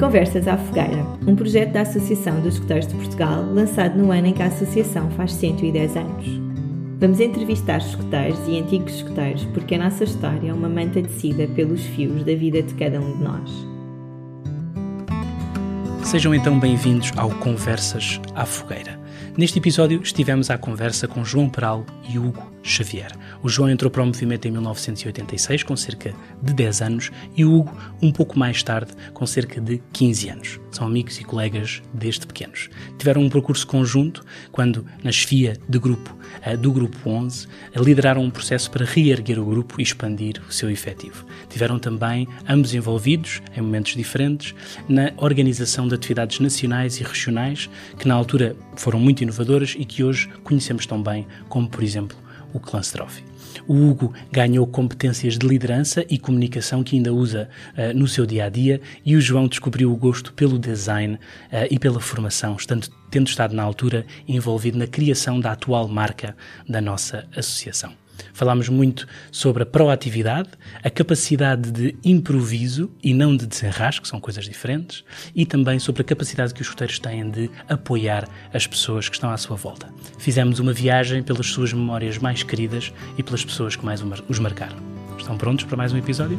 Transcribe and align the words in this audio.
Conversas 0.00 0.48
à 0.48 0.56
Fogueira, 0.56 1.04
um 1.26 1.36
projeto 1.36 1.72
da 1.72 1.82
Associação 1.82 2.40
dos 2.40 2.54
Escuteiros 2.54 2.86
de 2.86 2.94
Portugal, 2.94 3.44
lançado 3.44 3.98
no 3.98 4.10
ano 4.10 4.28
em 4.28 4.32
que 4.32 4.42
a 4.42 4.46
Associação 4.46 5.10
faz 5.10 5.34
110 5.34 5.94
anos. 5.94 6.26
Vamos 6.98 7.20
entrevistar 7.20 7.76
escuteiros 7.76 8.40
e 8.48 8.58
antigos 8.58 8.94
escuteiros 8.94 9.44
porque 9.52 9.74
a 9.74 9.78
nossa 9.78 10.04
história 10.04 10.48
é 10.48 10.54
uma 10.54 10.70
manta 10.70 11.02
tecida 11.02 11.46
pelos 11.48 11.82
fios 11.82 12.24
da 12.24 12.34
vida 12.34 12.62
de 12.62 12.72
cada 12.76 12.98
um 12.98 13.18
de 13.18 13.22
nós. 13.22 13.50
Sejam 16.02 16.34
então 16.34 16.58
bem-vindos 16.58 17.12
ao 17.18 17.28
Conversas 17.32 18.22
à 18.34 18.46
Fogueira. 18.46 18.98
Neste 19.36 19.58
episódio 19.58 20.00
estivemos 20.02 20.48
à 20.48 20.56
conversa 20.56 21.06
com 21.06 21.22
João 21.22 21.46
Peral 21.46 21.84
e 22.08 22.18
Hugo 22.18 22.42
Xavier. 22.62 23.12
O 23.42 23.48
João 23.48 23.70
entrou 23.70 23.90
para 23.90 24.02
o 24.02 24.06
movimento 24.06 24.46
em 24.46 24.50
1986, 24.50 25.62
com 25.62 25.76
cerca 25.76 26.14
de 26.42 26.52
10 26.52 26.82
anos, 26.82 27.10
e 27.36 27.44
o 27.44 27.54
Hugo 27.54 27.76
um 28.02 28.12
pouco 28.12 28.38
mais 28.38 28.62
tarde, 28.62 28.92
com 29.12 29.26
cerca 29.26 29.60
de 29.60 29.80
15 29.92 30.28
anos. 30.28 30.60
São 30.70 30.86
amigos 30.86 31.18
e 31.18 31.24
colegas 31.24 31.82
desde 31.92 32.26
pequenos. 32.26 32.68
Tiveram 32.98 33.22
um 33.22 33.30
percurso 33.30 33.66
conjunto 33.66 34.24
quando, 34.52 34.84
na 35.02 35.10
chefia 35.10 35.56
de 35.68 35.78
grupo 35.78 36.16
uh, 36.46 36.56
do 36.56 36.72
Grupo 36.72 37.10
11, 37.10 37.46
lideraram 37.76 38.22
um 38.22 38.30
processo 38.30 38.70
para 38.70 38.84
reerguer 38.84 39.38
o 39.38 39.44
grupo 39.44 39.80
e 39.80 39.82
expandir 39.82 40.40
o 40.48 40.52
seu 40.52 40.70
efetivo. 40.70 41.26
Tiveram 41.48 41.78
também, 41.78 42.28
ambos 42.48 42.74
envolvidos, 42.74 43.42
em 43.56 43.60
momentos 43.60 43.96
diferentes, 43.96 44.54
na 44.88 45.12
organização 45.16 45.88
de 45.88 45.94
atividades 45.94 46.38
nacionais 46.40 47.00
e 47.00 47.02
regionais, 47.02 47.68
que 47.98 48.06
na 48.06 48.14
altura 48.14 48.56
foram 48.76 49.00
muito 49.00 49.22
inovadoras 49.22 49.74
e 49.78 49.84
que 49.84 50.04
hoje 50.04 50.28
conhecemos 50.44 50.86
tão 50.86 51.02
bem, 51.02 51.26
como, 51.48 51.68
por 51.68 51.82
exemplo, 51.82 52.16
o 52.52 52.60
Clans 52.60 52.90
Trophy. 52.90 53.24
O 53.66 53.74
Hugo 53.74 54.14
ganhou 54.30 54.66
competências 54.66 55.38
de 55.38 55.46
liderança 55.46 56.04
e 56.08 56.18
comunicação 56.18 56.82
que 56.82 56.96
ainda 56.96 57.12
usa 57.12 57.48
uh, 57.76 57.96
no 57.96 58.06
seu 58.06 58.24
dia 58.26 58.44
a 58.44 58.48
dia 58.48 58.80
e 59.04 59.16
o 59.16 59.20
João 59.20 59.48
descobriu 59.48 59.92
o 59.92 59.96
gosto 59.96 60.32
pelo 60.32 60.58
design 60.58 61.14
uh, 61.14 61.18
e 61.70 61.78
pela 61.78 62.00
formação, 62.00 62.56
estando, 62.56 62.88
tendo 63.10 63.28
estado 63.28 63.54
na 63.54 63.62
altura 63.62 64.06
envolvido 64.26 64.78
na 64.78 64.86
criação 64.86 65.40
da 65.40 65.52
atual 65.52 65.88
marca 65.88 66.36
da 66.68 66.80
nossa 66.80 67.26
associação. 67.36 67.99
Falámos 68.32 68.68
muito 68.68 69.06
sobre 69.30 69.62
a 69.62 69.66
proatividade, 69.66 70.50
a 70.82 70.90
capacidade 70.90 71.70
de 71.70 71.96
improviso 72.04 72.90
e 73.02 73.12
não 73.14 73.36
de 73.36 73.46
desenrasque, 73.46 74.06
são 74.06 74.20
coisas 74.20 74.44
diferentes, 74.44 75.04
e 75.34 75.44
também 75.46 75.78
sobre 75.78 76.02
a 76.02 76.04
capacidade 76.04 76.54
que 76.54 76.60
os 76.60 76.66
escuteiros 76.66 76.98
têm 76.98 77.30
de 77.30 77.50
apoiar 77.68 78.28
as 78.52 78.66
pessoas 78.66 79.08
que 79.08 79.14
estão 79.14 79.30
à 79.30 79.36
sua 79.36 79.56
volta. 79.56 79.92
Fizemos 80.18 80.58
uma 80.58 80.72
viagem 80.72 81.22
pelas 81.22 81.46
suas 81.46 81.72
memórias 81.72 82.18
mais 82.18 82.42
queridas 82.42 82.92
e 83.16 83.22
pelas 83.22 83.44
pessoas 83.44 83.76
que 83.76 83.84
mais 83.84 84.02
os 84.28 84.38
marcaram. 84.38 84.76
Estão 85.18 85.36
prontos 85.36 85.64
para 85.64 85.76
mais 85.76 85.92
um 85.92 85.98
episódio? 85.98 86.38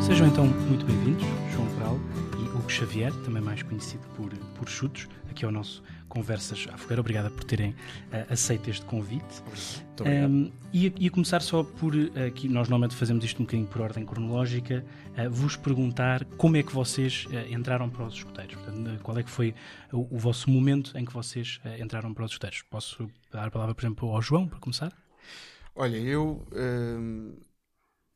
Sejam 0.00 0.28
então 0.28 0.46
muito 0.46 0.86
bem-vindos, 0.86 1.24
João 1.52 1.66
Peral 1.74 2.00
e 2.38 2.48
Hugo 2.50 2.70
Xavier, 2.70 3.12
também 3.24 3.42
mais 3.42 3.62
conhecido 3.62 4.06
por, 4.16 4.30
por 4.54 4.68
Chutos, 4.68 5.08
aqui 5.28 5.44
ao 5.44 5.50
nosso 5.50 5.82
Conversas 6.16 6.66
à 6.72 6.78
Fogueira. 6.78 7.02
Obrigada 7.02 7.28
por 7.28 7.44
terem 7.44 7.72
uh, 7.72 8.32
aceito 8.32 8.70
este 8.70 8.86
convite. 8.86 9.42
Muito 9.44 10.00
obrigado. 10.00 10.30
Um, 10.30 10.50
ia, 10.72 10.90
ia, 10.98 11.10
começar 11.10 11.42
só 11.42 11.62
por, 11.62 11.92
aqui 12.26 12.48
nós 12.48 12.70
normalmente 12.70 12.96
fazemos 12.96 13.22
isto 13.22 13.42
um 13.42 13.44
bocadinho 13.44 13.68
por 13.68 13.82
ordem 13.82 14.02
cronológica, 14.06 14.82
uh, 15.10 15.30
vos 15.30 15.56
perguntar 15.56 16.24
como 16.38 16.56
é 16.56 16.62
que 16.62 16.72
vocês 16.72 17.26
uh, 17.26 17.52
entraram 17.52 17.90
para 17.90 18.06
os 18.06 18.14
escuteiros. 18.14 18.54
Portanto, 18.54 19.02
qual 19.02 19.18
é 19.18 19.22
que 19.22 19.28
foi 19.28 19.54
o, 19.92 20.16
o 20.16 20.18
vosso 20.18 20.48
momento 20.48 20.96
em 20.96 21.04
que 21.04 21.12
vocês 21.12 21.60
entraram 21.78 22.14
para 22.14 22.24
os 22.24 22.30
escuteiros? 22.30 22.62
Posso 22.62 23.10
dar 23.30 23.48
a 23.48 23.50
palavra, 23.50 23.74
por 23.74 23.84
exemplo, 23.84 24.10
ao 24.10 24.22
João, 24.22 24.48
para 24.48 24.58
começar? 24.58 24.92
Olha, 25.74 25.98
eu 25.98 26.46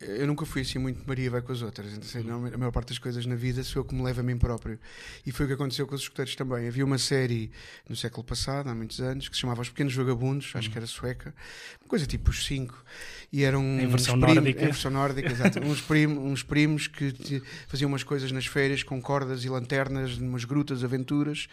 eu 0.01 0.27
nunca 0.27 0.47
fui 0.47 0.63
assim 0.63 0.79
muito 0.79 1.07
Maria 1.07 1.31
vai 1.31 1.43
com 1.43 1.53
as 1.53 1.61
outras. 1.61 1.93
Então, 1.93 2.47
a 2.47 2.57
maior 2.57 2.73
parte 2.73 2.89
das 2.89 2.99
coisas 2.99 3.27
na 3.27 3.35
vida 3.35 3.63
sou 3.63 3.81
eu 3.81 3.85
que 3.85 3.95
me 3.95 4.03
levo 4.03 4.21
a 4.21 4.23
mim 4.23 4.39
próprio. 4.39 4.79
E 5.27 5.31
foi 5.31 5.45
o 5.45 5.49
que 5.49 5.55
aconteceu 5.55 5.87
com 5.87 5.95
os 5.95 6.01
escuteiros 6.01 6.35
também. 6.35 6.67
Havia 6.67 6.85
uma 6.85 6.97
série 6.97 7.51
no 7.87 7.95
século 7.95 8.25
passado, 8.25 8.71
há 8.71 8.75
muitos 8.75 8.99
anos, 9.01 9.29
que 9.29 9.35
se 9.37 9.43
chamava 9.43 9.61
Os 9.61 9.69
Pequenos 9.69 9.95
Vagabundos, 9.95 10.53
acho 10.55 10.71
que 10.71 10.79
era 10.79 10.87
sueca, 10.87 11.35
uma 11.83 11.89
coisa 11.89 12.07
tipo 12.07 12.31
os 12.31 12.47
cinco. 12.47 12.83
E 13.31 13.45
eram 13.45 13.63
em 13.63 13.87
versão 13.87 14.19
primos, 14.19 14.37
nórdica. 14.37 14.63
Em 14.63 14.67
versão 14.67 14.91
nórdica, 14.91 15.31
exato. 15.31 15.61
uns, 15.63 15.83
primos, 15.83 16.25
uns 16.25 16.43
primos 16.43 16.87
que 16.87 17.43
faziam 17.69 17.89
umas 17.89 18.03
coisas 18.03 18.33
nas 18.33 18.47
férias 18.47 18.83
com 18.83 19.01
cordas 19.03 19.45
e 19.45 19.51
lanternas, 19.51 20.17
numas 20.17 20.45
grutas, 20.45 20.83
aventuras. 20.83 21.47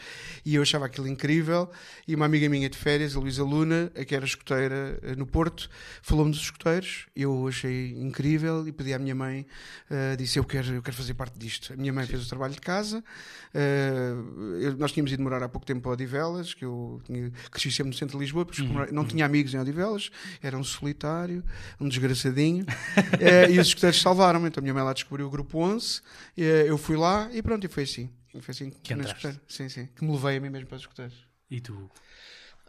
E 0.46 0.56
eu 0.56 0.62
achava 0.62 0.86
aquilo 0.86 1.08
incrível. 1.08 1.70
E 2.08 2.16
uma 2.16 2.26
amiga 2.26 2.48
minha 2.48 2.70
de 2.70 2.78
férias, 2.78 3.16
a 3.16 3.20
Luísa 3.20 3.44
Luna, 3.44 3.92
que 4.08 4.16
era 4.16 4.24
escuteira 4.24 4.98
eh, 5.04 5.16
no 5.16 5.28
Porto, 5.28 5.70
falou-me 6.02 6.32
dos 6.32 6.42
escuteiros. 6.42 7.08
Eu 7.14 7.48
achei 7.48 7.92
incrível 8.00 8.37
incrível 8.38 8.68
e 8.68 8.72
pedi 8.72 8.94
à 8.94 9.00
minha 9.00 9.16
mãe, 9.16 9.46
uh, 9.90 10.16
disse 10.16 10.38
eu 10.40 10.44
quero, 10.44 10.76
eu 10.76 10.82
quero 10.82 10.96
fazer 10.96 11.14
parte 11.14 11.38
disto. 11.38 11.74
A 11.74 11.76
minha 11.76 11.92
mãe 11.92 12.06
Sim. 12.06 12.12
fez 12.12 12.26
o 12.26 12.30
trabalho 12.30 12.54
de 12.54 12.62
casa, 12.62 13.00
uh, 13.00 14.58
eu, 14.60 14.78
nós 14.78 14.92
tínhamos 14.92 15.12
ido 15.12 15.22
morar 15.24 15.42
há 15.44 15.50
pouco 15.50 15.66
tempo 15.66 15.82
para 15.82 15.92
Odivelas, 15.92 16.54
que 16.54 16.64
eu 16.64 17.02
tinha, 17.06 17.32
cresci 17.52 17.72
sempre 17.72 17.92
no 17.92 17.98
centro 17.98 18.18
de 18.18 18.24
Lisboa, 18.24 18.46
porque 18.46 18.62
uhum. 18.62 18.86
não 18.92 19.02
uhum. 19.02 19.08
tinha 19.08 19.26
amigos 19.26 19.54
em 19.54 19.60
Odivelas, 19.60 20.10
era 20.42 20.58
um 20.58 20.64
solitário, 20.64 21.44
um 21.80 21.90
desgraçadinho, 21.90 22.64
uh, 22.64 23.50
e 23.52 23.60
os 23.60 23.68
escuteiros 23.68 24.02
salvaram-me. 24.02 24.48
Então 24.48 24.62
a 24.62 24.64
minha 24.64 24.74
mãe 24.74 24.84
lá 24.84 24.94
descobriu 24.94 25.28
o 25.28 25.30
grupo 25.30 25.60
11, 25.60 26.02
eu 26.38 26.78
fui 26.78 26.96
lá 26.96 27.30
e 27.34 27.42
pronto, 27.42 27.66
e 27.66 27.68
foi 27.68 27.84
assim. 27.84 28.10
Foi 28.40 28.52
assim 28.52 28.70
que, 28.70 28.94
que 28.94 29.40
sim, 29.48 29.68
sim, 29.68 29.90
que 29.96 30.06
me 30.06 30.12
levei 30.12 30.38
a 30.38 30.40
mim 30.40 30.50
mesmo 30.50 30.68
para 30.68 30.76
os 30.76 30.84
escuteiros. 30.84 31.26
E 31.50 31.60
tu? 31.60 31.90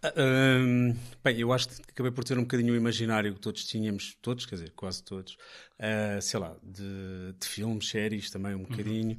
Uh, 0.04 0.96
bem, 1.24 1.40
eu 1.40 1.52
acho 1.52 1.68
que 1.68 1.82
acabei 1.90 2.12
por 2.12 2.22
ter 2.22 2.38
um 2.38 2.42
bocadinho 2.42 2.72
o 2.72 2.76
imaginário 2.76 3.34
que 3.34 3.40
todos 3.40 3.64
tínhamos, 3.64 4.16
todos, 4.22 4.46
quer 4.46 4.54
dizer, 4.54 4.72
quase 4.76 5.02
todos, 5.02 5.36
uh, 5.80 6.22
sei 6.22 6.38
lá, 6.38 6.56
de, 6.62 7.32
de, 7.38 7.46
filmes, 7.46 7.88
séries 7.88 8.30
também 8.30 8.54
um 8.54 8.62
bocadinho. 8.62 9.16
Uhum. 9.16 9.18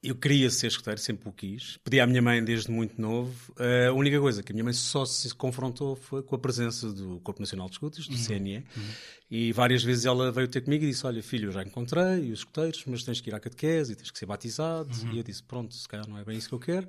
Eu 0.00 0.14
queria 0.14 0.48
ser 0.48 0.68
escuteiro, 0.68 1.00
sempre 1.00 1.28
o 1.28 1.32
quis. 1.32 1.76
Pedi 1.82 1.98
à 1.98 2.06
minha 2.06 2.22
mãe 2.22 2.42
desde 2.42 2.70
muito 2.70 3.00
novo. 3.00 3.52
Uh, 3.54 3.90
a 3.90 3.92
única 3.92 4.20
coisa 4.20 4.44
que 4.44 4.52
a 4.52 4.54
minha 4.54 4.62
mãe 4.62 4.72
só 4.72 5.04
se 5.04 5.34
confrontou 5.34 5.96
foi 5.96 6.22
com 6.22 6.36
a 6.36 6.38
presença 6.38 6.92
do 6.92 7.18
Corpo 7.18 7.40
Nacional 7.40 7.66
de 7.66 7.72
Escutas, 7.72 8.06
do 8.06 8.14
uhum. 8.14 8.24
CNE. 8.24 8.58
Uhum. 8.58 8.82
E 9.28 9.52
várias 9.52 9.82
vezes 9.82 10.04
ela 10.04 10.30
veio 10.30 10.46
ter 10.46 10.60
comigo 10.60 10.84
e 10.84 10.88
disse: 10.88 11.04
Olha, 11.04 11.20
filho, 11.20 11.48
eu 11.48 11.52
já 11.52 11.64
encontrei 11.64 12.30
os 12.30 12.40
escuteiros, 12.40 12.84
mas 12.86 13.02
tens 13.02 13.20
que 13.20 13.28
ir 13.28 13.34
à 13.34 13.40
catequese 13.40 13.92
e 13.92 13.96
tens 13.96 14.12
que 14.12 14.18
ser 14.18 14.26
batizado. 14.26 14.88
Uhum. 15.02 15.14
E 15.14 15.18
eu 15.18 15.24
disse: 15.24 15.42
Pronto, 15.42 15.74
se 15.74 15.88
calhar 15.88 16.08
não 16.08 16.16
é 16.16 16.24
bem 16.24 16.38
isso 16.38 16.48
que 16.48 16.54
eu 16.54 16.60
quero. 16.60 16.88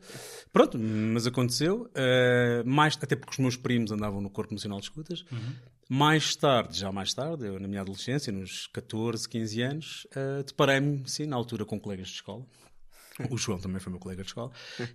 Pronto, 0.54 0.78
mas 0.78 1.26
aconteceu. 1.26 1.90
Uh, 1.90 2.70
mais, 2.70 2.96
até 3.02 3.16
porque 3.16 3.32
os 3.32 3.40
meus 3.40 3.58
primos 3.58 3.92
andavam 3.92 4.22
no 4.22 4.30
Corpo 4.30 4.54
Nacional 4.54 4.80
de 4.80 4.86
Escutas. 4.86 5.26
Uhum. 5.32 5.56
Mais 5.90 6.36
tarde, 6.36 6.78
já 6.78 6.92
mais 6.92 7.12
tarde, 7.16 7.48
eu, 7.48 7.60
na 7.60 7.68
minha 7.68 7.82
adolescência, 7.82 8.32
nos 8.32 8.68
14, 8.68 9.28
15 9.28 9.62
anos, 9.64 10.08
uh, 10.12 10.44
deparei-me, 10.44 11.02
sim, 11.10 11.26
na 11.26 11.36
altura 11.36 11.66
com 11.66 11.80
colegas 11.80 12.10
de 12.10 12.14
escola, 12.14 12.46
o 13.30 13.38
João 13.38 13.60
também 13.60 13.80
foi 13.80 13.92
meu 13.92 14.00
colega 14.00 14.22
de 14.22 14.30
escola. 14.30 14.52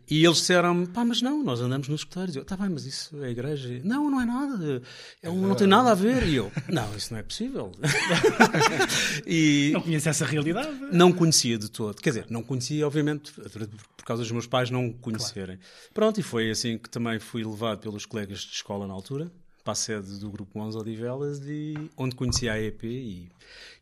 E 0.09 0.25
eles 0.25 0.39
disseram 0.39 0.87
pá, 0.87 1.05
mas 1.05 1.21
não, 1.21 1.43
nós 1.43 1.61
andamos 1.61 1.89
nos 1.89 2.01
escuteiros. 2.01 2.37
Eu, 2.37 2.45
tá 2.45 2.57
bem, 2.57 2.69
mas 2.69 2.87
isso 2.87 3.23
é 3.23 3.31
igreja. 3.31 3.81
Não, 3.85 4.11
não 4.11 4.21
é 4.21 4.25
nada. 4.25 4.83
É 5.23 5.31
um, 5.31 5.49
não 5.49 5.55
tem 5.55 5.67
nada 5.67 5.91
a 5.91 5.95
ver. 5.95 6.27
E 6.27 6.37
eu, 6.37 6.51
não, 6.69 6.95
isso 6.97 7.13
não 7.13 7.21
é 7.21 7.23
possível. 7.23 7.73
e 9.27 9.71
não 9.73 9.83
conhecia 9.83 10.11
essa 10.11 10.25
realidade? 10.25 10.71
Não 10.93 11.13
conhecia 11.13 11.59
de 11.59 11.71
todo. 11.71 12.01
Quer 12.01 12.11
dizer, 12.11 12.27
não 12.31 12.43
conhecia, 12.43 12.87
obviamente, 12.87 13.33
por 13.33 14.05
causa 14.05 14.23
dos 14.23 14.33
meus 14.33 14.47
pais 14.47 14.71
não 14.71 14.93
conhecerem. 14.93 15.57
Claro. 15.57 15.91
Pronto, 15.93 16.21
e 16.21 16.23
foi 16.23 16.51
assim 16.51 16.79
que 16.79 16.89
também 16.89 17.19
fui 17.19 17.45
levado 17.45 17.81
pelos 17.81 18.07
colegas 18.07 18.41
de 18.41 18.53
escola 18.53 18.87
na 18.87 18.95
altura 18.95 19.31
para 19.65 19.73
a 19.73 19.75
sede 19.77 20.19
do 20.19 20.31
Grupo 20.31 20.61
11 20.61 20.77
Odivelas, 20.77 21.41
e 21.47 21.75
onde 21.97 22.15
conheci 22.15 22.49
a 22.49 22.61
EP 22.61 22.85
e, 22.85 23.31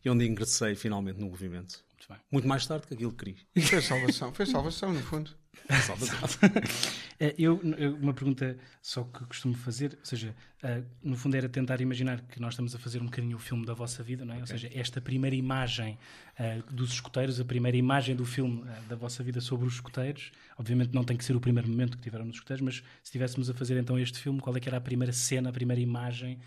e 0.03 0.09
onde 0.09 0.25
ingressei 0.25 0.75
finalmente 0.75 1.19
no 1.19 1.27
movimento. 1.27 1.83
Muito, 2.03 2.09
bem. 2.09 2.19
Muito 2.31 2.47
mais 2.47 2.65
tarde 2.65 2.87
que 2.87 2.93
aquilo 2.93 3.11
que 3.11 3.25
queria. 3.25 3.67
Foi 3.67 3.81
salvação, 3.81 4.33
foi 4.33 4.45
salvação, 4.45 4.93
no 4.93 5.01
fundo. 5.01 5.31
É, 7.19 7.33
eu, 7.37 7.61
uma 8.01 8.13
pergunta 8.13 8.57
só 8.81 9.03
que 9.03 9.23
costumo 9.25 9.53
fazer, 9.53 9.97
ou 9.99 10.05
seja, 10.05 10.35
uh, 10.63 10.83
no 11.01 11.15
fundo 11.15 11.37
era 11.37 11.47
tentar 11.47 11.79
imaginar 11.79 12.19
que 12.21 12.39
nós 12.41 12.53
estamos 12.53 12.75
a 12.75 12.79
fazer 12.79 13.01
um 13.01 13.05
bocadinho 13.05 13.37
o 13.37 13.39
filme 13.39 13.65
da 13.65 13.73
vossa 13.73 14.03
vida, 14.03 14.25
não 14.25 14.33
é? 14.33 14.37
Okay. 14.39 14.41
Ou 14.41 14.59
seja, 14.59 14.69
esta 14.73 14.99
primeira 14.99 15.35
imagem 15.35 15.97
uh, 16.37 16.73
dos 16.73 16.91
escuteiros, 16.91 17.39
a 17.39 17.45
primeira 17.45 17.77
imagem 17.77 18.15
do 18.15 18.25
filme 18.25 18.61
uh, 18.61 18.81
da 18.89 18.95
vossa 18.95 19.23
vida 19.23 19.39
sobre 19.39 19.67
os 19.67 19.75
escuteiros, 19.75 20.31
obviamente 20.57 20.93
não 20.93 21.03
tem 21.03 21.15
que 21.15 21.23
ser 21.23 21.35
o 21.35 21.39
primeiro 21.39 21.69
momento 21.69 21.95
que 21.97 22.03
tiveram 22.03 22.25
nos 22.25 22.35
escuteiros, 22.35 22.61
mas 22.61 22.75
se 22.77 22.83
estivéssemos 23.05 23.49
a 23.49 23.53
fazer 23.53 23.77
então 23.77 23.97
este 23.97 24.19
filme, 24.19 24.41
qual 24.41 24.57
é 24.57 24.59
que 24.59 24.67
era 24.67 24.77
a 24.77 24.81
primeira 24.81 25.13
cena, 25.13 25.49
a 25.49 25.53
primeira 25.53 25.81
imagem 25.81 26.39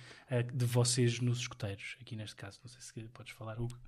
de 0.53 0.65
vocês 0.65 1.21
nos 1.21 1.39
escuteiros, 1.39 1.97
aqui 2.01 2.17
neste 2.17 2.37
caso? 2.37 2.59
Não 2.63 2.69
sei 2.69 2.81
se 2.83 3.09
podes 3.11 3.33
falar, 3.33 3.59
Hugo. 3.59 3.79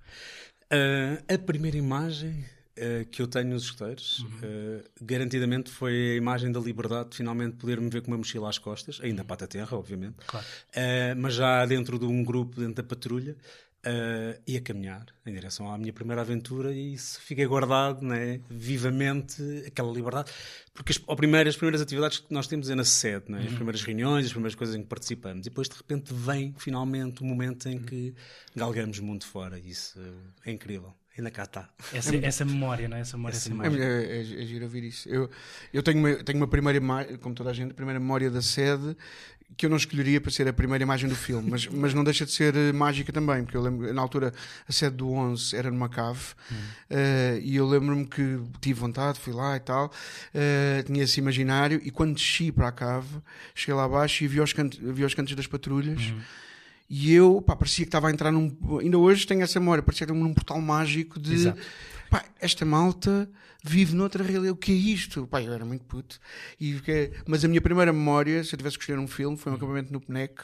a 1.27 1.37
primeira 1.37 1.77
imagem 1.77 2.45
uh, 2.79 3.05
que 3.05 3.21
eu 3.21 3.27
tenho 3.27 3.49
nos 3.49 3.63
escuteiros, 3.63 4.19
uhum. 4.19 4.27
uh, 4.27 4.83
garantidamente 5.01 5.69
foi 5.69 6.13
a 6.13 6.15
imagem 6.15 6.51
da 6.51 6.59
liberdade 6.59 7.09
de 7.09 7.17
finalmente 7.17 7.57
poder 7.57 7.79
me 7.79 7.89
ver 7.89 8.01
com 8.01 8.11
uma 8.11 8.17
mochila 8.17 8.49
às 8.49 8.57
costas, 8.57 8.99
ainda 9.01 9.23
para 9.23 9.45
a 9.45 9.47
terra, 9.47 9.77
obviamente, 9.77 10.15
claro. 10.25 10.45
uh, 10.45 11.15
mas 11.17 11.33
já 11.33 11.65
dentro 11.65 11.99
de 11.99 12.05
um 12.05 12.23
grupo, 12.23 12.59
dentro 12.59 12.75
da 12.75 12.83
patrulha, 12.83 13.35
Uh, 13.79 14.35
e 14.45 14.57
a 14.57 14.61
caminhar 14.61 15.05
em 15.25 15.31
direção 15.31 15.71
à 15.71 15.77
minha 15.77 15.93
primeira 15.93 16.19
aventura 16.19 16.73
e 16.73 16.95
isso 16.95 17.17
fiquei 17.21 17.45
guardado 17.45 18.05
né, 18.05 18.41
vivamente 18.49 19.41
aquela 19.65 19.89
liberdade 19.89 20.29
porque 20.73 20.91
as, 20.91 20.97
primeiras, 20.97 21.53
as 21.53 21.55
primeiras 21.55 21.79
atividades 21.79 22.19
que 22.19 22.33
nós 22.33 22.45
temos 22.45 22.69
é 22.69 22.75
na 22.75 22.83
sede 22.83 23.31
né, 23.31 23.37
as 23.39 23.45
uhum. 23.45 23.55
primeiras 23.55 23.81
reuniões, 23.81 24.25
as 24.25 24.31
primeiras 24.33 24.55
coisas 24.55 24.75
em 24.75 24.81
que 24.81 24.87
participamos 24.89 25.47
e 25.47 25.49
depois 25.49 25.69
de 25.69 25.77
repente 25.77 26.13
vem 26.13 26.53
finalmente 26.57 27.21
o 27.21 27.25
momento 27.25 27.69
em 27.69 27.79
que 27.79 28.13
galgamos 28.53 28.99
mundo 28.99 29.23
fora 29.23 29.57
e 29.57 29.69
isso 29.69 29.97
é 30.45 30.51
incrível 30.51 30.93
ainda 31.19 31.31
cá 31.31 31.43
está. 31.43 31.69
Essa, 31.93 32.15
essa 32.17 32.45
memória, 32.45 32.87
não 32.87 32.97
é? 32.97 33.01
Essa 33.01 33.17
memória 33.17 33.35
Essa 33.35 33.49
essa 33.49 33.63
É, 33.63 33.67
imagem. 33.67 33.81
é, 33.81 34.17
é, 34.17 34.21
é 34.43 34.45
giro 34.45 34.65
ouvir 34.65 34.83
isso. 34.83 35.07
Eu, 35.07 35.29
eu 35.73 35.83
tenho, 35.83 35.99
uma, 35.99 36.15
tenho 36.23 36.37
uma 36.37 36.47
primeira 36.47 36.77
imagem, 36.77 37.17
como 37.17 37.35
toda 37.35 37.49
a 37.49 37.53
gente, 37.53 37.71
a 37.71 37.73
primeira 37.73 37.99
memória 37.99 38.29
da 38.31 38.41
sede 38.41 38.95
que 39.57 39.65
eu 39.65 39.69
não 39.69 39.77
escolheria 39.77 40.21
para 40.21 40.29
ser 40.31 40.47
a 40.47 40.53
primeira 40.53 40.83
imagem 40.83 41.09
do 41.09 41.15
filme, 41.15 41.49
mas, 41.49 41.65
mas 41.73 41.93
não 41.93 42.03
deixa 42.03 42.23
de 42.23 42.31
ser 42.31 42.55
eh, 42.55 42.71
mágica 42.71 43.11
também, 43.11 43.43
porque 43.43 43.57
eu 43.57 43.61
lembro, 43.61 43.91
na 43.91 44.01
altura, 44.01 44.31
a 44.67 44.71
sede 44.71 44.97
do 44.97 45.11
11 45.11 45.55
era 45.55 45.71
numa 45.71 45.89
cave 45.89 46.19
eh, 46.89 47.39
e 47.41 47.55
eu 47.55 47.67
lembro-me 47.67 48.05
que 48.05 48.39
tive 48.61 48.79
vontade, 48.79 49.19
fui 49.19 49.33
lá 49.33 49.55
e 49.57 49.59
tal, 49.59 49.91
eh, 50.35 50.83
tinha 50.85 51.03
esse 51.03 51.19
imaginário 51.19 51.81
e 51.83 51.89
quando 51.89 52.13
desci 52.13 52.51
para 52.51 52.67
a 52.67 52.71
cave, 52.71 53.07
cheguei 53.55 53.73
lá 53.73 53.85
abaixo 53.85 54.23
e 54.23 54.27
vi 54.27 54.39
os, 54.39 54.53
cantos, 54.53 54.79
vi 54.79 55.03
os 55.03 55.13
cantos 55.15 55.35
das 55.35 55.47
patrulhas. 55.47 56.13
E 56.89 57.13
eu, 57.13 57.41
pá, 57.41 57.55
parecia 57.55 57.85
que 57.85 57.89
estava 57.89 58.07
a 58.07 58.11
entrar 58.11 58.31
num. 58.31 58.51
Ainda 58.79 58.97
hoje 58.97 59.27
tenho 59.27 59.43
essa 59.43 59.59
memória, 59.59 59.83
parecia 59.83 60.07
que 60.07 60.11
estava 60.11 60.27
num 60.27 60.33
portal 60.33 60.59
mágico 60.59 61.19
de. 61.19 61.33
Exato. 61.35 61.61
Pá, 62.09 62.25
esta 62.39 62.65
malta 62.65 63.29
vive 63.63 63.93
noutra 63.93 64.23
realidade. 64.23 64.51
O 64.51 64.55
que 64.55 64.71
é 64.71 64.75
isto? 64.75 65.27
Pá, 65.27 65.41
eu 65.41 65.53
era 65.53 65.65
muito 65.65 65.83
puto. 65.85 66.19
E, 66.59 66.73
fiquei- 66.75 67.11
mas 67.27 67.43
a 67.43 67.47
minha 67.47 67.61
primeira 67.61 67.91
memória, 67.93 68.43
se 68.43 68.53
eu 68.53 68.57
tivesse 68.57 68.77
que 68.77 68.83
escolher 68.83 68.99
um 68.99 69.07
filme, 69.07 69.37
foi 69.37 69.51
um 69.51 69.55
acampamento 69.55 69.91
no 69.91 69.99
PNEC. 69.99 70.41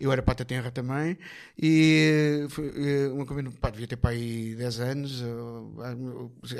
Eu 0.00 0.10
era 0.10 0.20
pata 0.22 0.44
tenra 0.44 0.70
também. 0.72 1.16
E 1.56 2.46
foi 2.48 3.10
um 3.12 3.20
acampamento, 3.22 3.52
pá, 3.60 3.70
devia 3.70 3.86
ter 3.86 3.96
para 3.96 4.10
aí 4.10 4.54
10 4.56 4.80
anos, 4.80 5.22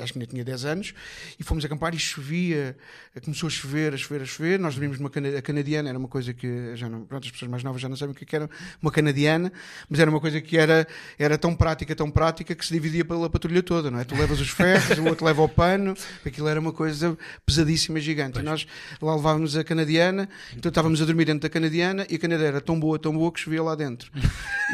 acho 0.01 0.13
que 0.13 0.19
ainda 0.19 0.25
tinha 0.27 0.43
10 0.43 0.63
anos. 0.63 0.93
E 1.39 1.43
fomos 1.43 1.65
acampar 1.65 1.93
e 1.93 1.99
chovia. 1.99 2.77
Começou 3.23 3.47
a 3.47 3.49
chover, 3.49 3.93
a 3.93 3.97
chover, 3.97 4.21
a 4.21 4.25
chover. 4.25 4.59
Nós 4.59 4.75
dormimos 4.75 4.99
numa 4.99 5.09
cana 5.09 5.41
canadiana, 5.41 5.89
era 5.89 5.97
uma 5.97 6.07
coisa 6.07 6.33
que 6.33 6.75
já 6.75 6.87
não, 6.89 7.03
pronto, 7.05 7.25
as 7.25 7.31
pessoas 7.31 7.49
mais 7.51 7.63
novas 7.63 7.81
já 7.81 7.89
não 7.89 7.95
sabem 7.95 8.13
o 8.13 8.15
que 8.17 8.23
é 8.23 8.27
que 8.27 8.35
era 8.35 8.49
uma 8.81 8.91
canadiana, 8.91 9.51
mas 9.89 9.99
era 9.99 10.09
uma 10.09 10.19
coisa 10.21 10.39
que 10.39 10.57
era, 10.57 10.87
era 11.19 11.37
tão 11.37 11.53
prática, 11.55 11.93
tão 11.95 12.09
prática 12.09 12.55
que 12.55 12.65
se 12.65 12.73
dividia 12.73 13.03
pela 13.03 13.29
patrulha 13.29 13.61
toda, 13.61 13.91
não 13.91 13.99
é? 13.99 14.03
Tu 14.05 14.15
levas 14.15 14.39
os 14.39 14.44
ferros, 14.49 14.97
o 14.97 15.05
outro 15.05 15.25
leva 15.25 15.41
o 15.41 15.49
pano, 15.49 15.95
aquilo 16.25 16.47
era 16.47 16.59
uma 16.59 16.71
coisa 16.71 17.17
pesadíssima, 17.45 17.99
gigante. 17.99 18.39
E 18.39 18.41
nós 18.43 18.65
lá 19.01 19.15
levávamos 19.15 19.55
a 19.57 19.63
canadiana, 19.63 20.27
então 20.55 20.69
estávamos 20.69 21.01
a 21.01 21.05
dormir 21.05 21.25
dentro 21.25 21.41
da 21.41 21.49
canadiana 21.49 22.05
e 22.09 22.15
a 22.15 22.19
canadiana 22.19 22.49
era 22.57 22.61
tão 22.61 22.79
boa, 22.79 22.97
tão 22.99 23.13
boa 23.13 23.31
que 23.31 23.39
chovia 23.39 23.61
lá 23.63 23.75
dentro. 23.75 24.11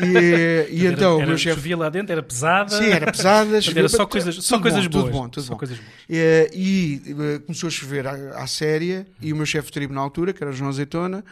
E, 0.01 0.68
e 0.71 0.85
Era- 0.85 0.94
então 0.95 1.15
o 1.18 1.19
era, 1.19 1.27
meu 1.27 1.38
chefe. 1.38 1.56
chovia 1.56 1.77
lá 1.77 1.89
dentro, 1.89 2.12
era 2.12 2.23
pesada. 2.23 2.69
Sim, 2.77 2.89
era 2.91 3.12
pesada, 3.12 3.62
chovia- 3.62 3.79
era 3.81 3.89
só 3.89 4.06
coisas, 4.06 4.35
só 4.44 4.59
coisas 4.59 4.85
bom, 4.88 4.91
boas. 5.00 5.06
Tudo 5.06 5.12
bom, 5.21 5.29
tudo 5.29 5.44
só 5.44 5.51
bom. 5.53 5.57
coisas 5.59 5.77
boas. 5.77 5.89
Eh, 6.09 6.50
e 6.53 7.01
eh, 7.07 7.39
começou 7.39 7.68
a 7.68 7.71
chover 7.71 8.07
à, 8.07 8.12
à 8.41 8.47
séria 8.47 9.06
e 9.21 9.31
o 9.33 9.35
meu 9.35 9.45
chefe 9.45 9.68
de 9.68 9.73
tribo 9.73 9.94
na 9.94 10.01
altura, 10.01 10.33
que 10.33 10.44
era 10.44 10.51
o 10.51 10.53
João 10.53 10.69
Azeitona, 10.69 11.23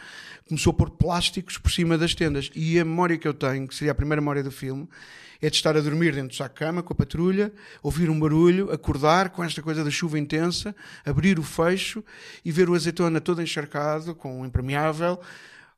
começou 0.48 0.72
a 0.72 0.74
pôr 0.74 0.90
plásticos 0.90 1.58
por 1.58 1.70
cima 1.70 1.96
das 1.96 2.14
tendas. 2.14 2.50
E 2.54 2.78
a 2.78 2.84
memória 2.84 3.16
que 3.16 3.26
eu 3.28 3.32
tenho, 3.34 3.66
que 3.68 3.74
seria 3.74 3.92
a 3.92 3.94
primeira 3.94 4.20
memória 4.20 4.42
do 4.42 4.50
filme, 4.50 4.88
é 5.42 5.48
de 5.50 5.56
estar 5.56 5.76
a 5.76 5.80
dormir 5.80 6.12
dentro 6.14 6.28
do 6.30 6.34
saco-cama 6.34 6.82
com 6.82 6.92
a 6.92 6.96
patrulha, 6.96 7.52
ouvir 7.82 8.10
um 8.10 8.18
barulho, 8.20 8.70
acordar 8.70 9.30
com 9.30 9.42
esta 9.42 9.62
coisa 9.62 9.82
da 9.82 9.90
chuva 9.90 10.18
intensa, 10.18 10.74
abrir 11.04 11.38
o 11.38 11.42
fecho 11.42 12.04
e 12.44 12.52
ver 12.52 12.68
o 12.68 12.74
azeitona 12.74 13.20
todo 13.20 13.40
encharcado, 13.42 14.14
com 14.14 14.40
um 14.40 14.44
impermeável, 14.46 15.18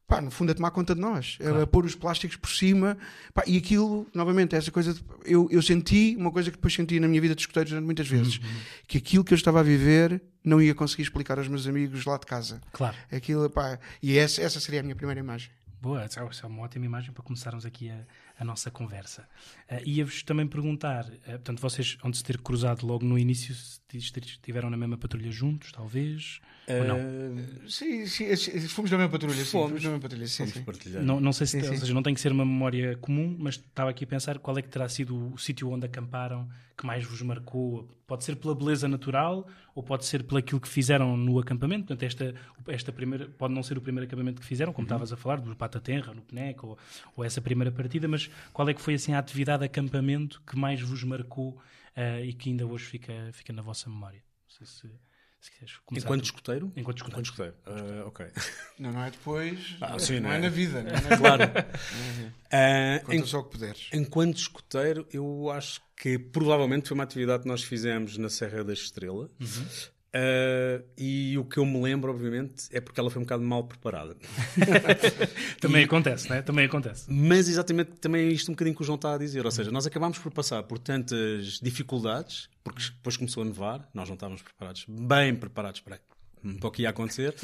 pá, 0.07 0.21
no 0.21 0.31
fundo 0.31 0.51
a 0.53 0.55
tomar 0.55 0.71
conta 0.73 0.95
de 0.95 1.01
nós, 1.01 1.39
a 1.63 1.67
pôr 1.67 1.85
os 1.87 1.95
plásticos 1.95 2.37
por 2.37 2.51
cima, 2.51 2.99
pá, 3.33 3.45
e 3.47 3.57
aquilo, 3.57 4.07
novamente, 4.13 4.55
essa 4.57 4.71
coisa, 4.71 4.93
de- 4.93 5.03
eu, 5.25 5.49
eu 5.51 5.63
senti 5.63 6.15
uma 6.19 6.31
coisa 6.31 6.51
que 6.51 6.57
depois 6.57 6.75
senti 6.75 6.99
na 7.01 7.09
minha 7.09 7.21
vida 7.21 7.35
de 7.35 7.41
escuteiros 7.41 7.71
durante 7.71 7.85
muitas 7.87 8.09
vezes, 8.09 8.41
que 8.87 8.99
aquilo 8.99 9.25
que 9.25 9.33
eu 9.33 9.37
estava 9.37 9.61
a 9.61 9.63
viver 9.63 10.21
não 10.45 10.61
ia 10.61 10.75
conseguir 10.75 11.03
explicar 11.03 11.39
aos 11.39 11.47
meus 11.49 11.67
amigos 11.69 12.05
lá 12.05 12.19
de 12.19 12.27
casa. 12.27 12.61
Claro. 12.73 12.97
Aquilo, 13.13 13.49
pá, 13.49 13.79
e 14.03 14.19
essa, 14.19 14.43
essa 14.43 14.59
seria 14.61 14.81
a 14.81 14.83
minha 14.83 14.97
primeira 14.97 15.21
imagem. 15.21 15.51
Boa, 15.81 16.03
essa 16.03 16.21
é 16.21 16.47
uma 16.47 16.63
ótima 16.63 16.85
imagem 16.85 17.11
para 17.13 17.23
começarmos 17.25 17.65
aqui 17.67 17.91
a, 17.91 17.97
a 18.39 18.45
nossa 18.45 18.71
conversa. 18.71 19.29
Uh, 19.71 19.81
Ia-vos 19.85 20.23
também 20.23 20.47
perguntar, 20.47 21.05
uh, 21.07 21.31
portanto, 21.33 21.61
vocês 21.61 21.97
onde 22.03 22.17
se 22.17 22.25
ter 22.25 22.39
cruzado 22.39 22.87
logo 22.87 23.05
no 23.05 23.19
início, 23.19 23.55
estiveram 23.95 24.71
na 24.71 24.77
mesma 24.77 24.97
patrulha 24.97 25.31
juntos, 25.31 25.71
talvez? 25.73 26.41
Ou 26.69 26.85
não? 26.85 26.97
Eh, 26.99 27.69
Sim, 27.69 28.07
sim, 28.07 28.35
sim, 28.37 28.61
fomos 28.69 28.91
na 28.91 28.97
mesma 28.99 29.11
patrulha, 29.13 29.35
sim, 29.35 29.45
Fomos. 29.45 29.69
fomos 29.69 29.83
na 29.83 29.91
mesma 29.91 30.09
patrulha, 30.09 30.27
sim. 30.27 30.45
Não, 31.03 31.21
não 31.21 31.33
sei 31.33 31.47
se, 31.47 31.61
Sim, 31.61 31.69
ou 31.69 31.77
seja, 31.77 31.93
não 31.95 32.03
tem 32.03 32.15
que 32.15 32.21
ser 32.21 32.31
uma 32.33 32.45
memória 32.45 32.97
comum, 32.99 33.37
mas 33.39 33.57
estava 33.57 33.91
aqui 33.91 34.05
a 34.05 34.07
pensar 34.07 34.39
qual 34.39 34.57
é 34.57 34.63
que 34.63 34.69
terá 34.69 34.89
sido 34.89 35.33
o 35.35 35.39
sítio 35.39 35.71
onde 35.71 35.87
acamparam 35.87 36.49
que 36.77 36.87
mais 36.87 37.05
vos 37.05 37.21
marcou. 37.23 37.89
Pode 38.07 38.25
ser 38.25 38.37
pela 38.37 38.55
beleza 38.55 38.89
natural 38.89 39.47
ou 39.75 39.83
pode 39.83 40.05
ser 40.05 40.23
pelo 40.23 40.39
aquilo 40.39 40.61
que 40.61 40.69
fizeram 40.69 41.17
no 41.17 41.39
acampamento. 41.39 41.87
Portanto, 41.87 42.03
esta, 42.03 42.35
esta 42.69 42.93
primeira 42.93 43.27
pode 43.27 43.55
não 43.55 43.63
ser 43.63 43.77
o 43.77 43.81
primeiro 43.81 44.07
acampamento 44.07 44.41
que 44.41 44.47
fizeram, 44.47 44.73
como 44.73 44.87
estavas 44.87 45.13
a 45.13 45.17
falar, 45.17 45.41
do 45.41 45.55
Pata 45.57 45.81
Tenra, 45.81 46.15
no 46.15 46.23
Peneco, 46.23 46.67
ou, 46.69 46.79
ou 47.17 47.25
essa 47.25 47.41
primeira 47.41 47.71
partida, 47.73 48.07
mas 48.09 48.31
qual 48.53 48.69
é 48.69 48.75
que 48.75 48.81
foi 48.81 48.95
assim 48.95 49.13
a 49.15 49.19
atividade 49.19 49.61
de 49.61 49.67
acampamento 49.67 50.43
que 50.47 50.57
mais 50.57 50.81
vos 50.81 51.03
marcou 51.05 51.61
eh, 51.97 52.25
e 52.27 52.33
que 52.33 52.51
ainda 52.51 52.67
hoje 52.67 52.85
fica, 52.85 53.13
fica 53.33 53.53
na 53.53 53.63
vossa 53.63 53.89
memória? 53.91 54.23
Não 54.49 54.57
sei 54.57 54.67
se, 54.67 54.95
se 55.41 55.51
quiseres 55.53 55.77
começar. 55.85 56.07
Enquanto 56.07 56.23
tu. 56.23 56.25
escuteiro? 56.27 56.73
Enquanto 56.77 56.97
escuteiro. 56.99 57.23
Enquanto 57.23 57.25
escuteiro. 57.25 57.57
Eh, 57.67 58.03
ok. 58.05 58.27
Não, 58.79 58.93
não 58.93 59.03
é 59.05 59.11
depois, 59.11 59.77
Ah, 59.81 59.99
sim, 59.99 60.15
não, 60.21 60.23
não 60.29 60.33
é 60.33 60.37
é? 60.37 60.41
na 60.41 60.49
vida, 60.49 60.83
não 60.83 60.91
é 60.91 60.93
na 60.93 61.01
vida. 61.09 61.17
Claro. 61.19 61.43
Eh, 62.51 63.01
Conta 63.05 63.15
em- 63.17 63.27
só 63.27 63.39
o 63.41 63.45
que 63.45 63.51
puderes. 63.53 63.89
Enquanto 63.93 64.37
escuteiro, 64.37 65.07
eu 65.13 65.51
acho 65.51 65.81
que 65.97 66.19
provavelmente 66.19 66.89
foi 66.89 66.95
uma 66.97 67.05
atividade 67.05 67.43
que 67.45 67.49
nós 67.49 67.63
fizemos 67.63 68.17
na 68.19 68.29
Serra 68.29 68.63
da 68.65 68.73
Estrela. 68.73 69.31
Uh, 70.15 70.85
e 70.97 71.39
o 71.39 71.45
que 71.45 71.57
eu 71.57 71.65
me 71.65 71.81
lembro, 71.81 72.13
obviamente, 72.13 72.69
é 72.71 72.83
porque 72.83 73.01
ela 73.01 73.11
foi 73.11 73.21
um 73.21 73.25
bocado 73.25 73.43
mal 73.43 73.65
preparada. 73.65 74.15
Também 75.59 75.85
acontece, 75.85 76.29
não 76.29 76.37
é? 76.37 76.43
Também 76.43 76.67
acontece. 76.67 77.11
Mas 77.11 77.49
exatamente 77.49 77.93
também 77.93 78.29
é 78.29 78.33
isto 78.33 78.51
um 78.51 78.55
bocadinho 78.55 78.77
que 78.77 78.83
o 78.83 78.85
João 78.85 78.97
está 78.97 79.15
a 79.15 79.19
dizer. 79.19 79.45
Ou 79.45 79.51
seja, 79.51 79.71
nós 79.71 79.87
acabámos 79.87 80.19
por 80.19 80.31
passar 80.31 80.63
por 80.65 80.79
tantas 80.79 81.59
dificuldades, 81.63 82.51
porque 82.63 82.83
depois 82.83 83.17
começou 83.17 83.43
a 83.43 83.47
nevar, 83.47 83.89
nós 83.95 84.09
não 84.09 84.15
estávamos 84.15 84.43
preparados, 84.43 84.85
bem 84.87 85.35
preparados 85.35 85.81
para, 85.81 85.99
para 86.61 86.69
o 86.69 86.71
que 86.71 86.83
ia 86.83 86.91
acontecer. 86.91 87.35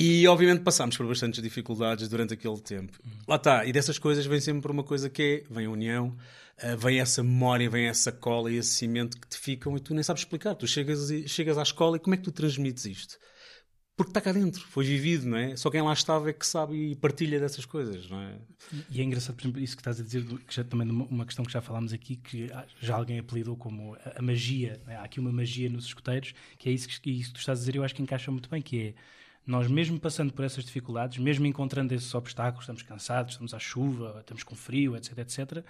E 0.00 0.28
obviamente 0.28 0.62
passámos 0.62 0.96
por 0.96 1.08
bastantes 1.08 1.42
dificuldades 1.42 2.08
durante 2.08 2.32
aquele 2.32 2.60
tempo. 2.60 2.96
Lá 3.26 3.34
está, 3.34 3.66
e 3.66 3.72
dessas 3.72 3.98
coisas 3.98 4.24
vem 4.26 4.38
sempre 4.38 4.70
uma 4.70 4.84
coisa 4.84 5.10
que 5.10 5.44
é: 5.48 5.52
vem 5.52 5.66
a 5.66 5.70
união, 5.70 6.16
vem 6.76 7.00
essa 7.00 7.22
memória, 7.22 7.70
vem 7.70 7.86
essa 7.86 8.10
cola 8.10 8.50
e 8.50 8.56
esse 8.56 8.70
cimento 8.70 9.18
que 9.18 9.28
te 9.28 9.38
ficam 9.38 9.76
e 9.76 9.80
tu 9.80 9.94
nem 9.94 10.02
sabes 10.02 10.22
explicar. 10.22 10.54
Tu 10.54 10.66
chegas, 10.66 11.08
chegas 11.26 11.58
à 11.58 11.62
escola 11.62 11.96
e 11.96 12.00
como 12.00 12.14
é 12.14 12.16
que 12.16 12.24
tu 12.24 12.32
transmites 12.32 12.84
isto? 12.84 13.18
Porque 13.98 14.10
está 14.10 14.20
cá 14.20 14.30
dentro, 14.30 14.64
foi 14.68 14.84
vivido, 14.84 15.26
não 15.26 15.36
é? 15.36 15.56
Só 15.56 15.72
quem 15.72 15.82
lá 15.82 15.92
estava 15.92 16.30
é 16.30 16.32
que 16.32 16.46
sabe 16.46 16.76
e 16.76 16.94
partilha 16.94 17.40
dessas 17.40 17.64
coisas, 17.64 18.08
não 18.08 18.20
é? 18.20 18.38
E 18.88 19.00
é 19.00 19.02
engraçado, 19.02 19.34
por 19.34 19.42
exemplo, 19.42 19.60
isso 19.60 19.74
que 19.74 19.80
estás 19.80 19.98
a 19.98 20.04
dizer, 20.04 20.24
que 20.24 20.54
já, 20.54 20.62
também 20.62 20.88
uma, 20.88 21.26
questão 21.26 21.44
que 21.44 21.50
já 21.50 21.60
falámos 21.60 21.92
aqui, 21.92 22.14
que 22.14 22.48
já 22.80 22.94
alguém 22.94 23.18
apelidou 23.18 23.56
como 23.56 23.96
a, 23.96 24.20
a 24.20 24.22
magia. 24.22 24.80
né? 24.86 24.94
Há 24.98 25.02
aqui 25.02 25.18
uma 25.18 25.32
magia 25.32 25.68
nos 25.68 25.86
escuteiros, 25.86 26.32
que 26.56 26.68
é 26.68 26.72
isso 26.72 26.86
que, 26.86 27.10
isso 27.10 27.30
que 27.30 27.34
tu 27.34 27.40
estás 27.40 27.58
a 27.58 27.60
dizer, 27.60 27.74
eu 27.74 27.82
acho 27.82 27.92
que 27.92 28.00
encaixa 28.00 28.30
muito 28.30 28.48
bem, 28.48 28.62
que 28.62 28.80
é 28.80 28.94
nós 29.44 29.66
mesmo 29.66 29.98
passando 29.98 30.32
por 30.32 30.44
essas 30.44 30.62
dificuldades, 30.62 31.18
mesmo 31.18 31.44
encontrando 31.46 31.92
esses 31.92 32.14
obstáculos, 32.14 32.64
estamos 32.64 32.82
cansados, 32.84 33.32
estamos 33.32 33.52
à 33.52 33.58
chuva, 33.58 34.18
estamos 34.20 34.44
com 34.44 34.54
frio, 34.54 34.94
etc, 34.94 35.18
etc, 35.18 35.64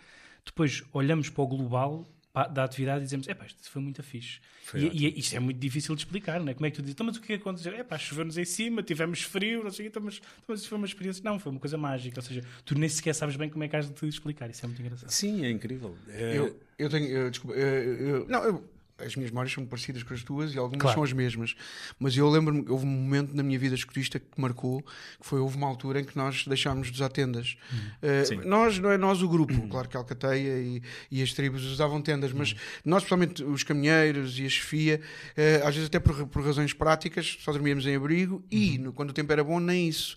depois 0.48 0.82
olhamos 0.92 1.28
para 1.30 1.42
o 1.42 1.46
global 1.46 2.06
da 2.52 2.62
atividade 2.62 3.00
e 3.00 3.04
dizemos, 3.04 3.26
epá, 3.26 3.46
isto 3.46 3.68
foi 3.68 3.82
muito 3.82 4.00
fixe. 4.00 4.38
Foi 4.64 4.80
E, 4.80 5.08
e 5.08 5.18
isto 5.18 5.34
é 5.34 5.40
muito 5.40 5.58
difícil 5.58 5.92
de 5.96 6.02
explicar, 6.02 6.38
não 6.38 6.48
é? 6.50 6.54
Como 6.54 6.66
é 6.66 6.70
que 6.70 6.76
tu 6.76 6.82
dizes, 6.82 6.94
então, 6.94 7.04
mas 7.04 7.16
o 7.16 7.20
que 7.20 7.32
é 7.32 7.36
que 7.36 7.42
aconteceu? 7.42 7.74
Epá, 7.74 7.98
choveu-nos 7.98 8.38
em 8.38 8.44
cima, 8.44 8.80
tivemos 8.80 9.22
frio, 9.22 9.64
não 9.64 9.70
sei 9.72 9.86
o 9.86 9.90
quê, 9.90 9.90
então, 9.90 10.02
mas, 10.02 10.16
então, 10.18 10.44
mas 10.46 10.60
isso 10.60 10.68
foi 10.68 10.78
uma 10.78 10.86
experiência. 10.86 11.20
Não, 11.24 11.36
foi 11.40 11.50
uma 11.50 11.58
coisa 11.60 11.76
mágica, 11.76 12.20
ou 12.20 12.22
seja, 12.24 12.44
tu 12.64 12.78
nem 12.78 12.88
sequer 12.88 13.12
sabes 13.14 13.34
bem 13.34 13.48
como 13.50 13.64
é 13.64 13.68
que 13.68 13.74
has 13.74 13.88
de 13.88 13.92
te 13.94 14.06
explicar, 14.06 14.48
isso 14.48 14.64
é 14.64 14.68
muito 14.68 14.80
engraçado. 14.80 15.10
Sim, 15.10 15.44
é 15.44 15.50
incrível. 15.50 15.96
É- 16.08 16.36
Eu, 16.38 16.60
eu 16.78 16.88
tenho, 16.88 17.06
eu, 17.08 17.30
desculpa, 17.30 17.56
eu- 17.56 17.94
eu- 17.94 18.28
não, 18.28 18.44
eu- 18.44 18.64
as 18.98 19.14
minhas 19.16 19.30
memórias 19.30 19.52
são 19.52 19.64
parecidas 19.64 20.02
com 20.02 20.12
as 20.14 20.22
tuas 20.22 20.54
e 20.54 20.58
algumas 20.58 20.82
Claro. 20.82 20.94
são 20.96 21.02
as 21.04 21.12
mesmas. 21.12 21.54
Mas 21.98 22.16
eu 22.16 22.28
lembro-me 22.28 22.64
houve 22.68 22.84
um 22.84 22.88
momento 22.88 23.34
na 23.34 23.42
minha 23.42 23.58
vida 23.58 23.74
escutista 23.74 24.18
que 24.18 24.26
marcou, 24.40 24.82
que 24.82 25.26
foi 25.26 25.38
houve 25.40 25.56
uma 25.56 25.66
altura 25.66 26.00
em 26.00 26.04
que 26.04 26.16
nós 26.16 26.44
deixámos 26.46 26.88
de 26.88 26.94
usar 26.94 27.08
tendas. 27.08 27.56
Eh, 28.02 28.24
Sim. 28.24 28.40
nós, 28.44 28.78
não 28.78 28.90
é 28.90 28.96
nós 28.98 29.22
o 29.22 29.28
grupo, 29.28 29.54
claro 29.68 29.88
que 29.88 29.96
a 29.96 30.00
Alcateia 30.00 30.58
e, 30.60 30.82
e 31.10 31.22
as 31.22 31.32
tribos 31.32 31.64
usavam 31.64 32.00
tendas, 32.02 32.32
mas 32.32 32.54
nós, 32.84 33.02
principalmente 33.02 33.44
os 33.44 33.62
caminheiros 33.62 34.38
e 34.38 34.46
a 34.46 34.48
chefia, 34.48 35.00
eh, 35.36 35.62
às 35.64 35.74
vezes 35.74 35.86
até 35.88 35.98
por, 35.98 36.26
por 36.26 36.44
razões 36.44 36.72
práticas, 36.72 37.38
só 37.40 37.52
dormíamos 37.52 37.86
em 37.86 37.94
abrigo 37.96 38.44
e 38.50 38.78
no- 38.78 38.92
quando 38.92 39.10
o 39.10 39.12
tempo 39.12 39.32
era 39.32 39.44
bom, 39.44 39.58
nem 39.60 39.88
isso. 39.88 40.16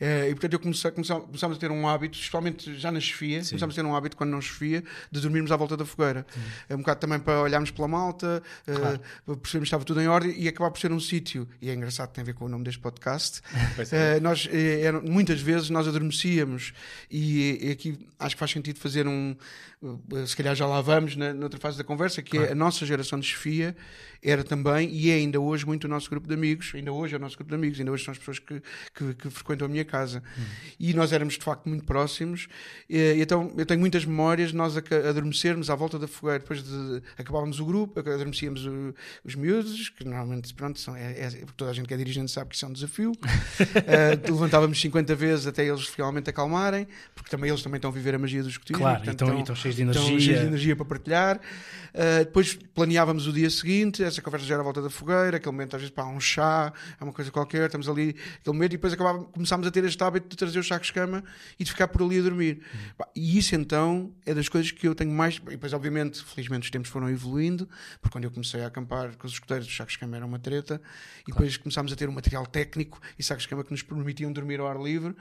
Eh, 0.00 0.28
e 0.30 0.34
portanto 0.34 0.52
eu 0.52 0.60
comecei, 0.60 0.90
começámos 0.90 1.56
a 1.56 1.60
ter 1.60 1.70
um 1.70 1.88
hábito, 1.88 2.16
especialmente 2.18 2.76
já 2.78 2.92
na 2.92 3.00
chefia, 3.00 3.38
começámos 3.48 3.74
a 3.78 3.82
ter 3.82 3.86
um 3.88 3.94
hábito 3.96 4.16
quando 4.16 4.30
não 4.30 4.40
chefia, 4.40 4.84
de 5.10 5.20
dormirmos 5.20 5.50
à 5.50 5.56
volta 5.56 5.76
da 5.76 5.84
fogueira. 5.86 6.26
É 6.68 6.74
um 6.74 6.78
bocado 6.78 7.00
também 7.00 7.18
para 7.18 7.40
olharmos 7.42 7.70
pela 7.70 7.88
malta, 7.88 8.42
eh, 8.66 8.74
Claro. 8.74 9.00
para 9.24 9.36
percebermos 9.36 9.50
que 9.50 9.62
estava 9.64 9.84
tudo 9.84 10.00
em 10.00 10.08
ordem 10.08 10.34
e 10.38 10.48
acabar 10.48 10.70
por 10.70 10.78
ser 10.80 10.92
um 10.92 11.00
sítio. 11.00 11.48
E 11.62 11.70
é 11.70 11.74
engraçado, 11.74 12.10
tem 12.12 12.22
a 12.22 12.24
ver 12.24 12.34
com 12.34 12.44
o 12.44 12.48
nome 12.48 12.64
deste 12.64 12.80
podcast. 12.80 13.40
É. 13.92 14.16
Eh, 14.16 14.20
nós, 14.20 14.48
era- 14.52 15.00
muitas 15.00 15.40
vezes 15.40 15.70
nós 15.70 15.86
adormecíamos 15.88 16.72
e, 17.10 17.58
e 17.68 17.70
aqui 17.70 17.98
acho 18.18 18.34
que 18.34 18.38
faz 18.40 18.50
sentido 18.50 18.78
fazer 18.78 19.06
um. 19.06 19.34
eh, 20.12 20.26
Se 20.26 20.36
calhar 20.36 20.54
já 20.54 20.66
lá 20.66 20.80
vamos 20.80 21.16
na, 21.16 21.32
noutra 21.32 21.58
fase 21.60 21.78
da 21.78 21.84
conversa, 21.84 22.20
que 22.22 22.36
é 22.38 22.52
a 22.52 22.54
nossa 22.54 22.84
geração 22.84 23.18
de 23.20 23.26
chefia 23.26 23.76
era 24.22 24.42
também 24.42 24.88
e 24.90 25.10
é 25.10 25.14
ainda 25.14 25.38
hoje 25.38 25.64
muito 25.66 25.84
o 25.84 25.88
nosso 25.88 26.08
grupo 26.10 26.26
de 26.26 26.34
amigos. 26.34 26.72
Ainda 26.74 26.90
hoje 26.92 27.14
é 27.14 27.18
o 27.18 27.20
nosso 27.20 27.36
grupo 27.36 27.50
de 27.50 27.54
amigos, 27.54 27.78
ainda 27.78 27.92
hoje 27.92 28.04
são 28.04 28.12
as 28.12 28.18
pessoas 28.18 28.38
que, 28.38 28.60
que, 28.94 29.14
que 29.14 29.30
frequentam 29.30 29.66
a 29.66 29.68
minha 29.70 29.84
casa. 29.86 30.22
E 30.78 30.92
nós 30.92 31.12
éramos 31.12 31.34
de 31.34 31.44
facto 31.44 31.68
muito 31.68 31.84
próximos. 31.84 32.48
E, 32.88 33.16
então 33.20 33.52
eu 33.56 33.64
tenho 33.64 33.80
muitas 33.80 34.04
memórias 34.04 34.50
de 34.50 34.56
nós 34.56 34.76
adormecermos 34.76 35.70
à 35.70 35.74
volta 35.74 35.98
da 35.98 36.06
fogueira. 36.06 36.40
Depois 36.40 36.62
de 36.62 37.02
acabávamos 37.16 37.60
o 37.60 37.64
grupo, 37.64 37.98
adormecíamos 38.00 38.66
o, 38.66 38.94
os 39.24 39.34
miúdos, 39.34 39.88
que 39.90 40.04
normalmente, 40.04 40.52
pronto, 40.54 40.78
são, 40.78 40.96
é, 40.96 41.12
é, 41.12 41.44
toda 41.56 41.70
a 41.70 41.74
gente 41.74 41.86
que 41.86 41.94
é 41.94 41.96
dirigente 41.96 42.30
sabe 42.30 42.50
que 42.50 42.56
isso 42.56 42.64
é 42.64 42.68
um 42.68 42.72
desafio. 42.72 43.12
uh, 43.12 43.16
levantávamos 44.32 44.80
50 44.80 45.14
vezes 45.14 45.46
até 45.46 45.64
eles 45.64 45.86
finalmente 45.86 46.30
acalmarem, 46.30 46.86
porque 47.14 47.30
também 47.30 47.50
eles 47.50 47.62
também 47.62 47.76
estão 47.76 47.90
a 47.90 47.94
viver 47.94 48.14
a 48.14 48.18
magia 48.18 48.42
do 48.42 48.48
escutismo. 48.48 48.82
Claro, 48.82 48.98
portanto, 48.98 49.22
estão, 49.22 49.38
estão, 49.40 49.56
cheios 49.56 49.76
de 49.76 49.82
energia. 49.82 50.02
Estão 50.02 50.20
cheios 50.20 50.40
de 50.40 50.46
energia 50.46 50.76
para 50.76 50.84
partilhar. 50.84 51.40
Uh, 51.96 52.26
depois 52.26 52.58
planeávamos 52.74 53.26
o 53.26 53.32
dia 53.32 53.48
seguinte, 53.48 54.04
essa 54.04 54.20
conversa 54.20 54.44
já 54.44 54.54
era 54.56 54.60
à 54.60 54.64
volta 54.64 54.82
da 54.82 54.90
fogueira, 54.90 55.38
aquele 55.38 55.50
momento 55.50 55.76
às 55.76 55.80
vezes, 55.80 55.94
pá, 55.94 56.04
um 56.04 56.20
chá, 56.20 56.70
é 57.00 57.02
uma 57.02 57.12
coisa 57.12 57.30
qualquer, 57.30 57.64
estamos 57.64 57.88
ali, 57.88 58.10
aquele 58.38 58.54
momento, 58.54 58.72
e 58.72 58.76
depois 58.76 58.92
acabava, 58.92 59.24
começámos 59.24 59.66
a 59.66 59.70
ter 59.70 59.82
este 59.82 60.04
hábito 60.04 60.28
de 60.28 60.36
trazer 60.36 60.58
os 60.58 60.68
sacos 60.68 60.88
de 60.88 60.92
cama 60.92 61.24
e 61.58 61.64
de 61.64 61.70
ficar 61.70 61.88
por 61.88 62.02
ali 62.02 62.18
a 62.18 62.22
dormir. 62.22 62.60
Uhum. 62.98 63.06
E 63.16 63.38
isso 63.38 63.54
então 63.54 64.12
é 64.26 64.34
das 64.34 64.46
coisas 64.46 64.70
que 64.70 64.86
eu 64.86 64.94
tenho 64.94 65.10
mais. 65.10 65.36
E 65.36 65.50
depois, 65.52 65.72
obviamente, 65.72 66.22
felizmente 66.22 66.64
os 66.64 66.70
tempos 66.70 66.90
foram 66.90 67.08
evoluindo, 67.08 67.66
porque 67.98 68.12
quando 68.12 68.24
eu 68.24 68.30
comecei 68.30 68.62
a 68.62 68.66
acampar 68.66 69.16
com 69.16 69.26
os 69.26 69.32
escuteiros, 69.32 69.66
os 69.66 69.74
sacos 69.74 69.94
de 69.94 70.00
cama 70.00 70.18
eram 70.18 70.28
uma 70.28 70.38
treta, 70.38 70.74
e 70.74 71.32
claro. 71.32 71.44
depois 71.44 71.56
começámos 71.56 71.90
a 71.94 71.96
ter 71.96 72.10
um 72.10 72.12
material 72.12 72.44
técnico 72.44 73.00
e 73.18 73.22
sacos 73.22 73.44
de 73.44 73.48
cama 73.48 73.64
que 73.64 73.70
nos 73.70 73.82
permitiam 73.82 74.30
dormir 74.30 74.60
ao 74.60 74.66
ar 74.66 74.78
livre, 74.78 75.16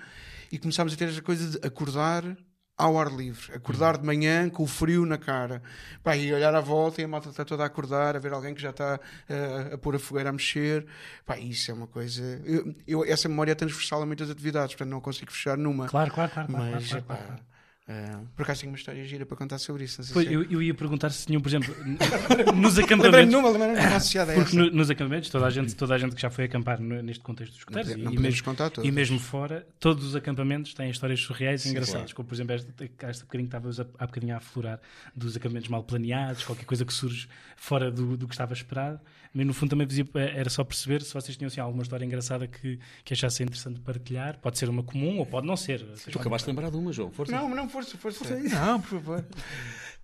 e 0.52 0.60
começámos 0.60 0.92
a 0.92 0.98
ter 0.98 1.08
essa 1.08 1.22
coisa 1.22 1.58
de 1.58 1.66
acordar 1.66 2.36
ao 2.78 3.00
ar 3.00 3.12
livre, 3.12 3.56
acordar 3.56 3.98
de 3.98 4.06
manhã 4.06 4.50
com 4.50 4.64
o 4.64 4.68
frio 4.68 5.06
na 5.06 5.18
cara, 5.18 5.62
Pá, 6.04 6.16
e 6.16 6.34
olhar 6.34 6.54
à 6.54 6.60
volta 6.60 7.02
e 7.02 7.06
a 7.06 7.08
malta 7.08 7.30
está 7.30 7.46
toda 7.46 7.64
a 7.64 7.68
acordar, 7.68 8.16
a 8.16 8.20
ver 8.20 8.34
alguém 8.34 8.54
que 8.54 8.62
já 8.62 8.72
está 8.72 9.00
uh, 9.00 9.74
a 9.74 9.78
pôr 9.78 9.96
a 9.96 10.00
fogueira 10.00 10.30
a 10.30 10.34
mexer, 10.34 10.86
Pá, 11.26 11.38
isso 11.38 11.72
é 11.72 11.74
uma 11.74 11.88
coisa. 11.88 12.22
Eu, 12.44 12.76
eu, 12.86 13.06
essa 13.06 13.30
memória 13.30 13.54
é 13.54 13.56
transversal 13.56 14.02
a 14.02 14.06
muitas 14.06 14.30
atividades, 14.30 14.76
portanto 14.76 14.92
não 14.92 15.00
consigo 15.02 15.32
fechar 15.32 15.58
numa. 15.58 15.88
Claro, 15.88 16.12
claro, 16.12 16.32
claro. 16.32 16.52
Mas, 16.52 16.90
claro, 16.90 17.06
claro, 17.06 17.24
claro, 17.26 17.42
Uh, 17.88 18.26
por 18.36 18.42
acaso 18.42 18.62
tenho 18.62 18.72
uma 18.72 18.78
história 18.78 19.06
gira 19.06 19.28
para 19.28 19.38
contar 19.38 19.60
sobre 19.60 19.84
isso. 19.84 20.02
Pois, 20.12 20.26
eu, 20.26 20.42
eu, 20.50 20.60
ia 20.60 20.74
perguntar 20.74 21.12
se 21.12 21.28
tinham, 21.28 21.40
por 21.40 21.50
exemplo, 21.50 21.76
nos 22.56 22.80
acampamentos. 22.80 23.32
numa, 23.32 23.56
não 23.56 23.96
associada 23.96 24.32
a 24.32 24.36
Porque 24.36 24.58
no, 24.58 24.72
nos 24.72 24.90
acampamentos, 24.90 25.30
toda 25.30 25.46
a, 25.46 25.50
gente, 25.52 25.76
toda 25.76 25.94
a 25.94 25.98
gente 26.00 26.16
que 26.16 26.22
já 26.22 26.32
foi 26.32 26.46
acampar 26.46 26.82
no, 26.82 27.00
neste 27.04 27.24
contexto 27.24 27.52
dos 27.52 27.60
escuteiros 27.60 27.92
e, 27.92 27.94
e, 27.94 28.20
mesmo, 28.20 28.56
e 28.84 28.92
mesmo 28.92 29.20
fora, 29.20 29.68
todos 29.80 30.04
os 30.04 30.16
acampamentos 30.16 30.74
têm 30.74 30.90
histórias 30.90 31.20
surreais 31.20 31.64
e 31.66 31.70
engraçadas. 31.70 32.12
Claro. 32.12 32.16
Como, 32.16 32.28
por 32.28 32.34
exemplo, 32.34 32.56
esta, 32.56 33.08
esta 33.08 33.24
bocadinho 33.26 33.50
que 33.50 33.56
estavas 33.56 33.80
há 33.80 34.08
bocadinho 34.08 34.34
a 34.34 34.38
aflorar 34.38 34.80
dos 35.16 35.38
acampamentos 35.38 35.70
mal 35.70 35.84
planeados, 35.84 36.44
qualquer 36.44 36.66
coisa 36.66 36.84
que 36.86 36.94
surge 36.94 37.28
fora 37.56 37.92
do, 37.92 38.18
do 38.18 38.28
que 38.28 38.34
estava 38.34 38.54
esperado. 38.54 39.00
Mas 39.36 39.46
no 39.46 39.54
fundo 39.54 39.72
também 39.72 39.86
era 40.34 40.50
só 40.50 40.64
perceber 40.64 41.02
se 41.02 41.14
vocês 41.14 41.36
tinham 41.36 41.48
assim, 41.48 41.60
alguma 41.60 41.84
história 41.84 42.06
engraçada 42.06 42.48
que, 42.48 42.80
que 43.04 43.14
achassem 43.14 43.44
interessante 43.44 43.82
partilhar. 43.82 44.40
Pode 44.40 44.58
ser 44.58 44.70
uma 44.70 44.82
comum 44.82 45.20
ou 45.20 45.26
pode 45.26 45.46
não 45.46 45.58
ser. 45.58 45.86
Tu 46.10 46.18
acabaste 46.18 46.46
de 46.46 46.52
lembrar 46.52 46.72
de 46.72 46.78
uma, 46.78 46.94
João. 46.94 47.12
Força. 47.12 47.34
Não, 47.34 47.50
não, 47.54 47.68
força, 47.76 47.98
força. 47.98 48.26
força 48.26 48.56
não, 48.56 48.80
por 48.80 48.90
favor. 48.90 49.26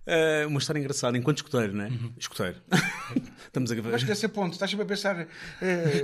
Uh, 0.06 0.48
uma 0.48 0.58
história 0.58 0.78
engraçada, 0.78 1.16
enquanto 1.16 1.38
escuteiro, 1.38 1.72
não 1.72 1.84
é? 1.84 1.88
Uhum. 1.88 2.12
Escuteiro. 2.18 2.56
Estamos 3.46 3.72
a 3.72 3.74
Mas 3.82 4.04
desse 4.04 4.28
ponto, 4.28 4.52
estás 4.52 4.70
sempre 4.70 4.84
a 4.84 4.88
pensar. 4.88 5.16
Uh, 5.22 5.26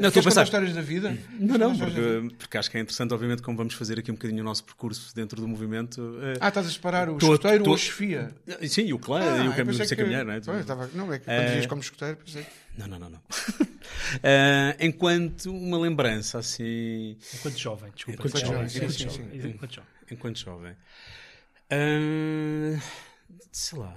não, 0.00 0.08
estou 0.08 0.20
a 0.20 0.24
pensar. 0.24 0.44
histórias 0.44 0.74
da 0.74 0.80
vida? 0.80 1.16
Não, 1.38 1.58
não, 1.58 1.76
porque, 1.76 2.34
porque, 2.38 2.58
acho 2.58 2.70
que 2.70 2.78
é 2.78 2.80
interessante, 2.80 3.12
obviamente, 3.12 3.42
como 3.42 3.56
vamos 3.56 3.74
fazer 3.74 3.98
aqui 3.98 4.10
um 4.10 4.14
bocadinho 4.14 4.42
o 4.42 4.44
nosso 4.44 4.64
percurso 4.64 5.14
dentro 5.14 5.40
do 5.40 5.48
movimento. 5.48 6.00
Uh, 6.00 6.38
ah, 6.40 6.48
estás 6.48 6.66
a 6.66 6.70
separar 6.70 7.10
o 7.10 7.18
tô, 7.18 7.34
escuteiro 7.34 7.64
tô, 7.64 7.70
ou 7.70 7.76
a 7.76 7.78
chefia? 7.78 8.34
Sim, 8.66 8.86
e 8.86 8.94
o 8.94 8.98
clã, 8.98 9.20
ah, 9.20 9.44
e 9.44 9.48
o 9.48 9.54
caminho 9.54 9.86
ser 9.86 9.96
caminhar, 9.96 10.24
não 10.24 10.32
é? 10.32 10.40
Pois, 10.40 10.60
estava, 10.60 10.88
não, 10.94 11.12
é 11.12 11.18
que 11.18 11.26
quando 11.26 11.46
dizias 11.46 11.66
como 11.66 11.80
escuteiro, 11.82 12.16
pensei. 12.16 12.46
Não, 12.78 12.86
não, 12.86 12.98
não. 12.98 13.10
não. 13.10 13.20
enquanto 14.80 15.50
uma 15.50 15.78
lembrança, 15.78 16.38
assim. 16.38 17.16
Enquanto 17.34 17.58
jovem, 17.58 17.92
desculpa. 17.94 18.26
Enquanto 18.26 18.46
jovem, 18.46 18.68
sim, 18.68 18.88
sim, 18.88 19.10
sim. 19.10 19.28
Enquanto 19.34 19.74
jovem. 19.74 19.90
Enquanto 20.10 20.38
jovem. 20.38 20.76
Uh, 21.72 22.80
sei 23.52 23.78
lá. 23.78 23.96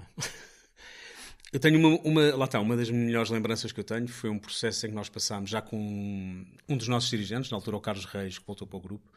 Eu 1.53 1.59
tenho 1.59 1.77
uma, 1.77 1.99
uma, 1.99 2.35
lá 2.35 2.45
está, 2.45 2.61
uma 2.61 2.77
das 2.77 2.89
melhores 2.89 3.29
lembranças 3.29 3.73
que 3.73 3.79
eu 3.79 3.83
tenho 3.83 4.07
foi 4.07 4.29
um 4.29 4.39
processo 4.39 4.85
em 4.85 4.89
que 4.89 4.95
nós 4.95 5.09
passámos 5.09 5.49
já 5.49 5.61
com 5.61 6.45
um 6.69 6.77
dos 6.77 6.87
nossos 6.87 7.09
dirigentes, 7.09 7.51
na 7.51 7.57
altura 7.57 7.75
o 7.75 7.81
Carlos 7.81 8.05
Reis, 8.05 8.39
que 8.39 8.47
voltou 8.47 8.65
para 8.65 8.77
o 8.77 8.79
grupo. 8.79 9.11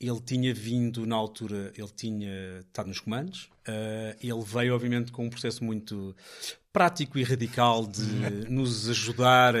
Ele 0.00 0.20
tinha 0.22 0.54
vindo, 0.54 1.04
na 1.04 1.16
altura, 1.16 1.70
ele 1.76 1.90
tinha 1.94 2.60
estado 2.60 2.86
nos 2.86 3.00
comandos. 3.00 3.50
Uh, 3.68 4.16
ele 4.22 4.42
veio, 4.42 4.74
obviamente, 4.74 5.12
com 5.12 5.26
um 5.26 5.28
processo 5.28 5.62
muito 5.62 6.16
prático 6.72 7.18
e 7.18 7.24
radical 7.24 7.86
de 7.86 8.02
nos 8.48 8.88
ajudar 8.88 9.56
a, 9.56 9.58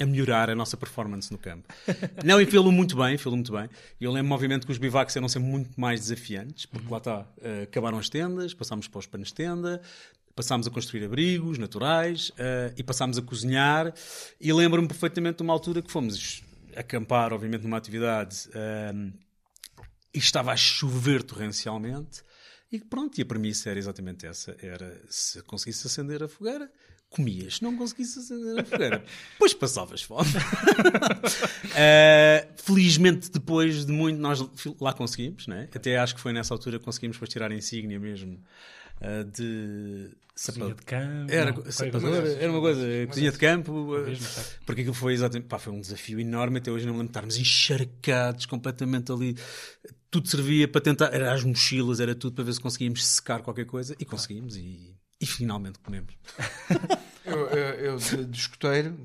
a, 0.00 0.06
melhorar 0.06 0.48
a 0.48 0.54
nossa 0.54 0.76
performance 0.76 1.30
no 1.30 1.38
campo. 1.38 1.68
Não, 2.24 2.40
e 2.40 2.46
fê-lo 2.46 2.72
muito 2.72 2.96
bem, 2.96 3.18
fê-lo 3.18 3.36
muito 3.36 3.52
bem. 3.52 3.68
Eu 4.00 4.10
lembro, 4.10 4.32
obviamente, 4.32 4.64
que 4.64 4.72
os 4.72 4.78
bivacs 4.78 5.14
eram 5.14 5.28
sempre 5.28 5.48
muito 5.48 5.78
mais 5.78 6.00
desafiantes, 6.00 6.64
porque 6.66 6.90
lá 6.90 6.98
está, 6.98 7.20
uh, 7.20 7.62
acabaram 7.64 7.98
as 7.98 8.08
tendas, 8.08 8.54
passámos 8.54 8.88
para 8.88 8.98
os 8.98 9.06
panos 9.06 9.28
de 9.28 9.34
tenda, 9.34 9.80
passámos 10.34 10.66
a 10.66 10.70
construir 10.70 11.04
abrigos 11.04 11.58
naturais 11.58 12.30
uh, 12.30 12.72
e 12.76 12.82
passámos 12.82 13.18
a 13.18 13.22
cozinhar. 13.22 13.92
E 14.40 14.52
lembro-me 14.52 14.88
perfeitamente 14.88 15.38
de 15.38 15.42
uma 15.42 15.52
altura 15.52 15.82
que 15.82 15.90
fomos 15.90 16.42
acampar, 16.74 17.32
obviamente, 17.32 17.62
numa 17.62 17.76
atividade 17.76 18.48
uh, 18.48 19.12
e 20.14 20.18
estava 20.18 20.52
a 20.52 20.56
chover 20.56 21.22
torrencialmente. 21.22 22.22
E 22.70 22.78
pronto, 22.80 23.18
e 23.18 23.22
a 23.22 23.26
premissa 23.26 23.70
era 23.70 23.78
exatamente 23.78 24.26
essa: 24.26 24.54
era 24.60 25.00
se 25.08 25.42
conseguisse 25.42 25.86
acender 25.86 26.22
a 26.22 26.28
fogueira, 26.28 26.70
comias. 27.08 27.56
Se 27.56 27.62
não 27.62 27.74
conseguisse 27.76 28.18
acender 28.18 28.60
a 28.60 28.64
fogueira, 28.64 29.04
depois 29.32 29.54
passavas 29.54 30.02
fome. 30.02 30.28
uh, 30.30 30.34
felizmente, 32.62 33.30
depois 33.30 33.86
de 33.86 33.92
muito, 33.92 34.18
nós 34.18 34.40
lá 34.80 34.92
conseguimos, 34.92 35.46
né? 35.46 35.68
Até 35.74 35.96
acho 35.96 36.14
que 36.14 36.20
foi 36.20 36.32
nessa 36.32 36.52
altura 36.52 36.78
que 36.78 36.84
conseguimos 36.84 37.16
depois 37.16 37.30
tirar 37.30 37.52
a 37.52 37.54
insígnia 37.54 38.00
mesmo 38.00 38.42
uh, 39.00 39.24
de 39.24 40.10
Cozinha 40.36 40.74
de 40.74 40.82
campo. 40.82 41.32
Era, 41.32 41.50
não, 41.50 42.14
era 42.14 42.52
uma 42.52 42.60
coisa, 42.60 43.06
cozinha 43.06 43.32
de 43.32 43.38
campo, 43.38 43.88
porque 44.66 44.82
aquilo 44.82 44.94
foi 44.94 45.14
exatamente, 45.14 45.48
pá, 45.48 45.58
foi 45.58 45.72
um 45.72 45.80
desafio 45.80 46.20
enorme. 46.20 46.58
Até 46.58 46.70
hoje 46.70 46.84
não 46.84 46.92
me 46.92 46.98
lembro 46.98 47.10
estarmos 47.10 47.38
encharcados 47.38 48.44
completamente 48.44 49.10
ali 49.10 49.34
tudo 50.10 50.28
servia 50.28 50.68
para 50.68 50.80
tentar, 50.80 51.12
era 51.12 51.32
as 51.32 51.42
mochilas, 51.44 52.00
era 52.00 52.14
tudo 52.14 52.34
para 52.34 52.44
ver 52.44 52.52
se 52.52 52.60
conseguíamos 52.60 53.04
secar 53.06 53.42
qualquer 53.42 53.66
coisa 53.66 53.94
e 53.98 54.04
conseguimos 54.04 54.56
e, 54.56 54.94
e 55.20 55.26
finalmente 55.26 55.78
comemos. 55.78 56.14
eu, 57.24 57.46
eu, 57.48 57.74
eu 57.92 58.26
de, 58.26 58.38
escoteiro, 58.38 58.96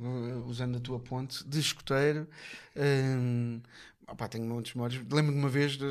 usando 0.47 0.77
a 0.77 0.79
tua 0.79 0.99
ponte, 0.99 1.47
de 1.47 1.59
escoteiro, 1.59 2.27
hum, 2.75 3.61
Opa, 4.11 4.27
tenho 4.27 4.43
muitos 4.43 4.73
memórias. 4.73 5.01
Lembro-me 5.09 5.31
de 5.31 5.39
uma 5.39 5.47
vez 5.47 5.77
de, 5.77 5.85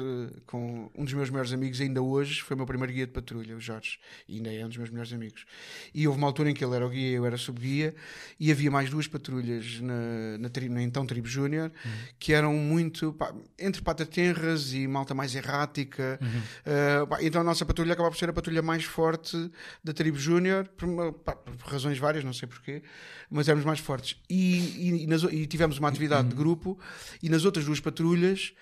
com 0.47 0.91
um 0.95 1.05
dos 1.05 1.15
meus 1.15 1.31
melhores 1.31 1.55
amigos, 1.55 1.81
ainda 1.81 2.03
hoje, 2.03 2.43
foi 2.43 2.55
o 2.55 2.59
meu 2.59 2.67
primeiro 2.67 2.93
guia 2.93 3.07
de 3.07 3.13
patrulha, 3.13 3.57
o 3.57 3.61
Jorge, 3.61 3.99
e 4.29 4.37
ainda 4.37 4.53
é 4.53 4.63
um 4.63 4.69
dos 4.69 4.77
meus 4.77 4.91
melhores 4.91 5.11
amigos. 5.11 5.47
E 5.95 6.07
houve 6.07 6.19
uma 6.19 6.27
altura 6.27 6.51
em 6.51 6.55
que 6.55 6.63
ele 6.63 6.77
era 6.77 6.87
o 6.87 6.91
guia, 6.91 7.17
eu 7.17 7.25
era 7.25 7.39
subguia, 7.39 7.95
e 8.39 8.53
havia 8.53 8.71
mais 8.71 8.91
duas 8.91 9.07
patrulhas 9.07 9.81
na, 9.81 10.37
na, 10.39 10.49
tri, 10.51 10.69
na 10.69 10.83
então 10.83 11.07
Tribo 11.07 11.27
Júnior, 11.27 11.73
uhum. 11.83 11.91
que 12.19 12.35
eram 12.35 12.53
muito 12.53 13.15
pá, 13.15 13.33
entre 13.59 13.81
patatenras 13.81 14.75
e 14.75 14.87
malta 14.87 15.15
mais 15.15 15.35
errática. 15.35 16.19
Uhum. 16.21 16.29
Uh, 16.29 17.07
pá, 17.07 17.23
então 17.23 17.41
a 17.41 17.45
nossa 17.45 17.65
patrulha 17.65 17.95
acabava 17.95 18.13
por 18.13 18.19
ser 18.19 18.29
a 18.29 18.35
patrulha 18.35 18.61
mais 18.61 18.85
forte 18.85 19.51
da 19.83 19.95
Tribo 19.95 20.19
Júnior, 20.19 20.69
por, 20.77 21.15
por, 21.15 21.37
razões 21.73 21.97
várias, 21.97 22.23
não 22.23 22.35
sei 22.35 22.47
porquê, 22.47 22.83
mas 23.31 23.49
éramos 23.49 23.65
mais 23.65 23.81
fortes. 23.81 24.21
E, 24.29 24.59
e, 24.59 25.05
e, 25.05 25.07
nas, 25.07 25.23
e 25.23 25.47
tivemos 25.47 25.79
uma 25.79 25.89
atividade 25.89 26.25
uhum. 26.25 26.29
de 26.29 26.35
grupo, 26.35 26.79
e 27.23 27.31
nas 27.31 27.47
outras 27.47 27.65
duas 27.65 27.81
patrulhas 27.81 28.10
patrulhas, 28.11 28.53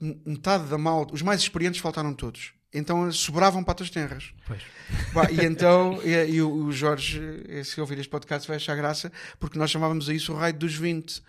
metade 0.00 0.68
da 0.68 0.78
malta, 0.78 1.14
os 1.14 1.22
mais 1.22 1.40
experientes 1.40 1.80
faltaram 1.80 2.14
todos. 2.14 2.52
Então 2.72 3.10
sobravam 3.12 3.62
patas 3.62 3.90
tenras. 3.90 4.32
Pois. 4.46 4.62
Bah, 5.12 5.30
e 5.30 5.44
então, 5.44 6.00
e, 6.02 6.34
e, 6.34 6.42
o 6.42 6.72
Jorge, 6.72 7.20
se 7.64 7.80
ouvir 7.80 7.98
este 7.98 8.08
podcast, 8.08 8.48
vai 8.48 8.56
achar 8.56 8.74
graça, 8.74 9.12
porque 9.38 9.58
nós 9.58 9.70
chamávamos 9.70 10.08
a 10.08 10.14
isso 10.14 10.32
o 10.32 10.36
raio 10.36 10.54
dos 10.54 10.74
20 10.74 11.22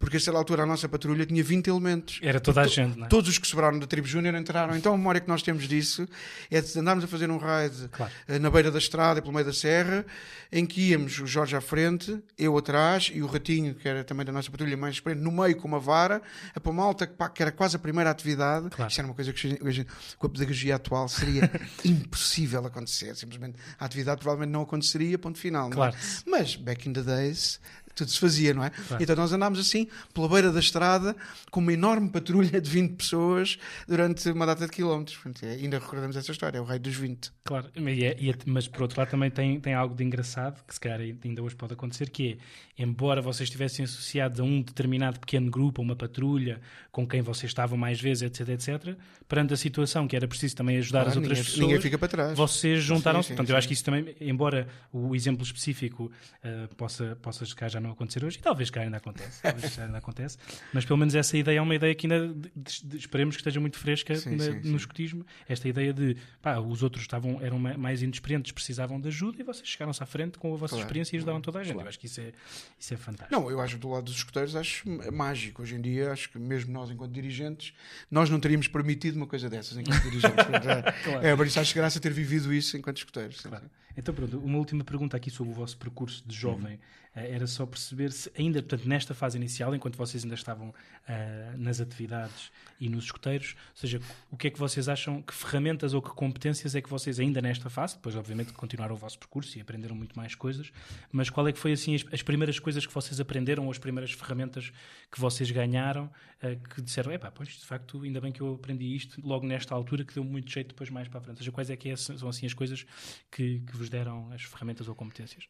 porque 0.00 0.16
a 0.16 0.20
certa 0.20 0.38
altura 0.38 0.62
a 0.62 0.66
nossa 0.66 0.88
patrulha 0.88 1.26
tinha 1.26 1.44
20 1.44 1.68
elementos. 1.68 2.20
Era 2.22 2.40
toda 2.40 2.62
a 2.62 2.66
gente, 2.66 2.98
não 2.98 3.04
é? 3.04 3.08
Todos 3.08 3.28
os 3.28 3.38
que 3.38 3.46
sobraram 3.46 3.78
da 3.78 3.86
tribo 3.86 4.06
júnior 4.06 4.34
entraram. 4.34 4.74
Então 4.74 4.94
a 4.94 4.96
memória 4.96 5.20
que 5.20 5.28
nós 5.28 5.42
temos 5.42 5.68
disso 5.68 6.08
é 6.50 6.58
de 6.58 6.78
andarmos 6.78 7.04
a 7.04 7.06
fazer 7.06 7.30
um 7.30 7.36
raid 7.36 7.88
claro. 7.92 8.10
Eh, 8.26 8.38
na 8.38 8.50
beira 8.50 8.70
da 8.70 8.78
estrada 8.78 9.18
e 9.18 9.22
pelo 9.22 9.34
meio 9.34 9.44
da 9.44 9.52
serra, 9.52 10.06
em 10.50 10.64
que 10.64 10.88
íamos 10.88 11.20
o 11.20 11.26
Jorge 11.26 11.54
à 11.54 11.60
frente, 11.60 12.18
eu 12.38 12.56
atrás 12.56 13.12
e 13.14 13.22
o 13.22 13.26
Ratinho, 13.26 13.74
que 13.74 13.86
era 13.86 14.02
também 14.02 14.24
da 14.24 14.32
nossa 14.32 14.50
patrulha 14.50 14.74
mais 14.74 14.94
experiente, 14.94 15.22
no 15.22 15.30
meio 15.30 15.54
com 15.56 15.68
uma 15.68 15.78
vara, 15.78 16.22
a 16.54 16.58
para 16.58 16.72
uma 16.72 16.82
alta 16.82 17.06
que 17.06 17.42
era 17.42 17.52
quase 17.52 17.76
a 17.76 17.78
primeira 17.78 18.08
atividade. 18.08 18.70
Claro. 18.70 18.90
Isso 18.90 19.00
era 19.02 19.06
uma 19.06 19.14
coisa 19.14 19.34
que 19.34 19.58
hoje, 19.60 19.86
com 20.18 20.26
a 20.26 20.30
pedagogia 20.30 20.76
atual 20.76 20.89
seria 21.08 21.50
impossível 21.84 22.64
acontecer. 22.66 23.14
Simplesmente 23.16 23.58
a 23.78 23.84
atividade 23.84 24.20
provavelmente 24.20 24.52
não 24.52 24.62
aconteceria, 24.62 25.18
ponto 25.18 25.38
final. 25.38 25.68
É? 25.68 25.72
Claro. 25.72 25.96
Mas 26.26 26.56
back 26.56 26.88
in 26.88 26.92
the 26.92 27.02
days 27.02 27.60
tudo 28.00 28.10
se 28.10 28.18
fazia, 28.18 28.52
não 28.52 28.64
é? 28.64 28.70
Claro. 28.70 29.02
Então 29.02 29.16
nós 29.16 29.32
andámos 29.32 29.58
assim, 29.58 29.86
pela 30.12 30.28
beira 30.28 30.50
da 30.52 30.60
estrada, 30.60 31.14
com 31.50 31.60
uma 31.60 31.72
enorme 31.72 32.08
patrulha 32.10 32.60
de 32.60 32.68
20 32.70 32.96
pessoas 32.96 33.58
durante 33.86 34.28
uma 34.30 34.44
data 34.46 34.66
de 34.66 34.72
quilómetros. 34.72 35.16
Portanto, 35.16 35.44
é- 35.44 35.52
ainda 35.54 35.78
recordamos 35.78 36.16
essa 36.16 36.30
história, 36.32 36.58
é 36.58 36.60
o 36.60 36.64
rei 36.64 36.78
dos 36.78 36.94
20. 36.96 37.30
Claro, 37.44 37.68
é- 37.74 38.28
é- 38.28 38.34
mas 38.46 38.66
por 38.68 38.82
outro 38.82 38.98
lado 39.00 39.10
também 39.10 39.30
tem, 39.30 39.60
tem 39.60 39.74
algo 39.74 39.94
de 39.94 40.02
engraçado, 40.04 40.62
que 40.66 40.74
se 40.74 40.80
calhar 40.80 41.00
ainda 41.00 41.42
hoje 41.42 41.54
pode 41.56 41.72
acontecer, 41.72 42.10
que 42.10 42.38
é, 42.78 42.82
embora 42.82 43.20
vocês 43.22 43.46
estivessem 43.48 43.84
associados 43.84 44.40
a 44.40 44.42
um 44.42 44.62
determinado 44.62 45.20
pequeno 45.20 45.50
grupo, 45.50 45.80
a 45.80 45.84
uma 45.84 45.96
patrulha, 45.96 46.60
com 46.90 47.06
quem 47.06 47.20
vocês 47.22 47.50
estavam 47.50 47.76
mais 47.78 48.00
vezes, 48.00 48.22
etc, 48.22 48.48
etc, 48.50 48.96
perante 49.28 49.54
a 49.54 49.56
situação 49.56 50.08
que 50.08 50.16
era 50.16 50.26
preciso 50.26 50.56
também 50.56 50.78
ajudar 50.78 51.00
Claro, 51.04 51.10
as 51.10 51.16
outras 51.16 51.38
ninguém, 51.38 51.44
pessoas, 51.44 51.66
ninguém 51.66 51.80
fica 51.80 51.98
para 51.98 52.08
trás. 52.08 52.36
vocês 52.38 52.82
juntaram-se. 52.82 53.28
Sim, 53.28 53.32
sim, 53.32 53.36
Portanto, 53.36 53.50
eu 53.50 53.56
acho 53.56 53.64
sim. 53.64 53.68
que 53.68 53.74
isso 53.74 53.84
também, 53.84 54.16
embora 54.20 54.66
o 54.92 55.14
exemplo 55.14 55.42
específico 55.44 56.10
eh, 56.42 56.68
possa, 56.76 57.16
possa 57.20 57.44
já 57.68 57.80
não 57.80 57.89
acontecer 57.92 58.24
hoje, 58.24 58.38
e 58.38 58.40
talvez 58.42 58.70
calhar 58.70 58.86
ainda 58.86 58.96
acontece, 58.98 59.42
talvez 59.42 59.64
se 59.64 59.70
calhar 59.76 59.86
ainda 59.88 59.98
acontece, 59.98 60.38
mas 60.72 60.84
pelo 60.84 60.98
menos 60.98 61.14
essa 61.14 61.36
ideia 61.36 61.58
é 61.58 61.62
uma 61.62 61.74
ideia 61.74 61.94
que 61.94 62.06
ainda 62.06 62.28
de- 62.28 62.84
de- 62.84 62.96
esperemos 62.96 63.36
que 63.36 63.40
esteja 63.40 63.60
muito 63.60 63.78
fresca 63.78 64.14
Sim, 64.14 64.36
na- 64.36 64.44
sim, 64.44 64.50
no 64.54 64.62
sim. 64.62 64.76
escotismo. 64.76 65.26
Esta 65.48 65.68
ideia 65.68 65.92
de 65.92 66.16
pá, 66.42 66.58
os 66.58 66.82
outros 66.82 67.02
estavam, 67.02 67.40
eram 67.42 67.58
ma- 67.58 67.76
mais 67.76 68.02
inexperientes, 68.02 68.52
precisavam 68.52 69.00
de 69.00 69.08
ajuda 69.08 69.40
e 69.40 69.44
vocês 69.44 69.68
chegaram-se 69.68 70.02
à 70.02 70.06
frente 70.06 70.38
com 70.38 70.52
a 70.54 70.56
vossa 70.56 70.70
Claro, 70.74 70.82
experiência 70.84 71.14
e 71.14 71.18
ajudaram 71.18 71.40
toda 71.40 71.58
a 71.60 71.64
gente. 71.64 71.74
Eu 71.80 71.88
acho 71.88 71.98
que 71.98 72.06
isso 72.06 72.20
é, 72.20 72.32
isso 72.78 72.94
é 72.94 72.96
fantástico. 72.96 73.40
Não, 73.40 73.50
eu 73.50 73.60
acho 73.60 73.78
do 73.78 73.88
lado 73.90 74.04
dos 74.04 74.14
escuteiros 74.16 74.54
acho 74.56 74.84
mágico. 75.12 75.62
Hoje 75.62 75.74
em 75.74 75.80
dia, 75.80 76.12
acho 76.12 76.30
que 76.30 76.38
mesmo 76.38 76.72
nós, 76.72 76.90
enquanto 76.90 77.12
dirigentes, 77.12 77.72
nós 78.10 78.28
não 78.30 78.38
teríamos 78.40 78.68
permitido 78.68 79.16
uma 79.16 79.26
coisa 79.26 79.48
dessas 79.50 79.76
enquanto 79.76 80.02
dirigentes. 80.02 80.30
É, 81.22 81.30
é, 81.30 81.36
por 81.36 81.46
isso 81.46 81.58
acho 81.60 81.74
graça 81.74 81.98
ter 82.00 82.12
vivido 82.12 82.52
isso 82.52 82.76
enquanto 82.76 82.98
escuteiros. 82.98 83.40
Claro. 83.40 83.70
Então, 83.96 84.14
pronto, 84.14 84.38
uma 84.38 84.58
última 84.58 84.84
pergunta 84.84 85.16
aqui 85.16 85.30
sobre 85.30 85.52
o 85.52 85.54
vosso 85.56 85.76
percurso 85.76 86.22
de 86.26 86.34
jovem. 86.36 86.74
Eh, 86.74 87.09
era 87.14 87.46
só 87.46 87.66
perceber 87.66 88.12
se, 88.12 88.30
ainda, 88.38 88.62
portanto, 88.62 88.88
nesta 88.88 89.14
fase 89.14 89.36
inicial, 89.36 89.74
enquanto 89.74 89.96
vocês 89.96 90.22
ainda 90.22 90.34
estavam 90.36 90.72
ah, 91.08 91.54
nas 91.56 91.80
atividades 91.80 92.52
e 92.80 92.88
nos 92.88 93.04
escuteiros, 93.04 93.56
ou 93.70 93.76
seja, 93.76 94.00
o 94.30 94.36
que 94.36 94.46
é 94.46 94.50
que 94.50 94.58
vocês 94.58 94.88
acham, 94.88 95.20
que 95.20 95.34
ferramentas 95.34 95.92
ou 95.92 96.00
que 96.00 96.10
competências 96.10 96.74
é 96.74 96.80
que 96.80 96.88
vocês 96.88 97.18
ainda 97.18 97.42
nesta 97.42 97.68
fase, 97.68 97.96
depois, 97.96 98.14
obviamente, 98.14 98.52
continuaram 98.52 98.94
o 98.94 98.98
vosso 98.98 99.18
percurso 99.18 99.58
e 99.58 99.60
aprenderam 99.60 99.96
muito 99.96 100.16
mais 100.16 100.34
coisas, 100.34 100.72
mas 101.10 101.28
qual 101.28 101.46
é 101.48 101.52
que 101.52 101.58
foi, 101.58 101.72
assim, 101.72 101.94
as, 101.94 102.04
as 102.12 102.22
primeiras 102.22 102.58
coisas 102.58 102.86
que 102.86 102.94
vocês 102.94 103.18
aprenderam 103.18 103.64
ou 103.64 103.70
as 103.70 103.78
primeiras 103.78 104.12
ferramentas 104.12 104.72
que 105.10 105.20
vocês 105.20 105.50
ganharam 105.50 106.10
ah, 106.42 106.54
que 106.74 106.80
disseram, 106.80 107.12
epá, 107.12 107.30
pois, 107.30 107.48
de 107.48 107.66
facto, 107.66 108.02
ainda 108.02 108.20
bem 108.20 108.30
que 108.30 108.40
eu 108.40 108.54
aprendi 108.54 108.94
isto 108.94 109.20
logo 109.26 109.46
nesta 109.46 109.74
altura, 109.74 110.04
que 110.04 110.14
deu 110.14 110.24
muito 110.24 110.50
jeito 110.50 110.68
depois 110.68 110.88
mais 110.88 111.08
para 111.08 111.18
a 111.18 111.22
frente. 111.22 111.36
Ou 111.36 111.38
seja, 111.38 111.52
quais 111.52 111.70
é 111.70 111.76
que 111.76 111.90
é- 111.90 111.96
são, 111.96 112.28
assim, 112.28 112.46
as 112.46 112.54
coisas 112.54 112.86
que, 113.30 113.60
que 113.60 113.76
vos 113.76 113.88
deram 113.90 114.30
as 114.32 114.42
ferramentas 114.42 114.88
ou 114.88 114.94
competências? 114.94 115.48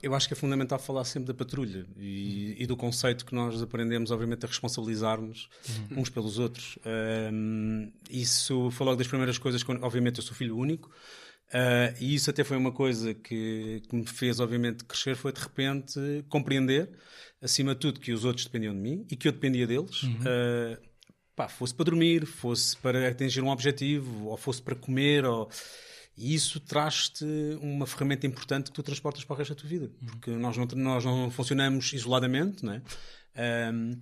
Eu 0.00 0.14
acho 0.14 0.28
que 0.28 0.34
é 0.34 0.36
fundamental 0.36 0.78
falar 0.78 1.04
sempre 1.04 1.26
da 1.26 1.34
patrulha 1.34 1.86
e, 1.96 2.54
e 2.56 2.66
do 2.66 2.76
conceito 2.76 3.26
que 3.26 3.34
nós 3.34 3.60
aprendemos, 3.60 4.12
obviamente, 4.12 4.44
a 4.44 4.48
responsabilizar-nos 4.48 5.48
uns 5.90 6.08
pelos 6.08 6.38
outros. 6.38 6.78
Ahm, 6.84 7.90
isso 8.08 8.70
foi 8.70 8.86
logo 8.86 8.96
das 8.96 9.08
primeiras 9.08 9.38
coisas, 9.38 9.62
quando, 9.64 9.82
obviamente, 9.82 10.18
eu 10.18 10.22
sou 10.22 10.36
filho 10.36 10.56
único. 10.56 10.90
ah, 11.52 11.92
e 12.00 12.14
isso 12.14 12.30
até 12.30 12.44
foi 12.44 12.56
uma 12.56 12.70
coisa 12.70 13.12
que, 13.12 13.82
que 13.88 13.96
me 13.96 14.06
fez, 14.06 14.38
obviamente, 14.38 14.84
crescer, 14.84 15.16
foi 15.16 15.32
de 15.32 15.40
repente 15.40 16.24
compreender, 16.28 16.88
acima 17.42 17.74
de 17.74 17.80
tudo, 17.80 17.98
que 17.98 18.12
os 18.12 18.24
outros 18.24 18.46
dependiam 18.46 18.72
de 18.74 18.80
mim 18.80 19.04
e 19.10 19.16
que 19.16 19.26
eu 19.26 19.32
dependia 19.32 19.66
deles. 19.66 20.02
Ah, 20.24 20.78
pá, 21.34 21.48
fosse 21.48 21.74
para 21.74 21.86
dormir, 21.86 22.24
fosse 22.24 22.76
para 22.76 23.08
atingir 23.08 23.42
um 23.42 23.48
objetivo, 23.48 24.26
ou 24.26 24.36
fosse 24.36 24.62
para 24.62 24.76
comer, 24.76 25.24
ou... 25.24 25.50
E 26.16 26.34
isso 26.34 26.58
traz-te 26.60 27.24
uma 27.60 27.86
ferramenta 27.86 28.26
importante 28.26 28.70
que 28.70 28.72
tu 28.72 28.82
transportas 28.82 29.22
para 29.24 29.34
o 29.34 29.36
resto 29.36 29.54
da 29.54 29.60
tua 29.60 29.68
vida. 29.68 29.90
Porque 30.06 30.30
nós 30.30 30.56
não, 30.56 30.66
nós 30.66 31.04
não 31.04 31.30
funcionamos 31.30 31.92
isoladamente, 31.92 32.64
não 32.64 32.72
é? 32.72 32.82
Ahm, 33.36 34.00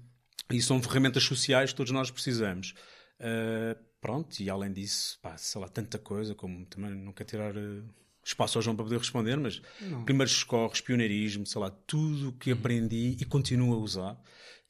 e 0.53 0.61
são 0.63 0.81
ferramentas 0.81 1.25
sociais 1.25 1.71
que 1.71 1.77
todos 1.77 1.93
nós 1.93 2.11
precisamos. 2.11 2.75
Ah, 3.21 3.77
pronto, 4.01 4.39
e 4.41 4.51
além 4.51 4.73
disso, 4.73 5.19
pá, 5.23 5.37
sei 5.37 5.61
lá, 5.61 5.69
tanta 5.69 5.99
coisa, 5.99 6.35
como 6.35 6.65
também 6.67 6.95
não 6.95 7.13
quero 7.13 7.29
tirar 7.29 7.57
eh, 7.57 7.83
espaço 8.23 8.59
ao 8.59 8.63
João 8.63 8.77
para 8.77 8.85
poder 8.85 8.99
responder, 8.99 9.37
mas 9.39 9.63
primeiros 10.05 10.35
socorros, 10.35 10.81
pioneirismo, 10.81 11.47
sei 11.47 11.61
lá, 11.61 11.71
tudo 11.71 12.29
o 12.31 12.33
que 12.33 12.51
aprendi 12.51 13.17
e 13.21 13.25
continuo 13.25 13.75
a 13.75 13.79
usar. 13.79 14.21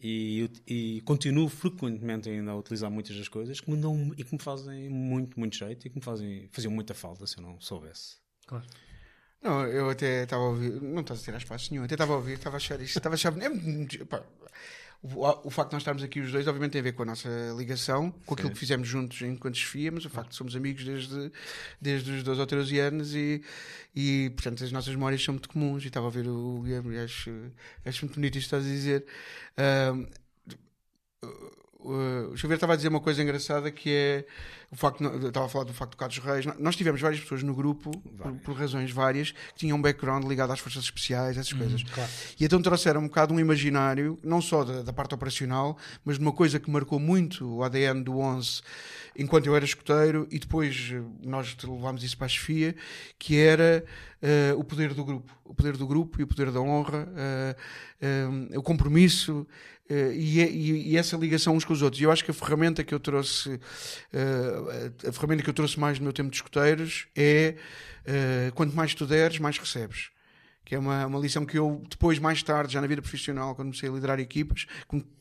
E, 0.06 0.50
e 0.66 1.00
continuo 1.00 1.48
frequentemente 1.48 2.28
ainda 2.28 2.50
a 2.50 2.56
utilizar 2.56 2.90
muitas 2.90 3.16
das 3.16 3.26
coisas 3.26 3.58
que 3.58 3.70
me 3.70 3.78
dão 3.78 4.12
e 4.18 4.22
que 4.22 4.34
me 4.34 4.38
fazem 4.38 4.90
muito, 4.90 5.40
muito 5.40 5.56
jeito 5.56 5.86
e 5.86 5.88
que 5.88 5.96
me 5.96 6.04
fazem, 6.04 6.46
faziam 6.52 6.70
muita 6.70 6.92
falta 6.92 7.26
se 7.26 7.38
eu 7.38 7.42
não 7.42 7.58
soubesse. 7.58 8.16
Claro. 8.46 8.66
Não, 9.40 9.66
eu 9.66 9.88
até 9.88 10.24
estava 10.24 10.42
a 10.42 10.48
ouvir, 10.48 10.78
não 10.82 11.00
estás 11.00 11.20
a 11.20 11.24
tirar 11.24 11.38
espaço 11.38 11.70
nenhum, 11.70 11.84
até 11.84 11.94
estava 11.94 12.12
a 12.12 12.16
ouvir, 12.16 12.34
estava 12.34 12.56
a 12.56 12.58
achar 12.58 12.78
isto, 12.82 12.98
estava 12.98 13.14
a 13.14 13.16
achar. 13.16 13.32
é, 13.38 14.04
pá, 14.04 14.22
o, 15.04 15.48
o 15.48 15.50
facto 15.50 15.70
de 15.70 15.74
nós 15.74 15.82
estarmos 15.82 16.02
aqui 16.02 16.18
os 16.20 16.32
dois, 16.32 16.46
obviamente, 16.48 16.72
tem 16.72 16.80
a 16.80 16.82
ver 16.84 16.92
com 16.92 17.02
a 17.02 17.06
nossa 17.06 17.28
ligação, 17.58 18.10
com 18.24 18.32
aquilo 18.32 18.50
que 18.50 18.58
fizemos 18.58 18.88
juntos 18.88 19.20
enquanto 19.20 19.58
chefia, 19.58 19.92
mas 19.92 20.06
o 20.06 20.08
facto 20.08 20.30
de 20.30 20.36
somos 20.36 20.56
amigos 20.56 20.82
desde, 20.82 21.30
desde 21.78 22.10
os 22.10 22.22
12 22.22 22.40
ou 22.40 22.46
13 22.46 22.78
anos 22.78 23.14
e, 23.14 23.42
e, 23.94 24.30
portanto, 24.30 24.64
as 24.64 24.72
nossas 24.72 24.94
memórias 24.94 25.22
são 25.22 25.34
muito 25.34 25.50
comuns. 25.50 25.84
E 25.84 25.88
estava 25.88 26.06
a 26.06 26.10
ver 26.10 26.26
o 26.26 26.62
Guilherme 26.62 26.96
acho, 26.98 27.30
acho 27.84 28.06
muito 28.06 28.14
bonito 28.14 28.38
isto 28.38 28.48
que 28.48 28.56
estás 28.56 28.64
a 28.64 28.68
dizer. 28.68 29.06
Ahm, 29.58 30.06
o 31.84 32.14
o 32.32 32.36
Xavier 32.36 32.56
estava 32.56 32.72
a 32.72 32.76
dizer 32.76 32.88
uma 32.88 33.00
coisa 33.00 33.22
engraçada 33.22 33.70
que 33.70 33.90
é 33.90 34.24
o 34.70 34.76
facto, 34.76 35.04
estava 35.26 35.46
a 35.46 35.48
falar 35.48 35.64
do 35.64 35.72
facto 35.72 35.92
do 35.92 35.96
Carlos 35.96 36.18
Reis. 36.18 36.46
Nós 36.58 36.74
tivemos 36.74 37.00
várias 37.00 37.20
pessoas 37.20 37.42
no 37.44 37.54
grupo, 37.54 37.90
por, 37.90 38.32
por 38.40 38.56
razões 38.56 38.90
várias, 38.90 39.30
que 39.30 39.54
tinham 39.54 39.78
um 39.78 39.82
background 39.82 40.24
ligado 40.24 40.52
às 40.52 40.58
forças 40.58 40.82
especiais, 40.82 41.36
essas 41.36 41.52
coisas. 41.52 41.82
claro. 41.84 42.10
E 42.40 42.44
então 42.44 42.60
trouxeram 42.60 43.00
um 43.00 43.06
bocado 43.06 43.32
um 43.32 43.38
imaginário, 43.38 44.18
não 44.22 44.40
só 44.40 44.64
da, 44.64 44.82
da 44.82 44.92
parte 44.92 45.14
operacional, 45.14 45.78
mas 46.04 46.18
de 46.18 46.22
uma 46.22 46.32
coisa 46.32 46.58
que 46.58 46.68
marcou 46.70 46.98
muito 46.98 47.46
o 47.56 47.62
ADN 47.62 48.02
do 48.02 48.18
11 48.18 48.62
enquanto 49.16 49.46
eu 49.46 49.54
era 49.54 49.64
escoteiro 49.64 50.26
e 50.30 50.38
depois 50.38 50.90
eh, 50.92 51.00
nós 51.22 51.56
levámos 51.62 52.02
isso 52.02 52.16
para 52.16 52.26
a 52.26 52.28
chefia, 52.28 52.74
que 53.16 53.38
era 53.38 53.84
eh, 54.20 54.52
o 54.56 54.64
poder 54.64 54.92
do 54.92 55.04
grupo. 55.04 55.32
O 55.44 55.54
poder 55.54 55.76
do 55.76 55.86
grupo 55.86 56.20
e 56.20 56.24
o 56.24 56.26
poder 56.26 56.50
da 56.50 56.60
honra, 56.60 57.06
eh, 57.16 58.56
o 58.56 58.62
compromisso 58.62 59.46
e, 60.14 60.40
e- 60.42 60.88
e 60.92 60.96
essa 60.96 61.16
ligação 61.16 61.54
uns 61.54 61.64
com 61.64 61.72
os 61.72 61.82
outros. 61.82 62.00
E 62.00 62.04
eu 62.04 62.10
acho 62.10 62.24
que 62.24 62.30
a 62.30 62.34
ferramenta 62.34 62.82
que 62.82 62.94
eu 62.94 63.00
trouxe, 63.00 63.60
eh, 64.12 65.08
a, 65.08 65.12
ferramenta 65.12 65.42
que 65.42 65.50
eu 65.50 65.54
trouxe 65.54 65.78
mais 65.78 65.98
no 65.98 66.04
meu 66.04 66.12
tempo 66.12 66.30
de 66.30 66.36
escoteiros 66.36 67.06
é 67.14 67.56
eh, 68.06 68.50
quanto 68.54 68.74
mais 68.74 68.94
tu 68.94 69.06
deres, 69.06 69.38
mais 69.38 69.58
recebes 69.58 70.10
que 70.64 70.74
é 70.74 70.78
uma, 70.78 71.04
uma 71.04 71.18
lição 71.18 71.44
que 71.44 71.58
eu 71.58 71.82
depois, 71.90 72.18
mais 72.18 72.42
tarde, 72.42 72.72
já 72.72 72.80
na 72.80 72.86
vida 72.86 73.02
profissional, 73.02 73.54
quando 73.54 73.66
comecei 73.68 73.86
a 73.86 73.92
liderar 73.92 74.18
equipas, 74.18 74.64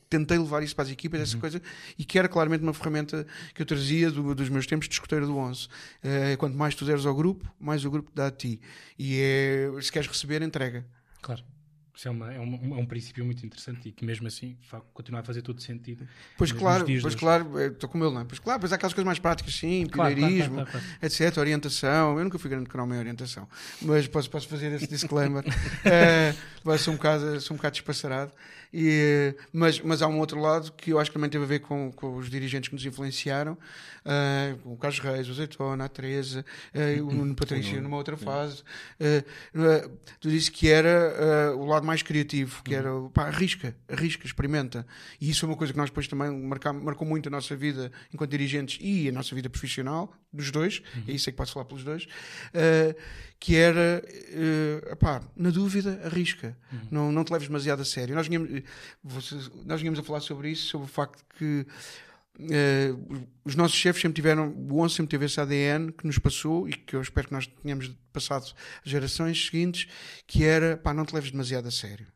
tentei 0.09 0.37
levar 0.37 0.63
isso 0.63 0.73
para 0.73 0.85
as 0.85 0.89
equipas, 0.89 1.19
essa 1.19 1.37
coisa, 1.37 1.61
e 1.99 2.05
que 2.05 2.17
era 2.17 2.29
claramente 2.29 2.61
uma 2.63 2.73
ferramenta 2.73 3.27
que 3.53 3.61
eu 3.61 3.65
trazia 3.65 4.09
do- 4.09 4.33
dos 4.33 4.47
meus 4.47 4.65
tempos 4.65 4.87
de 4.87 4.93
escoteiro 4.93 5.27
do 5.27 5.35
11. 5.35 5.67
Eh, 6.01 6.37
quanto 6.37 6.55
mais 6.55 6.75
tu 6.75 6.85
deres 6.85 7.05
ao 7.05 7.13
grupo, 7.13 7.45
mais 7.59 7.83
o 7.83 7.91
grupo 7.91 8.09
dá 8.15 8.27
a 8.27 8.31
ti. 8.31 8.61
E 8.97 9.19
é, 9.19 9.69
se 9.81 9.91
queres 9.91 10.07
receber, 10.07 10.41
entrega. 10.41 10.85
Claro. 11.21 11.43
Isso 11.95 12.07
é, 12.07 12.11
uma- 12.11 12.33
é 12.33 12.39
um, 12.39 12.75
é 12.75 12.79
um 12.81 12.85
princípio 12.87 13.23
muito 13.23 13.45
interessante 13.45 13.89
e 13.89 13.91
que 13.91 14.03
mesmo 14.03 14.25
assim 14.27 14.57
continua 14.93 15.19
a 15.19 15.23
fazer 15.23 15.43
todo 15.43 15.61
sentido. 15.61 16.07
Pois 16.37 16.51
claro, 16.51 16.85
pois 17.01 17.13
claro, 17.13 17.59
eh, 17.59 17.67
estou 17.67 17.87
com 17.87 18.03
ele, 18.03 18.13
não 18.13 18.21
é? 18.21 18.25
Pois 18.25 18.39
claro, 18.39 18.59
pois 18.59 18.71
há 18.71 18.75
aquelas 18.75 18.93
coisas 18.93 19.05
mais 19.05 19.19
práticas, 19.19 19.53
sim, 19.53 19.85
Claro, 19.85 20.15
pioneirismo, 20.15 20.55
claro, 20.55 20.71
claro, 20.71 20.85
etc, 21.03 21.37
orientação. 21.37 22.17
Eu 22.17 22.23
nunca 22.23 22.39
fui 22.39 22.49
grande 22.49 22.67
canal 22.67 22.87
em 22.91 22.97
orientação, 22.97 23.47
mas 23.81 24.07
posso, 24.07 24.27
posso 24.29 24.47
fazer 24.47 24.71
esse 24.71 24.87
disclaimer. 24.87 25.43
Mas 26.65 26.79
sou 26.81 26.93
um 26.93 26.97
bocado, 26.97 27.41
sou 27.41 27.53
um 27.55 27.57
bocado 27.57 27.73
despassarado. 27.73 28.31
E, 28.71 29.33
eh, 29.37 29.43
mas, 29.51 29.79
mas 29.81 30.01
há 30.01 30.07
um 30.07 30.17
outro 30.17 30.39
lado 30.39 30.71
que 30.71 30.91
eu 30.93 30.97
acho 30.99 31.11
que 31.11 31.13
também 31.13 31.29
teve 31.29 31.43
a 31.43 31.47
ver 31.47 31.59
com, 31.59 31.91
com 31.91 32.15
os 32.15 32.27
dirigentes 32.29 32.69
que 32.69 32.73
nos 32.75 32.83
influenciaram, 32.85 33.55
eh, 34.05 34.55
o 34.63 34.75
Carlos 34.77 34.99
Reis, 34.99 35.27
o 35.27 35.31
Azeitona, 35.31 35.85
a 35.85 35.89
Teresa, 35.89 36.43
eh, 36.73 36.99
o 37.01 37.11
Nuno 37.11 37.35
Patrício 37.37 37.79
numa 37.81 37.97
outra 37.97 38.15
fase. 38.17 38.63
Eh, 38.99 39.23
tu 40.19 40.29
disse 40.29 40.49
que 40.49 40.69
era 40.69 41.53
o 41.55 41.65
lado 41.65 41.82
mais 41.83 42.01
criativo, 42.01 42.61
que 42.63 42.73
era 42.73 42.89
pá, 43.13 43.27
arrisca, 43.27 43.75
arrisca, 43.87 44.25
experimenta. 44.25 44.85
E 45.19 45.29
isso 45.29 45.45
é 45.45 45.49
uma 45.49 45.57
coisa 45.57 45.73
que 45.73 45.77
nós 45.77 45.89
depois 45.89 46.07
também 46.07 46.31
marcam, 46.31 46.73
marcou 46.73 47.07
muito 47.07 47.29
a 47.29 47.31
nossa 47.31 47.55
vida 47.55 47.91
enquanto 48.13 48.31
dirigentes 48.31 48.79
e 48.81 49.09
a 49.09 49.11
nossa 49.11 49.33
vida 49.35 49.49
profissional, 49.49 50.13
dos 50.31 50.49
dois, 50.49 50.81
é 51.07 51.11
isso 51.11 51.29
aí 51.29 51.33
que 51.33 51.37
posso 51.37 51.53
falar 51.53 51.65
pelos 51.65 51.83
dois, 51.83 52.07
eh, 52.53 52.95
que 53.39 53.55
era, 53.55 54.03
eh, 54.07 54.91
epá, 54.91 55.21
na 55.35 55.51
dúvida, 55.51 56.01
arrisca. 56.05 56.57
Não, 56.89 57.11
não 57.11 57.23
te 57.23 57.31
leves 57.31 57.47
demasiado 57.47 57.81
a 57.81 57.85
sério. 57.85 58.15
Nós 58.15 58.27
vinhamos, 58.27 58.49
eh, 58.49 58.63
nós 59.65 59.79
vinhamos 59.79 59.99
a 59.99 60.03
falar 60.03 60.21
sobre 60.21 60.49
isso, 60.49 60.67
sobre 60.67 60.85
o 60.85 60.89
facto 60.89 61.23
que 61.37 61.65
eh, 62.39 62.93
os 63.45 63.55
nossos 63.55 63.77
chefes 63.77 64.01
sempre 64.01 64.15
tiveram, 64.15 64.49
o 64.49 64.79
11 64.81 64.95
sempre 64.95 65.11
teve 65.11 65.25
esse 65.25 65.39
ADN 65.39 65.91
que 65.91 66.05
nos 66.05 66.17
passou 66.17 66.67
e 66.67 66.73
que 66.73 66.95
eu 66.95 67.01
espero 67.01 67.27
que 67.27 67.33
nós 67.33 67.47
tenhamos 67.61 67.91
passado 68.11 68.45
às 68.83 68.91
gerações 68.91 69.45
seguintes, 69.45 69.87
que 70.25 70.43
era, 70.43 70.77
pá, 70.77 70.93
não 70.93 71.05
te 71.05 71.13
leves 71.13 71.31
demasiado 71.31 71.67
a 71.67 71.71
sério. 71.71 72.07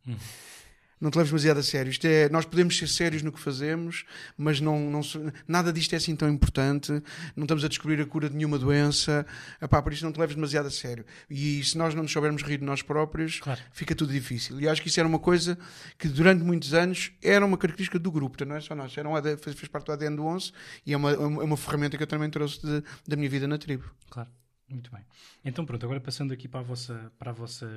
Não 1.00 1.12
te 1.12 1.16
leves 1.18 1.30
demasiado 1.32 1.60
a 1.60 1.64
sério. 1.64 1.90
Isto 1.92 2.06
é, 2.08 2.28
nós 2.30 2.44
podemos 2.46 2.76
ser 2.78 2.88
sérios 2.88 3.22
no 3.22 3.32
que 3.32 3.40
fazemos, 3.40 4.04
mas 4.38 4.60
não, 4.60 4.80
não, 4.90 5.02
nada 5.48 5.72
disto 5.72 5.94
é 5.94 5.98
assim 5.98 6.16
tão 6.16 6.28
importante. 6.28 6.92
Não 7.36 7.44
estamos 7.44 7.64
a 7.64 7.68
descobrir 7.68 8.02
a 8.02 8.06
cura 8.06 8.30
de 8.30 8.36
nenhuma 8.36 8.58
doença. 8.58 9.26
Epá, 9.62 9.82
por 9.82 9.94
isso 9.94 10.04
não 10.04 10.12
te 10.12 10.20
leves 10.20 10.36
demasiado 10.36 10.66
a 10.66 10.72
sério. 10.72 11.06
E 11.30 11.64
se 11.64 11.78
nós 11.78 11.94
não 11.94 12.02
nos 12.04 12.12
soubermos 12.12 12.42
rir 12.42 12.58
de 12.58 12.64
nós 12.66 12.82
próprios, 12.82 13.40
Claro. 13.40 13.60
fica 13.72 13.94
tudo 13.94 14.12
difícil. 14.12 14.60
E 14.60 14.68
acho 14.68 14.82
que 14.82 14.88
isso 14.88 15.00
era 15.00 15.08
uma 15.08 15.20
coisa 15.20 15.58
que 16.00 16.08
durante 16.08 16.44
muitos 16.44 16.74
anos 16.74 17.12
era 17.22 17.46
uma 17.46 17.58
característica 17.58 18.00
do 18.00 18.12
grupo, 18.12 18.44
não 18.46 18.56
é 18.56 18.62
só 18.62 18.74
nós. 18.74 18.98
Era 18.98 19.08
um 19.08 19.16
ADN, 19.16 19.38
fez, 19.38 19.56
fez 19.56 19.68
parte 19.70 19.86
do 19.86 19.92
ADN 19.92 20.16
do 20.16 20.26
11 20.26 20.52
e 20.86 20.94
é 20.94 20.98
uma, 20.98 21.12
é 21.12 21.18
uma 21.18 21.58
ferramenta 21.58 21.96
que 21.98 22.04
eu 22.04 22.08
também 22.08 22.30
trouxe 22.30 22.60
de- 22.66 22.84
da 23.08 23.16
minha 23.16 23.30
vida 23.30 23.48
na 23.48 23.58
tribo. 23.58 23.84
Claro, 24.10 24.30
muito 24.70 24.92
bem. 24.92 25.02
Então 25.46 25.66
pronto, 25.66 25.86
agora 25.86 26.00
passando 26.00 26.34
aqui 26.34 26.48
para 26.48 26.60
a 26.60 26.64
vossa, 26.64 27.12
para 27.18 27.32
a 27.32 27.34
vossa 27.34 27.68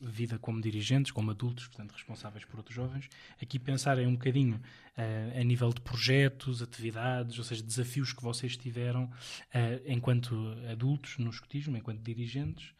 vida 0.00 0.38
como 0.38 0.60
dirigentes, 0.60 1.12
como 1.12 1.30
adultos, 1.30 1.68
portanto 1.68 1.92
responsáveis 1.92 2.44
por 2.44 2.56
outros 2.56 2.74
jovens, 2.74 3.08
aqui 3.40 3.58
pensarem 3.58 4.06
um 4.06 4.14
bocadinho 4.14 4.60
eh, 4.96 5.38
a 5.40 5.44
nível 5.44 5.72
de 5.72 5.80
projetos, 5.80 6.60
atividades, 6.60 7.38
ou 7.38 7.44
seja, 7.44 7.62
desafios 7.62 8.12
que 8.12 8.22
vocês 8.22 8.56
tiveram 8.56 9.10
eh, 9.54 9.80
enquanto 9.86 10.34
adultos 10.70 11.16
no 11.18 11.30
escotismo, 11.30 11.76
enquanto 11.76 12.00
dirigentes, 12.00 12.74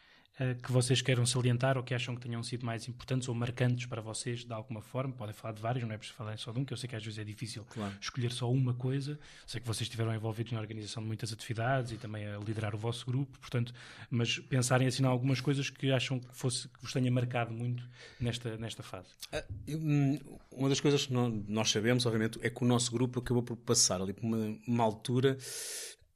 que 0.63 0.73
vocês 0.73 1.03
queiram 1.03 1.27
salientar 1.27 1.77
ou 1.77 1.83
que 1.85 1.95
acham 1.95 2.15
que 2.17 2.23
tenham 2.23 2.43
sido 2.43 2.65
mais 2.65 2.89
importantes 2.89 3.29
ou 3.29 3.35
marcantes 3.35 3.85
para 3.87 4.01
vocês 4.01 4.45
de 4.45 4.53
alguma 4.53 4.81
forma. 4.81 5.13
Podem 5.13 5.35
falar 5.35 5.53
de 5.55 5.61
vários, 5.61 5.85
não 5.85 5.93
é 5.95 5.99
preciso 5.99 6.17
falar 6.17 6.39
só 6.39 6.51
de 6.53 6.59
um, 6.59 6.65
que 6.65 6.73
eu 6.73 6.77
sei 6.77 6.89
que 6.89 6.97
às 6.97 7.05
vezes 7.05 7.19
é 7.19 7.25
difícil 7.25 7.65
Claro. 7.69 7.95
escolher 8.01 8.33
só 8.33 8.51
uma 8.51 8.73
coisa. 8.75 9.19
Sei 9.47 9.61
que 9.61 9.67
vocês 9.67 9.83
estiveram 9.83 10.15
envolvidos 10.15 10.53
na 10.53 10.61
organização 10.61 11.03
de 11.03 11.07
muitas 11.07 11.33
atividades 11.33 11.93
e 11.93 11.97
também 11.97 12.27
a 12.27 12.39
liderar 12.39 12.75
o 12.75 12.79
vosso 12.79 13.05
grupo, 13.07 13.39
portanto, 13.39 13.75
mas 14.11 14.39
pensarem 14.39 14.89
assim 14.89 15.03
em 15.03 15.07
algumas 15.07 15.41
coisas 15.41 15.69
que 15.69 15.93
acham 15.93 16.19
que, 16.19 16.35
fosse, 16.35 16.67
que 16.69 16.81
vos 16.81 16.93
tenha 16.93 17.11
marcado 17.11 17.53
muito 17.53 17.87
nesta, 18.19 18.57
nesta 18.57 18.83
fase. 18.83 19.09
Ah, 19.33 19.45
hum, 19.69 20.19
Uma 20.51 20.69
das 20.71 20.81
coisas 20.81 21.07
que 21.07 21.13
nó- 21.13 21.31
nós 21.47 21.71
sabemos, 21.71 22.05
obviamente, 22.07 22.39
é 22.43 22.49
que 22.51 22.65
o 22.65 22.67
nosso 22.67 22.91
grupo 22.91 23.21
acabou 23.21 23.43
por 23.43 23.57
passar 23.57 24.01
ali 24.01 24.13
por 24.13 24.25
uma, 24.25 24.59
uma 24.67 24.85
altura 24.85 25.37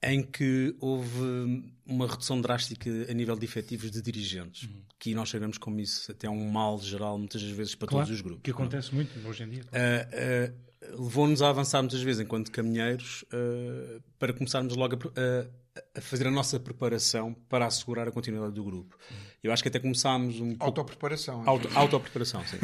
em 0.06 0.22
que 0.22 0.74
houve 0.80 1.64
uma 1.84 2.06
redução 2.06 2.40
drástica 2.40 2.90
a 3.08 3.12
nível 3.12 3.36
de 3.36 3.44
efetivos 3.44 3.90
de 3.90 4.00
dirigentes. 4.00 4.68
Que 4.98 5.14
nós 5.14 5.28
sabemos 5.28 5.58
como 5.58 5.78
isso 5.80 6.10
até 6.10 6.26
é 6.26 6.30
um 6.30 6.50
mal 6.50 6.78
geral, 6.78 7.18
muitas 7.18 7.42
vezes, 7.42 7.74
para 7.74 7.88
todos 7.88 8.10
os 8.10 8.20
grupos. 8.20 8.42
que 8.42 8.50
acontece 8.50 8.94
muito 8.94 9.12
hoje 9.26 9.42
em 9.42 9.50
dia. 9.50 9.62
Ah, 9.72 10.08
ah, 10.12 10.90
levou-nos 10.98 11.42
a 11.42 11.50
avançar 11.50 11.82
muitas 11.82 12.00
vezes 12.00 12.20
enquanto 12.20 12.50
caminheiros 12.50 13.24
ah, 13.32 14.00
para 14.18 14.32
começarmos 14.32 14.74
logo 14.74 14.96
a 14.96 15.66
a, 15.76 15.98
a 15.98 16.00
fazer 16.00 16.26
a 16.26 16.30
nossa 16.30 16.58
preparação 16.58 17.34
para 17.48 17.66
assegurar 17.66 18.08
a 18.08 18.12
continuidade 18.12 18.54
do 18.54 18.64
grupo. 18.64 18.96
Eu 19.42 19.52
acho 19.52 19.62
que 19.62 19.68
até 19.68 19.78
começámos 19.78 20.40
um 20.40 20.50
pouco... 20.50 20.64
Autopreparação. 20.64 21.42
Auto, 21.46 21.68
autopreparação, 21.74 22.42
sim. 22.46 22.56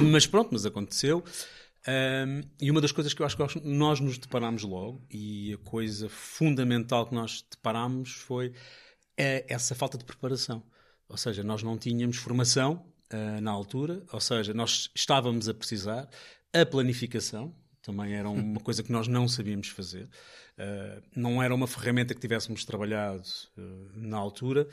mas 0.10 0.26
pronto, 0.26 0.50
mas 0.52 0.66
aconteceu. 0.66 1.22
Ahm, 1.86 2.42
e 2.60 2.70
uma 2.70 2.80
das 2.80 2.92
coisas 2.92 3.12
que 3.12 3.20
eu 3.20 3.26
acho 3.26 3.36
que 3.36 3.60
nós 3.60 4.00
nos 4.00 4.18
deparámos 4.18 4.62
logo, 4.62 5.04
e 5.10 5.52
a 5.52 5.58
coisa 5.58 6.08
fundamental 6.08 7.06
que 7.06 7.14
nós 7.14 7.44
deparámos 7.50 8.12
foi 8.12 8.52
eh, 9.16 9.44
essa 9.48 9.74
falta 9.74 9.98
de 9.98 10.04
preparação. 10.04 10.62
Ou 11.08 11.16
seja, 11.16 11.42
nós 11.44 11.62
não 11.62 11.76
tínhamos 11.78 12.16
formação 12.16 12.86
ah, 13.10 13.40
na 13.40 13.50
altura, 13.50 14.02
ou 14.12 14.20
seja, 14.20 14.54
nós 14.54 14.90
estávamos 14.94 15.48
a 15.48 15.54
precisar. 15.54 16.08
A 16.52 16.64
planificação 16.66 17.54
também 17.82 18.14
era 18.14 18.28
uma 18.28 18.60
coisa 18.60 18.82
que 18.82 18.90
nós 18.90 19.06
não 19.06 19.28
sabíamos 19.28 19.68
fazer. 19.68 20.08
Ah, 20.58 21.00
não 21.14 21.42
era 21.42 21.54
uma 21.54 21.66
ferramenta 21.66 22.14
que 22.14 22.20
tivéssemos 22.20 22.64
trabalhado 22.64 23.22
ah, 23.58 23.60
na 23.94 24.16
altura. 24.16 24.66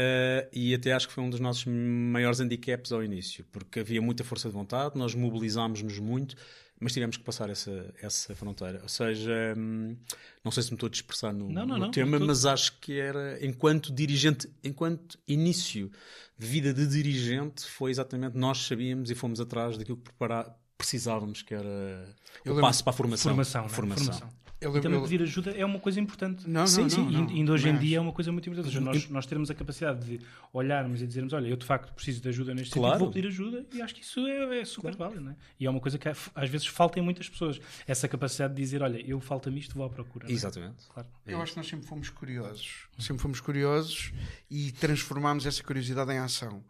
Uh, 0.00 0.48
e 0.52 0.74
até 0.74 0.92
acho 0.92 1.08
que 1.08 1.12
foi 1.14 1.22
um 1.24 1.28
dos 1.30 1.40
nossos 1.40 1.64
maiores 1.66 2.40
handicaps 2.40 2.92
ao 2.92 3.02
início, 3.04 3.44
porque 3.52 3.80
havia 3.80 4.00
muita 4.00 4.24
força 4.24 4.48
de 4.48 4.54
vontade, 4.54 4.96
nós 4.96 5.14
mobilizámos-nos 5.14 5.98
muito, 5.98 6.36
mas 6.80 6.92
tivemos 6.94 7.16
que 7.18 7.24
passar 7.24 7.50
essa, 7.50 7.92
essa 8.00 8.34
fronteira. 8.34 8.80
Ou 8.82 8.88
seja, 8.88 9.54
hum, 9.56 9.96
não 10.42 10.50
sei 10.50 10.62
se 10.62 10.70
me 10.70 10.76
estou 10.76 10.86
a 10.86 10.90
dispersar 10.90 11.34
no, 11.34 11.50
Não, 11.50 11.66
não, 11.66 11.74
no 11.76 11.78
não, 11.86 11.90
tema, 11.90 12.18
mas 12.18 12.46
acho 12.46 12.78
que 12.80 12.98
era, 12.98 13.44
enquanto 13.44 13.92
dirigente, 13.92 14.48
enquanto 14.64 15.18
início 15.28 15.90
de 16.38 16.46
vida 16.46 16.72
de 16.72 16.86
dirigente, 16.86 17.66
foi 17.66 17.90
exatamente 17.90 18.36
nós 18.38 18.58
sabíamos 18.58 19.10
e 19.10 19.14
fomos 19.14 19.40
atrás 19.40 19.76
daquilo 19.76 19.98
que 19.98 20.04
prepara- 20.04 20.56
precisávamos, 20.78 21.42
que 21.42 21.52
era 21.52 22.16
Eu 22.42 22.56
o 22.56 22.60
passo 22.60 22.82
para 22.82 22.92
a 22.92 22.96
formação. 22.96 23.32
Formação, 23.32 23.60
não 23.62 23.66
é? 23.68 23.70
Formação. 23.70 24.28
Eu 24.60 24.76
E 24.76 24.80
também 24.82 24.98
eu- 24.98 25.02
pedir 25.04 25.22
ajuda 25.22 25.52
é 25.52 25.64
uma 25.64 25.78
coisa 25.78 25.98
importante. 25.98 26.46
Não, 26.46 26.60
não, 26.60 26.66
sim, 26.66 26.82
não, 26.82 26.90
sim. 26.90 27.10
não. 27.10 27.30
E 27.30 27.34
ainda 27.38 27.52
hoje 27.52 27.68
em 27.70 27.78
dia 27.78 27.96
é 27.96 28.00
uma 28.00 28.12
coisa 28.12 28.30
muito 28.30 28.46
importante. 28.48 28.66
Ou 28.66 28.72
seja, 28.72 28.84
nós, 28.84 29.08
nós 29.08 29.24
termos 29.24 29.50
a 29.50 29.54
capacidade 29.54 30.04
de 30.04 30.20
olharmos 30.52 31.00
e 31.00 31.06
dizermos: 31.06 31.32
Olha, 31.32 31.46
eu 31.48 31.56
de 31.56 31.64
facto 31.64 31.94
preciso 31.94 32.20
de 32.20 32.28
ajuda 32.28 32.54
neste 32.54 32.74
Claro. 32.74 32.88
sentido, 32.98 33.04
vou 33.04 33.12
pedir 33.14 33.26
ajuda, 33.28 33.64
e 33.72 33.80
acho 33.80 33.94
que 33.94 34.02
isso 34.02 34.26
é, 34.26 34.60
é 34.60 34.64
super 34.66 34.94
válido. 34.94 35.22
Não 35.22 35.30
é? 35.32 35.36
E 35.58 35.64
é 35.66 35.70
uma 35.70 35.80
coisa 35.80 35.96
que 35.96 36.06
às 36.08 36.48
vezes 36.50 36.66
falta 36.66 36.98
em 36.98 37.02
muitas 37.02 37.26
pessoas. 37.28 37.58
Essa 37.86 38.06
capacidade 38.06 38.54
de 38.54 38.60
dizer: 38.60 38.82
Olha, 38.82 39.00
eu 39.00 39.18
falta-me 39.18 39.58
isto, 39.60 39.74
vou 39.74 39.84
à 39.86 39.88
procura. 39.88 40.26
não 40.26 40.30
é? 40.30 40.34
Exatamente. 40.34 40.86
Claro. 40.92 41.08
Eu 41.26 41.40
acho 41.40 41.52
que 41.52 41.58
nós 41.58 41.66
sempre 41.66 41.86
fomos 41.86 42.10
curiosos. 42.10 42.86
Sempre 42.98 43.22
fomos 43.22 43.40
curiosos 43.40 44.12
e 44.50 44.72
transformámos 44.72 45.46
essa 45.46 45.62
curiosidade 45.62 46.12
em 46.12 46.18
ação. 46.18 46.62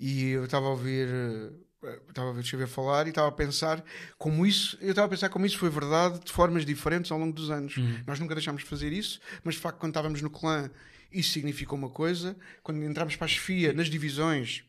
E 0.00 0.28
eu 0.30 0.44
estava 0.44 0.66
a 0.66 0.70
ouvir. 0.70 1.06
Eh, 1.84 1.98
Estava 2.08 2.30
a 2.30 2.32
ver 2.32 2.40
o 2.40 2.44
Xavier 2.44 2.68
falar 2.68 3.06
e 3.06 3.10
estava 3.10 3.28
a 3.28 3.32
pensar 3.32 3.84
como 4.18 4.44
isso, 4.46 4.76
eu 4.80 4.90
estava 4.90 5.06
a 5.06 5.10
pensar 5.10 5.28
como 5.28 5.46
isso 5.46 5.58
foi 5.58 5.70
verdade 5.70 6.20
de 6.24 6.32
formas 6.32 6.64
diferentes 6.64 7.10
ao 7.10 7.18
longo 7.18 7.32
dos 7.32 7.50
anos. 7.50 7.76
Nós 8.06 8.18
nunca 8.20 8.34
deixámos 8.34 8.62
de 8.62 8.68
fazer 8.68 8.92
isso, 8.92 9.20
mas 9.42 9.54
de 9.54 9.60
facto, 9.60 9.78
quando 9.78 9.92
estávamos 9.92 10.20
no 10.22 10.30
clã, 10.30 10.70
isso 11.12 11.32
significou 11.32 11.78
uma 11.78 11.88
coisa. 11.90 12.36
Quando 12.62 12.82
entramos 12.82 13.16
para 13.16 13.24
a 13.24 13.28
chefia, 13.28 13.72
nas 13.72 13.88
divisões, 13.88 14.64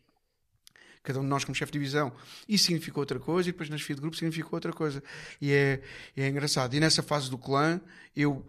cada 1.07 1.19
um 1.19 1.23
de 1.23 1.29
nós 1.29 1.45
como 1.45 1.55
chefe 1.55 1.71
de 1.71 1.79
divisão, 1.79 2.11
isso 2.49 2.65
significou 2.65 3.01
outra 3.01 3.17
coisa, 3.19 3.47
e 3.47 3.51
depois 3.53 3.69
na 3.69 3.77
chefia 3.77 3.95
de 3.95 4.01
grupo 4.01 4.17
significou 4.17 4.57
outra 4.57 4.73
coisa. 4.73 5.01
E 5.41 5.51
é, 5.53 5.81
é 6.17 6.27
engraçado. 6.27 6.73
E 6.75 6.79
nessa 6.79 7.01
fase 7.01 7.29
do 7.29 7.37
clã, 7.37 7.79
eu, 8.15 8.45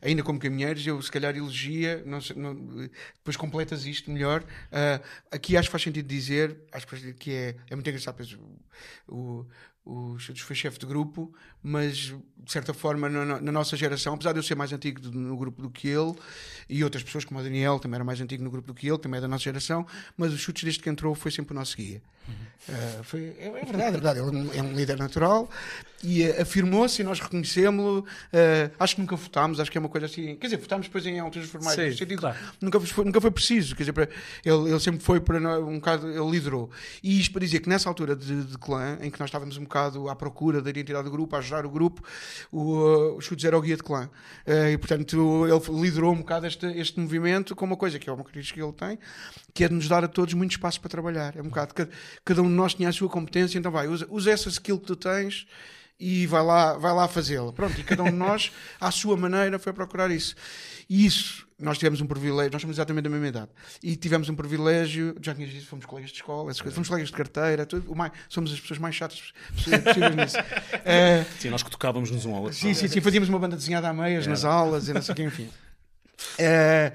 ainda 0.00 0.22
como 0.22 0.38
caminheiros, 0.38 0.86
eu 0.86 1.00
se 1.02 1.10
calhar 1.10 1.36
elegia, 1.36 2.02
não 2.06 2.18
não- 2.36 2.88
depois 3.14 3.36
completas 3.36 3.84
isto 3.84 4.10
melhor. 4.10 4.42
ah, 4.72 5.00
aqui 5.30 5.56
acho 5.56 5.68
que 5.68 5.72
faz 5.72 5.82
sentido 5.82 6.06
dizer, 6.06 6.56
acho 6.72 6.86
que, 6.86 7.30
é, 7.32 7.56
é 7.68 7.74
muito 7.74 7.88
engraçado, 7.88 8.16
pois, 8.16 8.32
o, 9.08 9.46
o, 9.84 10.12
o 10.14 10.18
chefe 10.18 10.78
de 10.78 10.86
grupo, 10.86 11.34
mas 11.62 12.14
de 12.44 12.52
certa 12.52 12.74
forma 12.74 13.08
na, 13.08 13.40
na- 13.40 13.52
nossa 13.52 13.76
geração, 13.76 14.14
apesar 14.14 14.32
de 14.32 14.38
eu 14.38 14.42
ser 14.42 14.54
mais 14.54 14.72
antigo 14.72 15.00
do- 15.00 15.10
no 15.12 15.36
grupo 15.36 15.62
do 15.62 15.70
que 15.70 15.88
ele, 15.88 16.14
e 16.68 16.84
outras 16.84 17.02
pessoas 17.02 17.24
como 17.24 17.40
o 17.40 17.42
Daniel 17.42 17.78
também 17.78 17.96
era 17.96 18.04
mais 18.04 18.20
antigo 18.20 18.42
no 18.44 18.50
grupo 18.50 18.68
do 18.68 18.74
que 18.74 18.86
ele, 18.88 18.98
também 18.98 19.18
é 19.18 19.20
da 19.20 19.28
nossa 19.28 19.44
geração, 19.44 19.86
mas 20.16 20.32
os 20.32 20.40
chutes 20.40 20.62
desde 20.64 20.82
que 20.82 20.88
entrou 20.90 21.14
foi 21.14 21.30
sempre 21.30 21.52
o 21.52 21.54
nosso 21.58 21.76
guia. 21.76 22.02
Uh, 22.66 23.04
foi- 23.04 23.36
é, 23.38 23.48
é 23.48 23.64
verdade, 23.64 23.82
é 23.82 23.90
verdade. 23.90 24.18
Ele 24.20 24.56
é 24.58 24.62
um 24.62 24.72
líder 24.72 24.96
natural 24.96 25.50
e 26.02 26.22
uh, 26.26 26.40
afirmou-se 26.40 27.02
e 27.02 27.04
nós 27.04 27.20
reconhecemos-lo. 27.20 27.98
Uh, 28.32 28.72
acho 28.80 28.94
que 28.94 29.02
nunca 29.02 29.14
votámos, 29.14 29.60
acho 29.60 29.70
que 29.70 29.76
é 29.76 29.80
uma 29.80 29.90
coisa 29.90 30.06
assim. 30.06 30.34
Quer 30.36 30.46
dizer, 30.46 30.56
votámos 30.56 30.86
depois 30.86 31.04
em 31.04 31.18
alturas 31.20 31.50
formais, 31.50 31.76
Sim, 31.78 31.90
sentido, 31.94 32.18
claro. 32.20 32.38
nunca, 32.62 32.80
foi, 32.80 33.04
nunca 33.04 33.20
foi 33.20 33.30
preciso. 33.30 33.76
Quer 33.76 33.82
dizer, 33.82 33.92
para- 33.92 34.08
ele, 34.42 34.70
ele 34.70 34.80
sempre 34.80 35.02
foi 35.04 35.20
para 35.20 35.38
nós, 35.38 35.62
um 35.62 35.74
bocado, 35.74 36.08
ele 36.08 36.30
liderou. 36.30 36.70
E 37.02 37.20
isto 37.20 37.30
para 37.32 37.40
dizer 37.44 37.60
que 37.60 37.68
nessa 37.68 37.90
altura 37.90 38.16
de, 38.16 38.44
de 38.44 38.56
clã, 38.56 38.96
em 39.02 39.10
que 39.10 39.20
nós 39.20 39.28
estávamos 39.28 39.58
um 39.58 39.64
bocado 39.64 40.08
à 40.08 40.16
procura 40.16 40.62
da 40.62 40.70
identidade 40.70 41.04
do 41.04 41.10
grupo, 41.10 41.36
a 41.36 41.40
ajudar 41.40 41.66
o 41.66 41.70
grupo, 41.70 42.02
o, 42.50 43.16
o 43.16 43.20
Chutes 43.20 43.44
era 43.44 43.56
o 43.56 43.60
guia 43.60 43.76
de 43.76 43.82
clã. 43.82 44.08
Uh, 44.46 44.68
e 44.72 44.78
portanto, 44.78 45.46
ele 45.46 45.80
liderou 45.80 46.12
um 46.12 46.18
bocado 46.18 46.46
este, 46.46 46.66
este 46.78 46.98
movimento 47.00 47.54
com 47.54 47.64
uma 47.64 47.76
coisa 47.76 47.98
que 47.98 48.08
é 48.08 48.12
uma 48.12 48.22
característica 48.22 48.60
que 48.60 48.64
ele 48.64 48.72
tem, 48.72 48.98
que 49.52 49.64
é 49.64 49.68
de 49.68 49.74
nos 49.74 49.88
dar 49.88 50.04
a 50.04 50.08
todos 50.08 50.34
muito 50.34 50.52
espaço 50.52 50.80
para 50.80 50.90
trabalhar. 50.90 51.36
É 51.36 51.40
um 51.40 51.48
bocado, 51.48 51.74
cada, 51.74 51.90
cada 52.24 52.42
um 52.42 52.48
de 52.48 52.54
nós 52.54 52.74
tinha 52.74 52.88
a 52.88 52.92
sua 52.92 53.08
competência, 53.08 53.58
então 53.58 53.70
vai, 53.70 53.88
usa, 53.88 54.06
usa 54.10 54.30
essa 54.30 54.48
skill 54.48 54.78
que 54.78 54.86
tu 54.86 54.96
tens 54.96 55.46
e 55.98 56.26
vai 56.26 56.42
lá, 56.42 56.76
vai 56.78 56.92
lá 56.92 57.06
fazê-la. 57.08 57.52
Pronto, 57.52 57.78
e 57.80 57.84
cada 57.84 58.02
um 58.02 58.06
de 58.10 58.16
nós, 58.16 58.50
à 58.80 58.90
sua 58.90 59.16
maneira, 59.16 59.58
foi 59.58 59.72
procurar 59.72 60.10
isso. 60.10 60.34
E 60.90 61.06
isso, 61.06 61.46
nós 61.58 61.78
tivemos 61.78 62.00
um 62.00 62.06
privilégio, 62.06 62.52
nós 62.52 62.60
somos 62.60 62.76
exatamente 62.76 63.04
da 63.04 63.10
mesma 63.10 63.28
idade, 63.28 63.50
e 63.82 63.96
tivemos 63.96 64.28
um 64.28 64.34
privilégio, 64.34 65.16
já 65.22 65.34
tinhas 65.34 65.50
dito, 65.50 65.66
fomos 65.66 65.86
colegas 65.86 66.10
de 66.10 66.16
escola, 66.16 66.50
essas 66.50 66.60
coisas, 66.60 66.74
fomos 66.74 66.88
colegas 66.88 67.08
de 67.10 67.16
carteira, 67.16 67.64
tudo, 67.64 67.90
o 67.90 67.96
mais, 67.96 68.12
somos 68.28 68.52
as 68.52 68.60
pessoas 68.60 68.78
mais 68.78 68.94
chatas 68.94 69.32
possíveis 69.54 70.14
nisso. 70.16 70.36
Eh, 70.84 71.24
Sim, 71.38 71.48
nós 71.48 71.62
que 71.62 71.70
tocávamos 71.70 72.10
nos 72.10 72.26
um 72.26 72.34
ao 72.34 72.42
outro. 72.42 72.58
Sim, 72.58 72.74
sim, 72.74 72.86
sim. 72.88 73.00
Fazíamos 73.00 73.28
uma 73.30 73.38
banda 73.38 73.56
desenhada 73.56 73.88
a 73.88 73.94
meias 73.94 74.26
nas 74.26 74.44
aulas 74.44 74.88
e 74.88 74.92
não 74.92 75.00
sei 75.00 75.12
o 75.12 75.16
que, 75.16 75.22
enfim. 75.22 75.48
Eh, 76.38 76.92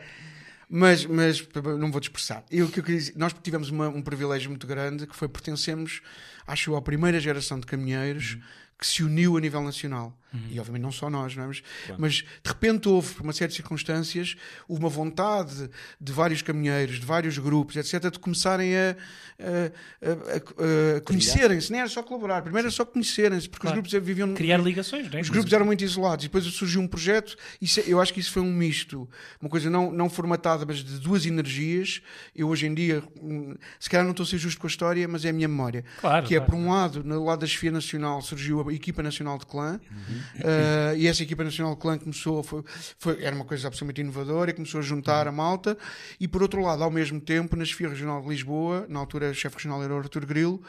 mas, 0.70 1.06
mas 1.06 1.48
não 1.80 1.92
vou 1.92 2.00
dispersar. 2.00 2.44
Eu, 2.52 2.70
que 2.70 2.80
eu 2.80 2.84
queria 2.84 3.00
dizer, 3.00 3.14
nós 3.16 3.34
tivemos 3.42 3.70
uma- 3.72 3.90
um 3.90 4.02
privilégio 4.04 4.50
muito 4.52 4.68
grande 4.68 5.08
que 5.08 5.16
foi 5.16 5.28
pertencemos, 5.28 6.02
acho 6.46 6.70
eu, 6.70 6.76
à 6.76 6.82
primeira 6.82 7.20
geração 7.20 7.60
de 7.60 7.66
caminheiros 7.66 8.38
que 8.80 8.88
se 8.88 9.04
uniu 9.04 9.36
a 9.38 9.42
nível 9.42 9.62
nacional. 9.62 10.14
Uhum. 10.34 10.42
E 10.52 10.60
obviamente 10.60 10.84
não 10.84 10.92
só 10.92 11.10
nós, 11.10 11.36
não 11.36 11.44
é? 11.44 11.48
mas, 11.48 11.64
claro. 11.86 12.02
mas, 12.02 12.14
de 12.14 12.26
repente 12.46 12.88
houve, 12.88 13.16
por 13.16 13.24
uma 13.24 13.34
série 13.34 13.50
de 13.50 13.56
circunstâncias, 13.56 14.36
uma 14.68 14.88
vontade 14.88 15.70
de 16.00 16.12
vários 16.12 16.42
caminheiros, 16.42 17.00
de 17.00 17.06
vários 17.06 17.38
grupos, 17.38 17.76
etc., 17.76 18.12
de 18.12 18.20
começarem 18.20 18.76
a, 18.76 18.96
a, 19.40 20.08
a, 20.08 20.98
a 20.98 21.02
conhecerem-se. 21.02 21.72
Nem 21.72 21.82
era 21.82 21.90
só 21.90 22.04
colaborar, 22.04 22.42
primeiro 22.44 22.68
era 22.68 22.76
só 22.76 22.86
conhecerem-se, 22.86 23.50
porque 23.50 23.62
claro. 23.62 23.80
os 23.80 23.90
grupos 23.90 24.08
viviam. 24.08 24.34
Criar 24.34 24.58
ligações, 24.58 25.10
não 25.10 25.18
é? 25.18 25.22
Os 25.22 25.30
grupos 25.30 25.52
eram 25.52 25.66
muito 25.66 25.84
isolados 25.84 26.26
e 26.26 26.28
depois 26.28 26.44
surgiu 26.46 26.82
um 26.82 26.88
projeto. 26.88 27.36
Isso, 27.60 27.80
é, 27.80 27.84
eu 27.88 28.00
acho 28.00 28.14
que 28.14 28.20
isso 28.20 28.32
foi 28.32 28.44
um 28.44 28.54
misto, 28.54 29.10
uma 29.42 29.50
coisa 29.50 29.70
não, 29.70 29.92
não 29.92 30.10
formatada, 30.10 30.66
mas 30.66 30.84
de 30.84 31.00
duas 31.00 31.26
energias. 31.26 32.02
Eu 32.36 32.50
hoje 32.50 32.68
em 32.68 32.74
dia, 32.74 33.04
hum, 33.22 33.56
se 33.80 33.90
calhar 33.90 34.04
não 34.04 34.12
estou 34.12 34.24
a 34.24 34.28
ser 34.28 34.38
justo 34.38 34.60
com 34.60 34.68
a 34.68 34.70
história, 34.70 35.08
mas 35.08 35.26
é 35.26 35.30
a 35.30 35.34
minha 35.34 35.48
memória. 35.48 35.84
Claro, 36.00 36.28
que 36.28 36.36
é, 36.36 36.40
por 36.40 36.54
um 36.54 36.70
lado, 36.70 37.04
no 37.04 37.26
lado 37.26 37.40
da 37.40 37.48
chefia 37.48 37.72
nacional 37.72 38.22
surgiu 38.22 38.68
a 38.70 38.74
equipa 38.74 39.02
nacional 39.02 39.38
de 39.38 39.46
clã. 39.46 39.80
Uhum. 39.90 40.19
Uh, 40.36 40.98
e 40.98 41.08
essa 41.08 41.24
equipa 41.24 41.44
nacional 41.44 41.76
clã 41.76 41.98
começou, 41.98 42.44
foi, 42.44 42.64
foi, 42.98 43.24
era 43.24 43.36
uma 43.36 43.46
coisa 43.46 43.68
absolutamente 43.68 44.02
inovadora 44.02 44.52
e 44.52 44.54
começou 44.54 44.80
a 44.80 44.84
juntar 44.84 45.28
a 45.28 45.32
malta. 45.32 45.78
E 46.20 46.28
por 46.28 46.42
outro 46.42 46.62
lado, 46.62 46.84
ao 46.84 46.92
mesmo 46.92 47.20
tempo, 47.20 47.56
na 47.56 47.66
chefia 47.66 47.90
regional 47.90 48.22
de 48.22 48.30
Lisboa, 48.30 48.86
na 48.90 49.00
altura 49.00 49.32
o 49.32 49.34
chefe 49.34 49.56
regional 49.56 49.84
era 49.84 49.94
o 49.94 49.98
Artur 49.98 50.26
Grilo, 50.26 50.62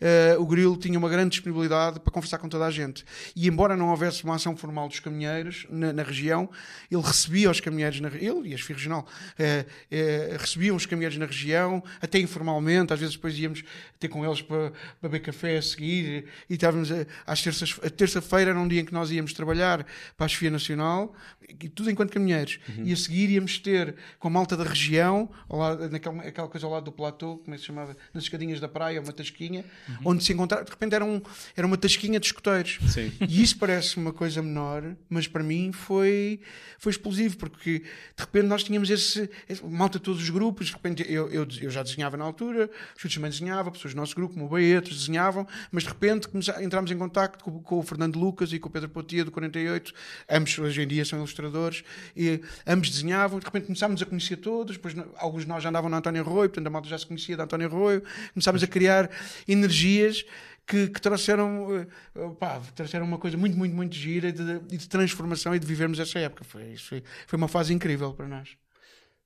uh, 0.00 0.42
o 0.42 0.46
Grilo 0.46 0.76
tinha 0.76 0.98
uma 0.98 1.08
grande 1.08 1.30
disponibilidade 1.30 2.00
para 2.00 2.12
conversar 2.12 2.38
com 2.38 2.48
toda 2.48 2.64
a 2.66 2.70
gente. 2.70 3.04
E 3.34 3.48
embora 3.48 3.76
não 3.76 3.90
houvesse 3.90 4.24
uma 4.24 4.34
ação 4.34 4.56
formal 4.56 4.88
dos 4.88 5.00
caminheiros 5.00 5.66
na, 5.70 5.92
na 5.92 6.02
região, 6.02 6.48
ele 6.90 7.02
recebia 7.02 7.50
os 7.50 7.60
caminheiros 7.60 8.00
na 8.00 8.08
ele 8.16 8.50
e 8.50 8.54
a 8.54 8.56
chefia 8.56 8.76
regional 8.76 9.06
uh, 9.06 10.36
recebiam 10.38 10.76
os 10.76 10.86
caminheiros 10.86 11.18
na 11.18 11.26
região, 11.26 11.82
até 12.00 12.18
informalmente, 12.18 12.92
às 12.92 13.00
vezes 13.00 13.14
depois 13.14 13.38
íamos 13.38 13.62
ter 13.98 14.08
com 14.08 14.24
eles 14.24 14.42
para, 14.42 14.70
para 15.00 15.08
beber 15.08 15.20
café 15.20 15.56
a 15.56 15.62
seguir 15.62 16.26
e 16.48 16.54
estávamos 16.54 16.90
a, 16.90 17.06
às 17.26 17.42
terças, 17.42 17.78
a 17.82 17.90
terça-feira 17.90 18.50
era 18.50 18.58
um 18.58 18.68
dia 18.68 18.80
em 18.80 18.84
que 18.84 18.94
nós 18.96 19.10
íamos 19.10 19.32
trabalhar 19.32 19.86
para 20.16 20.26
a 20.26 20.28
chefia 20.28 20.50
nacional, 20.50 21.14
tudo 21.74 21.90
enquanto 21.90 22.12
caminheiros. 22.12 22.58
Uhum. 22.68 22.84
E 22.84 22.92
a 22.92 22.96
seguir 22.96 23.30
íamos 23.30 23.58
ter 23.58 23.94
com 24.18 24.28
a 24.28 24.30
malta 24.30 24.56
da 24.56 24.64
região, 24.64 25.30
lado, 25.48 25.88
naquela 25.90 26.22
aquela 26.22 26.48
coisa 26.48 26.66
ao 26.66 26.72
lado 26.72 26.84
do 26.84 26.92
platô, 26.92 27.38
como 27.38 27.54
é 27.54 27.56
que 27.56 27.60
se 27.60 27.66
chamava? 27.66 27.96
Nas 28.12 28.24
escadinhas 28.24 28.60
da 28.60 28.68
praia, 28.68 29.00
uma 29.00 29.12
tasquinha, 29.12 29.64
uhum. 29.88 29.96
onde 30.06 30.24
se 30.24 30.32
encontrava, 30.32 30.64
de 30.64 30.70
repente 30.70 30.94
era, 30.94 31.04
um, 31.04 31.20
era 31.56 31.66
uma 31.66 31.76
tasquinha 31.76 32.18
de 32.18 32.26
escoteiros. 32.26 32.78
Sim. 32.88 33.12
E 33.20 33.42
isso 33.42 33.58
parece 33.58 33.96
uma 33.96 34.12
coisa 34.12 34.42
menor, 34.42 34.96
mas 35.08 35.26
para 35.28 35.42
mim 35.42 35.72
foi, 35.72 36.40
foi 36.78 36.92
explosivo, 36.92 37.36
porque 37.36 37.80
de 37.80 37.86
repente 38.18 38.46
nós 38.46 38.64
tínhamos 38.64 38.90
esse, 38.90 39.28
esse 39.48 39.64
malta 39.64 39.98
de 39.98 40.04
todos 40.04 40.22
os 40.22 40.30
grupos, 40.30 40.68
de 40.68 40.72
repente 40.72 41.04
eu, 41.08 41.28
eu, 41.30 41.46
eu 41.60 41.70
já 41.70 41.82
desenhava 41.82 42.16
na 42.16 42.24
altura, 42.24 42.70
os 42.94 43.02
filhos 43.02 43.14
também 43.14 43.30
desenhavam, 43.30 43.72
pessoas 43.72 43.94
do 43.94 43.96
nosso 43.96 44.14
grupo, 44.14 44.34
como 44.34 44.46
o 44.46 44.48
Baetos, 44.48 44.98
desenhavam, 44.98 45.46
mas 45.70 45.82
de 45.82 45.88
repente 45.88 46.28
entramos 46.60 46.90
em 46.90 46.98
contato 46.98 47.42
com, 47.42 47.60
com 47.60 47.78
o 47.78 47.82
Fernando 47.82 48.18
Lucas 48.18 48.52
e 48.52 48.58
com 48.58 48.68
o 48.68 48.72
Pedro 48.72 48.85
Potia 48.88 49.24
do 49.24 49.30
48, 49.30 49.92
ambos 50.30 50.58
hoje 50.58 50.82
em 50.82 50.86
dia 50.86 51.04
são 51.04 51.18
ilustradores, 51.18 51.84
e 52.16 52.40
ambos 52.66 52.90
desenhavam, 52.90 53.38
de 53.38 53.44
repente 53.44 53.66
começámos 53.66 54.02
a 54.02 54.06
conhecer 54.06 54.36
todos, 54.36 54.76
depois 54.76 54.94
alguns 55.16 55.42
de 55.42 55.48
nós 55.48 55.62
já 55.62 55.68
andavam 55.68 55.90
na 55.90 55.98
António 55.98 56.22
Arroio, 56.22 56.48
portanto 56.48 56.66
a 56.66 56.70
malta 56.70 56.88
já 56.88 56.98
se 56.98 57.06
conhecia 57.06 57.36
da 57.36 57.44
António 57.44 57.66
Arroio, 57.66 58.02
começámos 58.32 58.62
a 58.62 58.66
criar 58.66 59.10
energias 59.46 60.24
que, 60.66 60.88
que 60.88 61.00
trouxeram, 61.00 61.86
eh, 62.14 62.28
pá, 62.38 62.60
trouxeram 62.74 63.06
uma 63.06 63.18
coisa 63.18 63.36
muito, 63.36 63.56
muito, 63.56 63.74
muito 63.74 63.94
gira 63.94 64.32
de, 64.32 64.58
de 64.58 64.88
transformação 64.88 65.54
e 65.54 65.58
de 65.58 65.66
vivermos 65.66 66.00
essa 66.00 66.18
época. 66.18 66.42
Foi, 66.44 66.76
foi, 66.76 67.04
foi 67.26 67.36
uma 67.36 67.48
fase 67.48 67.72
incrível 67.72 68.12
para 68.12 68.26
nós. 68.26 68.56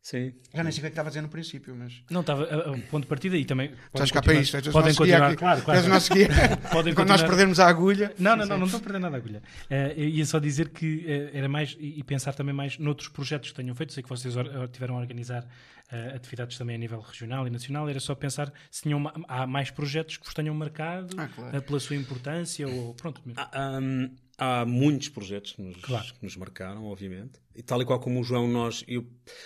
Sim. 0.02 0.32
Já 0.54 0.64
nem 0.64 0.72
sei 0.72 0.78
o 0.78 0.80
que 0.80 0.86
é 0.86 0.90
que 0.90 0.92
estava 0.92 1.08
a 1.08 1.10
dizer 1.10 1.20
no 1.20 1.28
princípio, 1.28 1.76
mas. 1.76 2.02
Não, 2.10 2.22
estava 2.22 2.44
a, 2.44 2.70
um 2.70 2.80
ponto 2.80 3.02
de 3.02 3.08
partida 3.08 3.36
e 3.36 3.44
também. 3.44 3.72
Estás 3.92 4.10
cá 4.10 4.22
para 4.22 4.34
isto, 4.34 4.72
podem 4.72 4.94
continuar. 4.94 5.26
Aqui. 5.26 5.36
Claro, 5.36 5.62
claro. 5.62 5.92
És 5.92 6.08
o 6.08 6.14
podem 6.72 6.94
Quando 6.94 7.08
nós 7.08 7.22
perdermos 7.22 7.60
a 7.60 7.68
agulha. 7.68 8.14
Não, 8.18 8.34
não, 8.34 8.46
não, 8.46 8.58
não 8.58 8.64
estou 8.64 8.80
a 8.80 8.82
perder 8.82 8.98
nada 8.98 9.16
a 9.16 9.18
agulha. 9.18 9.42
Uh, 9.70 10.00
ia 10.00 10.24
só 10.24 10.38
dizer 10.38 10.70
que 10.70 11.04
uh, 11.06 11.36
era 11.36 11.48
mais. 11.48 11.76
e 11.78 12.02
pensar 12.02 12.32
também 12.32 12.54
mais 12.54 12.78
noutros 12.78 13.08
projetos 13.08 13.50
que 13.50 13.56
tenham 13.56 13.74
feito. 13.74 13.92
Sei 13.92 14.02
que 14.02 14.08
vocês 14.08 14.34
tiveram 14.72 14.96
a 14.96 15.00
organizar 15.00 15.46
uh, 15.92 16.16
atividades 16.16 16.56
também 16.56 16.76
a 16.76 16.78
nível 16.78 17.00
regional 17.00 17.46
e 17.46 17.50
nacional. 17.50 17.88
Era 17.88 18.00
só 18.00 18.14
pensar 18.14 18.52
se 18.70 18.82
tinham, 18.82 19.02
há 19.28 19.46
mais 19.46 19.70
projetos 19.70 20.16
que 20.16 20.24
vos 20.24 20.34
tenham 20.34 20.54
marcado 20.54 21.14
ah, 21.18 21.28
claro. 21.28 21.62
pela 21.62 21.80
sua 21.80 21.96
importância 21.96 22.68
ou. 22.68 22.94
Pronto. 22.94 23.20
Ah, 23.36 23.78
um 23.80 24.10
há 24.40 24.64
muitos 24.64 25.10
projetos 25.10 25.52
que 25.52 25.62
nos, 25.62 25.76
claro. 25.76 26.14
que 26.14 26.24
nos, 26.24 26.34
marcaram, 26.34 26.86
obviamente. 26.86 27.38
E 27.54 27.62
tal 27.62 27.82
e 27.82 27.84
qual 27.84 28.00
como 28.00 28.20
o 28.20 28.24
João, 28.24 28.48
nós. 28.48 28.82
Eu, 28.88 29.02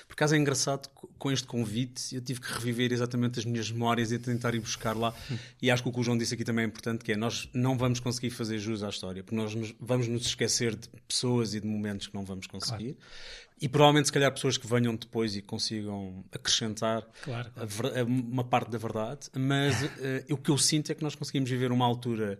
por 0.06 0.12
acaso 0.12 0.36
é 0.36 0.38
engraçado, 0.38 0.88
com 1.18 1.32
este 1.32 1.48
convite, 1.48 2.14
eu 2.14 2.20
tive 2.20 2.40
que 2.40 2.52
reviver 2.52 2.92
exatamente 2.92 3.40
as 3.40 3.44
minhas 3.44 3.70
memórias 3.72 4.12
e 4.12 4.18
tentar 4.20 4.54
ir 4.54 4.60
buscar 4.60 4.96
lá. 4.96 5.12
Hum. 5.30 5.36
E 5.60 5.70
acho 5.70 5.82
que 5.82 5.88
o 5.88 5.92
que 5.92 5.98
o 5.98 6.02
João 6.02 6.16
disse 6.16 6.34
aqui 6.34 6.44
também 6.44 6.64
é 6.64 6.68
importante: 6.68 7.02
que 7.02 7.12
é 7.12 7.16
nós 7.16 7.48
não 7.52 7.76
vamos 7.76 7.98
conseguir 7.98 8.30
fazer 8.30 8.58
jus 8.58 8.84
à 8.84 8.88
história, 8.88 9.24
porque 9.24 9.34
nós 9.34 9.52
nos, 9.54 9.74
vamos 9.80 10.06
nos 10.06 10.26
esquecer 10.26 10.76
de 10.76 10.88
pessoas 11.08 11.54
e 11.54 11.60
de 11.60 11.66
momentos 11.66 12.06
que 12.06 12.14
não 12.14 12.24
vamos 12.24 12.46
conseguir. 12.46 12.94
Claro. 12.94 13.43
E 13.60 13.68
provavelmente, 13.68 14.06
se 14.06 14.12
calhar, 14.12 14.32
pessoas 14.32 14.58
que 14.58 14.66
venham 14.66 14.96
depois 14.96 15.36
e 15.36 15.42
consigam 15.42 16.24
acrescentar 16.32 17.06
claro, 17.22 17.50
claro. 17.52 17.96
A, 17.96 18.00
a, 18.00 18.04
uma 18.04 18.44
parte 18.44 18.70
da 18.70 18.78
verdade. 18.78 19.28
Mas 19.36 19.82
uh, 19.82 19.88
o 20.34 20.36
que 20.36 20.50
eu 20.50 20.58
sinto 20.58 20.90
é 20.90 20.94
que 20.94 21.02
nós 21.02 21.14
conseguimos 21.14 21.48
viver 21.48 21.70
uma 21.70 21.86
altura 21.86 22.38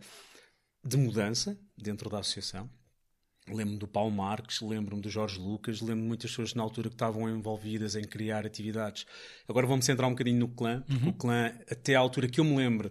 de 0.85 0.97
mudança 0.97 1.57
dentro 1.77 2.11
da 2.11 2.19
associação. 2.19 2.69
Lembro-me 3.47 3.79
do 3.79 3.87
Paulo 3.87 4.11
Marques, 4.11 4.63
lembro-me 4.63 5.03
do 5.03 5.11
Jorge 5.11 5.39
Lucas, 5.39 5.81
lembro-me 5.81 6.03
de 6.03 6.09
muitas 6.09 6.31
pessoas 6.31 6.55
na 6.55 6.63
altura 6.63 6.89
que 6.89 6.95
estavam 6.95 7.29
envolvidas 7.29 7.95
em 7.95 8.03
criar 8.03 8.47
atividades. 8.47 9.05
Agora 9.47 9.67
vamos 9.67 9.85
centrar 9.85 10.09
um 10.09 10.13
bocadinho 10.13 10.39
no 10.39 10.49
clã, 10.49 10.83
porque 10.87 11.05
uhum. 11.05 11.11
o 11.11 11.13
clã, 11.13 11.53
até 11.71 11.95
à 11.95 11.99
altura 11.99 12.27
que 12.27 12.41
eu 12.41 12.45
me 12.45 12.57
lembro, 12.57 12.91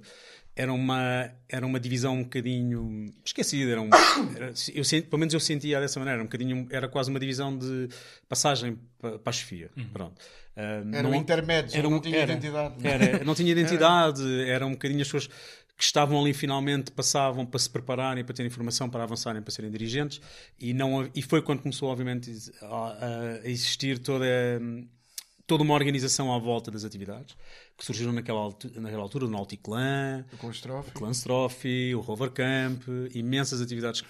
era 0.56 0.72
uma, 0.72 1.32
era 1.50 1.66
uma 1.66 1.80
divisão 1.80 2.16
um 2.16 2.24
bocadinho 2.24 3.12
esquecida. 3.26 3.72
Era 3.72 3.82
um, 3.82 3.90
era, 4.36 4.54
eu, 4.74 4.84
pelo 5.04 5.20
menos 5.20 5.34
eu 5.34 5.40
sentia 5.40 5.80
dessa 5.80 6.00
maneira, 6.00 6.22
um 6.22 6.26
bocadinho, 6.26 6.68
era 6.70 6.88
quase 6.88 7.10
uma 7.10 7.20
divisão 7.20 7.58
de 7.58 7.90
passagem 8.30 8.78
para, 9.00 9.18
para 9.18 9.30
a 9.30 9.34
chefia. 9.34 9.70
Uhum. 9.76 9.90
Pronto. 9.92 10.22
Uh, 10.56 10.94
era 10.94 11.04
não, 11.04 11.12
um 11.12 11.16
intermédio, 11.16 11.76
era, 11.78 11.90
não 11.90 12.00
tinha 12.00 12.18
era, 12.18 12.32
identidade. 12.34 12.88
Era, 12.88 13.24
não 13.24 13.34
tinha 13.34 13.50
identidade, 13.52 14.42
era 14.48 14.66
um 14.66 14.72
bocadinho 14.72 15.02
as 15.02 15.08
pessoas 15.08 15.28
que 15.76 15.84
estavam 15.84 16.22
ali 16.22 16.34
finalmente 16.34 16.92
passavam 16.92 17.44
para 17.46 17.60
se 17.60 17.68
prepararem, 17.68 18.24
para 18.24 18.36
terem 18.36 18.48
informação, 18.48 18.88
para 18.88 19.04
avançarem, 19.04 19.42
para 19.42 19.52
serem 19.52 19.72
dirigentes, 19.72 20.22
e, 20.60 20.72
não, 20.72 21.10
e 21.16 21.22
foi 21.24 21.42
quando 21.42 21.62
começou, 21.64 21.90
obviamente, 21.90 22.32
a, 22.62 23.40
a 23.44 23.50
existir 23.50 23.98
toda, 23.98 24.26
toda 25.46 25.64
uma 25.64 25.74
organização 25.74 26.34
à 26.34 26.40
volta 26.40 26.72
das 26.72 26.84
atividades 26.84 27.36
que 27.78 27.84
surgiram 27.84 28.14
naquela 28.14 28.40
altura, 28.40 28.80
naquela 28.80 29.02
altura 29.02 29.26
o 29.26 29.30
Nautic 29.30 29.64
Clan, 29.64 30.26
o 30.32 30.38
Clan 30.38 31.12
Trophy, 31.12 31.96
o, 31.96 32.00
Rover 32.00 32.32
Camp, 32.32 32.84
imensas 33.14 33.62
atividades 33.62 34.02
que, 34.02 34.08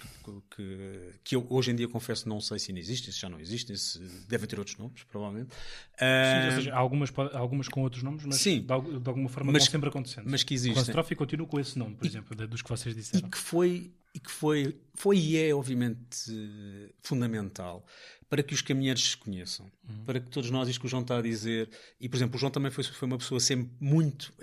que, 0.55 0.99
que, 1.23 1.35
eu 1.35 1.45
hoje 1.49 1.71
em 1.71 1.75
dia 1.75 1.87
confesso 1.87 2.27
não 2.27 2.41
sei 2.41 2.59
se 2.59 2.71
ainda 2.71 2.79
existem, 2.79 3.11
se 3.11 3.19
já 3.19 3.29
não 3.29 3.39
existem, 3.39 3.75
se 3.75 3.99
devem 4.27 4.47
ter 4.47 4.59
outros 4.59 4.77
nomes, 4.77 5.03
provavelmente. 5.03 5.49
Sim, 5.97 6.45
ou 6.45 6.51
seja, 6.51 6.75
algumas, 6.75 7.11
algumas 7.33 7.67
com 7.67 7.81
outros 7.81 8.03
nomes, 8.03 8.25
mas 8.25 8.35
sim, 8.35 8.59
de, 8.59 8.65
de 8.65 9.09
alguma 9.09 9.29
forma 9.29 9.51
mas, 9.51 9.63
vão 9.63 9.71
sempre 9.71 9.89
acontecendo. 9.89 10.29
Mas 10.29 10.43
que 10.43 10.53
existem. 10.53 10.81
O 10.81 10.85
Clan 10.85 10.93
Trophy 10.93 11.15
continua 11.15 11.47
com 11.47 11.59
esse 11.59 11.79
nome, 11.79 11.95
por 11.95 12.05
e, 12.05 12.09
exemplo, 12.09 12.47
dos 12.47 12.61
que 12.61 12.69
vocês 12.69 12.93
disseram. 12.93 13.27
E 13.27 13.31
que 13.31 13.37
foi, 13.37 13.91
e 14.13 14.19
que 14.19 14.29
foi, 14.29 14.77
foi 14.93 15.17
e 15.17 15.37
é 15.37 15.55
obviamente 15.55 16.91
fundamental 17.01 17.85
para 18.33 18.41
que 18.41 18.55
os 18.55 18.63
caminheiros 18.63 19.11
se 19.11 19.15
conheçam, 19.15 19.67
uhum. 19.87 20.05
para 20.05 20.19
que 20.19 20.27
todos 20.27 20.49
nós, 20.49 20.67
isto 20.67 20.79
que 20.79 20.87
o 20.87 20.89
João 20.89 21.03
está 21.03 21.19
a 21.19 21.21
dizer, 21.21 21.69
e 22.01 22.09
por 22.09 22.15
exemplo, 22.15 22.35
o 22.35 22.39
João 22.39 22.51
também 22.51 22.71
foi, 22.71 22.83
foi 22.83 23.05
uma 23.05 23.19
pessoa 23.19 23.39
sempre 23.39 23.69
muito. 23.79 24.33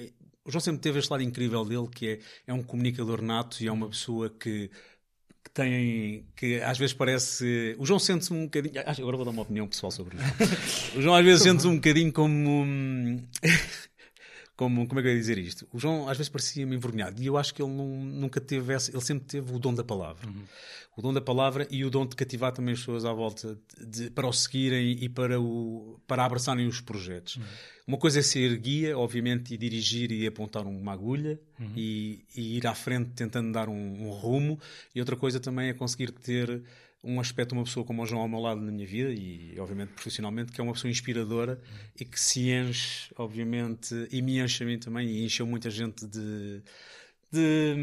O 0.45 0.51
João 0.53 0.61
sempre 0.61 0.81
teve 0.81 1.01
este 1.01 1.11
lado 1.11 1.25
incrível 1.25 1.65
dele, 1.65 1.89
que 1.93 2.07
é, 2.07 2.19
é 2.47 2.55
um 2.55 2.63
comunicador 2.63 3.21
nato 3.21 3.61
e 3.61 3.67
é 3.67 3.73
uma 3.73 3.89
pessoa 3.89 4.31
que, 4.31 4.71
que 5.43 5.51
tem. 5.53 6.25
que 6.37 6.61
às 6.61 6.79
vezes 6.79 6.95
parece. 6.95 7.75
O 7.81 7.85
João 7.85 7.99
sente-se 7.99 8.33
um 8.33 8.45
bocadinho. 8.45 8.75
Agora 8.79 9.17
vou 9.17 9.25
dar 9.25 9.33
uma 9.33 9.43
opinião 9.43 9.67
pessoal 9.67 9.91
sobre 9.91 10.17
isso. 10.19 10.95
O 10.97 11.03
João 11.03 11.17
às 11.17 11.25
vezes 11.25 11.43
sente-se 11.43 11.67
um 11.67 11.75
bocadinho 11.75 12.13
como. 12.13 13.21
como, 14.61 14.87
como 14.87 15.01
é 15.01 15.03
que 15.03 15.09
eu 15.09 15.13
ia 15.15 15.19
dizer 15.19 15.39
isto? 15.39 15.67
O 15.73 15.79
João 15.79 16.07
às 16.07 16.19
vezes 16.19 16.29
parecia-me 16.29 16.77
envergonhado 16.77 17.23
e 17.23 17.25
eu 17.25 17.39
acho 17.39 17.55
que 17.55 17.63
ele 17.63 17.73
não, 17.73 17.87
nunca 17.87 18.39
teve 18.43 18.75
essa, 18.75 18.91
ele 18.91 19.01
sempre 19.01 19.25
teve 19.25 19.55
o 19.55 19.59
dom 19.59 19.73
da 19.73 19.83
palavra. 19.83 20.29
Uhum. 20.29 20.43
O 20.99 21.01
dom 21.01 21.15
da 21.15 21.21
palavra 21.23 21.67
e 21.71 21.83
o 21.83 21.89
dom 21.89 22.07
de 22.07 22.15
cativar 22.15 22.53
também 22.53 22.75
as 22.75 22.81
pessoas 22.81 23.07
à 23.07 23.13
volta 23.15 23.59
de, 23.81 24.11
para 24.11 24.27
o 24.29 24.33
seguirem 24.35 25.03
e 25.03 25.09
para, 25.09 25.41
o, 25.41 25.99
para 26.07 26.27
abraçarem 26.27 26.67
os 26.67 26.79
projetos. 26.79 27.37
Uhum. 27.37 27.43
Uma 27.87 27.97
coisa 27.97 28.19
é 28.19 28.23
ser 28.23 28.55
guia, 28.59 28.99
obviamente, 28.99 29.55
e 29.55 29.57
dirigir 29.57 30.13
e 30.13 30.27
apontar 30.27 30.67
uma 30.67 30.93
agulha 30.93 31.41
uhum. 31.59 31.73
e, 31.75 32.23
e, 32.37 32.59
ir 32.59 32.67
à 32.67 32.75
frente 32.75 33.13
tentando 33.13 33.51
dar 33.51 33.67
um, 33.67 34.09
um 34.09 34.11
rumo, 34.11 34.61
e 34.95 35.01
outra 35.01 35.17
coisa 35.17 35.41
também 35.41 35.71
é 35.71 35.73
conseguir 35.73 36.13
ter 36.13 36.63
um 37.03 37.19
aspecto, 37.19 37.53
uma 37.53 37.65
pessoa 37.65 37.85
como 37.85 38.03
o 38.03 38.07
João 38.07 38.23
ao 38.23 38.29
meu 38.29 38.41
lado 38.41 38.61
na 38.61 38.71
minha 38.71 38.87
vida 38.87 39.11
e, 39.11 39.59
obviamente, 39.59 39.93
profissionalmente, 39.93 40.53
que 40.53 40.61
é 40.61 40.65
uma 40.65 40.73
pessoa 40.73 40.91
inspiradora 40.91 41.61
e 41.99 42.05
que 42.05 42.21
se 42.21 42.51
enche, 42.51 43.13
obviamente, 43.17 43.95
e 44.11 44.21
me 44.21 44.39
enche 44.39 44.63
a 44.63 44.67
mim 44.67 44.79
também 44.79 45.09
e 45.09 45.25
encheu 45.25 45.47
muita 45.47 45.71
gente 45.71 46.07
de. 46.07 46.63
De 47.33 47.77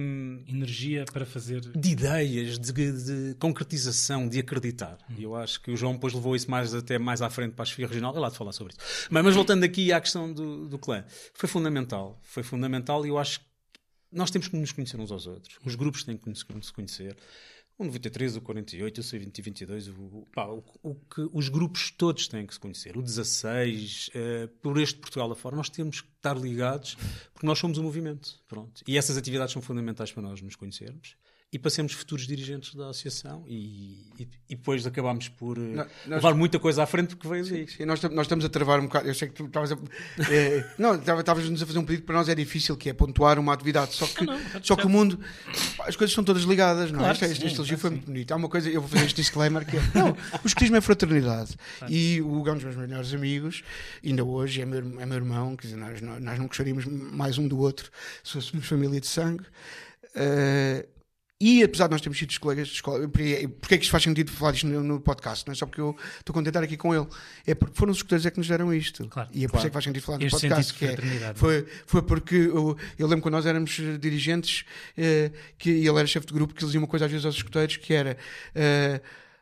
energia 0.50 1.06
para 1.06 1.26
fazer 1.26 1.62
de 1.62 1.90
ideias, 1.90 2.60
de, 2.60 2.74
de 2.74 3.34
concretização, 3.40 4.28
de 4.28 4.40
acreditar. 4.40 4.98
E 5.18 5.24
eu 5.24 5.38
acho 5.38 5.62
que 5.62 5.72
o 5.72 5.78
João 5.78 5.94
depois 5.94 6.14
levou 6.14 6.36
isso 6.36 6.52
mais 6.52 6.76
até 6.76 7.00
mais 7.00 7.22
à 7.22 7.30
frente 7.30 7.54
para 7.54 7.64
a 7.64 7.66
chefia 7.66 7.88
regional. 7.88 8.14
É 8.14 8.20
lá 8.20 8.30
de 8.30 8.36
falar 8.36 8.52
sobre 8.52 8.74
isso. 8.74 9.08
Mas, 9.10 9.24
mas 9.24 9.34
voltando 9.34 9.64
aqui 9.64 9.94
à 9.94 10.02
questão 10.02 10.34
do, 10.34 10.68
do 10.68 10.78
clã, 10.78 11.06
foi 11.34 11.48
fundamental. 11.48 12.20
Foi 12.24 12.44
fundamental 12.44 13.06
e 13.06 13.08
eu 13.08 13.18
acho 13.18 13.40
que 13.40 13.46
nós 14.12 14.30
temos 14.30 14.50
que 14.50 14.58
nos 14.58 14.74
conhecer 14.74 15.00
uns 15.00 15.12
aos 15.12 15.28
outros. 15.28 15.58
Os 15.64 15.76
grupos 15.76 16.04
têm 16.04 16.18
que 16.18 16.30
nos 16.30 16.44
conhecer. 16.44 17.16
O 17.80 17.84
93, 17.84 18.38
o 18.38 18.42
48, 18.42 19.00
eu 19.00 19.04
sei 19.04 19.20
20 19.20 19.38
e 19.38 19.42
22, 19.44 19.88
o, 19.90 20.26
pá, 20.34 20.48
o, 20.48 20.64
o, 20.82 20.96
que 20.96 21.30
os 21.32 21.48
grupos 21.48 21.92
todos 21.92 22.28
têm 22.28 22.48
que 22.48 22.54
se 22.54 22.60
conhecer. 22.60 22.98
O 22.98 23.04
16, 23.04 24.10
uh, 24.10 24.48
por 24.64 24.80
este 24.80 25.00
Portugal 25.00 25.32
afora, 25.32 25.56
nós 25.56 25.70
temos 25.70 26.02
que 26.02 26.10
estar 26.18 26.36
ligados 26.36 26.96
porque 27.34 27.46
nós 27.46 27.60
somos 27.60 27.78
um 27.78 27.84
movimento. 27.84 28.40
Pronto. 28.48 28.82
E 28.88 28.98
essas 28.98 29.16
atividades 29.16 29.54
são 29.54 29.62
fundamentais 29.62 30.12
para 30.12 30.24
nós 30.24 30.42
nos 30.42 30.56
conhecermos 30.56 31.16
e 31.52 31.58
para 31.58 31.72
sermos 31.72 31.94
futuros 31.94 32.28
dirigentes 32.28 32.76
da 32.76 32.90
associação 32.90 33.46
e, 33.48 34.06
e, 34.20 34.28
e 34.50 34.56
depois 34.56 34.86
acabámos 34.86 35.30
por 35.30 35.58
eh, 35.58 35.76
nós, 35.76 35.88
levar 36.06 36.34
muita 36.34 36.60
coisa 36.60 36.84
à 36.84 36.86
frente 36.86 37.16
porque 37.16 37.26
veio 37.26 37.50
daí. 37.50 37.66
Sim, 37.70 37.86
nós, 37.86 38.02
nós, 38.04 38.26
estamos 38.26 38.44
a 38.44 38.50
travar 38.50 38.82
um 38.82 38.84
bocado. 38.84 39.08
Eu 39.08 39.16
sei 39.16 39.30
que 39.30 39.34
tu 39.34 39.46
estavas 39.46 39.72
a. 39.72 39.78
É, 40.30 40.70
não, 40.78 40.96
estavas-nos 40.96 41.64
a 41.64 41.66
fazer 41.66 41.80
um 41.80 41.86
pedido 41.86 42.02
que 42.02 42.06
para 42.06 42.16
nós 42.16 42.28
é 42.28 42.36
difícil, 42.36 42.76
que 42.76 42.90
é 42.90 42.94
pontuar 42.94 43.40
uma 43.40 43.54
atividade. 43.54 43.94
Só 43.94 44.06
que, 44.08 44.26
não, 44.26 44.38
não, 44.38 44.64
só 44.64 44.76
que 44.76 44.86
o 44.86 44.90
mundo. 44.90 45.18
As 45.86 45.96
coisas 45.96 46.12
estão 46.12 46.24
todas 46.24 46.44
ligadas, 46.44 46.92
não 46.92 47.00
é? 47.00 47.16
Claro, 47.16 47.32
este, 47.32 47.46
este 47.46 47.56
elogio 47.56 47.78
foi 47.78 47.92
muito 47.92 48.06
bonito. 48.08 48.32
Há 48.34 48.36
uma 48.36 48.50
coisa, 48.50 48.70
eu 48.70 48.82
vou 48.82 48.90
fazer 48.90 49.06
este 49.06 49.22
disclaimer 49.22 49.66
que 49.66 49.78
é. 49.78 49.82
Não, 49.96 50.12
o 50.44 50.48
escotismo 50.48 50.76
é 50.76 50.82
fraternidade. 50.82 51.56
Claro. 51.80 51.94
E 51.94 52.22
o 52.22 52.44
Gão 52.44 52.56
dos 52.56 52.66
meus 52.66 52.76
melhores 52.76 53.14
amigos, 53.14 53.64
ainda 54.06 54.26
hoje, 54.26 54.62
é 54.62 54.66
meu, 54.66 54.80
é 55.00 55.06
meu 55.06 55.16
irmão, 55.16 55.56
quer 55.56 55.68
dizer, 55.68 55.80
nós, 55.80 56.02
nós 56.02 56.38
não 56.38 56.48
gostaríamos 56.48 56.86
mais 56.86 57.38
um 57.38 57.48
do 57.48 57.58
outro 57.58 57.90
se 58.22 58.34
fôssemos 58.34 58.68
família 58.68 59.00
de 59.00 59.08
sangue. 59.08 59.46
Uh, 60.14 60.97
e 61.40 61.62
apesar 61.62 61.86
de 61.86 61.92
nós 61.92 62.02
termos 62.02 62.18
sido 62.18 62.40
colegas 62.40 62.68
de 62.68 62.74
escola, 62.74 63.08
porque 63.08 63.50
é 63.76 63.78
que 63.78 63.84
isto 63.84 63.92
faz 63.92 64.04
sentido 64.04 64.32
falar 64.32 64.54
isto 64.54 64.66
no, 64.66 64.82
no, 64.82 65.00
podcast? 65.00 65.46
Não 65.46 65.52
é 65.52 65.56
só 65.56 65.68
porque 65.68 65.82
eu 65.82 65.96
estou 66.18 66.34
contente 66.34 66.58
aqui 66.58 66.76
com 66.76 66.96
ele, 66.96 67.06
é 67.46 67.54
porque 67.54 67.76
foram 67.78 67.92
os 67.92 67.98
escuteiros 67.98 68.26
é 68.26 68.32
que 68.32 68.38
nos 68.40 68.48
deram 68.48 68.74
isto. 68.74 69.08
Claro, 69.08 69.30
e 69.32 69.46
é 69.46 69.48
por 69.48 69.52
claro. 69.52 69.60
isso 69.60 69.68
é 69.68 69.70
que 69.70 69.74
faz 69.74 69.86
sentido 69.86 70.04
falar 70.04 70.18
no 70.18 70.30
podcast. 70.30 70.74
Que 70.74 70.86
é, 70.86 71.34
foi, 71.36 71.68
foi 71.86 72.02
porque 72.02 72.36
eu, 72.36 72.76
eu, 72.98 73.08
lembro 73.08 73.22
quando 73.22 73.36
nós 73.36 73.46
éramos 73.46 73.80
dirigentes 74.00 74.66
eh, 74.98 75.32
que 75.60 75.70
ele 75.70 75.98
era 75.98 76.08
chefe 76.08 76.26
de 76.26 76.34
grupo 76.34 76.56
que 76.56 76.60
ele 76.60 76.68
dizia 76.68 76.80
uma 76.80 76.88
coisa 76.88 77.06
às 77.06 77.12
vezes 77.12 77.26
aos 77.26 77.36
escuteiros 77.36 77.78
que 77.78 77.94
era. 77.94 78.18
Eh, 78.56 79.00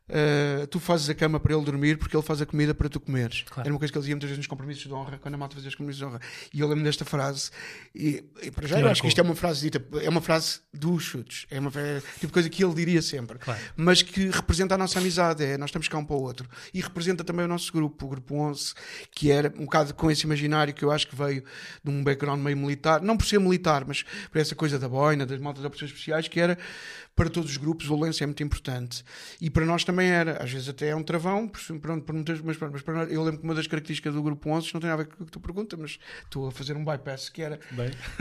Uh, 0.08 0.68
tu 0.68 0.80
fazes 0.80 1.10
a 1.10 1.16
cama 1.16 1.40
para 1.40 1.56
ele 1.56 1.66
dormir 1.66 1.98
porque 1.98 2.16
ele 2.16 2.22
faz 2.22 2.40
a 2.40 2.46
comida 2.46 2.76
para 2.76 2.88
tu 2.88 3.00
comeres. 3.00 3.42
Claro. 3.42 3.68
Era 3.68 3.74
uma 3.74 3.80
coisa 3.80 3.92
que 3.92 3.98
ele 3.98 4.04
dizia 4.04 4.16
muitas 4.16 4.30
vezes 4.30 4.38
nos 4.38 4.48
compromissos 4.48 4.84
de 4.84 4.94
honra, 4.94 5.18
quando 5.18 5.34
a 5.34 5.38
malta 5.38 5.56
fazia 5.56 5.70
os 5.70 5.76
compromissos 5.76 6.00
de 6.00 6.06
honra. 6.06 6.22
E 6.54 6.60
eu 6.60 6.68
lembro 6.68 6.84
desta 6.84 7.04
frase, 7.04 7.50
e, 7.94 8.24
e 8.44 8.52
para 8.52 8.68
já 8.68 8.80
eu 8.80 8.88
acho 8.88 9.02
que 9.02 9.08
isto 9.08 9.20
é 9.20 9.24
uma 9.24 9.36
frase 9.36 9.62
dita, 9.62 9.84
é 10.04 10.08
uma 10.08 10.22
frase 10.22 10.60
dos 10.72 11.02
chutes, 11.02 11.48
é 11.50 11.60
uma 11.60 11.72
é, 11.76 12.02
tipo 12.20 12.32
coisa 12.32 12.48
que 12.50 12.64
ele 12.64 12.74
diria 12.76 13.02
sempre, 13.02 13.40
claro. 13.40 13.60
mas 13.76 14.04
que 14.04 14.30
representa 14.30 14.76
a 14.76 14.78
nossa 14.78 15.00
amizade, 15.00 15.44
é 15.44 15.58
nós 15.58 15.70
estamos 15.70 15.88
cá 15.88 15.98
um 15.98 16.06
para 16.06 16.16
o 16.16 16.22
outro. 16.22 16.48
E 16.72 16.82
representa 16.82 17.24
também 17.24 17.44
o 17.44 17.48
nosso 17.48 17.74
grupo, 17.74 18.06
o 18.06 18.10
grupo 18.10 18.36
11, 18.36 18.76
que 19.10 19.32
era 19.32 19.52
um 19.58 19.66
bocado 19.66 19.96
com 19.96 20.12
esse 20.12 20.24
imaginário 20.24 20.72
que 20.72 20.84
eu 20.84 20.92
acho 20.92 21.08
que 21.08 21.16
veio 21.16 21.44
de 21.84 21.90
um 21.90 22.04
background 22.04 22.40
meio 22.42 22.58
militar, 22.58 23.02
não 23.02 23.18
por 23.18 23.26
ser 23.26 23.40
militar, 23.40 23.84
mas 23.88 24.04
por 24.32 24.40
essa 24.40 24.54
coisa 24.54 24.78
da 24.78 24.88
boina, 24.88 25.26
das 25.26 25.40
maltas 25.40 25.62
de 25.62 25.68
operações 25.68 25.90
especiais, 25.90 26.28
que 26.28 26.40
era 26.40 26.58
para 27.16 27.30
todos 27.30 27.52
os 27.52 27.58
grupos, 27.58 27.90
o 27.90 27.98
lenço 27.98 28.22
é 28.24 28.26
muito 28.26 28.44
importante. 28.44 29.04
E 29.40 29.50
para 29.50 29.66
nós 29.66 29.86
também 29.86 30.10
era. 30.10 30.44
Às 30.44 30.52
vezes 30.52 30.68
até 30.68 30.90
é 30.90 30.96
um 30.96 31.02
travão, 31.04 31.50
pronto, 31.82 32.04
por 32.04 32.14
muitas, 32.14 32.42
mas, 32.42 32.58
mas 32.58 32.82
para 32.82 32.94
nós, 32.94 33.12
eu 33.12 33.24
lembro 33.24 33.40
que 33.40 33.46
uma 33.46 33.56
das 33.56 33.68
características 33.68 34.14
do 34.14 34.22
grupo 34.22 34.50
11 34.50 34.74
não 34.74 34.82
tem 34.82 34.90
nada 34.90 35.02
a 35.02 35.06
ver 35.06 35.12
com 35.12 35.24
o 35.24 35.26
que 35.26 35.32
tu 35.32 35.40
pergunta, 35.40 35.78
mas 35.78 35.98
estou 36.24 36.48
a 36.48 36.52
fazer 36.52 36.76
um 36.76 36.84
bypass 36.84 37.30
que 37.30 37.42
era. 37.42 37.58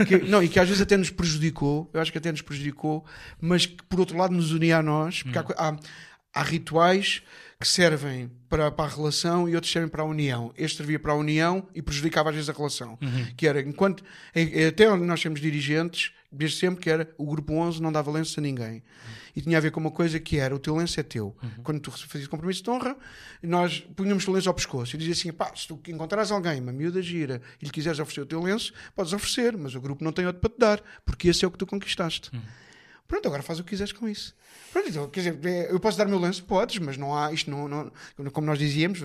Que, 0.07 0.17
não, 0.19 0.41
e 0.41 0.47
que 0.47 0.59
às 0.59 0.67
vezes 0.67 0.81
até 0.81 0.95
nos 0.95 1.09
prejudicou, 1.09 1.89
eu 1.93 1.99
acho 1.99 2.11
que 2.11 2.17
até 2.17 2.31
nos 2.31 2.41
prejudicou, 2.41 3.03
mas 3.41 3.65
que 3.65 3.83
por 3.83 3.99
outro 3.99 4.17
lado 4.17 4.33
nos 4.33 4.53
unia 4.53 4.77
a 4.77 4.83
nós, 4.83 5.23
porque 5.23 5.39
hum. 5.39 5.43
há, 5.57 5.69
há, 5.69 5.79
há 6.33 6.43
rituais 6.43 7.21
que 7.59 7.67
servem 7.67 8.29
para, 8.49 8.69
para, 8.69 8.85
a 8.85 8.93
relação 8.93 9.47
e 9.49 9.55
outros 9.55 9.71
servem 9.71 9.89
para 9.89 10.03
a 10.03 10.05
união. 10.05 10.53
Este 10.57 10.77
servia 10.77 10.99
para 10.99 11.13
a 11.13 11.15
união 11.15 11.67
e 11.73 11.81
prejudicava 11.81 12.29
às 12.29 12.35
vezes 12.35 12.49
a 12.49 12.53
relação. 12.53 12.97
Uhum. 13.01 13.25
Que 13.35 13.47
era, 13.47 13.61
enquanto, 13.61 14.03
até 14.67 14.89
onde 14.89 15.05
nós 15.05 15.21
temos 15.21 15.39
dirigentes, 15.39 16.11
desde 16.35 16.57
sempre 16.57 16.81
que 16.81 16.89
era 16.89 17.09
o 17.17 17.25
grupo 17.25 17.53
11 17.53 17.81
não 17.81 17.91
dava 17.91 18.11
lenço 18.11 18.39
a 18.39 18.43
ninguém. 18.43 18.75
Uhum. 18.75 18.81
E 19.35 19.41
tinha 19.41 19.57
a 19.57 19.61
ver 19.61 19.71
com 19.71 19.79
uma 19.79 19.91
coisa 19.91 20.19
que 20.19 20.37
era, 20.37 20.55
o 20.55 20.59
teu 20.59 20.75
lenço 20.75 20.99
é 20.99 21.03
teu. 21.03 21.35
Uhum. 21.41 21.63
Quando 21.63 21.79
tu 21.79 21.91
fazias 21.91 22.27
compromisso 22.27 22.63
de 22.63 22.69
honra, 22.69 22.95
nós 23.43 23.79
punhamos 23.95 24.27
o 24.27 24.31
lenço 24.31 24.49
ao 24.49 24.53
pescoço 24.53 24.95
e 24.95 24.99
dizia 24.99 25.13
assim, 25.13 25.31
pá, 25.31 25.51
se 25.55 25.67
tu 25.67 25.79
encontrares 25.87 26.31
alguém, 26.31 26.61
uma 26.61 26.71
miúda 26.71 27.01
gira, 27.01 27.41
e 27.61 27.65
lhe 27.65 27.71
quiseres 27.71 27.99
oferecer 27.99 28.21
o 28.21 28.25
teu 28.25 28.41
lenço, 28.41 28.73
podes 28.95 29.13
oferecer, 29.13 29.57
mas 29.57 29.75
o 29.75 29.81
grupo 29.81 30.03
não 30.03 30.11
tem 30.11 30.25
outro 30.25 30.39
para 30.39 30.49
te 30.49 30.59
dar, 30.59 30.83
porque 31.05 31.29
esse 31.29 31.43
é 31.43 31.47
o 31.47 31.51
que 31.51 31.57
tu 31.57 31.65
conquistaste. 31.65 32.29
Uhum. 32.33 32.41
Pronto, 33.07 33.27
agora 33.27 33.43
faz 33.43 33.59
o 33.59 33.63
que 33.63 33.69
quiseres 33.69 33.93
com 33.93 34.09
isso. 34.09 34.33
Pronto, 34.71 34.89
então, 34.89 35.07
quer 35.09 35.19
dizer, 35.19 35.39
é, 35.45 35.71
eu 35.71 35.79
posso 35.79 35.97
dar 35.97 36.07
o 36.07 36.09
meu 36.09 36.19
lenço? 36.19 36.43
Podes, 36.43 36.79
mas 36.79 36.97
não 36.97 37.15
há, 37.15 37.31
isto 37.31 37.51
não, 37.51 37.67
não 37.67 37.91
como 38.31 38.47
nós 38.47 38.57
dizíamos, 38.57 38.99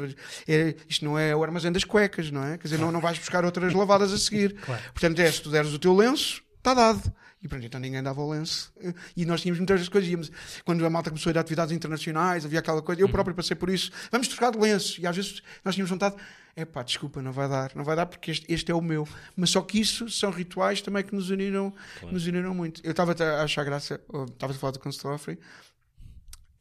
é, 0.48 0.74
isto 0.88 1.04
não 1.04 1.18
é 1.18 1.36
o 1.36 1.44
armazém 1.44 1.70
das 1.70 1.84
cuecas, 1.84 2.30
não 2.30 2.42
é? 2.42 2.56
Quer 2.56 2.64
dizer, 2.64 2.78
não, 2.78 2.90
não 2.90 3.00
vais 3.00 3.18
buscar 3.18 3.44
outras 3.44 3.74
lavadas 3.74 4.12
a 4.12 4.18
seguir. 4.18 4.56
Claro. 4.60 4.82
Portanto, 4.92 5.18
é, 5.18 5.30
se 5.30 5.42
tu 5.42 5.50
deres 5.50 5.72
o 5.72 5.78
teu 5.78 5.94
lenço, 5.94 6.42
está 6.60 6.74
dado. 6.74 7.12
E 7.42 7.48
pronto, 7.48 7.64
então 7.64 7.80
ninguém 7.80 8.02
dava 8.02 8.20
o 8.20 8.30
lenço. 8.30 8.70
E 9.16 9.24
nós 9.24 9.40
tínhamos 9.40 9.58
muitas 9.58 9.88
coisas. 9.88 10.10
Íamos, 10.10 10.30
quando 10.62 10.84
a 10.84 10.90
malta 10.90 11.08
começou 11.08 11.30
a 11.30 11.32
ir 11.32 11.38
a 11.38 11.40
atividades 11.40 11.74
internacionais, 11.74 12.44
havia 12.44 12.58
aquela 12.58 12.82
coisa. 12.82 13.00
Eu 13.00 13.06
uhum. 13.06 13.12
próprio 13.12 13.34
passei 13.34 13.56
por 13.56 13.70
isso. 13.70 13.90
Vamos 14.12 14.28
trocar 14.28 14.52
de 14.52 14.58
lenço. 14.58 15.00
E 15.00 15.06
às 15.06 15.16
vezes 15.16 15.42
nós 15.64 15.74
tínhamos 15.74 15.90
vontade. 15.90 16.16
É 16.54 16.66
pá, 16.66 16.82
desculpa, 16.82 17.22
não 17.22 17.32
vai 17.32 17.48
dar. 17.48 17.72
Não 17.74 17.82
vai 17.82 17.96
dar 17.96 18.04
porque 18.04 18.30
este, 18.30 18.52
este, 18.52 18.70
é 18.70 18.74
o 18.74 18.82
meu. 18.82 19.08
Mas 19.34 19.48
só 19.50 19.62
que 19.62 19.80
isso 19.80 20.10
são 20.10 20.30
rituais 20.30 20.82
também 20.82 21.02
que 21.02 21.14
nos 21.14 21.30
uniram, 21.30 21.72
claro. 21.98 22.12
nos 22.12 22.26
uniram 22.26 22.54
muito. 22.54 22.82
Eu 22.84 22.90
estava 22.90 23.16
a 23.18 23.42
achar 23.42 23.64
graça. 23.64 23.98
Estava 24.32 24.52
a 24.52 24.56
falar 24.56 24.72
do 24.72 24.78
Constantine 24.78 25.38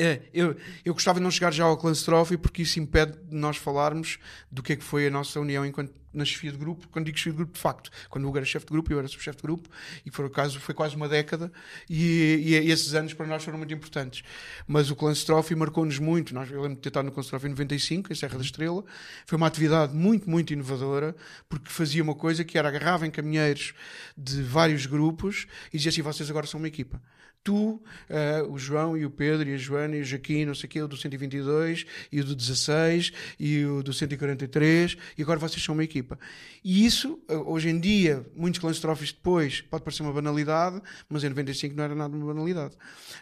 é, 0.02 0.22
eu, 0.34 0.56
eu 0.86 0.94
gostava 0.94 1.20
de 1.20 1.24
não 1.24 1.30
chegar 1.30 1.52
já 1.52 1.66
ao 1.66 1.78
Clanstrophe 1.78 2.38
porque 2.38 2.62
isso 2.62 2.80
impede 2.80 3.18
de 3.18 3.36
nós 3.36 3.58
falarmos 3.58 4.18
do 4.50 4.64
que 4.64 4.72
é 4.72 4.76
que 4.78 4.84
foi 4.84 5.08
a 5.08 5.10
nossa 5.10 5.40
união 5.42 5.66
enquanto 5.66 5.94
na 6.14 6.26
chefia 6.26 6.52
de 6.52 6.58
grupo, 6.58 6.88
quando 6.88 7.06
digo 7.06 7.18
chefia 7.18 7.34
de 7.34 7.38
grupo, 7.38 7.54
de 7.54 7.60
facto, 7.60 7.92
quando 8.10 8.26
o 8.26 8.30
Hugo 8.30 8.38
era 8.38 8.46
chefe 8.46 8.66
de 8.66 8.72
grupo, 8.72 8.92
eu 8.92 8.98
era 8.98 9.08
subchefe 9.08 9.38
de 9.38 9.44
grupo, 9.44 9.70
e 10.06 10.10
foi, 10.10 10.28
caso, 10.30 10.60
foi 10.60 10.74
quase 10.74 10.96
uma 10.96 11.08
década, 11.08 11.52
e, 11.88 12.42
e, 12.44 12.72
esses 12.72 12.96
anos 12.96 13.14
para 13.14 13.28
nós 13.28 13.44
foram 13.44 13.60
muito 13.60 13.74
importantes. 13.74 14.24
Mas 14.66 14.90
o 14.90 14.96
Clanstrophe 14.96 15.54
marcou-nos 15.54 16.00
muito, 16.00 16.34
nós, 16.34 16.50
eu 16.50 16.62
lembro 16.62 16.78
de 16.78 16.82
ter 16.82 16.90
estado 16.90 17.06
no 17.06 17.12
Clanstrophe 17.12 17.46
em 17.46 17.50
95, 17.50 18.12
em 18.12 18.16
Serra 18.16 18.38
da 18.38 18.44
Estrela, 18.44 18.84
foi 19.26 19.38
uma 19.38 19.46
atividade 19.48 19.94
muito, 19.94 20.28
muito 20.30 20.52
inovadora, 20.52 21.16
porque 21.48 21.70
fazia 21.70 22.02
uma 22.02 22.16
coisa 22.16 22.44
que 22.44 22.58
era 22.58 22.70
agarrava 22.70 23.06
em 23.06 23.12
caminheiros 23.12 23.74
de 24.18 24.42
vários 24.42 24.86
grupos 24.86 25.46
e 25.72 25.78
dizia 25.78 25.90
assim, 25.90 26.02
vocês 26.02 26.30
agora 26.30 26.48
são 26.48 26.60
uma 26.60 26.68
equipa 26.68 27.00
tu, 27.44 27.82
uh, 28.10 28.52
o 28.52 28.58
João 28.58 28.98
e 28.98 29.06
o 29.06 29.10
Pedro 29.10 29.50
e 29.50 29.54
a 29.54 29.58
Joana 29.58 29.96
e 29.96 30.02
o 30.02 30.04
Jaquim, 30.04 30.46
não 30.46 30.54
sei 30.54 30.68
o 30.68 30.70
quê, 30.70 30.82
o 30.82 30.88
do 30.88 30.98
122 30.98 31.86
e 32.12 32.20
o 32.20 32.24
do 32.24 32.36
16 32.36 33.12
e 33.40 33.66
o 33.66 33.82
do 33.82 33.94
143 33.94 34.98
e 35.18 35.22
agora 35.22 35.40
vocês 35.40 35.64
são 35.64 35.74
uma 35.74 35.84
equipa. 35.84 36.20
E 36.64 36.86
isso, 36.86 37.20
uh, 37.30 37.52
hoje 37.52 37.70
em 37.70 37.80
dia, 37.80 38.26
muitos 38.36 38.60
clanstrófis 38.60 39.12
depois, 39.12 39.62
pode 39.62 39.84
parecer 39.84 40.04
uma 40.04 40.14
banalidade, 40.14 40.82
mas 41.08 41.24
em 41.24 41.30
95 41.30 41.76
não 41.76 41.84
era 41.84 41.96
nada 41.96 42.16
uma 42.16 42.34
banalidade. 42.34 42.76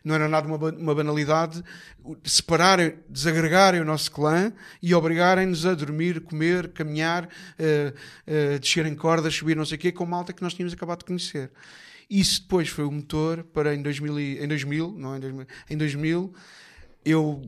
Não 0.03 0.15
era 0.15 0.27
nada 0.27 0.47
uma, 0.47 0.57
uma 0.57 0.95
banalidade 0.95 1.63
separarem, 2.23 2.95
desagregarem 3.09 3.81
o 3.81 3.85
nosso 3.85 4.11
clã 4.11 4.51
e 4.81 4.93
obrigarem-nos 4.93 5.65
a 5.65 5.73
dormir, 5.73 6.21
comer, 6.21 6.69
caminhar, 6.69 7.25
uh, 7.25 8.59
descer 8.59 8.85
em 8.85 8.95
cordas, 8.95 9.35
subir 9.35 9.55
não 9.55 9.65
sei 9.65 9.77
o 9.77 9.79
quê, 9.79 9.91
com 9.91 10.05
malta 10.05 10.33
que 10.33 10.41
nós 10.41 10.53
tínhamos 10.53 10.73
acabado 10.73 10.99
de 10.99 11.05
conhecer. 11.05 11.51
Isso 12.09 12.41
depois 12.41 12.69
foi 12.69 12.85
o 12.85 12.91
motor 12.91 13.43
para 13.43 13.75
em 13.75 13.81
2000, 13.81 14.43
em 14.43 14.47
2000, 14.47 14.91
não 14.97 15.17
em 15.17 15.19
2000, 15.19 15.47
em 15.69 15.77
2000 15.77 16.33
eu 17.05 17.41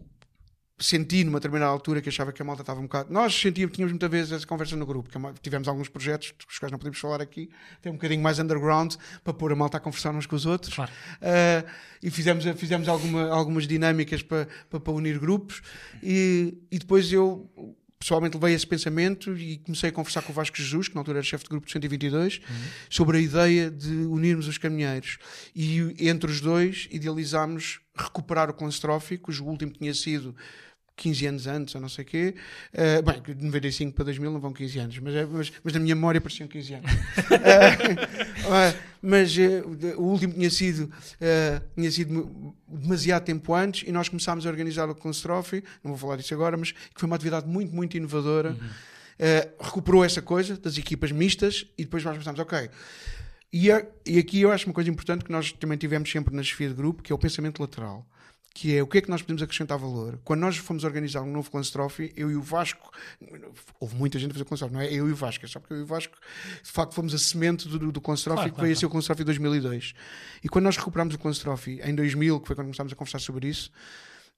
senti 0.80 1.24
numa 1.26 1.40
determinada 1.40 1.72
altura 1.72 2.02
que 2.02 2.08
achava 2.08 2.32
que 2.32 2.42
a 2.42 2.46
malta 2.46 2.62
estava 2.62 2.80
um 2.80 2.84
bocado. 2.84 3.12
Nós 3.12 3.36
sentíamos, 3.36 3.76
tínhamos 3.76 3.92
muitas 3.92 4.10
vezes 4.10 4.32
essa 4.32 4.48
conversa 4.48 4.76
no 4.78 4.86
grupo, 4.86 5.10
que 5.10 5.42
tivemos 5.42 5.68
alguns 5.68 5.90
projetos, 5.90 6.34
dos 6.48 6.58
quais 6.58 6.72
não 6.72 6.80
podemos 6.80 6.98
falar 6.98 7.22
aqui, 7.22 7.50
tem 7.82 7.92
um 7.92 7.96
bocadinho 7.96 8.22
mais 8.22 8.40
underground 8.40 8.96
para 9.24 9.34
pôr 9.34 9.52
a 9.52 9.56
malta 9.56 9.78
a 9.78 9.80
conversar 9.80 10.16
uns 10.16 10.26
com 10.26 10.36
os 10.36 10.46
outros. 10.46 10.74
Claro. 10.74 10.92
Uh, 11.22 11.70
e 12.02 12.10
fizemos, 12.10 12.46
fizemos 12.58 12.88
alguma, 12.88 13.30
algumas 13.30 13.68
dinâmicas 13.68 14.22
para, 14.22 14.48
para, 14.70 14.80
para 14.80 14.94
unir 14.94 15.20
grupos. 15.20 15.62
E, 16.02 16.58
e 16.72 16.80
depois 16.80 17.12
eu 17.12 17.50
pessoalmente 18.00 18.38
levei 18.38 18.56
esse 18.56 18.66
pensamento 18.66 19.38
e 19.38 19.58
comecei 19.58 19.90
a 19.90 19.92
conversar 19.92 20.22
com 20.22 20.32
o 20.32 20.36
Vasco 20.36 20.56
Jesus, 20.56 20.88
que 20.88 20.96
na 20.96 21.02
altura 21.02 21.18
era 21.18 21.26
chefe 21.26 21.44
de 21.44 21.50
grupo 21.50 21.66
de 21.66 21.74
122, 21.74 22.38
uhum. 22.38 22.56
sobre 22.90 23.18
a 23.18 23.20
ideia 23.20 23.70
de 23.70 23.90
unirmos 23.90 24.48
os 24.48 24.58
caminheiros. 24.58 25.18
E 25.54 26.08
entre 26.08 26.32
os 26.32 26.40
dois 26.40 26.88
idealizámos 26.90 27.82
recuperar 27.94 28.50
o 28.50 28.54
Constrófico, 28.54 29.26
cujo 29.26 29.44
último 29.44 29.74
tinha 29.74 29.94
sido 29.94 30.34
15 31.00 31.26
anos 31.28 31.48
antes, 31.48 31.76
ou 31.76 31.82
não 31.82 31.88
sei 31.88 32.04
o 32.04 32.08
quê. 32.08 32.36
Uh, 32.74 33.02
bem, 33.02 33.36
de 33.36 33.46
95 33.46 33.94
para 33.94 34.06
2000 34.06 34.32
não 34.32 34.40
vão 34.40 34.52
15 34.52 34.80
anos, 34.80 35.00
mas, 35.00 35.30
mas, 35.30 35.54
mas 35.64 35.74
na 35.74 35.80
minha 35.80 35.96
memória 35.96 36.20
pareciam 36.20 36.48
15 36.48 36.74
anos. 36.74 36.92
uh, 38.52 38.80
mas 39.02 39.36
uh, 39.38 39.98
o 39.98 40.04
último 40.04 40.34
tinha 40.34 40.50
sido, 40.50 40.92
tinha 41.74 41.90
sido 41.90 42.54
demasiado 42.68 43.24
tempo 43.24 43.56
antes 43.56 43.88
e 43.88 43.92
nós 43.92 44.10
começámos 44.10 44.46
a 44.46 44.50
organizar 44.50 44.90
o 44.90 44.96
Constrophe, 44.96 45.64
não 45.82 45.92
vou 45.92 45.98
falar 45.98 46.18
disso 46.18 46.34
agora, 46.34 46.58
mas 46.58 46.72
que 46.74 47.00
foi 47.00 47.08
uma 47.08 47.16
atividade 47.16 47.48
muito, 47.48 47.74
muito 47.74 47.96
inovadora. 47.96 48.52
Uhum. 48.52 48.60
recuperou 49.62 50.04
essa 50.04 50.22
coisa 50.22 50.58
das 50.58 50.78
equipas 50.78 51.12
mistas 51.12 51.66
e 51.78 51.84
depois 51.86 52.04
nós 52.04 52.18
pensámos, 52.18 52.40
ok. 52.42 52.70
E, 53.52 53.70
e 54.06 54.20
aqui 54.20 54.42
eu 54.42 54.52
acho 54.52 54.68
uma 54.68 54.74
coisa 54.74 54.90
importante 54.90 55.24
que 55.24 55.32
nós 55.32 55.54
também 55.54 55.78
tivemos 55.78 56.12
sempre 56.12 56.36
na 56.36 56.44
chefia 56.44 56.68
de 56.68 56.76
grupo, 56.76 57.02
que 57.02 57.12
é 57.12 57.16
o 57.16 57.18
pensamento 57.18 57.62
lateral 57.62 58.06
que 58.54 58.76
é 58.76 58.82
o 58.82 58.88
que 58.88 58.98
é 58.98 59.02
que 59.02 59.10
nós 59.10 59.22
podemos 59.22 59.42
acrescentar 59.42 59.78
valor. 59.78 60.20
Quando 60.24 60.42
nós 60.42 60.58
fomos 60.58 60.84
organizar 60.84 61.22
um 61.22 61.32
novo 61.32 61.50
Clance 61.50 61.72
Trophy, 61.72 62.12
eu 62.16 62.32
e 62.32 62.36
o 62.36 62.42
Vasco, 62.42 62.92
houve 63.80 63.96
muita 63.96 64.20
gente 64.20 64.32
a 64.32 64.34
fazer 64.34 64.46
Clance 64.46 64.62
Trophy, 64.62 64.74
não 64.74 64.82
é 64.82 64.92
eu 64.92 65.08
e 65.08 65.12
o 65.12 65.16
Vasco, 65.16 65.46
é 65.46 65.48
só 65.48 65.60
porque 65.60 65.74
eu 65.74 65.80
e 65.80 65.84
o 65.84 65.86
Vasco, 65.86 66.18
de 66.64 66.72
facto, 66.72 66.94
fomos 66.94 67.14
a 67.14 67.18
semente 67.18 67.68
do, 67.68 67.92
do 67.92 68.02
Clance 68.02 68.24
Trophy, 68.24 68.40
Claro, 68.40 68.50
que 68.50 68.56
claro, 68.56 68.66
veio 68.66 68.76
a 68.76 68.80
ser 68.80 68.86
o 68.86 68.90
Clance 68.90 69.08
Trophy 69.08 69.24
2002. 69.24 69.94
E 70.44 70.50
quando 70.50 70.66
nós 70.66 70.78
recuperámos 70.78 71.16
o 71.16 71.18
Clance 71.18 71.40
Trophy 71.40 71.80
em 71.84 71.96
2000, 71.96 72.40
que 72.40 72.48
foi 72.48 72.56
quando 72.56 72.68
começámos 72.68 72.94
a 72.94 72.96
conversar 72.96 73.20
sobre 73.20 73.48
isso, 73.48 73.72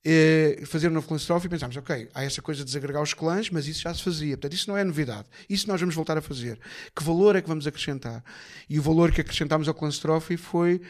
eh, 0.03 0.63
fazer 0.65 0.87
um 0.87 0.93
novo 0.93 1.07
Clance 1.07 1.25
Trophy, 1.25 1.47
pensámos, 1.47 1.77
ok, 1.77 2.09
há 2.13 2.23
essa 2.23 2.41
coisa 2.41 2.61
de 2.61 2.65
desagregar 2.65 3.03
os 3.03 3.13
clãs, 3.13 3.49
mas 3.51 3.67
isso 3.67 3.81
já 3.81 3.93
se 3.93 4.03
fazia. 4.03 4.35
Portanto, 4.35 4.53
isso 4.53 4.69
não 4.69 4.75
é 4.75 4.83
novidade. 4.83 5.27
Isso 5.47 5.67
nós 5.67 5.79
vamos 5.79 5.93
voltar 5.93 6.17
a 6.17 6.21
fazer. 6.21 6.59
Que 6.95 7.03
valor 7.03 7.35
é 7.35 7.41
que 7.41 7.47
vamos 7.47 7.67
acrescentar? 7.67 8.23
E 8.67 8.79
o 8.79 8.81
valor 8.81 9.11
que 9.11 9.21
acrescentámos 9.21 9.67
ao 9.67 9.75
Trophy 9.75 10.37
foi. 10.37 10.81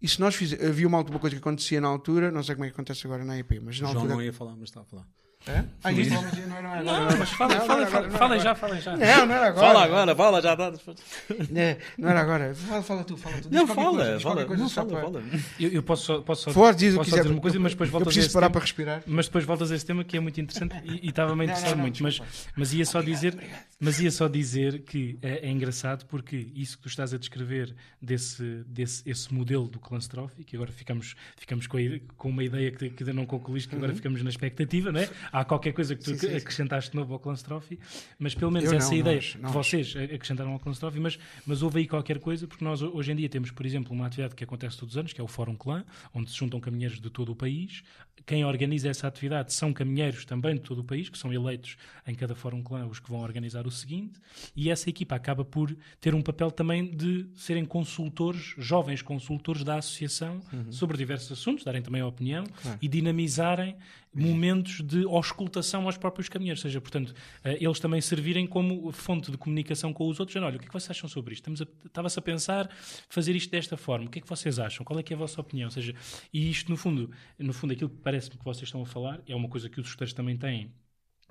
E 0.00 0.08
se 0.08 0.20
nós 0.20 0.34
fizermos. 0.34 0.66
Havia 0.66 0.86
uma 0.86 1.04
coisa 1.04 1.34
que 1.34 1.40
acontecia 1.40 1.80
na 1.80 1.88
altura, 1.88 2.30
não 2.30 2.42
sei 2.42 2.54
como 2.54 2.64
é 2.64 2.68
que 2.68 2.74
acontece 2.74 3.06
agora 3.06 3.24
na 3.24 3.38
EP, 3.38 3.52
mas 3.62 3.80
na 3.80 3.88
João 3.88 4.02
altura. 4.02 4.14
não 4.14 4.22
ia 4.22 4.32
falar, 4.32 4.52
mas 4.52 4.68
está 4.68 4.80
a 4.80 4.84
falar. 4.84 5.06
É? 5.48 5.64
Ah, 5.82 5.92
isto 5.92 6.12
não, 6.12 6.22
mas 6.22 6.46
não 6.46 6.56
era 6.56 6.68
agora. 6.78 7.10
Não, 7.10 7.18
mas 7.18 7.30
Fala, 7.30 7.54
não, 7.54 7.66
fala, 7.66 7.68
não 7.68 7.80
era 7.80 7.90
fala, 7.90 7.96
agora, 7.96 8.08
não 8.08 8.18
falem 8.18 8.40
era 8.40 8.54
já, 8.54 8.80
já. 8.80 8.96
Não, 8.96 9.26
não 9.26 9.34
era 9.34 9.46
agora. 9.48 9.66
Fala 9.66 9.84
agora, 9.84 10.14
fala, 10.14 10.42
já. 10.42 11.60
É, 11.60 11.78
não 11.96 12.08
era 12.08 12.20
agora. 12.20 12.54
Fala, 12.54 12.82
fala 12.82 13.04
tu, 13.04 13.16
fala 13.16 13.36
tu. 13.40 13.48
Não, 13.50 13.66
fala, 13.66 13.96
coisa, 13.96 14.20
fala, 14.20 14.44
coisa 14.44 14.62
não, 14.62 14.68
fala, 14.70 15.00
fala. 15.00 15.22
Eu, 15.58 15.70
eu 15.70 15.82
posso 15.82 16.04
só, 16.04 16.20
posso 16.20 16.42
só, 16.44 16.52
Ford, 16.52 16.76
diz 16.76 16.88
o 16.88 16.92
que 16.92 16.96
posso 16.98 17.10
só 17.10 17.16
quiser. 17.16 17.22
dizer 17.22 17.34
uma 17.34 17.40
coisa, 17.40 17.58
mas 17.58 17.72
depois 17.72 17.88
Eu 17.88 17.92
voltas 17.92 18.08
a 18.08 18.10
preciso 18.10 18.26
esse 18.26 18.34
parar 18.34 18.46
tema. 18.46 18.52
para 18.52 18.60
respirar. 18.60 19.02
Mas 19.06 19.26
depois 19.26 19.44
voltas 19.44 19.72
a 19.72 19.76
esse 19.76 19.86
tema 19.86 20.04
que 20.04 20.16
é 20.16 20.20
muito 20.20 20.40
interessante 20.40 20.74
e 20.84 21.08
estava-me 21.08 21.42
a 21.42 21.44
interessar 21.44 21.76
muito. 21.76 22.02
Mas, 22.02 22.20
mas 22.54 22.72
ia 22.74 22.84
só 22.84 23.00
dizer, 23.00 23.36
mas 23.80 23.98
ia 24.00 24.10
só 24.10 24.28
dizer 24.28 24.80
que 24.82 25.18
é, 25.22 25.48
é 25.48 25.50
engraçado 25.50 26.04
porque 26.06 26.36
isso 26.54 26.76
que 26.76 26.82
tu 26.82 26.88
estás 26.88 27.14
a 27.14 27.18
descrever 27.18 27.74
desse, 28.02 28.62
desse 28.66 29.02
esse 29.08 29.32
modelo 29.32 29.68
do 29.68 29.78
Trophy, 30.08 30.44
que 30.44 30.56
agora 30.56 30.70
ficamos, 30.70 31.14
ficamos 31.36 31.66
com, 31.66 31.78
a 31.78 31.80
com 32.16 32.28
uma 32.28 32.44
ideia 32.44 32.70
que, 32.70 32.90
que 32.90 33.02
ainda 33.02 33.12
não 33.12 33.26
concluíste, 33.26 33.68
que 33.68 33.76
agora 33.76 33.94
ficamos 33.94 34.22
na 34.22 34.30
expectativa, 34.30 34.92
não 34.92 35.00
é? 35.00 35.08
Há 35.38 35.44
qualquer 35.44 35.72
coisa 35.72 35.94
que 35.94 36.02
tu 36.02 36.10
Uhum. 36.10 36.18
Sim, 36.18 36.28
sim, 36.30 36.34
acrescentaste 36.36 36.96
novo 36.96 37.12
ao 37.12 37.20
Clans 37.20 37.42
Trophy, 37.42 37.78
mas 38.18 38.34
pelo 38.34 38.50
menos 38.50 38.72
Eu 38.72 38.76
essa 38.76 38.90
não, 38.90 38.96
ideia 38.96 39.16
nós, 39.16 39.32
que 39.32 39.38
nós. 39.38 39.52
vocês 39.52 39.94
acrescentaram 39.96 40.52
ao 40.52 40.58
Clans 40.58 40.78
Trophy, 40.78 40.98
mas, 40.98 41.18
mas 41.46 41.62
houve 41.62 41.78
aí 41.80 41.86
qualquer 41.86 42.18
coisa, 42.18 42.46
porque 42.48 42.64
nós 42.64 42.82
hoje 42.82 43.12
em 43.12 43.16
dia 43.16 43.28
temos, 43.28 43.50
por 43.52 43.64
exemplo, 43.64 43.92
uma 43.92 44.06
atividade 44.06 44.34
que 44.34 44.42
acontece 44.42 44.76
todos 44.76 44.94
os 44.94 44.98
anos, 44.98 45.12
que 45.12 45.20
é 45.20 45.24
o 45.24 45.28
Fórum 45.28 45.54
Clã, 45.54 45.84
onde 46.12 46.30
se 46.30 46.36
juntam 46.36 46.58
caminheiros 46.58 47.00
de 47.00 47.08
todo 47.08 47.30
o 47.30 47.36
país. 47.36 47.82
Quem 48.26 48.44
organiza 48.44 48.88
essa 48.88 49.06
atividade 49.06 49.52
são 49.52 49.72
caminheiros 49.72 50.24
também 50.24 50.54
de 50.54 50.62
todo 50.62 50.80
o 50.80 50.84
país, 50.84 51.08
que 51.08 51.16
são 51.16 51.32
eleitos 51.32 51.76
em 52.06 52.14
cada 52.14 52.34
Fórum 52.34 52.62
Clã 52.62 52.84
os 52.86 52.98
que 52.98 53.08
vão 53.08 53.20
organizar 53.20 53.66
o 53.66 53.70
seguinte, 53.70 54.18
e 54.56 54.70
essa 54.70 54.90
equipa 54.90 55.14
acaba 55.14 55.44
por 55.44 55.74
ter 56.00 56.14
um 56.14 56.22
papel 56.22 56.50
também 56.50 56.84
de 56.90 57.26
serem 57.36 57.64
consultores, 57.64 58.54
jovens 58.58 59.02
consultores 59.02 59.62
da 59.62 59.76
associação 59.76 60.40
sobre 60.70 60.96
diversos 60.96 61.30
assuntos, 61.30 61.64
darem 61.64 61.80
também 61.80 62.00
a 62.02 62.06
opinião 62.06 62.44
e 62.82 62.88
dinamizarem 62.88 63.76
momentos 64.18 64.80
de 64.82 65.04
auscultação 65.04 65.84
aos 65.86 65.96
próprios 65.96 66.28
caminheiros, 66.28 66.60
ou 66.60 66.68
seja, 66.68 66.80
portanto, 66.80 67.14
eh, 67.44 67.58
eles 67.60 67.78
também 67.80 68.00
servirem 68.00 68.46
como 68.46 68.90
fonte 68.92 69.30
de 69.30 69.36
comunicação 69.38 69.92
com 69.92 70.08
os 70.08 70.18
outros, 70.20 70.32
dizendo, 70.34 70.46
olha, 70.46 70.56
o 70.56 70.58
que 70.58 70.64
é 70.64 70.68
que 70.68 70.72
vocês 70.72 70.90
acham 70.90 71.08
sobre 71.08 71.34
isto? 71.34 71.42
Estamos 71.50 71.62
a- 71.62 71.86
Estava-se 71.86 72.18
a 72.18 72.22
pensar 72.22 72.68
fazer 73.08 73.34
isto 73.36 73.50
desta 73.50 73.76
forma, 73.76 74.06
o 74.06 74.10
que 74.10 74.18
é 74.18 74.22
que 74.22 74.28
vocês 74.28 74.58
acham? 74.58 74.84
Qual 74.84 74.98
é 74.98 75.02
que 75.02 75.12
é 75.12 75.16
a 75.16 75.18
vossa 75.18 75.40
opinião? 75.40 75.66
Ou 75.68 75.70
seja, 75.72 75.94
e 76.32 76.50
isto, 76.50 76.70
no 76.70 76.76
fundo, 76.76 77.10
no 77.38 77.52
fundo 77.52 77.72
aquilo 77.72 77.90
que 77.90 77.96
parece-me 77.96 78.36
que 78.38 78.44
vocês 78.44 78.64
estão 78.64 78.82
a 78.82 78.86
falar, 78.86 79.20
é 79.26 79.34
uma 79.34 79.48
coisa 79.48 79.68
que 79.68 79.80
os 79.80 79.86
escuteiros 79.86 80.12
também 80.12 80.36
têm, 80.36 80.72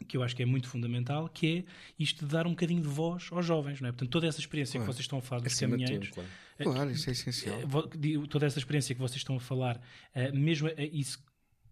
que 0.08 0.16
eu 0.16 0.22
acho 0.22 0.36
que 0.36 0.44
é 0.44 0.46
muito 0.46 0.68
fundamental, 0.70 1.28
que 1.28 1.58
é 1.58 1.64
isto 1.98 2.24
de 2.26 2.32
dar 2.32 2.46
um 2.46 2.52
bocadinho 2.52 2.82
de 2.82 2.88
voz 2.88 3.30
aos 3.32 3.44
jovens, 3.46 3.82
não 3.82 3.90
é? 3.90 3.92
Portanto, 3.92 4.10
toda 4.12 4.28
essa 4.28 4.40
experiência 4.40 4.80
que 4.80 4.86
vocês 4.86 5.00
estão 5.02 5.18
a 5.18 5.22
falar 5.22 5.42
dos 5.42 5.54
Acima 5.54 5.76
de 5.76 5.84
caminheiros, 5.84 6.10
tudo, 6.10 6.16
claro. 6.58 6.74
Claro, 6.76 6.92
isso 6.92 7.10
é 7.10 7.14
essencial. 7.14 7.60
eh, 7.62 8.28
toda 8.30 8.46
essa 8.46 8.60
experiência 8.60 8.94
que 8.94 9.02
vocês 9.02 9.18
estão 9.18 9.36
a 9.36 9.40
falar, 9.40 9.80
eh, 10.14 10.32
mesmo 10.32 10.68
eh, 10.70 10.90
isso 10.94 11.20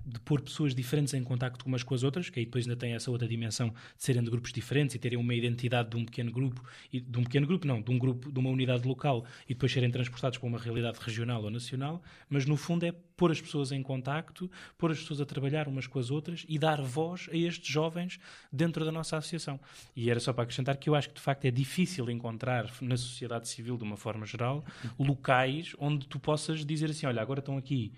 de 0.05 0.19
pôr 0.19 0.41
pessoas 0.41 0.75
diferentes 0.75 1.13
em 1.13 1.23
contacto 1.23 1.65
umas 1.65 1.81
com 1.81 1.95
as 1.95 2.03
outras, 2.03 2.29
que 2.29 2.39
aí 2.39 2.45
depois 2.45 2.65
ainda 2.65 2.77
tem 2.77 2.93
essa 2.93 3.09
outra 3.09 3.27
dimensão 3.27 3.69
de 3.69 4.03
serem 4.03 4.23
de 4.23 4.29
grupos 4.29 4.53
diferentes 4.53 4.95
e 4.95 4.99
terem 4.99 5.17
uma 5.17 5.33
identidade 5.33 5.89
de 5.89 5.97
um 5.97 6.05
pequeno 6.05 6.31
grupo, 6.31 6.63
e 6.93 6.99
de 6.99 7.17
um 7.17 7.23
pequeno 7.23 7.47
grupo 7.47 7.65
não, 7.65 7.81
de 7.81 7.91
um 7.91 7.97
grupo, 7.97 8.31
de 8.31 8.39
uma 8.39 8.49
unidade 8.49 8.87
local 8.87 9.25
e 9.45 9.53
depois 9.53 9.71
serem 9.71 9.89
transportados 9.89 10.37
para 10.37 10.47
uma 10.47 10.59
realidade 10.59 10.99
regional 11.01 11.43
ou 11.43 11.49
nacional, 11.49 12.03
mas 12.29 12.45
no 12.45 12.55
fundo 12.55 12.85
é 12.85 12.91
pôr 12.91 13.31
as 13.31 13.41
pessoas 13.41 13.71
em 13.71 13.81
contacto, 13.81 14.49
pôr 14.77 14.91
as 14.91 14.99
pessoas 14.99 15.21
a 15.21 15.25
trabalhar 15.25 15.67
umas 15.67 15.87
com 15.87 15.97
as 15.97 16.11
outras 16.11 16.45
e 16.47 16.59
dar 16.59 16.81
voz 16.81 17.29
a 17.31 17.35
estes 17.35 17.67
jovens 17.67 18.19
dentro 18.51 18.85
da 18.85 18.91
nossa 18.91 19.17
associação. 19.17 19.59
E 19.95 20.09
era 20.09 20.19
só 20.19 20.33
para 20.33 20.43
acrescentar 20.43 20.77
que 20.77 20.89
eu 20.89 20.95
acho 20.95 21.09
que 21.09 21.15
de 21.15 21.21
facto 21.21 21.45
é 21.45 21.51
difícil 21.51 22.09
encontrar 22.09 22.71
na 22.81 22.97
sociedade 22.97 23.47
civil, 23.47 23.77
de 23.77 23.83
uma 23.83 23.97
forma 23.97 24.25
geral, 24.25 24.65
locais 24.99 25.73
onde 25.79 26.07
tu 26.07 26.19
possas 26.19 26.65
dizer 26.65 26.89
assim: 26.89 27.05
olha, 27.05 27.21
agora 27.21 27.39
estão 27.39 27.57
aqui 27.57 27.93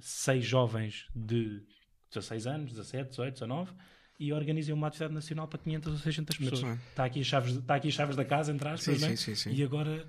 seis 0.00 0.44
jovens 0.44 1.06
de 1.14 1.62
16 2.12 2.46
anos, 2.46 2.72
17, 2.72 3.10
18, 3.10 3.32
19 3.34 3.72
e 4.18 4.32
organizem 4.32 4.74
uma 4.74 4.88
atividade 4.88 5.14
nacional 5.14 5.48
para 5.48 5.58
500 5.60 5.92
ou 5.92 5.98
600 5.98 6.36
pessoas. 6.36 6.78
Está 6.90 7.04
aqui, 7.04 7.20
as 7.20 7.26
chaves, 7.26 7.56
está 7.56 7.74
aqui 7.76 7.88
as 7.88 7.94
chaves 7.94 8.16
da 8.16 8.24
casa, 8.24 8.52
entre 8.52 8.68
aspas, 8.68 8.94
Sim, 8.96 9.00
não 9.00 9.08
é? 9.12 9.16
sim, 9.16 9.34
sim, 9.34 9.50
sim. 9.50 9.56
E 9.56 9.62
agora. 9.62 10.06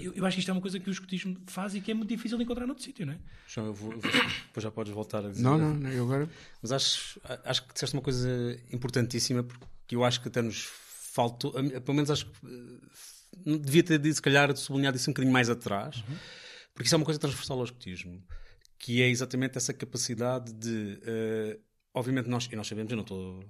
eu, 0.00 0.14
eu 0.14 0.24
acho 0.24 0.34
que 0.36 0.40
isto 0.40 0.48
é 0.48 0.52
uma 0.52 0.60
coisa 0.62 0.80
que 0.80 0.88
o 0.88 0.92
escotismo 0.92 1.36
faz 1.46 1.74
e 1.74 1.80
que 1.82 1.90
é 1.90 1.94
muito 1.94 2.08
difícil 2.08 2.38
de 2.38 2.44
encontrar 2.44 2.66
noutro 2.66 2.82
sítio, 2.84 3.04
não 3.04 3.12
é? 3.12 3.18
João, 3.46 3.66
eu 3.66 3.74
vou, 3.74 3.92
eu 3.92 4.00
vou- 4.00 4.10
depois 4.10 4.64
já 4.64 4.70
podes 4.70 4.92
voltar 4.94 5.26
a 5.26 5.28
dizer. 5.28 5.42
Não, 5.42 5.58
não, 5.58 5.74
não, 5.74 5.90
eu 5.90 6.04
agora. 6.04 6.28
Mas 6.62 6.72
acho, 6.72 7.20
acho 7.44 7.66
que 7.66 7.72
disseste 7.74 7.94
uma 7.94 8.02
coisa 8.02 8.58
importantíssima, 8.72 9.42
porque 9.42 9.94
eu 9.94 10.04
acho 10.04 10.22
que 10.22 10.28
até 10.28 10.40
nos 10.40 10.62
faltou, 11.12 11.52
pelo 11.52 11.94
menos 11.94 12.10
acho 12.10 12.24
que 12.26 12.46
eh, 12.46 13.40
não 13.44 13.58
devia 13.58 13.82
ter 13.82 13.98
dito, 13.98 14.14
se 14.14 14.22
calhar, 14.22 14.54
sublinhado 14.56 14.96
isso 14.96 15.10
um 15.10 15.12
bocadinho 15.12 15.32
mais 15.32 15.50
atrás, 15.50 16.02
porque 16.72 16.86
isso 16.86 16.94
é 16.94 16.98
uma 16.98 17.04
coisa 17.04 17.20
transversal 17.20 17.58
ao 17.58 17.64
escotismo, 17.64 18.22
que 18.80 19.02
é 19.02 19.08
exatamente 19.08 19.58
essa 19.58 19.74
capacidade 19.74 20.52
de, 20.54 20.98
eh, 21.04 21.58
obviamente 21.92 22.28
nós, 22.30 22.48
e 22.50 22.56
nós 22.56 22.66
sabemos, 22.66 22.90
eu 22.90 22.96
não 22.96 23.02
estou, 23.02 23.44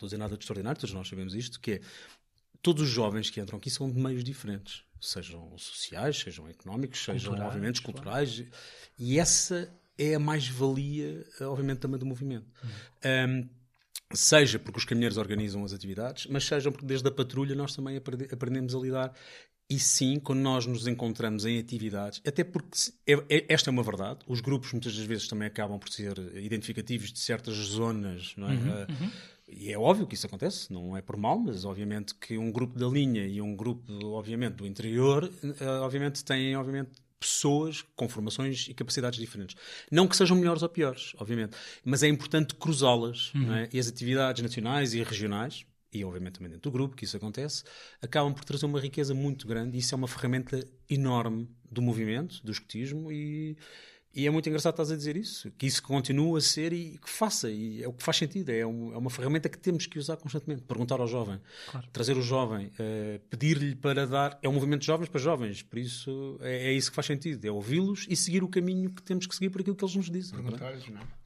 a 0.00 0.04
dizer 0.04 0.16
nada 0.16 0.36
de 0.36 0.42
extraordinário, 0.42 0.80
todos 0.80 0.94
nós 0.94 1.08
sabemos 1.08 1.34
isto, 1.34 1.60
que 1.60 1.72
é, 1.72 1.80
todos 2.62 2.84
os 2.84 2.88
jovens 2.88 3.28
que 3.28 3.40
entram 3.40 3.58
aqui 3.58 3.68
são 3.68 3.90
de 3.90 3.98
meios 3.98 4.22
diferentes, 4.22 4.84
sejam 5.00 5.58
sociais, 5.58 6.20
sejam 6.20 6.48
económicos, 6.48 7.04
sejam, 7.04 7.32
Culturais, 7.32 7.48
obviamente, 7.48 7.82
culturais, 7.82 8.44
e 8.96 9.18
essa 9.18 9.68
é 9.98 10.14
a 10.14 10.20
mais-valia, 10.20 11.26
eh, 11.40 11.44
obviamente, 11.44 11.80
também 11.80 11.98
do 11.98 12.06
movimento. 12.06 12.46
Um, 13.04 13.48
seja 14.12 14.58
porque 14.58 14.78
os 14.78 14.84
caminheiros 14.84 15.16
organizam 15.18 15.64
as 15.64 15.72
atividades, 15.72 16.26
mas 16.26 16.44
seja 16.44 16.70
porque 16.70 16.86
desde 16.86 17.08
a 17.08 17.10
patrulha 17.10 17.56
nós 17.56 17.74
também 17.74 17.96
aprende- 17.96 18.28
aprendemos 18.32 18.74
a 18.74 18.78
lidar. 18.78 19.12
E 19.70 19.78
sim, 19.78 20.18
quando 20.18 20.40
nós 20.40 20.66
nos 20.66 20.86
encontramos 20.88 21.46
em 21.46 21.56
atividades, 21.58 22.20
até 22.26 22.42
porque 22.42 22.76
é- 23.06 23.24
é- 23.28 23.46
esta 23.48 23.70
é 23.70 23.72
uma 23.72 23.84
verdade, 23.84 24.18
os 24.26 24.40
grupos 24.40 24.72
muitas 24.72 24.96
das 24.96 25.06
vezes 25.06 25.28
também 25.28 25.46
acabam 25.46 25.78
por 25.78 25.88
ser 25.88 26.18
identificativos 26.34 27.12
de 27.12 27.20
certas 27.20 27.54
zonas, 27.54 28.34
não 28.36 28.50
é? 28.50 28.56
Ah, 28.56 28.86
E 29.52 29.72
é 29.72 29.76
óbvio 29.78 30.06
que 30.06 30.14
isso 30.14 30.26
acontece, 30.26 30.72
não 30.72 30.96
é 30.96 31.02
por 31.02 31.16
mal, 31.16 31.36
mas 31.38 31.64
obviamente 31.64 32.14
que 32.14 32.38
um 32.38 32.52
grupo 32.52 32.78
da 32.78 32.86
linha 32.86 33.26
e 33.26 33.40
um 33.40 33.56
grupo, 33.56 33.92
obviamente, 34.14 34.54
do 34.54 34.66
interior, 34.66 35.28
ah, 35.60 35.80
obviamente 35.82 36.24
têm, 36.24 36.54
obviamente, 36.56 36.90
pessoas 37.18 37.82
com 37.96 38.08
formações 38.08 38.66
e 38.68 38.74
capacidades 38.74 39.18
diferentes. 39.18 39.56
Não 39.90 40.06
que 40.08 40.16
sejam 40.16 40.36
melhores 40.36 40.62
ou 40.62 40.68
piores, 40.68 41.12
obviamente, 41.18 41.56
mas 41.84 42.02
é 42.02 42.08
importante 42.08 42.54
cruzá-las. 42.54 43.30
não 43.34 43.54
é? 43.54 43.68
E 43.72 43.78
as 43.78 43.88
atividades 43.88 44.42
nacionais 44.42 44.94
e 44.94 45.02
regionais, 45.02 45.66
e 45.92 46.04
obviamente 46.04 46.34
também 46.34 46.50
dentro 46.50 46.70
do 46.70 46.72
grupo, 46.72 46.94
que 46.96 47.04
isso 47.04 47.16
acontece, 47.16 47.64
acabam 48.00 48.32
por 48.32 48.44
trazer 48.44 48.66
uma 48.66 48.80
riqueza 48.80 49.14
muito 49.14 49.46
grande 49.46 49.76
e 49.76 49.80
isso 49.80 49.94
é 49.94 49.98
uma 49.98 50.08
ferramenta 50.08 50.66
enorme 50.88 51.48
do 51.70 51.82
movimento, 51.82 52.40
do 52.44 52.52
escotismo 52.52 53.10
e. 53.12 53.56
E 54.12 54.26
é 54.26 54.30
muito 54.30 54.48
engraçado 54.48 54.72
estás 54.72 54.90
a 54.90 54.96
dizer 54.96 55.16
isso, 55.16 55.52
que 55.52 55.66
isso 55.68 55.80
continue 55.84 56.36
a 56.36 56.40
ser 56.40 56.72
e 56.72 56.98
que 56.98 57.08
faça, 57.08 57.48
e 57.48 57.80
é 57.80 57.86
o 57.86 57.92
que 57.92 58.02
faz 58.02 58.16
sentido, 58.16 58.48
é, 58.50 58.66
um- 58.66 58.92
é 58.92 58.96
uma 58.98 59.08
ferramenta 59.08 59.48
que 59.48 59.56
temos 59.56 59.86
que 59.86 60.00
usar 60.00 60.16
constantemente. 60.16 60.62
Perguntar 60.62 60.98
ao 60.98 61.06
jovem, 61.06 61.40
trazer 61.92 62.16
o 62.16 62.20
jovem, 62.20 62.72
eh, 62.76 63.20
pedir-lhe 63.30 63.76
para 63.76 64.08
dar. 64.08 64.36
É 64.42 64.48
um 64.48 64.52
movimento 64.52 64.80
de 64.80 64.88
jovens 64.88 65.08
para 65.08 65.20
jovens, 65.20 65.62
por 65.62 65.78
isso 65.78 66.36
é, 66.40 66.70
é 66.70 66.72
isso 66.72 66.90
que 66.90 66.96
faz 66.96 67.06
sentido, 67.06 67.44
é 67.44 67.52
ouvi-los 67.52 68.04
e 68.10 68.16
seguir 68.16 68.42
o 68.42 68.48
caminho 68.48 68.90
que 68.90 69.00
temos 69.00 69.28
que 69.28 69.34
seguir 69.36 69.48
por 69.48 69.60
aquilo 69.60 69.76
que 69.76 69.84
eles 69.84 69.94
nos 69.94 70.10
dizem. 70.10 70.36
não 70.42 70.56
é? 70.56 70.58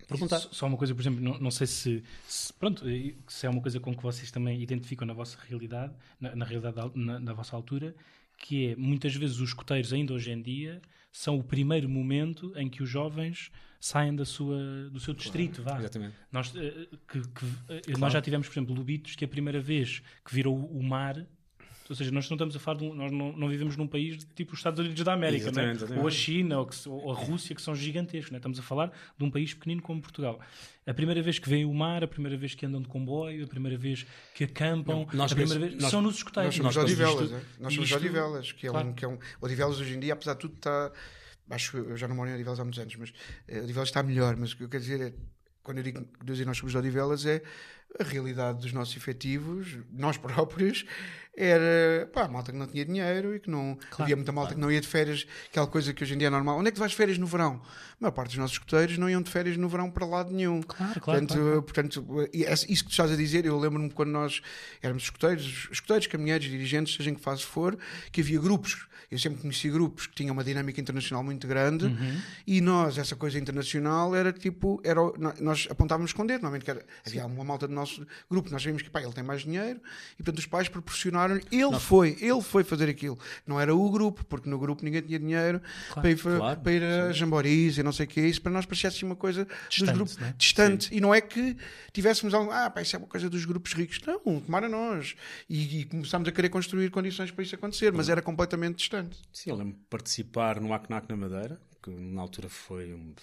Perguntar. 0.09 0.39
Só- 0.41 0.67
uma 0.67 0.77
coisa, 0.77 0.95
por 0.95 1.01
exemplo, 1.03 1.21
não, 1.21 1.39
não 1.39 1.51
sei 1.51 1.67
se, 1.67 2.03
se- 2.29 2.53
pronto, 2.53 2.85
se 3.29 3.47
é 3.47 3.51
uma 3.51 3.61
coisa 3.61 3.79
com 3.81 3.95
que 3.95 4.03
vocês 4.03 4.31
também 4.31 4.61
identificam 4.63 5.07
na 5.07 5.15
vossa 5.15 5.39
realidade, 5.49 5.93
na, 6.21 6.35
na 6.37 6.45
realidade 6.45 6.79
al- 6.81 6.93
na, 6.95 7.19
na 7.19 7.33
vossa 7.33 7.55
altura, 7.57 7.95
que 8.39 8.69
é 8.69 8.77
muitas 8.77 9.15
vezes 9.15 9.39
os 9.39 9.51
escoteiros 9.51 9.93
ainda 9.93 10.13
hoje 10.13 10.31
em 10.31 10.41
dia 10.43 10.83
são 11.13 11.39
o 11.39 11.45
primeiro 11.45 11.89
momento 11.89 12.53
em 12.57 12.69
que 12.69 12.83
os 12.83 12.89
jovens 12.91 13.51
saem 13.81 14.15
da 14.17 14.25
sua, 14.25 14.89
do 14.91 14.99
seu 14.99 15.13
distrito, 15.15 15.63
vá. 15.63 15.79
Exatamente. 15.79 16.15
Nós, 16.33 16.53
eh, 16.57 16.89
que- 17.07 17.21
que, 17.21 17.47
eh, 17.93 17.99
nós 17.99 18.13
já 18.13 18.21
tivemos, 18.23 18.49
por 18.49 18.53
exemplo, 18.55 18.75
Lubitos, 18.75 19.15
que 19.15 19.25
a 19.25 19.29
primeira 19.29 19.61
vez 19.61 20.03
que 20.25 20.35
virou 20.35 20.57
o 20.59 20.83
mar, 20.83 21.25
ou 21.89 21.95
seja, 21.95 22.11
nós 22.11 22.29
não 22.31 22.37
estamos 22.37 22.57
a 22.57 22.59
falar 22.59 22.79
de 22.79 22.85
um, 22.85 22.95
nós 22.95 23.13
não, 23.13 23.33
não 23.37 23.49
vivemos 23.49 23.77
num 23.77 23.87
país 23.87 24.19
de 24.19 24.27
tipo 24.27 24.53
os 24.53 24.59
Estados 24.59 24.81
Unidos 24.81 25.03
da 25.05 25.13
América, 25.13 25.45
Exatamente, 25.45 25.67
né? 25.69 25.73
exatamente. 25.77 26.01
ou 26.03 26.09
a 26.09 26.11
China, 26.11 26.59
ou, 26.61 26.67
que 26.67 26.89
ou 26.89 27.13
a 27.13 27.15
Rússia, 27.15 27.55
que 27.55 27.61
são 27.63 27.75
gigantescos. 27.75 28.31
Né? 28.31 28.39
Estamos 28.39 28.59
a 28.59 28.63
falar 28.63 28.93
de 29.19 29.25
um 29.25 29.31
país 29.31 29.53
pequenino 29.55 29.83
como 29.83 30.01
Portugal. 30.01 30.41
A 30.87 30.95
primeira 30.95 31.21
vez 31.23 31.39
que 31.39 31.49
veem 31.49 31.65
o 31.65 31.73
mar, 31.75 32.03
a 32.05 32.09
primeira 32.09 32.37
vez 32.37 32.55
que 32.55 32.65
andam 32.67 32.81
de 32.81 32.89
comboio, 32.89 33.45
a 33.45 33.49
primeira 33.49 33.77
vez 33.79 34.07
que 34.35 34.45
acampam, 34.45 35.07
Não, 35.11 35.19
nós 35.19 35.33
a 35.33 35.35
primeira 35.35 35.61
vez 35.61 35.75
nós- 35.83 35.91
são 35.91 36.01
nos 36.03 36.17
escoteiros. 36.17 36.59
Nós 36.59 36.75
somos 36.75 36.91
Odivelas, 36.91 37.23
isto- 37.31 37.35
é? 37.35 37.41
nós 37.63 37.75
somos 37.75 37.89
isto- 37.91 37.99
Odivelas, 37.99 38.53
que 38.53 38.67
é, 38.67 38.71
claro. 38.71 38.89
um, 38.89 38.93
que 38.95 39.05
é 39.05 39.09
um. 39.09 39.19
Odivelas 39.41 39.81
hoje 39.81 39.95
em 39.95 40.01
dia, 40.01 40.13
apesar 40.15 40.35
de 40.35 40.41
tudo, 40.41 40.55
está. 40.55 40.93
acho 41.51 41.77
eu 41.77 41.97
já 41.97 42.09
não 42.09 42.17
moro 42.17 42.31
em 42.31 42.35
Odivelas 42.35 42.59
há 42.61 42.65
muitos 42.65 42.81
anos, 42.81 42.97
mas 42.97 43.11
uh, 43.11 43.63
Odivelas 43.65 43.89
está 43.91 44.03
melhor, 44.03 44.37
mas 44.37 44.53
o 44.53 44.57
que 44.57 44.65
eu 44.65 44.69
quero 44.69 44.83
dizer 44.83 45.01
é, 45.01 45.15
quando 45.63 45.79
eu 45.79 45.85
digo 45.85 46.03
que 46.25 46.45
nós 46.45 46.57
somos 46.57 46.73
de 46.73 46.79
Odivelas, 46.79 47.25
é 47.27 47.43
a 47.99 48.05
realidade 48.05 48.61
dos 48.61 48.73
nossos 48.73 48.97
efetivos, 48.97 49.79
nós 49.93 50.17
próprios, 50.17 50.85
era 51.37 52.09
pá, 52.13 52.29
malta 52.29 52.53
que 52.53 52.59
não 52.59 52.67
tinha 52.67 52.85
dinheiro 52.85 53.35
e 53.35 53.41
que 53.41 53.51
não. 53.51 53.77
Claro, 53.91 54.03
havia 54.03 54.17
muita 54.17 54.31
malta 54.31 54.49
claro. 54.51 54.57
que 54.57 54.61
não 54.61 54.71
ia 54.71 54.81
de 54.81 54.87
férias, 54.87 55.27
aquela 55.49 55.67
coisa 55.67 55.93
que 55.93 56.03
hoje 56.03 56.15
em 56.15 56.19
dia 56.19 56.29
é 56.29 56.31
normal. 56.31 56.59
Onde 56.59 56.69
é 56.69 56.71
que 56.71 56.77
tu 56.77 56.81
vais 56.81 56.93
de 56.93 56.97
férias 56.97 57.19
no 57.19 57.27
verão? 57.27 57.61
A 57.65 57.97
maior 58.01 58.13
parte 58.13 58.31
dos 58.31 58.39
nossos 58.39 58.55
escuteiros 58.55 58.97
não 58.99 59.11
iam 59.11 59.21
de 59.21 59.31
férias 59.31 59.57
no 59.57 59.69
verão 59.69 59.91
para 59.91 60.07
lado 60.07 60.33
nenhum. 60.33 60.63
Claro, 60.63 61.01
claro. 61.01 61.21
Portanto, 61.21 61.35
claro. 61.35 61.63
portanto 61.63 62.29
isso 62.33 62.85
que 62.85 62.91
tu 62.91 62.93
estás 62.93 63.11
a 63.11 63.17
dizer, 63.17 63.45
eu 63.45 63.59
lembro-me 63.59 63.91
quando 63.91 64.11
nós 64.11 64.43
éramos 64.81 65.05
escuteiros, 65.05 65.69
escuteiros, 65.71 66.07
caminheiros, 66.07 66.47
dirigentes, 66.47 66.95
seja 66.95 67.11
em 67.11 67.15
que 67.15 67.21
fase 67.21 67.43
for, 67.43 67.77
que 68.13 68.21
havia 68.21 68.41
grupos. 68.41 68.87
Eu 69.11 69.19
sempre 69.19 69.41
conheci 69.41 69.71
grupos 69.71 70.07
que 70.07 70.15
tinham 70.15 70.33
uma 70.33 70.43
dinâmica 70.43 70.81
internacional 70.81 71.23
muito 71.23 71.47
grande 71.47 71.87
uhum. 71.87 72.21
e 72.47 72.61
nós, 72.61 72.99
essa 72.99 73.15
coisa 73.15 73.39
internacional, 73.39 74.15
era 74.15 74.33
tipo, 74.33 74.81
era, 74.83 75.01
nós 75.41 75.69
apontávamos 75.71 76.13
com 76.13 76.27
dedo, 76.27 76.43
normalmente 76.43 76.69
era, 76.69 76.85
havia 77.07 77.25
uma 77.27 77.45
malta 77.45 77.69
do 77.69 77.75
nosso 77.75 77.84
grupo, 78.31 78.51
nós 78.51 78.65
vimos 78.65 78.83
que 78.83 78.91
pá, 78.91 79.03
ele 79.03 79.13
tem 79.13 79.25
mais 79.25 79.43
dinheiro 79.43 79.81
e 80.15 80.23
portanto 80.23 80.39
os 80.39 80.47
pais 80.47 80.69
proporcionaram, 80.69 81.37
ele 81.51 81.63
Nossa. 81.63 81.81
foi, 81.81 82.17
ele 82.21 82.43
foi 82.43 82.65
fazer 82.65 82.89
aquilo, 82.89 83.19
não 83.47 83.61
era 83.61 83.75
o 83.75 83.91
grupo, 83.91 84.25
porque 84.25 84.49
no 84.49 84.59
grupo 84.59 84.85
ninguém 84.85 85.03
tinha 85.03 85.19
dinheiro 85.19 85.61
claro, 85.89 86.01
para 86.01 86.11
ir, 86.11 86.19
claro, 86.19 86.61
para 86.61 86.73
ir 86.73 86.83
a 86.83 87.13
jamboris 87.13 87.79
e 87.79 87.83
não 87.83 87.93
sei 87.93 88.07
o 88.07 88.09
que 88.09 88.21
é 88.21 88.27
isso, 88.27 88.41
para 88.41 88.53
nós 88.53 88.67
parecia 88.67 88.89
assim 88.89 89.05
uma 89.05 89.17
coisa 89.17 89.47
distante, 89.69 89.87
dos 89.87 89.95
grupos 89.95 90.17
né? 90.19 90.35
distante 90.37 90.85
sim. 90.87 90.97
e 90.97 91.01
não 91.01 91.15
é 91.15 91.21
que 91.21 91.57
tivéssemos 91.93 92.35
algo, 92.35 92.51
ah 92.51 92.71
pá, 92.71 92.83
isso 92.83 92.97
é 92.97 92.99
uma 92.99 93.09
coisa 93.09 93.29
dos 93.31 93.45
grupos 93.45 93.73
ricos, 93.73 94.01
não, 94.07 94.41
tomara 94.41 94.69
nós 94.69 95.15
e, 95.49 95.81
e 95.81 95.85
começámos 95.85 96.29
a 96.29 96.33
querer 96.33 96.49
construir 96.49 96.91
condições 96.91 97.31
para 97.31 97.43
isso 97.43 97.55
acontecer, 97.55 97.93
mas 97.93 98.09
era 98.09 98.23
completamente 98.23 98.77
distante. 98.77 99.19
Sim, 99.33 99.51
eu 99.51 99.57
lembro 99.57 99.75
de 99.75 99.85
participar 99.89 100.61
no 100.61 100.73
ACNAC 100.73 101.09
na 101.09 101.17
Madeira, 101.17 101.61
que 101.83 101.91
na 101.91 102.23
altura 102.23 102.49
foi 102.49 102.95
um 102.95 103.15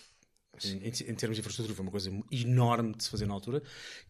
em, 0.65 1.11
em, 1.11 1.15
termos 1.15 1.35
de 1.35 1.39
infraestrutura, 1.39 1.73
foi 1.73 1.83
uma 1.83 1.91
coisa 1.91 2.11
enorme 2.31 2.93
de 2.95 3.03
se 3.03 3.09
fazer 3.09 3.25
na 3.25 3.33
altura. 3.33 3.61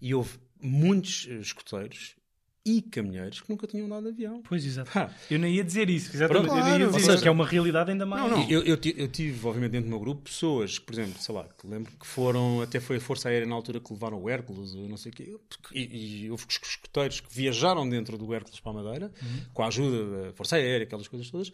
E 0.02 0.14
houve 0.14 0.38
muitos 0.62 1.28
eh, 1.30 1.36
escoteiros 1.36 2.16
e 2.64 2.82
caminhoneiros 2.82 3.42
que 3.42 3.50
nunca 3.50 3.66
tinham 3.66 3.88
andado 3.88 4.04
de 4.04 4.10
avião. 4.10 4.44
Pois, 4.48 4.64
exato. 4.66 4.92
Eu 5.30 5.40
nem 5.40 5.56
ia 5.56 5.64
dizer 5.64 5.90
isso, 5.90 6.16
exatamente. 6.16 6.48
Claro, 6.48 6.84
eu 6.84 6.88
dizer 6.88 7.00
seja, 7.00 7.14
isso, 7.14 7.24
que 7.24 7.28
é 7.28 7.32
uma 7.32 7.46
realidade 7.46 7.92
ainda 7.92 8.06
mais. 8.06 8.30
Não, 8.30 8.38
não. 8.38 8.50
Eu, 8.50 8.62
eu, 8.62 8.78
eu, 8.96 9.08
tive, 9.08 9.48
obviamente, 9.48 9.72
dentro 9.72 9.88
do 9.88 9.90
meu 9.90 10.00
grupo, 10.00 10.22
pessoas, 10.22 10.78
por 10.78 10.94
exemplo, 10.94 11.20
sei 11.20 11.34
lá, 11.34 11.48
que 11.60 11.66
lembro 11.68 11.92
que 12.00 12.06
foram, 12.06 12.62
até 12.62 12.80
foi 12.80 12.98
a 12.98 13.02
Força 13.02 13.30
Aérea 13.30 13.48
na 13.48 13.56
altura 13.56 13.80
que 13.80 13.92
levaram 13.92 14.22
o 14.22 14.30
Hércules, 14.30 14.76
ou 14.76 14.88
não 14.88 14.98
sei 14.98 15.12
o 15.12 15.16
quê, 15.16 15.36
e, 15.74 16.26
e 16.26 16.32
houve 16.32 16.46
escoteiros 16.48 17.20
que 17.20 17.34
viajaram 17.34 17.90
dentro 17.90 18.16
do 18.18 18.32
Hércules 18.32 18.60
para 18.60 18.72
a 18.72 18.76
Madeira, 18.76 19.12
uhum. 19.22 19.42
com 19.54 19.64
a 19.64 19.68
ajuda 19.68 20.26
da 20.28 20.34
Força 20.34 20.56
Aérea, 20.56 20.84
aquelas 20.86 21.08
coisas 21.08 21.32
todas, 21.32 21.52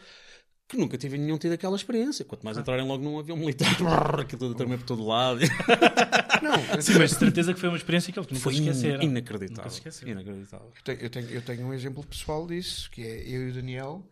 que 0.68 0.76
nunca 0.76 0.98
tive 0.98 1.18
nenhum 1.18 1.38
tido 1.38 1.54
aquela 1.54 1.76
experiência. 1.76 2.26
Quanto 2.26 2.44
mais 2.44 2.58
entrarem 2.58 2.86
logo 2.86 3.04
num 3.04 3.18
avião 3.18 3.38
militar, 3.38 3.72
aquilo 4.20 4.40
tudo 4.40 4.56
também 4.56 4.78
por 4.78 4.86
todo 4.86 5.06
lado. 5.06 5.40
Não, 6.44 6.82
Sim, 6.82 7.00
mas 7.00 7.12
de 7.12 7.18
certeza 7.18 7.54
que 7.54 7.60
foi 7.60 7.70
uma 7.70 7.78
experiência 7.78 8.12
que 8.12 8.20
eles 8.20 8.30
nunca 8.30 8.42
foi 8.42 8.54
se 8.54 8.60
esqueceram. 8.60 9.02
Inacreditável. 9.02 9.72
Nunca 9.72 10.12
inacreditável. 10.12 10.72
Eu 10.76 10.84
tenho, 10.84 11.00
eu, 11.00 11.10
tenho, 11.10 11.30
eu 11.30 11.42
tenho 11.42 11.68
um 11.68 11.74
exemplo 11.74 12.06
pessoal 12.06 12.46
disso, 12.46 12.92
que 12.92 13.02
é 13.02 13.22
eu 13.28 13.48
e 13.48 13.52
o 13.52 13.54
Daniel, 13.54 14.08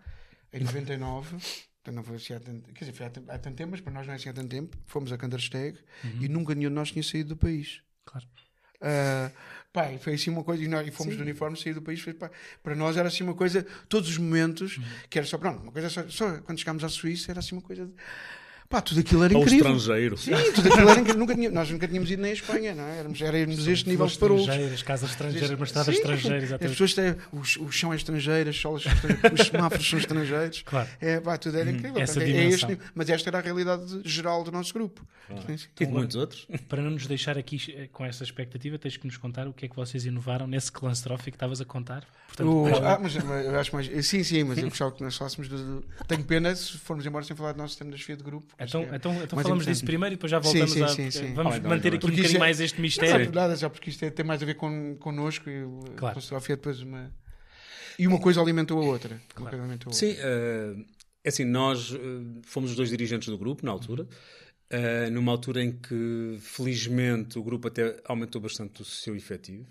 em 0.51 0.63
99, 0.63 1.37
então 1.81 1.93
não 1.93 2.03
foi 2.03 2.15
assim 2.15 2.33
há 2.33 2.39
tanto, 2.39 2.73
quer 2.73 2.85
dizer, 2.85 2.93
foi 2.93 3.05
há, 3.05 3.35
há 3.35 3.37
tanto 3.37 3.55
tempo, 3.55 3.71
mas 3.71 3.81
para 3.81 3.93
nós 3.93 4.07
não 4.07 4.13
é 4.13 4.15
assim 4.15 4.29
há 4.29 4.33
tanto 4.33 4.49
tempo, 4.49 4.77
fomos 4.85 5.11
a 5.11 5.17
Kandersteg 5.17 5.77
uhum. 6.03 6.21
e 6.21 6.27
nunca 6.27 6.55
nenhum 6.55 6.69
de 6.69 6.75
nós 6.75 6.91
tinha 6.91 7.03
saído 7.03 7.29
do 7.29 7.37
país. 7.37 7.81
Claro. 8.05 8.25
Uh, 8.85 9.31
pá, 9.73 9.89
foi 9.99 10.13
assim 10.13 10.29
uma 10.29 10.43
coisa, 10.43 10.63
e, 10.63 10.67
nós, 10.67 10.87
e 10.87 10.91
fomos 10.91 11.13
Sim. 11.13 11.17
do 11.17 11.23
uniforme 11.23 11.57
sair 11.57 11.73
do 11.73 11.81
país. 11.81 11.99
Foi, 11.99 12.13
pá, 12.13 12.29
para 12.63 12.75
nós 12.75 12.95
era 12.95 13.07
assim 13.07 13.23
uma 13.23 13.33
coisa, 13.33 13.65
todos 13.89 14.09
os 14.09 14.17
momentos, 14.17 14.77
uhum. 14.77 14.83
que 15.09 15.17
era 15.17 15.27
só, 15.27 15.37
pronto, 15.37 15.63
uma 15.63 15.71
coisa 15.71 15.89
só, 15.89 16.07
só, 16.07 16.37
quando 16.41 16.59
chegámos 16.59 16.83
à 16.83 16.89
Suíça, 16.89 17.31
era 17.31 17.39
assim 17.39 17.55
uma 17.55 17.61
coisa. 17.61 17.85
De, 17.85 17.93
Pá, 18.69 18.81
tudo 18.81 18.99
aquilo 18.99 19.23
era 19.23 19.33
incrível. 19.33 19.67
Ao 19.67 19.75
estrangeiro. 19.75 20.17
Sim, 20.17 20.31
tudo 20.53 20.69
aquilo 20.69 20.89
era 20.89 20.99
incrível. 20.99 21.19
Nunca 21.19 21.35
tinha, 21.35 21.51
nós 21.51 21.69
nunca 21.69 21.87
tínhamos 21.87 22.09
ido 22.09 22.21
nem 22.21 22.31
à 22.31 22.33
Espanha, 22.33 22.75
não 22.75 22.83
é? 22.83 22.99
Éramos, 22.99 23.21
éramos 23.21 23.67
este 23.67 23.89
nível 23.89 24.07
de 24.07 24.17
parolos. 24.17 24.41
Estrangeiras, 24.41 24.83
casas 24.83 25.09
estrangeiras, 25.11 25.59
mas 25.59 25.69
estradas 25.69 25.95
estrangeiras. 25.95 26.51
As 26.53 26.59
pessoas 26.59 26.93
têm, 26.93 27.15
os, 27.31 27.57
o 27.57 27.71
chão 27.71 27.93
é 27.93 27.95
estrangeiro, 27.95 28.49
as 28.49 28.57
solas 28.57 28.83
são 28.83 28.91
estrangeiras, 28.91 29.39
os 29.39 29.47
semáforos 29.47 29.89
são 29.89 29.99
estrangeiros. 29.99 30.61
Claro. 30.63 30.89
É, 30.99 31.19
pá, 31.19 31.37
tudo 31.37 31.57
era 31.57 31.69
uhum. 31.69 31.75
incrível. 31.75 32.01
Essa 32.01 32.13
Portanto, 32.13 32.35
é, 32.35 32.45
este, 32.45 32.79
mas 32.93 33.09
esta 33.09 33.29
era 33.29 33.37
a 33.37 33.41
realidade 33.41 34.01
geral 34.03 34.43
do 34.43 34.51
nosso 34.51 34.73
grupo. 34.73 35.05
Ah. 35.29 35.35
Sim, 35.45 35.57
sim. 35.57 35.67
E 35.79 35.85
de 35.85 35.91
muitos 35.91 36.15
outros. 36.15 36.47
Para 36.67 36.81
não 36.81 36.91
nos 36.91 37.07
deixar 37.07 37.37
aqui 37.37 37.59
eh, 37.75 37.87
com 37.91 38.05
essa 38.05 38.23
expectativa, 38.23 38.77
tens 38.77 38.97
que 38.97 39.05
nos 39.05 39.17
contar 39.17 39.47
o 39.47 39.53
que 39.53 39.65
é 39.65 39.69
que 39.69 39.75
vocês 39.75 40.05
inovaram 40.05 40.47
nesse 40.47 40.71
clanstrofe 40.71 41.31
que 41.31 41.35
estavas 41.35 41.61
a 41.61 41.65
contar. 41.65 42.05
Portanto, 42.27 42.49
o, 42.49 42.67
ah, 42.85 42.99
mas 43.01 43.15
eu 43.15 43.59
acho 43.59 43.73
mais. 43.73 43.87
Sim, 44.05 44.23
sim, 44.23 44.43
mas 44.43 44.57
eu 44.57 44.69
gostava 44.69 44.91
que 44.91 45.03
nós 45.03 45.15
falássemos 45.15 45.47
do. 45.47 45.83
Tenho 46.07 46.23
pena 46.23 46.55
se 46.55 46.77
formos 46.77 47.05
embora 47.05 47.23
sem 47.23 47.35
falar 47.35 47.53
do 47.53 47.57
nosso 47.57 47.69
sistema 47.69 47.91
de 47.91 47.97
desfia 47.97 48.17
de 48.17 48.23
grupo. 48.23 48.53
Então, 48.67 48.81
é 48.81 48.95
então, 48.95 49.13
então 49.13 49.27
falamos 49.27 49.45
importante. 49.45 49.67
disso 49.67 49.85
primeiro 49.85 50.13
e 50.13 50.15
depois 50.15 50.31
já 50.31 50.39
voltamos 50.39 50.71
sim, 50.71 50.79
sim, 50.79 50.83
a. 50.83 50.87
Sim, 50.87 51.11
sim. 51.11 51.33
Vamos 51.33 51.59
manter 51.59 51.91
não, 51.91 51.97
aqui 51.97 52.07
um 52.07 52.09
bocadinho 52.09 52.35
é, 52.35 52.39
mais 52.39 52.59
este 52.59 52.81
mistério. 52.81 53.25
Não, 53.25 53.33
nada, 53.33 53.55
já 53.55 53.69
porque 53.69 53.89
isto 53.89 54.03
é, 54.03 54.09
tem 54.09 54.25
mais 54.25 54.41
a 54.41 54.45
ver 54.45 54.55
con, 54.55 54.95
connosco 54.99 55.49
e 55.49 55.65
claro. 55.95 56.17
a 56.17 56.21
fotografia 56.21 56.55
depois 56.55 56.81
uma. 56.81 57.11
E 57.97 58.07
uma 58.07 58.19
coisa 58.19 58.41
alimentou 58.41 58.81
a 58.81 58.85
outra. 58.85 59.21
Claro. 59.33 59.57
Alimentou 59.57 59.91
a 59.91 59.93
outra. 59.93 60.07
Sim, 60.07 60.13
uh, 60.13 60.85
é 61.23 61.29
assim, 61.29 61.45
nós 61.45 61.91
uh, 61.91 61.97
fomos 62.43 62.71
os 62.71 62.75
dois 62.75 62.89
dirigentes 62.89 63.29
do 63.29 63.37
grupo 63.37 63.65
na 63.65 63.71
altura. 63.71 64.03
Uh, 64.03 65.11
numa 65.11 65.31
altura 65.31 65.63
em 65.63 65.71
que, 65.71 66.37
felizmente, 66.41 67.37
o 67.37 67.43
grupo 67.43 67.67
até 67.67 68.01
aumentou 68.05 68.41
bastante 68.41 68.81
o 68.81 68.85
seu 68.85 69.15
efetivo. 69.15 69.65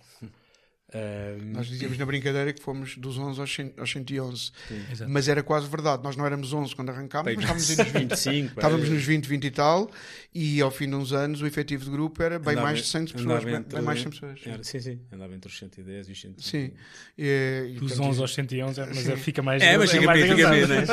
Nós 1.52 1.66
dizíamos 1.66 1.98
na 1.98 2.06
brincadeira 2.06 2.52
que 2.52 2.62
fomos 2.62 2.96
dos 2.96 3.18
11 3.18 3.40
aos, 3.40 3.54
100, 3.54 3.74
aos 3.78 3.90
111, 3.90 4.42
Sim, 4.68 4.82
mas 5.08 5.28
era 5.28 5.42
quase 5.42 5.68
verdade. 5.68 6.02
Nós 6.02 6.16
não 6.16 6.24
éramos 6.24 6.52
11 6.52 6.74
quando 6.74 6.90
arrancámos, 6.90 7.34
mas 7.34 7.44
estávamos 7.44 7.68
nos 7.76 7.88
20, 7.88 8.08
25, 8.08 8.48
estávamos 8.54 8.88
nos 8.88 9.02
20, 9.04 9.26
20 9.26 9.44
e 9.44 9.50
tal, 9.50 9.90
e 10.32 10.60
ao 10.60 10.70
fim 10.70 10.88
de 10.88 10.94
uns 10.94 11.12
anos 11.12 11.42
o 11.42 11.46
efetivo 11.46 11.84
de 11.84 11.90
grupo 11.90 12.22
era 12.22 12.38
bem 12.38 12.52
andava, 12.52 12.68
mais 12.68 12.78
de 12.78 12.86
100 12.86 13.06
pessoas. 13.06 13.44
Bem, 13.44 13.62
bem 13.62 13.82
mais 13.82 13.98
de 13.98 14.02
100 14.04 14.12
pessoas. 14.12 14.40
Era, 14.46 14.62
sim, 14.62 14.80
sim, 14.80 15.00
andava 15.12 15.34
entre 15.34 15.50
os 15.50 15.58
110 15.58 16.08
e 16.08 16.12
os 16.12 16.20
120. 16.20 16.44
Sim. 16.44 16.72
E, 17.18 17.72
e, 17.74 17.78
dos 17.80 17.98
11 17.98 18.20
aos 18.20 18.34
111, 18.34 18.80
é, 18.80 18.86
mas 18.86 18.98
sim. 18.98 19.16
fica 19.16 19.42
mais. 19.42 19.62
É, 19.62 19.76
mas 19.76 19.90
fica, 19.90 20.06
mais 20.06 20.22
fica 20.22 20.50
bem, 20.50 20.66
né? 20.66 20.84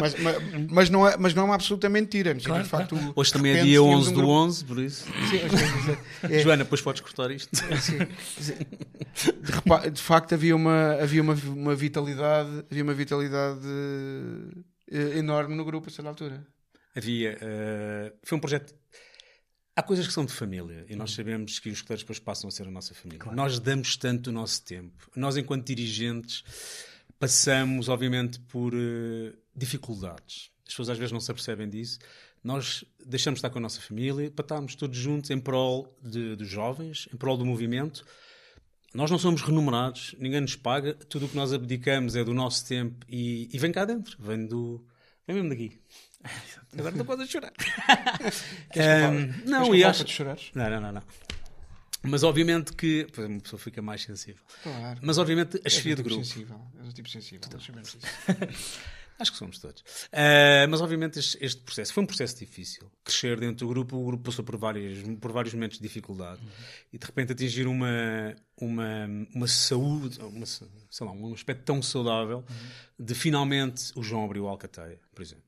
mas, 0.00 0.14
mas, 0.14 0.36
mas, 0.70 0.90
não 0.90 1.08
é, 1.08 1.16
mas 1.16 1.34
não 1.34 1.42
é 1.42 1.46
uma 1.46 1.54
absoluta 1.54 1.88
mentira. 1.88 2.34
Claro, 2.34 2.62
de 2.64 2.68
facto, 2.68 3.12
Hoje 3.14 3.32
também 3.32 3.52
é 3.52 3.62
dia 3.62 3.82
11 3.82 4.12
do 4.12 4.28
11, 4.28 4.64
por 4.64 4.78
isso. 4.78 5.04
Sim, 5.04 6.28
é, 6.28 6.38
Joana, 6.42 6.64
depois 6.64 6.80
podes 6.80 7.00
cortar 7.00 7.30
isto. 7.30 7.50
Sim. 7.56 8.54
De, 9.44 9.90
de 9.90 10.00
facto, 10.00 10.32
havia 10.32 10.56
uma, 10.56 10.94
havia 10.94 11.20
uma, 11.20 11.34
uma 11.34 11.74
vitalidade, 11.74 12.64
havia 12.70 12.82
uma 12.82 12.94
vitalidade 12.94 13.66
uh, 13.66 15.18
enorme 15.18 15.54
no 15.54 15.64
grupo 15.64 15.88
a 15.88 15.92
certa 15.92 16.08
altura. 16.08 16.46
Havia. 16.96 17.36
Uh, 17.36 18.16
foi 18.22 18.38
um 18.38 18.40
projeto. 18.40 18.74
Há 19.76 19.82
coisas 19.82 20.06
que 20.06 20.12
são 20.12 20.24
de 20.24 20.32
família 20.32 20.86
e 20.88 20.94
nós 20.94 21.10
uhum. 21.10 21.16
sabemos 21.16 21.58
que 21.58 21.68
os 21.68 21.74
escuteiros 21.74 22.02
depois 22.02 22.18
passam 22.20 22.48
a 22.48 22.50
ser 22.50 22.66
a 22.66 22.70
nossa 22.70 22.94
família. 22.94 23.18
Claro. 23.18 23.36
Nós 23.36 23.58
damos 23.58 23.96
tanto 23.96 24.30
o 24.30 24.32
nosso 24.32 24.64
tempo. 24.64 25.10
Nós, 25.16 25.36
enquanto 25.36 25.66
dirigentes, 25.66 26.44
passamos, 27.18 27.88
obviamente, 27.88 28.38
por 28.40 28.72
uh, 28.72 29.36
dificuldades. 29.54 30.52
As 30.62 30.72
pessoas 30.72 30.90
às 30.90 30.98
vezes 30.98 31.12
não 31.12 31.20
se 31.20 31.30
apercebem 31.30 31.68
disso. 31.68 31.98
Nós 32.42 32.84
deixamos 33.04 33.38
de 33.38 33.40
estar 33.40 33.50
com 33.50 33.58
a 33.58 33.62
nossa 33.62 33.80
família 33.80 34.30
para 34.30 34.44
estarmos 34.44 34.74
todos 34.74 34.96
juntos 34.96 35.30
em 35.30 35.40
prol 35.40 35.98
de, 36.00 36.36
dos 36.36 36.48
jovens, 36.48 37.08
em 37.12 37.16
prol 37.16 37.36
do 37.36 37.44
movimento 37.44 38.04
nós 38.94 39.10
não 39.10 39.18
somos 39.18 39.42
remunerados, 39.42 40.14
ninguém 40.18 40.40
nos 40.40 40.54
paga, 40.54 40.94
tudo 40.94 41.26
o 41.26 41.28
que 41.28 41.36
nós 41.36 41.52
abdicamos 41.52 42.14
é 42.14 42.22
do 42.22 42.32
nosso 42.32 42.64
tempo 42.66 43.04
e, 43.08 43.48
e 43.52 43.58
vem 43.58 43.72
cá 43.72 43.84
dentro, 43.84 44.16
vem 44.20 44.46
do. 44.46 44.84
vem 45.26 45.36
mesmo 45.36 45.50
daqui. 45.50 45.80
Agora 46.78 46.94
não 46.96 47.04
podes 47.04 47.28
chorar. 47.28 47.52
um, 48.76 49.48
não, 49.50 49.74
e 49.74 49.84
acho. 49.84 50.04
Não, 50.54 50.70
não, 50.70 50.80
não, 50.80 50.92
não. 50.92 51.02
Mas 52.02 52.22
obviamente 52.22 52.72
que. 52.72 53.06
Pois 53.12 53.26
uma 53.26 53.40
pessoa 53.40 53.58
fica 53.58 53.82
mais 53.82 54.02
sensível. 54.02 54.42
Claro. 54.62 55.00
Mas 55.02 55.18
obviamente 55.18 55.60
a 55.64 55.68
chefia 55.68 55.96
tipo 55.96 56.08
do 56.08 56.10
grupo. 56.10 56.24
Sensível. 56.24 56.60
És 56.78 56.88
um 56.88 56.92
tipo 56.92 57.08
sensível. 57.08 57.48
Acho 59.18 59.32
que 59.32 59.38
somos 59.38 59.58
todos. 59.58 59.80
Uh, 59.80 60.66
mas, 60.68 60.80
obviamente, 60.80 61.18
este, 61.18 61.38
este, 61.40 61.62
processo 61.62 61.92
foi 61.92 62.02
um 62.02 62.06
processo 62.06 62.36
difícil. 62.36 62.90
Crescer 63.04 63.38
dentro 63.38 63.66
do 63.66 63.68
grupo, 63.68 63.96
o 63.96 64.04
grupo 64.04 64.24
passou 64.24 64.44
por, 64.44 64.56
várias, 64.56 64.98
por 65.20 65.30
vários 65.30 65.54
momentos 65.54 65.78
de 65.78 65.82
dificuldade. 65.82 66.40
Uhum. 66.40 66.48
E, 66.92 66.98
de 66.98 67.06
repente, 67.06 67.32
atingir 67.32 67.66
uma, 67.66 68.34
uma, 68.56 69.08
uma 69.34 69.46
saúde, 69.46 70.20
uma, 70.20 70.46
sei 70.46 70.66
lá, 71.00 71.12
um 71.12 71.32
aspecto 71.32 71.62
tão 71.64 71.80
saudável 71.80 72.38
uhum. 72.38 73.04
de 73.06 73.14
finalmente 73.14 73.92
o 73.94 74.02
João 74.02 74.24
abriu 74.24 74.48
a 74.48 74.50
Alcateia, 74.50 74.98
por 75.14 75.22
exemplo. 75.22 75.43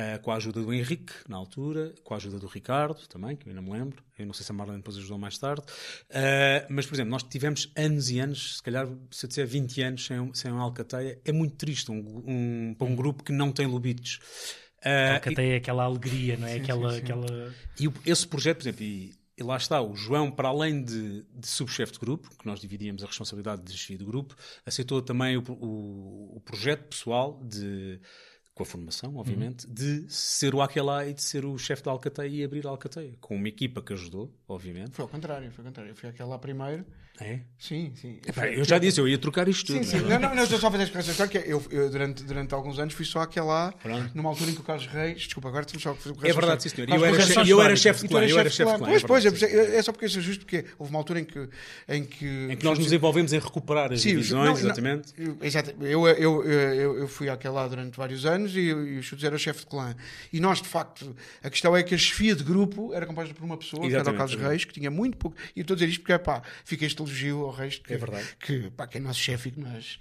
Uh, 0.00 0.18
com 0.22 0.30
a 0.30 0.36
ajuda 0.36 0.62
do 0.62 0.72
Henrique, 0.72 1.12
na 1.28 1.36
altura, 1.36 1.92
com 2.02 2.14
a 2.14 2.16
ajuda 2.16 2.38
do 2.38 2.46
Ricardo 2.46 3.06
também, 3.08 3.36
que 3.36 3.46
eu 3.46 3.50
ainda 3.50 3.60
me 3.60 3.70
lembro. 3.70 4.02
Eu 4.18 4.24
não 4.24 4.32
sei 4.32 4.46
se 4.46 4.52
a 4.52 4.54
Marlene 4.54 4.78
depois 4.78 4.96
ajudou 4.96 5.18
mais 5.18 5.36
tarde. 5.36 5.62
Uh, 5.62 6.66
mas, 6.70 6.86
por 6.86 6.94
exemplo, 6.94 7.10
nós 7.10 7.22
tivemos 7.22 7.70
anos 7.76 8.10
e 8.10 8.18
anos, 8.18 8.56
se 8.56 8.62
calhar, 8.62 8.86
se 9.10 9.26
eu 9.26 9.28
disser 9.28 9.46
20 9.46 9.82
anos 9.82 10.06
sem, 10.06 10.34
sem 10.34 10.50
uma 10.50 10.62
Alcateia, 10.62 11.20
é 11.24 11.32
muito 11.32 11.56
triste 11.56 11.90
um, 11.90 12.22
um, 12.26 12.74
para 12.78 12.86
um 12.86 12.94
grupo 12.94 13.24
que 13.24 13.32
não 13.32 13.52
tem 13.52 13.66
lobitos. 13.66 14.20
Uh, 14.84 15.14
Alcateia 15.14 15.48
e, 15.48 15.52
é 15.52 15.56
aquela 15.56 15.84
alegria, 15.84 16.36
não 16.36 16.46
é? 16.46 16.54
Sim, 16.54 16.60
aquela, 16.60 16.90
sim, 16.90 16.96
sim. 16.96 17.02
aquela... 17.02 17.54
E 17.78 18.10
esse 18.10 18.26
projeto, 18.26 18.58
por 18.58 18.62
exemplo, 18.62 18.82
e, 18.82 19.12
e 19.36 19.42
lá 19.42 19.56
está, 19.56 19.80
o 19.80 19.96
João, 19.96 20.30
para 20.30 20.48
além 20.48 20.84
de, 20.84 21.24
de 21.34 21.46
subchefe 21.46 21.94
de 21.94 21.98
grupo, 21.98 22.30
que 22.38 22.46
nós 22.46 22.60
dividíamos 22.60 23.02
a 23.02 23.06
responsabilidade 23.06 23.62
de 23.62 23.72
desafio 23.72 23.98
do 23.98 24.04
grupo, 24.04 24.36
aceitou 24.64 25.00
também 25.02 25.36
o, 25.36 25.42
o, 25.48 26.36
o 26.36 26.40
projeto 26.40 26.88
pessoal 26.88 27.42
de 27.42 28.00
com 28.60 28.62
a 28.62 28.66
formação, 28.66 29.16
obviamente, 29.16 29.66
uhum. 29.66 29.72
de 29.72 30.04
ser 30.12 30.54
o 30.54 30.60
Aquelá 30.60 31.06
e 31.06 31.14
de 31.14 31.22
ser 31.22 31.46
o 31.46 31.56
chefe 31.56 31.82
da 31.82 31.90
Alcateia 31.90 32.28
e 32.28 32.44
abrir 32.44 32.66
a 32.66 32.70
Alcateia, 32.70 33.14
com 33.18 33.34
uma 33.34 33.48
equipa 33.48 33.80
que 33.80 33.94
ajudou, 33.94 34.30
obviamente. 34.46 34.90
Foi 34.92 35.02
ao 35.02 35.08
contrário, 35.08 35.50
foi 35.50 35.64
ao 35.64 35.68
contrário. 35.68 35.90
Eu 35.90 35.96
fui 35.96 36.08
Aquelá 36.08 36.38
primeiro. 36.38 36.84
É? 37.20 37.40
Sim, 37.58 37.92
sim. 37.94 38.18
Eu, 38.34 38.44
eu 38.44 38.64
já 38.64 38.78
disse, 38.78 38.98
eu 38.98 39.06
ia 39.06 39.18
trocar 39.18 39.46
isto 39.46 39.66
tudo. 39.66 39.84
Sim, 39.84 39.98
sim. 39.98 40.04
Não, 40.06 40.18
não, 40.18 40.34
não, 40.34 40.42
estou 40.42 40.58
só 40.58 40.70
fazer 40.70 40.84
essa 40.84 41.10
história, 41.10 41.30
que 41.30 41.36
é, 41.36 41.52
eu, 41.52 41.62
eu, 41.70 41.90
durante, 41.90 42.24
durante 42.24 42.54
alguns 42.54 42.78
anos 42.78 42.94
fui 42.94 43.04
só 43.04 43.20
Aquelá, 43.20 43.74
numa 44.14 44.30
altura 44.30 44.50
em 44.50 44.54
que 44.54 44.60
o 44.60 44.64
Carlos 44.64 44.86
Reis, 44.86 45.24
desculpa, 45.24 45.48
agora 45.48 45.66
estamos 45.66 45.82
só 45.82 45.94
fazer 45.94 46.16
o 46.16 46.26
É 46.26 46.32
verdade, 46.32 46.62
sim, 46.62 46.70
senhor. 46.70 46.88
Eu 46.88 47.04
era, 47.04 47.20
chefe, 47.20 47.50
eu 47.50 47.62
era 47.62 47.76
chefe 47.76 48.02
de 48.02 48.08
clã. 48.08 48.26
Eu 48.26 48.38
era 48.38 48.48
chefe 48.48 48.72
de 48.72 48.78
clã. 48.78 48.88
Pois, 48.88 49.02
pois, 49.02 49.42
é 49.42 49.82
só 49.82 49.92
porque 49.92 50.06
isso 50.06 50.18
é 50.18 50.22
justo, 50.22 50.46
porque 50.46 50.64
houve 50.78 50.90
uma 50.90 50.98
altura 50.98 51.20
em 51.20 51.24
que... 51.24 51.48
Em 51.86 52.04
que, 52.04 52.26
em 52.52 52.56
que 52.56 52.64
nós 52.64 52.78
nos 52.78 52.90
envolvemos 52.90 53.34
em 53.34 53.38
recuperar 53.38 53.92
as 53.92 54.00
divisões, 54.00 54.58
exatamente. 54.58 55.12
Exato. 55.42 55.74
Eu, 55.78 56.08
eu, 56.08 56.42
eu, 56.42 56.98
eu 57.00 57.08
fui 57.08 57.28
Aquelá 57.28 57.68
durante 57.68 57.98
vários 57.98 58.24
anos 58.24 58.49
e, 58.54 58.68
e 58.68 58.98
o 58.98 59.02
Chutes 59.02 59.24
era 59.24 59.36
chefe 59.38 59.60
de 59.60 59.66
clã. 59.66 59.94
E 60.32 60.40
nós, 60.40 60.60
de 60.60 60.68
facto, 60.68 61.14
a 61.42 61.50
questão 61.50 61.76
é 61.76 61.82
que 61.82 61.94
a 61.94 61.98
chefia 61.98 62.34
de 62.34 62.44
grupo 62.44 62.92
era 62.94 63.06
composta 63.06 63.34
por 63.34 63.44
uma 63.44 63.56
pessoa, 63.56 63.86
Exatamente, 63.86 64.04
que 64.04 64.08
era 64.08 64.14
o 64.14 64.18
Carlos 64.18 64.48
Reis, 64.48 64.64
que 64.64 64.72
tinha 64.72 64.90
muito 64.90 65.16
pouco. 65.16 65.36
E 65.54 65.60
estou 65.60 65.74
a 65.74 65.76
dizer 65.76 65.88
isto 65.88 66.00
porque, 66.00 66.18
pá, 66.18 66.42
fica 66.64 66.84
este 66.84 67.00
elogio 67.00 67.44
ao 67.44 67.50
Reis, 67.50 67.78
que, 67.78 67.92
é 67.92 67.96
verdade. 67.96 68.26
que, 68.40 68.70
pá, 68.70 68.86
que 68.86 68.98
é 68.98 69.00
nosso 69.00 69.20
chefe 69.20 69.48
e 69.48 69.52
que 69.52 69.60
nós 69.60 69.98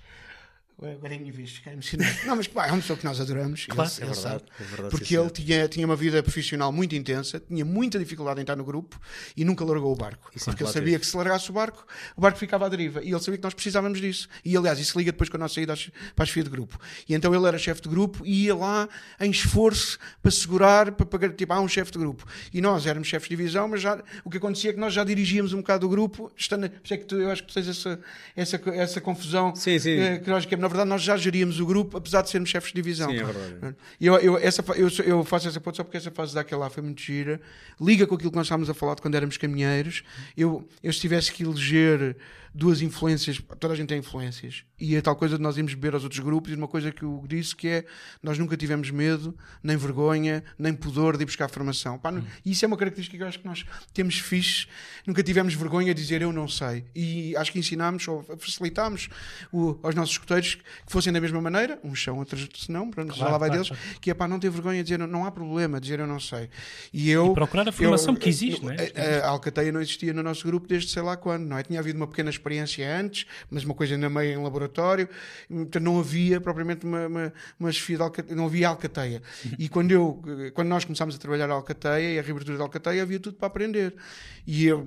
Agora 0.81 1.13
é 1.13 1.17
a 1.17 1.19
minha 1.19 1.33
vez, 1.33 1.51
ficar 1.51 1.73
emocionado. 1.73 2.09
Não, 2.25 2.37
mas 2.37 2.47
pá, 2.47 2.67
é 2.67 2.71
uma 2.71 2.79
pessoa 2.79 2.97
que 2.97 3.03
nós 3.03 3.19
adoramos. 3.19 3.65
Claro, 3.65 3.91
ele, 3.97 4.03
é, 4.03 4.13
verdade, 4.13 4.43
é 4.59 4.63
verdade. 4.63 4.89
Porque 4.89 5.17
ele 5.17 5.29
tinha, 5.29 5.67
tinha 5.67 5.85
uma 5.85 5.95
vida 5.95 6.23
profissional 6.23 6.71
muito 6.71 6.95
intensa, 6.95 7.37
tinha 7.37 7.65
muita 7.65 7.99
dificuldade 7.99 8.39
em 8.39 8.43
estar 8.43 8.55
no 8.55 8.63
grupo 8.63 8.97
e 9.35 9.43
nunca 9.43 9.65
largou 9.65 9.91
o 9.91 9.95
barco. 9.95 10.31
Isso 10.33 10.45
porque 10.45 10.63
ele 10.63 10.71
sabia 10.71 10.91
teve. 10.91 10.99
que 10.99 11.07
se 11.07 11.17
largasse 11.17 11.49
o 11.49 11.53
barco, 11.53 11.85
o 12.15 12.21
barco 12.21 12.39
ficava 12.39 12.65
à 12.65 12.69
deriva. 12.69 13.03
E 13.03 13.09
ele 13.09 13.19
sabia 13.19 13.37
que 13.37 13.43
nós 13.43 13.53
precisávamos 13.53 13.99
disso. 13.99 14.29
E 14.45 14.55
aliás, 14.55 14.79
isso 14.79 14.97
liga 14.97 15.11
depois 15.11 15.29
com 15.29 15.35
a 15.35 15.39
nossa 15.39 15.55
saída 15.55 15.73
para 16.15 16.23
a 16.23 16.25
chefia 16.25 16.43
de 16.43 16.49
grupo. 16.49 16.79
E 17.09 17.13
então 17.13 17.35
ele 17.35 17.45
era 17.45 17.57
chefe 17.57 17.81
de 17.81 17.89
grupo 17.89 18.25
e 18.25 18.45
ia 18.45 18.55
lá 18.55 18.87
em 19.19 19.31
esforço 19.31 19.99
para 20.21 20.31
segurar, 20.31 20.93
para 20.93 21.05
pagar, 21.05 21.33
tipo, 21.33 21.51
há 21.51 21.59
um 21.59 21.67
chefe 21.67 21.91
de 21.91 21.97
grupo. 21.97 22.25
E 22.53 22.61
nós 22.61 22.85
éramos 22.85 23.09
chefes 23.09 23.27
de 23.27 23.35
divisão, 23.35 23.67
mas 23.67 23.81
já, 23.81 24.01
o 24.23 24.29
que 24.29 24.37
acontecia 24.37 24.69
é 24.69 24.73
que 24.73 24.79
nós 24.79 24.93
já 24.93 25.03
dirigíamos 25.03 25.51
um 25.51 25.57
bocado 25.57 25.85
o 25.85 25.89
grupo. 25.89 26.31
Estando, 26.37 26.65
é 26.65 26.97
que 26.97 27.03
tu, 27.03 27.15
eu 27.15 27.29
acho 27.29 27.43
que 27.43 27.49
tu 27.49 27.53
tens 27.53 27.67
essa, 27.67 27.99
essa, 28.33 28.61
essa 28.73 29.01
confusão. 29.01 29.53
Sim, 29.55 29.77
sim. 29.77 29.91
Eh, 29.91 30.19
que 30.19 30.29
nós, 30.29 30.45
que, 30.45 30.55
na 30.55 30.68
verdade, 30.69 30.89
nós 30.89 31.01
já 31.01 31.17
geríamos 31.17 31.59
o 31.59 31.65
grupo, 31.65 31.97
apesar 31.97 32.21
de 32.21 32.29
sermos 32.29 32.49
chefes 32.49 32.69
de 32.69 32.75
divisão. 32.75 33.09
Sim, 33.09 33.17
é 33.17 33.23
verdade. 33.23 33.75
Eu, 33.99 34.15
eu, 34.17 34.37
essa, 34.37 34.63
eu, 34.75 34.87
eu 35.05 35.23
faço 35.25 35.47
essa 35.47 35.59
ponta 35.59 35.77
só 35.77 35.83
porque 35.83 35.97
essa 35.97 36.11
fase 36.11 36.33
daquela 36.33 36.69
foi 36.69 36.81
muito 36.81 37.01
gira. 37.01 37.41
Liga 37.79 38.07
com 38.07 38.15
aquilo 38.15 38.31
que 38.31 38.37
nós 38.37 38.45
estávamos 38.45 38.69
a 38.69 38.73
falar 38.73 38.95
de 38.95 39.01
quando 39.01 39.15
éramos 39.15 39.37
caminheiros. 39.37 40.03
Eu, 40.37 40.67
eu 40.81 40.93
se 40.93 40.99
tivesse 40.99 41.31
que 41.31 41.43
eleger 41.43 42.15
duas 42.53 42.81
influências, 42.81 43.41
toda 43.59 43.73
a 43.73 43.77
gente 43.77 43.89
tem 43.89 43.99
influências, 43.99 44.63
e 44.79 44.95
a 44.95 45.01
tal 45.01 45.15
coisa 45.15 45.37
de 45.37 45.43
nós 45.43 45.57
irmos 45.57 45.73
beber 45.73 45.93
aos 45.93 46.03
outros 46.03 46.19
grupos, 46.19 46.51
e 46.51 46.55
uma 46.55 46.67
coisa 46.67 46.91
que 46.91 47.03
eu 47.03 47.23
disse 47.27 47.55
que 47.55 47.67
é, 47.67 47.85
nós 48.23 48.37
nunca 48.37 48.55
tivemos 48.55 48.89
medo, 48.91 49.37
nem 49.61 49.75
vergonha, 49.77 50.43
nem 50.57 50.73
pudor 50.73 51.17
de 51.17 51.23
ir 51.23 51.25
buscar 51.25 51.49
formação. 51.49 51.97
Pá, 51.97 52.11
hum. 52.11 52.23
E 52.45 52.51
isso 52.51 52.65
é 52.65 52.67
uma 52.67 52.77
característica 52.77 53.17
que 53.17 53.23
eu 53.23 53.27
acho 53.27 53.39
que 53.39 53.45
nós 53.45 53.65
temos 53.93 54.19
fixe, 54.19 54.67
nunca 55.05 55.21
tivemos 55.21 55.53
vergonha 55.53 55.93
de 55.93 56.01
dizer 56.01 56.21
eu 56.21 56.31
não 56.31 56.47
sei. 56.47 56.85
E 56.95 57.35
acho 57.35 57.51
que 57.51 57.59
ensinámos, 57.59 58.07
ou 58.07 58.23
facilitámos 58.37 59.09
o, 59.51 59.77
aos 59.83 59.95
nossos 59.95 60.13
escuteiros 60.13 60.55
que 60.55 60.63
fossem 60.87 61.11
da 61.11 61.19
mesma 61.19 61.41
maneira, 61.41 61.79
uns 61.83 62.01
são, 62.01 62.17
outros 62.17 62.47
não, 62.67 62.89
para 62.89 63.03
claro, 63.05 63.19
já 63.19 63.25
lá 63.25 63.37
vai 63.37 63.49
claro, 63.49 63.63
deles, 63.63 63.67
claro. 63.69 63.99
que 63.99 64.11
é 64.11 64.13
pá, 64.13 64.27
não 64.27 64.39
ter 64.39 64.49
vergonha 64.49 64.77
de 64.77 64.83
dizer 64.83 64.99
não 64.99 65.25
há 65.25 65.31
problema, 65.31 65.79
dizer 65.79 65.99
eu 65.99 66.07
não 66.07 66.19
sei. 66.19 66.49
E, 66.93 67.09
eu, 67.09 67.31
e 67.31 67.33
procurar 67.33 67.67
a 67.67 67.71
formação 67.71 68.13
eu, 68.13 68.19
que 68.19 68.29
existe, 68.29 68.63
não 68.63 68.71
é? 68.71 69.21
A, 69.21 69.27
a 69.27 69.29
Alcateia 69.29 69.71
não 69.71 69.81
existia 69.81 70.13
no 70.13 70.23
nosso 70.23 70.45
grupo 70.45 70.67
desde 70.67 70.89
sei 70.89 71.01
lá 71.01 71.17
quando, 71.17 71.45
não 71.45 71.57
é? 71.57 71.63
Tinha 71.63 71.79
havido 71.79 71.97
uma 71.97 72.07
pequena 72.07 72.29
experiência 72.39 72.99
antes, 72.99 73.25
mas 73.49 73.63
uma 73.63 73.73
coisa 73.73 73.95
ainda 73.95 74.09
meio 74.09 74.39
em 74.39 74.43
laboratório, 74.43 75.07
então 75.49 75.81
não 75.81 75.99
havia 75.99 76.39
propriamente 76.39 76.85
uma, 76.85 77.07
uma, 77.07 77.33
uma 77.59 77.71
chefia 77.71 77.97
de 77.97 78.03
alcateia, 78.03 78.35
não 78.35 78.45
havia 78.45 78.67
alcateia. 78.67 79.21
E 79.57 79.69
quando, 79.69 79.91
eu, 79.91 80.21
quando 80.53 80.67
nós 80.67 80.85
começámos 80.85 81.15
a 81.15 81.17
trabalhar 81.17 81.49
a 81.49 81.53
alcateia 81.53 82.15
e 82.15 82.19
a 82.19 82.21
reabertura 82.21 82.57
da 82.57 82.63
alcateia, 82.63 83.01
havia 83.01 83.19
tudo 83.19 83.37
para 83.37 83.47
aprender. 83.47 83.93
E 84.45 84.65
eu, 84.65 84.85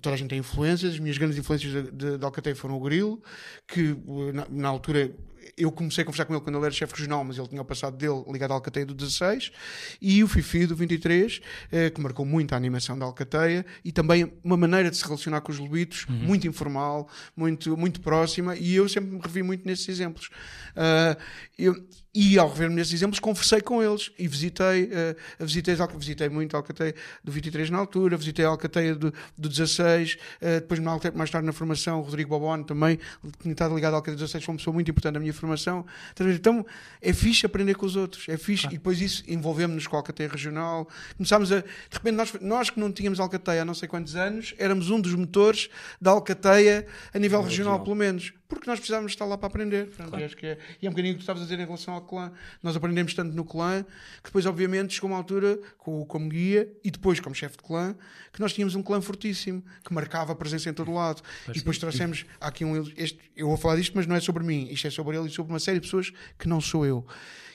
toda 0.00 0.14
a 0.14 0.18
gente 0.18 0.30
tem 0.30 0.38
influências, 0.38 0.94
as 0.94 0.98
minhas 0.98 1.18
grandes 1.18 1.38
influências 1.38 1.72
de, 1.72 1.90
de, 1.90 2.18
de 2.18 2.24
Alcateia 2.24 2.56
foram 2.56 2.76
o 2.76 2.80
Grilo, 2.80 3.22
que 3.66 3.96
na, 4.32 4.46
na 4.50 4.68
altura 4.68 5.10
eu 5.56 5.70
comecei 5.72 6.02
a 6.02 6.04
conversar 6.04 6.24
com 6.24 6.34
ele 6.34 6.42
quando 6.42 6.56
ele 6.56 6.66
era 6.66 6.74
chefe 6.74 6.94
regional, 6.94 7.24
mas 7.24 7.38
ele 7.38 7.48
tinha 7.48 7.62
o 7.62 7.64
passado 7.64 7.96
dele 7.96 8.24
ligado 8.30 8.52
à 8.52 8.54
Alcateia 8.54 8.86
do 8.86 8.94
16, 8.94 9.52
e 10.00 10.22
o 10.22 10.28
Fifi 10.28 10.66
do 10.66 10.76
23, 10.76 11.40
eh, 11.70 11.90
que 11.90 12.00
marcou 12.00 12.24
muito 12.24 12.52
a 12.52 12.56
animação 12.56 12.98
da 12.98 13.04
Alcateia, 13.04 13.64
e 13.84 13.92
também 13.92 14.32
uma 14.42 14.56
maneira 14.56 14.90
de 14.90 14.96
se 14.96 15.04
relacionar 15.04 15.40
com 15.40 15.52
os 15.52 15.58
lobitos, 15.58 16.06
uhum. 16.08 16.14
muito 16.16 16.46
informal, 16.46 17.08
muito, 17.36 17.76
muito 17.76 18.00
próxima, 18.00 18.56
e 18.56 18.74
eu 18.74 18.88
sempre 18.88 19.10
me 19.10 19.20
revi 19.20 19.42
muito 19.42 19.66
nesses 19.66 19.88
exemplos. 19.88 20.28
Uh, 20.76 21.20
eu, 21.58 21.74
e 22.14 22.38
ao 22.38 22.48
rever-me 22.48 22.76
nesses 22.76 22.94
exemplos, 22.94 23.18
conversei 23.18 23.60
com 23.60 23.82
eles 23.82 24.12
e 24.18 24.28
visitei, 24.28 24.84
uh, 24.84 25.44
visitei, 25.44 25.74
visitei 25.98 26.28
muito 26.28 26.54
a 26.54 26.60
Alcateia 26.60 26.94
do 27.24 27.32
23 27.32 27.70
na 27.70 27.78
altura, 27.78 28.16
visitei 28.16 28.44
a 28.44 28.48
Alcateia 28.48 28.94
do, 28.94 29.12
do 29.36 29.48
16, 29.48 30.14
uh, 30.14 30.60
depois 30.60 30.78
mais 30.80 31.30
tarde 31.30 31.46
na 31.46 31.52
formação, 31.52 31.98
o 31.98 32.02
Rodrigo 32.02 32.30
Bobon 32.30 32.62
também, 32.62 32.98
tinha 33.42 33.52
estado 33.52 33.74
ligado 33.74 33.94
à 33.94 33.96
Alcateia 33.96 34.16
do 34.16 34.20
16, 34.20 34.44
foi 34.44 34.52
uma 34.52 34.58
pessoa 34.58 34.74
muito 34.74 34.90
importante 34.90 35.14
na 35.14 35.20
minha 35.20 35.34
formação. 35.34 35.84
Então 36.20 36.64
é 37.02 37.12
fixe 37.12 37.46
aprender 37.46 37.74
com 37.74 37.86
os 37.86 37.96
outros, 37.96 38.28
é 38.28 38.36
fixe, 38.36 38.66
e 38.66 38.70
depois 38.70 39.00
isso 39.00 39.24
envolvemos-nos 39.26 39.86
com 39.86 39.96
a 39.96 39.98
Alcateia 39.98 40.28
Regional. 40.28 40.88
Começámos 41.16 41.50
a. 41.50 41.60
De 41.60 41.66
repente, 41.92 42.14
nós, 42.14 42.32
nós 42.40 42.70
que 42.70 42.78
não 42.78 42.92
tínhamos 42.92 43.18
Alcateia 43.18 43.62
há 43.62 43.64
não 43.64 43.74
sei 43.74 43.88
quantos 43.88 44.14
anos, 44.14 44.54
éramos 44.58 44.90
um 44.90 45.00
dos 45.00 45.14
motores 45.14 45.68
da 46.00 46.12
Alcateia 46.12 46.86
a 47.12 47.18
nível 47.18 47.42
regional, 47.42 47.78
regional, 47.78 47.84
pelo 47.84 47.96
menos 47.96 48.32
porque 48.54 48.70
nós 48.70 48.78
precisávamos 48.78 49.12
estar 49.12 49.24
lá 49.24 49.36
para 49.36 49.46
aprender. 49.48 49.86
Portanto, 49.86 50.10
claro. 50.10 50.24
acho 50.24 50.36
que 50.36 50.46
é, 50.46 50.58
e 50.80 50.86
é 50.86 50.88
um 50.88 50.92
bocadinho 50.92 51.14
o 51.14 51.16
que 51.16 51.20
tu 51.20 51.22
estavas 51.22 51.42
a 51.42 51.44
dizer 51.44 51.60
em 51.60 51.64
relação 51.64 51.94
ao 51.94 52.00
clã. 52.00 52.32
Nós 52.62 52.76
aprendemos 52.76 53.12
tanto 53.14 53.34
no 53.34 53.44
clã 53.44 53.84
que 54.22 54.24
depois, 54.24 54.46
obviamente, 54.46 54.94
chegou 54.94 55.10
uma 55.10 55.16
altura 55.16 55.58
com, 55.78 56.04
como 56.06 56.28
guia 56.28 56.72
e 56.82 56.90
depois 56.90 57.20
como 57.20 57.34
chefe 57.34 57.56
de 57.56 57.62
clã 57.62 57.94
que 58.32 58.40
nós 58.40 58.52
tínhamos 58.52 58.74
um 58.74 58.82
clã 58.82 59.00
fortíssimo 59.00 59.62
que 59.84 59.92
marcava 59.92 60.32
a 60.32 60.34
presença 60.34 60.70
em 60.70 60.72
todo 60.72 60.90
o 60.90 60.94
lado. 60.94 61.22
E 61.48 61.58
depois 61.58 61.78
trouxemos 61.78 62.24
aqui 62.40 62.64
um. 62.64 62.82
Este, 62.96 63.18
eu 63.36 63.48
vou 63.48 63.56
falar 63.56 63.76
disto, 63.76 63.92
mas 63.94 64.06
não 64.06 64.16
é 64.16 64.20
sobre 64.20 64.42
mim, 64.42 64.68
isto 64.70 64.86
é 64.86 64.90
sobre 64.90 65.16
ele 65.16 65.28
e 65.28 65.30
sobre 65.30 65.52
uma 65.52 65.60
série 65.60 65.78
de 65.78 65.86
pessoas 65.86 66.12
que 66.38 66.48
não 66.48 66.60
sou 66.60 66.84
eu. 66.86 67.06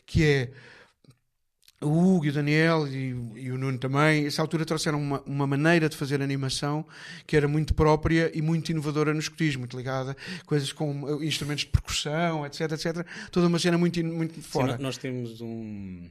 Que 0.05 0.23
é 0.23 0.51
o 1.81 1.87
Hugo 1.87 2.25
e 2.25 2.29
o 2.29 2.33
Daniel 2.33 2.87
e, 2.87 3.15
e, 3.35 3.51
o 3.51 3.57
Nuno 3.57 3.77
também, 3.77 4.25
essa 4.25 4.41
altura 4.41 4.65
trouxeram 4.65 5.01
uma, 5.01 5.21
uma, 5.21 5.47
maneira 5.47 5.87
de 5.87 5.95
fazer 5.95 6.21
animação 6.21 6.85
que 7.25 7.37
era 7.37 7.47
muito 7.47 7.73
própria 7.73 8.29
e 8.37 8.41
muito 8.41 8.69
inovadora 8.69 9.13
no 9.13 9.19
escotismo, 9.19 9.59
muito 9.59 9.77
ligada, 9.77 10.15
coisas 10.45 10.73
com 10.73 11.03
uh, 11.03 11.23
instrumentos 11.23 11.63
de 11.63 11.71
percussão, 11.71 12.45
etc, 12.45 12.71
etc. 12.73 13.07
Toda 13.31 13.47
uma 13.47 13.57
cena 13.59 13.77
muito, 13.77 14.03
muito 14.03 14.41
fora. 14.41 14.75
Sim, 14.75 14.83
nós 14.83 14.97
temos 14.97 15.39
um. 15.39 16.09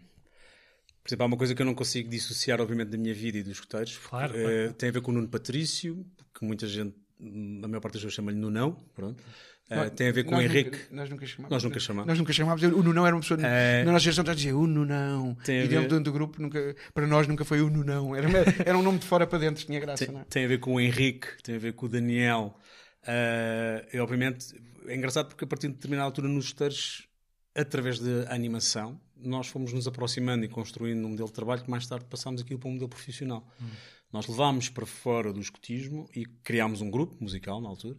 Por 1.02 1.08
exemplo, 1.10 1.24
há 1.24 1.26
uma 1.26 1.36
coisa 1.36 1.54
que 1.54 1.62
eu 1.62 1.66
não 1.66 1.74
consigo 1.74 2.08
dissociar, 2.08 2.60
obviamente, 2.60 2.88
da 2.88 2.98
minha 2.98 3.14
vida 3.14 3.38
e 3.38 3.42
dos 3.42 3.52
escuteiros. 3.52 3.98
Claro, 3.98 4.36
é, 4.36 4.42
claro. 4.42 4.72
Tem 4.74 4.88
a 4.88 4.92
ver 4.92 5.00
com 5.02 5.10
o 5.10 5.14
Nuno 5.14 5.28
Patrício, 5.28 6.04
que 6.34 6.44
muita 6.44 6.66
gente, 6.66 6.94
a 7.20 7.68
maior 7.68 7.80
parte 7.80 7.94
das 7.94 8.02
pessoas 8.02 8.14
chama-lhe 8.14 8.38
Nunão, 8.38 8.72
pronto. 8.94 9.22
Uh, 9.70 9.90
tem 9.90 10.08
a 10.08 10.12
ver 10.12 10.24
com 10.24 10.36
o 10.36 10.40
Henrique. 10.40 10.70
Nunca, 10.70 10.86
nós 10.92 11.10
nunca 11.10 11.26
chamamos. 11.26 11.50
Nós 11.50 11.64
nunca 11.64 11.80
chamamos. 11.80 12.08
Nós 12.08 12.18
nunca 12.18 12.32
chamamos. 12.32 12.62
O 12.62 12.82
Nunão 12.82 13.06
era 13.06 13.14
uma 13.14 13.20
pessoa. 13.20 13.38
Uh, 13.38 13.84
na 13.84 13.92
nossa 13.92 14.04
geração 14.04 14.24
a 14.26 14.34
dizer 14.34 14.54
o 14.54 14.66
Nunão. 14.66 15.36
E 15.46 15.68
dentro 15.68 15.96
ver... 15.96 16.02
do 16.02 16.12
grupo, 16.12 16.40
nunca, 16.40 16.74
para 16.94 17.06
nós 17.06 17.26
nunca 17.26 17.44
foi 17.44 17.60
o 17.60 17.68
Nunão. 17.68 18.16
Era, 18.16 18.28
era 18.64 18.78
um 18.78 18.82
nome 18.82 18.98
de 18.98 19.06
fora 19.06 19.26
para 19.26 19.38
dentro, 19.38 19.64
tinha 19.64 19.78
graça. 19.78 20.06
Tem, 20.06 20.14
não 20.14 20.22
é? 20.22 20.24
tem 20.24 20.44
a 20.46 20.48
ver 20.48 20.58
com 20.58 20.74
o 20.74 20.80
Henrique, 20.80 21.28
tem 21.42 21.56
a 21.56 21.58
ver 21.58 21.74
com 21.74 21.84
o 21.84 21.88
Daniel. 21.88 22.56
Uh, 23.02 23.86
e 23.92 23.98
obviamente 23.98 24.54
é 24.86 24.94
engraçado 24.96 25.28
porque 25.28 25.44
a 25.44 25.46
partir 25.46 25.68
de 25.68 25.74
determinada 25.74 26.06
altura 26.06 26.28
nos 26.28 26.46
esteiros, 26.46 27.06
através 27.54 27.98
da 27.98 28.32
animação, 28.32 28.98
nós 29.16 29.48
fomos 29.48 29.72
nos 29.72 29.86
aproximando 29.86 30.44
e 30.44 30.48
construindo 30.48 31.04
um 31.04 31.10
modelo 31.10 31.28
de 31.28 31.34
trabalho 31.34 31.62
que 31.62 31.70
mais 31.70 31.86
tarde 31.86 32.06
passámos 32.06 32.40
aquilo 32.40 32.58
para 32.58 32.68
um 32.68 32.72
modelo 32.72 32.88
profissional. 32.88 33.46
Hum. 33.60 33.66
Nós 34.12 34.26
levámos 34.26 34.68
para 34.68 34.86
fora 34.86 35.32
do 35.32 35.40
escotismo 35.40 36.08
e 36.14 36.24
criámos 36.24 36.80
um 36.80 36.90
grupo 36.90 37.16
musical 37.20 37.60
na 37.60 37.68
altura, 37.68 37.98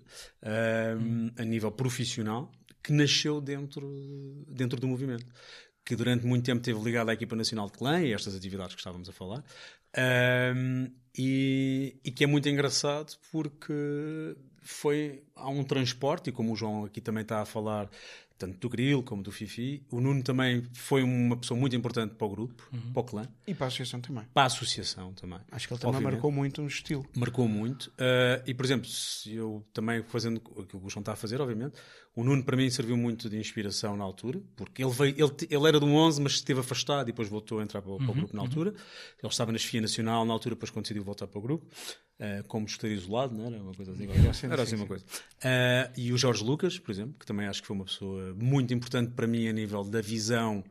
um, 1.00 1.30
a 1.38 1.44
nível 1.44 1.72
profissional, 1.72 2.52
que 2.82 2.92
nasceu 2.92 3.40
dentro, 3.40 4.46
dentro 4.48 4.80
do 4.80 4.88
movimento. 4.88 5.28
Que 5.86 5.96
durante 5.96 6.26
muito 6.26 6.46
tempo 6.46 6.60
esteve 6.60 6.80
ligado 6.84 7.10
à 7.10 7.14
equipa 7.14 7.36
nacional 7.36 7.68
de 7.68 7.74
clã 7.74 8.02
e 8.02 8.14
estas 8.14 8.36
atividades 8.36 8.76
que 8.76 8.82
estávamos 8.82 9.10
a 9.10 9.12
falar. 9.12 9.44
Um, 10.56 10.92
e, 11.18 12.00
e, 12.04 12.12
que 12.12 12.24
é 12.24 12.28
muito 12.28 12.48
engraçado 12.48 13.18
porque 13.32 14.36
foi 14.62 15.24
há 15.36 15.50
um 15.50 15.64
transporte, 15.64 16.30
e 16.30 16.34
como 16.34 16.54
o 16.54 16.56
João 16.56 16.86
aqui 16.86 17.02
também 17.02 17.24
está 17.24 17.42
a 17.42 17.46
falar 17.46 17.90
tanto 18.40 18.58
do 18.58 18.70
Grilo 18.70 19.04
como 19.04 19.22
do 19.22 19.32
Fifi. 19.32 19.86
O 19.92 20.00
Nuno 20.00 20.24
também 20.24 20.64
foi 20.74 21.04
uma 21.04 21.36
pessoa 21.36 21.60
muito 21.60 21.76
importante 21.76 22.16
para 22.16 22.26
o 22.26 22.30
grupo, 22.30 22.68
uhum. 22.72 22.94
para 22.94 23.00
o 23.02 23.04
clã. 23.04 23.28
E 23.46 23.54
para 23.54 23.66
a 23.66 23.68
associação 23.68 24.00
também. 24.00 24.24
Para 24.34 24.44
a 24.44 24.46
associação 24.46 25.14
também. 25.14 25.40
Acho 25.52 25.68
que 25.68 25.74
ele 25.74 25.82
também 25.82 25.96
obviamente. 25.98 26.14
marcou 26.14 26.32
muito 26.32 26.62
um 26.62 26.68
estilo. 26.68 27.06
Marcou 27.16 27.48
muito. 27.48 27.88
Uh, 27.88 28.42
e, 28.48 28.54
por 28.54 28.66
exemplo, 28.66 28.90
eu 29.28 29.68
também 29.74 30.02
fazendo 30.04 30.42
o 30.56 30.64
que 30.66 30.78
o 30.78 30.90
João 30.90 31.02
está 31.02 31.12
a 31.12 31.16
fazer, 31.18 31.42
obviamente, 31.42 31.76
o 32.16 32.24
Nuno 32.24 32.44
para 32.44 32.56
mim 32.56 32.70
serviu 32.70 32.98
muito 32.98 33.30
de 33.30 33.38
inspiração 33.38 33.96
na 33.98 34.04
altura, 34.04 34.42
porque 34.56 34.84
ele, 34.84 34.92
veio, 34.92 35.16
ele, 35.18 35.48
ele 35.50 35.68
era 35.68 35.80
do 35.80 35.88
11, 35.88 36.22
mas 36.22 36.34
esteve 36.34 36.62
afastado 36.62 37.04
e 37.04 37.12
depois 37.12 37.28
voltou 37.28 37.60
a 37.60 37.64
entrar 37.64 37.82
para, 37.82 37.94
para 37.94 38.06
o 38.06 38.08
uhum, 38.08 38.14
grupo 38.14 38.36
na 38.36 38.42
uhum. 38.42 38.48
altura. 38.48 38.70
Ele 38.72 39.32
estava 39.32 39.52
na 39.52 39.58
chefia 39.58 39.82
nacional 39.82 40.26
na 40.26 40.34
altura, 40.34 40.56
depois 40.56 40.72
decidiu 40.72 41.04
voltar 41.04 41.28
para 41.28 41.38
o 41.38 41.42
grupo. 41.42 41.68
Uh, 42.20 42.44
como 42.50 42.66
estar 42.66 42.90
isolado, 42.90 43.34
não 43.34 43.46
era? 43.48 43.56
Uma 43.64 43.74
coisa 43.74 43.94
assim. 43.94 44.04
Era, 44.10 44.30
assim, 44.30 44.48
era 44.48 44.62
assim 44.64 44.76
uma 44.76 44.86
coisa. 44.86 45.06
Uh, 45.06 45.94
e 45.96 46.12
o 46.12 46.18
Jorge 46.18 46.44
Lucas, 46.44 46.78
por 46.78 46.92
exemplo, 46.92 47.16
que 47.18 47.26
também 47.26 47.48
acho 47.48 47.62
que 47.62 47.68
foi 47.68 47.76
uma 47.78 47.86
pessoa 47.86 48.36
muito 48.38 48.74
importante 48.74 49.12
para 49.14 49.26
mim 49.26 49.48
a 49.48 49.54
nível 49.54 49.86
da 49.86 50.02
visão 50.02 50.62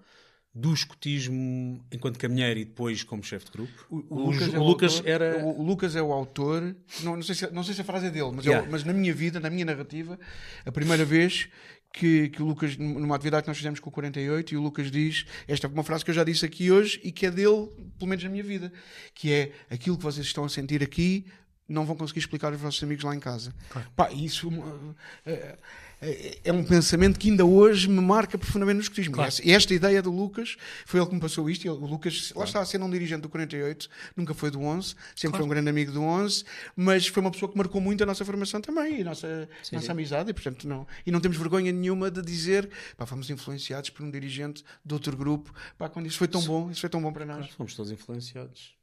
do 0.55 0.75
escotismo 0.75 1.83
enquanto 1.93 2.19
caminheiro 2.19 2.59
e 2.61 2.65
depois 2.65 3.03
como 3.03 3.23
chefe 3.23 3.47
de 3.47 3.53
grupo. 3.53 3.87
O, 3.89 4.05
O 4.11 4.31
Lucas, 4.31 4.43
Ju- 4.47 4.57
é 4.57 4.59
o 4.59 4.63
o 4.63 4.67
Lucas 4.67 4.95
autor- 4.97 5.09
era. 5.11 5.45
o, 5.45 5.61
o 5.61 5.63
Lucas 5.65 5.97
é 5.97 6.03
o 6.03 6.13
autor. 6.13 6.77
Não, 7.03 7.17
não, 7.17 7.23
sei 7.23 7.35
se, 7.35 7.51
não 7.51 7.63
sei 7.63 7.75
se 7.75 7.81
a 7.81 7.85
frase 7.85 8.07
é 8.07 8.11
dele, 8.11 8.31
mas, 8.35 8.45
é 8.47 8.51
o- 8.51 8.53
Yeah. 8.53 8.71
mas 8.71 8.85
na 8.85 8.93
minha 8.93 9.15
vida, 9.15 9.41
na 9.41 9.49
minha 9.49 9.65
narrativa, 9.65 10.19
a 10.67 10.73
primeira 10.73 11.05
vez 11.05 11.49
que, 11.93 12.29
que 12.29 12.43
o 12.43 12.47
Lucas, 12.47 12.77
numa 12.77 13.17
atividade 13.17 13.43
que 13.43 13.49
nós 13.49 13.57
fizemos 13.57 13.81
com 13.81 13.91
o 13.91 13.93
48, 13.93 14.55
e 14.55 14.57
o 14.57 14.63
Lucas 14.63 14.91
diz: 14.91 15.27
Esta 15.47 15.67
é 15.67 15.71
uma 15.71 15.83
frase 15.83 16.05
que 16.05 16.11
eu 16.11 16.15
já 16.15 16.25
disse 16.25 16.45
aqui 16.45 16.71
hoje 16.71 17.01
e 17.03 17.11
que 17.11 17.27
é 17.27 17.31
dele, 17.31 17.69
pelo 17.99 18.09
menos 18.09 18.23
na 18.23 18.31
minha 18.31 18.45
vida, 18.45 18.73
que 19.15 19.33
é 19.33 19.53
aquilo 19.71 19.97
que 19.97 20.03
vocês 20.03 20.27
estão 20.27 20.45
a 20.45 20.49
sentir 20.49 20.83
aqui. 20.83 21.27
Não 21.69 21.85
vão 21.85 21.97
conseguir 21.97 22.21
explicar 22.21 22.51
aos 22.51 22.61
vossos 22.61 22.83
amigos 22.83 23.05
lá 23.05 23.15
em 23.15 23.21
casa. 23.21 23.55
Pá, 23.95 24.11
isso 24.11 24.49
uh, 24.49 24.95
é, 25.27 25.59
é- 26.01 26.39
é 26.45 26.53
um 26.53 26.63
pensamento 26.65 27.19
que 27.19 27.29
ainda 27.31 27.45
hoje 27.45 27.89
me 27.89 28.01
marca 28.01 28.39
profundamente 28.39 28.77
no 28.77 28.83
escotismo. 28.83 29.15
Claro. 29.15 29.29
Essa- 29.29 29.43
e 29.47 29.51
esta 29.53 29.75
ideia 29.75 30.01
do 30.01 30.11
Lucas 30.11 30.57
foi 30.87 31.01
ele 31.01 31.09
que 31.09 31.15
me 31.15 31.21
passou 31.21 31.49
isto. 31.51 31.65
ele- 31.67 31.71
o 31.77 31.87
Lucas, 31.87 32.33
lá 32.37 32.45
está, 32.45 32.65
sendo 32.65 32.85
um 32.85 32.91
dirigente 32.91 33.23
do 33.23 33.29
48, 33.29 33.89
nunca 34.17 34.33
foi 34.35 34.51
do 34.51 34.61
11, 34.61 34.95
sempre 35.17 35.37
foi 35.39 35.47
um 35.47 35.49
grande 35.49 35.69
amigo 35.71 35.91
do 35.93 36.03
11, 36.03 36.45
mas 36.77 37.07
foi 37.07 37.21
uma 37.21 37.31
pessoa 37.31 37.51
que 37.51 37.59
marcou 37.59 37.81
muito 37.81 38.03
a 38.03 38.07
nossa 38.07 38.25
formação 38.25 38.61
também 38.61 38.99
e 38.99 39.01
a 39.03 39.05
nossa, 39.05 39.49
nossa 39.73 39.93
amizade. 39.93 40.31
E, 40.31 40.35
portanto, 40.35 40.69
não, 40.69 40.87
e 41.07 41.11
não 41.11 41.21
temos 41.21 41.37
vergonha 41.37 41.73
nenhuma 41.73 42.11
de 42.11 42.23
dizer 42.23 42.69
pá, 42.97 43.05
fomos 43.07 43.29
influenciados 43.31 43.91
por 43.91 44.05
um 44.05 44.11
dirigente 44.11 44.65
de 44.85 44.95
outro 44.95 45.17
grupo. 45.17 45.53
Pá, 45.77 45.89
quando 45.89 46.07
isso 46.07 46.19
foi 46.19 46.29
tão 46.29 46.43
bom, 46.43 46.71
isso 46.71 46.81
foi 46.81 46.91
tão 46.91 47.03
bom 47.03 47.13
para 47.13 47.25
nós. 47.27 47.39
Nós 47.39 47.51
fomos 47.51 47.75
todos 47.75 47.91
influenciados. 47.91 48.78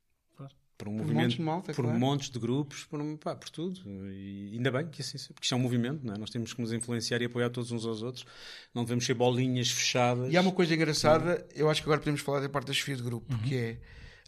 Por 0.78 0.90
um 0.90 0.92
montes 0.92 1.08
movimento, 1.08 1.36
de 1.36 1.42
malta, 1.42 1.74
por 1.74 1.84
claro. 1.84 2.00
montes 2.00 2.30
de 2.30 2.40
grupos, 2.40 2.84
por, 2.84 3.18
pá, 3.18 3.36
por 3.36 3.50
tudo. 3.50 3.80
E 4.12 4.52
ainda 4.54 4.72
bem 4.72 4.88
que 4.88 5.02
assim 5.02 5.18
seja, 5.18 5.34
porque 5.34 5.46
isto 5.46 5.54
é 5.54 5.58
um 5.58 5.62
movimento, 5.62 6.12
é? 6.12 6.18
Nós 6.18 6.30
temos 6.30 6.54
que 6.54 6.62
nos 6.62 6.74
influenciar 6.74 7.22
e 7.22 7.26
apoiar 7.26 7.50
todos 7.50 7.72
uns 7.72 7.86
aos 7.86 8.02
outros. 8.02 8.26
Não 8.74 8.84
devemos 8.84 9.06
ser 9.06 9.14
bolinhas 9.14 9.72
fechadas. 9.72 10.32
E 10.32 10.38
há 10.38 10.42
uma 10.42 10.52
coisa 10.52 10.76
engraçada, 10.76 11.48
eu 11.56 11.70
acho 11.70 11.82
que 11.82 11.88
agora 11.88 12.00
podemos 12.00 12.22
falar 12.22 12.42
da 12.42 12.50
parte 12.50 12.68
da 12.68 12.74
chefia 12.74 12.96
de 12.96 13.04
grupo, 13.04 13.38
que 13.40 13.56
é. 13.56 13.78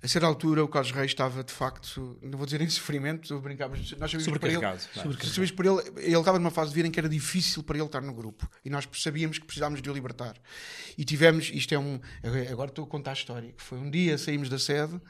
A 0.01 0.07
certa 0.07 0.27
altura, 0.27 0.63
o 0.63 0.67
Carlos 0.67 0.91
Reis 0.91 1.09
estava 1.09 1.43
de 1.43 1.51
facto, 1.51 2.19
não 2.21 2.37
vou 2.37 2.45
dizer 2.45 2.61
em 2.61 2.69
sofrimento, 2.69 3.33
mas 3.43 3.91
nós 3.97 4.11
sabíamos 4.11 4.37
para 4.37 4.51
ele, 4.51 5.51
por 5.53 5.65
ele, 5.65 6.05
ele 6.05 6.17
estava 6.17 6.37
numa 6.37 6.51
fase 6.51 6.69
de 6.69 6.75
vida 6.75 6.87
em 6.87 6.91
que 6.91 6.99
era 6.99 7.09
difícil 7.09 7.63
para 7.63 7.77
ele 7.77 7.87
estar 7.87 8.01
no 8.01 8.13
grupo 8.13 8.47
e 8.63 8.69
nós 8.69 8.87
sabíamos 8.93 9.39
que 9.39 9.45
precisávamos 9.45 9.81
de 9.81 9.89
o 9.89 9.93
libertar. 9.93 10.35
E 10.95 11.03
tivemos, 11.03 11.49
isto 11.51 11.73
é 11.73 11.79
um. 11.79 11.99
Agora 12.51 12.69
estou 12.69 12.85
a 12.85 12.87
contar 12.87 13.09
a 13.09 13.13
história. 13.15 13.51
Que 13.51 13.63
foi 13.63 13.79
um 13.79 13.89
dia 13.89 14.19
saímos 14.19 14.49
da 14.49 14.59
sede, 14.59 15.01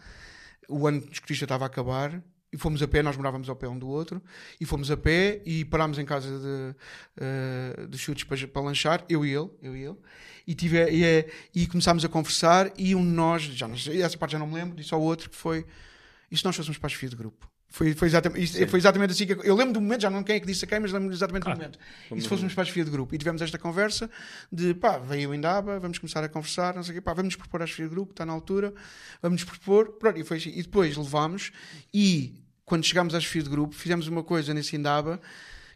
o 0.67 0.87
ano 0.87 1.01
de 1.01 1.13
escotista 1.13 1.45
estava 1.45 1.65
a 1.65 1.67
acabar 1.67 2.21
e 2.51 2.57
fomos 2.57 2.81
a 2.81 2.87
pé, 2.87 3.03
nós 3.03 3.17
morávamos 3.17 3.49
ao 3.49 3.55
pé 3.55 3.67
um 3.67 3.77
do 3.77 3.87
outro, 3.87 4.21
e 4.59 4.65
fomos 4.65 4.89
a 4.89 4.95
pé 4.95 5.41
e 5.45 5.65
parámos 5.65 5.99
em 5.99 6.05
casa 6.05 6.29
de, 6.29 6.75
eh, 7.17 7.87
de 7.87 7.97
chutes 7.97 8.23
para, 8.23 8.47
para 8.47 8.61
lanchar, 8.61 9.05
eu 9.09 9.25
e 9.25 9.33
ele, 9.33 9.49
eu 9.61 9.75
e 9.75 9.83
ele, 9.83 9.97
e, 10.45 10.55
tive, 10.55 10.89
e, 10.89 11.03
eh, 11.03 11.29
e 11.53 11.67
começámos 11.67 12.05
a 12.05 12.09
conversar 12.09 12.71
e 12.77 12.95
um 12.95 13.01
de 13.01 13.11
nós, 13.11 13.43
já 13.43 13.67
não 13.67 13.75
essa 13.75 14.17
parte 14.17 14.31
já 14.31 14.39
não 14.39 14.47
me 14.47 14.55
lembro, 14.55 14.75
disse 14.75 14.93
ao 14.93 15.01
outro 15.01 15.29
que 15.29 15.35
foi, 15.35 15.65
e 16.31 16.37
se 16.37 16.45
nós 16.45 16.55
fôssemos 16.55 16.77
para 16.77 16.87
a 16.87 16.89
chefia 16.89 17.09
de 17.09 17.15
grupo? 17.15 17.49
Foi, 17.69 17.93
foi, 17.93 18.07
exatamente, 18.07 18.65
foi 18.65 18.79
exatamente 18.79 19.11
assim 19.11 19.25
que 19.27 19.33
eu 19.47 19.55
lembro 19.55 19.73
do 19.73 19.81
momento, 19.81 20.01
já 20.01 20.09
não 20.09 20.23
quem 20.23 20.37
é 20.37 20.39
que 20.39 20.47
disse 20.47 20.63
a 20.63 20.67
quem, 20.67 20.79
mas 20.79 20.91
lembro 20.91 21.13
exatamente 21.13 21.43
do 21.43 21.49
momento. 21.49 21.77
E 22.15 22.21
se 22.21 22.27
fôssemos 22.27 22.53
para 22.53 22.63
a 22.63 22.65
chefia 22.65 22.85
de 22.85 22.89
grupo? 22.89 23.13
E 23.13 23.17
tivemos 23.17 23.41
esta 23.41 23.57
conversa 23.57 24.09
de 24.51 24.73
pá, 24.73 24.97
veio 24.97 25.31
o 25.31 25.35
Indaba, 25.35 25.79
vamos 25.79 25.99
começar 25.99 26.23
a 26.23 26.29
conversar, 26.29 26.73
não 26.75 26.81
sei 26.81 26.91
o 26.91 26.95
quê, 26.95 27.01
pá, 27.01 27.13
vamos 27.13 27.33
nos 27.33 27.35
propor 27.35 27.61
à 27.61 27.67
chefia 27.67 27.85
de 27.85 27.91
grupo, 27.91 28.11
está 28.13 28.25
na 28.25 28.33
altura, 28.33 28.73
vamos 29.21 29.41
nos 29.41 29.49
propor, 29.49 29.97
pronto, 29.99 30.17
e 30.17 30.23
foi 30.23 30.37
assim. 30.37 30.51
E 30.51 30.63
depois 30.63 30.95
levámos 30.95 31.51
e 31.93 32.33
quando 32.65 32.85
chegámos 32.85 33.13
à 33.13 33.19
chefia 33.19 33.43
de 33.43 33.49
grupo, 33.49 33.75
fizemos 33.75 34.07
uma 34.07 34.23
coisa 34.23 34.53
nesse 34.53 34.75
Indaba 34.75 35.19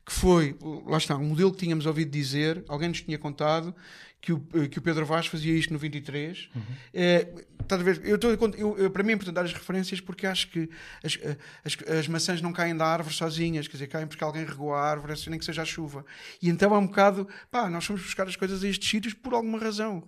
que 0.06 0.12
foi, 0.12 0.58
lá 0.88 0.98
está, 0.98 1.16
um 1.16 1.26
modelo 1.26 1.52
que 1.52 1.60
tínhamos 1.60 1.86
ouvido 1.86 2.10
dizer, 2.10 2.64
alguém 2.68 2.90
nos 2.90 3.02
tinha 3.02 3.18
contado 3.20 3.76
que 4.22 4.32
o, 4.34 4.40
que 4.70 4.78
o 4.78 4.82
Pedro 4.82 5.06
Vaz 5.06 5.26
fazia 5.26 5.52
isto 5.54 5.74
no 5.74 5.80
23. 5.80 6.48
É, 6.94 7.28
estás 7.60 7.82
a 7.82 7.84
ver? 7.84 8.02
Eu 8.04 8.16
estou 8.16 8.30
eu, 8.56 8.78
eu- 8.78 8.92
para 8.92 9.02
mim 9.02 9.12
é 9.12 9.16
importante 9.16 9.34
dar 9.34 9.46
as 9.46 9.52
referências 9.54 10.00
porque 10.00 10.28
acho 10.28 10.48
que 10.50 10.70
as, 11.04 11.18
as, 11.66 11.78
as 12.00 12.08
maçãs 12.08 12.40
não 12.42 12.54
caem 12.54 12.76
da 12.78 12.86
árvore 12.86 13.16
sozinhas, 13.16 13.68
quer 13.68 13.74
dizer, 13.74 13.88
caem 13.88 14.06
porque 14.06 14.24
alguém 14.24 14.46
regou 14.46 14.76
a 14.76 14.82
árvore, 14.82 15.14
assim, 15.14 15.32
nem 15.32 15.40
que 15.40 15.46
seja 15.46 15.64
a 15.64 15.66
chuva. 15.66 16.06
E 16.42 16.50
então 16.50 16.72
há 16.74 16.78
um 16.78 16.86
bocado, 16.86 17.28
pá, 17.50 17.68
nós 17.70 17.84
fomos 17.84 18.02
buscar 18.04 18.28
as 18.28 18.36
coisas 18.36 18.64
a 18.64 18.68
estes 18.68 18.88
sítios 18.88 19.14
por 19.16 19.34
alguma 19.34 19.58
razão. 19.58 20.04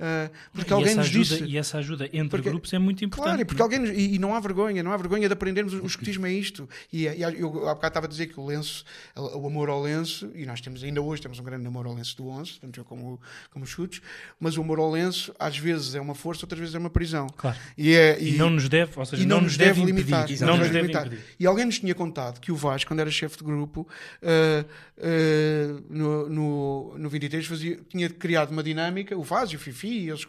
Ah, 0.00 0.30
porque 0.52 0.70
e, 0.70 0.74
alguém 0.74 0.88
essa 0.92 1.00
nos 1.00 1.06
ajuda, 1.08 1.24
disse. 1.36 1.44
e 1.44 1.58
essa 1.58 1.78
ajuda 1.78 2.04
entre 2.12 2.28
Porque- 2.30 2.48
grupos 2.48 2.72
é 2.72 2.78
muito 2.78 3.04
importante. 3.04 3.32
Claro, 3.34 3.46
porque 3.46 3.62
alguém 3.62 3.78
nos- 3.80 3.90
e, 3.90 4.14
e 4.14 4.18
não 4.18 4.34
há 4.34 4.40
vergonha, 4.40 4.82
não 4.82 4.92
há 4.92 4.96
vergonha 4.96 5.28
de 5.28 5.32
aprendermos 5.34 5.74
o 5.74 5.84
escotismo 5.86 6.26
é 6.26 6.32
isto. 6.32 6.66
E, 6.90 7.06
e 7.06 7.22
eu 7.22 7.68
há 7.68 7.74
bocado 7.74 7.88
estava 7.88 8.06
a 8.06 8.08
dizer 8.08 8.28
que 8.28 8.40
o 8.40 8.46
lenço, 8.46 8.84
o 9.14 9.46
amor 9.46 9.68
ao 9.68 9.82
lenço, 9.82 10.30
e 10.34 10.46
nós 10.46 10.60
temos 10.62 10.82
ainda 10.82 11.02
hoje 11.02 11.20
temos 11.20 11.38
um 11.38 11.42
grande 11.44 11.66
amor 11.66 11.86
ao 11.86 11.94
lenço 11.94 12.16
do 12.16 12.28
11, 12.28 12.58
tanto 12.60 12.80
eu 12.80 12.84
como, 12.86 13.20
como 13.50 13.57
os 13.64 13.70
chutes, 13.70 14.00
mas 14.38 14.56
o 14.56 14.90
lenço 14.90 15.34
às 15.38 15.56
vezes 15.58 15.94
é 15.94 16.00
uma 16.00 16.14
força, 16.14 16.44
outras 16.44 16.60
vezes 16.60 16.74
é 16.74 16.78
uma 16.78 16.90
prisão. 16.90 17.26
Claro. 17.36 17.56
E, 17.76 17.94
é, 17.94 18.22
E, 18.22 18.32
não 18.32 18.50
nos 18.50 18.68
deve, 18.68 18.92
ou 18.96 19.04
seja, 19.04 19.22
e 19.22 19.26
não, 19.26 19.40
nos 19.40 19.56
deve, 19.56 19.80
impedir. 19.80 19.94
limitar. 19.94 20.46
Não 20.46 20.56
nos 20.56 20.66
deve 20.66 20.80
limitar. 20.82 21.06
impedir. 21.06 21.24
E 21.38 21.46
alguém 21.46 21.64
nos 21.64 21.78
tinha 21.78 21.94
contado 21.94 22.40
que 22.40 22.52
o 22.52 22.56
Vaz, 22.56 22.84
quando 22.84 23.00
era 23.00 23.10
chefe 23.10 23.38
de 23.38 23.44
grupo, 23.44 23.86
ah, 24.22 24.64
ah, 25.00 25.80
no, 25.88 26.28
no, 26.28 26.98
no 26.98 27.08
23, 27.08 27.46
fazia, 27.46 27.78
tinha 27.88 28.08
criado 28.08 28.50
uma 28.50 28.62
dinâmica, 28.62 29.16
o 29.16 29.22
Vaz 29.22 29.50
e 29.50 29.56
o 29.56 29.58
Fifi, 29.58 29.88
e 29.88 30.10
eles, 30.10 30.26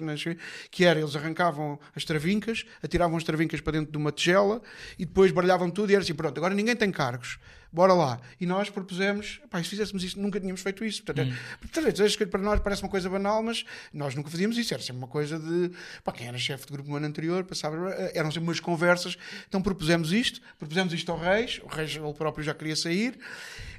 que 0.69 0.85
era, 0.85 0.99
eles 0.99 1.15
arrancavam 1.15 1.79
as 1.95 2.05
travincas, 2.05 2.65
atiravam 2.81 3.17
as 3.17 3.23
travincas 3.23 3.61
para 3.61 3.73
dentro 3.73 3.91
de 3.91 3.97
uma 3.97 4.11
tigela 4.11 4.61
e 4.97 5.05
depois 5.05 5.31
baralhavam 5.31 5.69
tudo 5.69 5.91
e 5.91 5.95
era 5.95 6.03
assim, 6.03 6.13
pronto, 6.13 6.37
agora 6.37 6.53
ninguém 6.53 6.75
tem 6.75 6.91
cargos. 6.91 7.39
Bora 7.71 7.93
lá. 7.93 8.19
E 8.41 8.45
nós 8.47 8.69
propusemos, 8.69 9.39
pá, 9.49 9.61
se 9.61 9.69
fizéssemos 9.69 10.03
isso, 10.03 10.19
nunca 10.19 10.39
tínhamos 10.39 10.61
feito 10.61 10.83
isso. 10.83 11.03
Portanto, 11.03 11.31
é- 11.31 11.57
portanto, 11.67 12.03
acho 12.03 12.17
que 12.17 12.25
para 12.25 12.41
nós 12.41 12.59
parece 12.61 12.81
uma 12.81 12.89
coisa 12.89 13.07
banal, 13.09 13.43
mas 13.43 13.63
nós 13.93 14.15
nunca 14.15 14.29
fazíamos 14.29 14.57
isso. 14.57 14.73
Era 14.73 14.81
sempre 14.81 14.97
uma 14.97 15.07
coisa 15.07 15.37
de, 15.39 15.71
pá, 16.03 16.11
quem 16.11 16.27
era 16.27 16.37
chefe 16.37 16.65
de 16.65 16.73
grupo 16.73 16.89
no 16.89 16.95
ano 16.95 17.05
anterior, 17.05 17.43
passava, 17.43 17.89
eram 18.13 18.31
sempre 18.31 18.47
umas 18.47 18.59
conversas. 18.59 19.17
Então 19.47 19.61
propusemos 19.61 20.11
isto, 20.11 20.41
propusemos 20.57 20.93
isto 20.93 21.11
ao 21.11 21.19
Reis, 21.19 21.59
o 21.63 21.67
Reis 21.67 21.95
ele 21.95 22.13
próprio 22.13 22.43
já 22.43 22.53
queria 22.55 22.75
sair, 22.75 23.19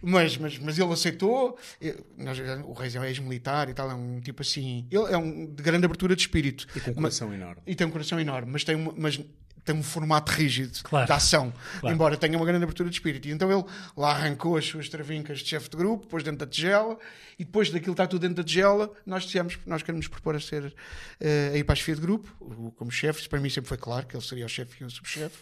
mas, 0.00 0.36
mas, 0.36 0.56
mas 0.58 0.78
ele 0.78 0.92
aceitou. 0.92 1.58
Eu- 1.80 2.04
nós- 2.16 2.38
o 2.64 2.72
Reis 2.72 2.94
é 2.94 3.00
um 3.00 3.04
ex-militar 3.04 3.68
e 3.68 3.74
tal, 3.74 3.90
é 3.90 3.94
um 3.94 4.20
tipo 4.20 4.42
assim, 4.42 4.86
ele 4.90 5.12
é 5.12 5.16
um 5.18 5.46
de 5.46 5.62
grande 5.62 5.84
abertura 5.84 6.14
de 6.14 6.22
espírito. 6.22 6.66
E 6.76 6.80
com 6.80 6.90
um 6.92 6.94
coração 6.94 7.32
enorme. 7.34 7.62
E 7.66 7.74
tem 7.74 7.86
um 7.86 7.90
coração 7.90 8.20
enorme, 8.20 8.52
mas 8.52 8.62
tem, 8.64 8.76
uma- 8.76 8.94
mas 8.96 9.20
tem 9.64 9.74
um 9.74 9.82
formato 9.82 10.32
rígido 10.32 10.78
Claro. 10.82 11.06
de 11.06 11.12
ação, 11.12 11.52
Claro. 11.80 11.94
embora 11.94 12.16
tenha 12.16 12.36
uma 12.36 12.46
grande 12.46 12.62
abertura 12.64 12.88
de 12.88 12.96
espírito. 12.96 13.28
E 13.28 13.30
então 13.30 13.50
ele 13.52 13.64
lá 13.96 14.10
arrancou 14.12 14.56
as 14.56 14.64
suas 14.66 14.88
travincas 14.88 15.40
de 15.40 15.48
chefe 15.48 15.68
de 15.68 15.76
grupo, 15.76 16.04
depois 16.04 16.22
dentro 16.24 16.40
da 16.40 16.46
tigela, 16.46 16.98
e 17.38 17.44
depois 17.44 17.70
daquilo 17.70 17.92
estar 17.92 18.06
tudo 18.06 18.20
dentro 18.22 18.36
da 18.36 18.44
tigela, 18.44 18.92
nós 19.06 19.24
dissemos 19.24 19.58
nós 19.66 19.82
queremos 19.82 20.06
propor 20.08 20.34
a 20.36 20.40
ser 20.40 20.74
eh, 21.20 21.52
a 21.54 21.56
ir 21.56 21.64
para 21.64 21.72
a 21.72 21.76
chefia 21.76 21.94
de 21.94 22.00
grupo, 22.00 22.28
como 22.76 22.90
chefe. 22.90 23.28
Para 23.28 23.40
mim 23.40 23.48
sempre 23.50 23.68
foi 23.68 23.78
claro 23.78 24.06
que 24.06 24.16
ele 24.16 24.24
seria 24.24 24.46
o 24.46 24.48
chefe 24.48 24.82
e 24.82 24.84
o 24.86 24.90
subchefe. 24.90 25.38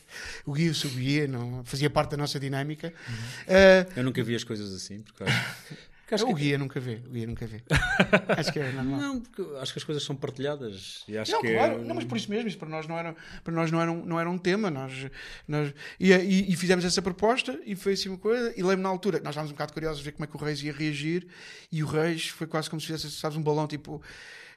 O 0.47 0.53
guia 0.53 0.67
e 0.67 0.71
o 0.71 0.75
subguia, 0.75 1.27
não 1.27 1.65
fazia 1.65 1.89
parte 1.91 2.11
da 2.13 2.17
nossa 2.17 2.39
dinâmica. 2.39 2.93
Eh, 3.47 3.87
Eu 3.97 4.05
nunca 4.05 4.23
vi 4.23 4.35
as 4.35 4.45
coisas 4.45 4.73
assim, 4.75 5.01
porque 5.03 5.25
acho, 6.15 6.25
o 6.27 6.35
que, 6.35 6.43
guia 6.43 6.59
nunca 6.59 6.79
vê, 6.81 7.01
o 7.07 7.11
guia 7.11 7.27
nunca 7.27 7.47
vê. 7.47 7.63
Acho 8.39 8.53
que 8.53 8.59
é 8.61 8.73
normal. 8.73 9.01
não, 9.01 9.21
porque 9.21 9.43
acho 9.61 9.73
que 9.73 9.79
as 9.79 9.85
coisas 9.85 10.03
são 10.03 10.15
partilhadas. 10.17 11.05
E 11.09 11.17
acho 11.19 11.33
Não, 11.33 11.41
que 11.41 11.53
claro, 11.53 11.75
é, 11.81 11.85
não, 11.85 11.95
mas 11.95 12.05
por 12.05 12.17
isso 12.17 12.31
mesmo, 12.31 12.49
isso 12.49 12.59
para 12.59 12.69
nós 12.69 12.87
não 12.87 12.99
era, 12.99 13.15
para 13.45 13.53
nós 13.53 13.71
não 13.71 13.81
era, 13.81 13.91
um, 13.93 14.05
não 14.05 14.19
era 14.21 14.29
um 14.31 14.39
tema. 14.39 14.71
Nós, 14.71 14.93
nós, 15.47 15.73
e, 15.99 16.13
e- 16.13 16.53
e 16.53 16.57
fizemos 16.57 16.85
essa 16.85 17.03
proposta 17.03 17.59
e 17.65 17.75
foi 17.77 17.93
assim 17.95 18.09
uma 18.09 18.19
coisa. 18.19 18.53
E 18.57 18.63
lembro 18.63 18.83
na 18.83 18.89
altura, 18.89 19.19
nós 19.19 19.31
estávamos 19.31 19.51
um 19.51 19.55
bocado 19.55 19.73
curiosos 19.73 20.01
a 20.01 20.05
ver 20.05 20.13
como 20.13 20.25
é 20.25 20.27
que 20.27 20.37
o 20.37 20.39
Reis 20.39 20.63
ia 20.63 20.73
reagir. 20.73 21.27
E 21.71 21.83
o 21.83 21.87
Reis 21.87 22.29
foi 22.29 22.47
quase 22.47 22.71
como 22.71 22.81
se 22.81 22.87
fizesse, 22.87 23.11
sabes, 23.13 23.37
um 23.37 23.43
balão 23.43 23.67
tipo. 23.67 24.03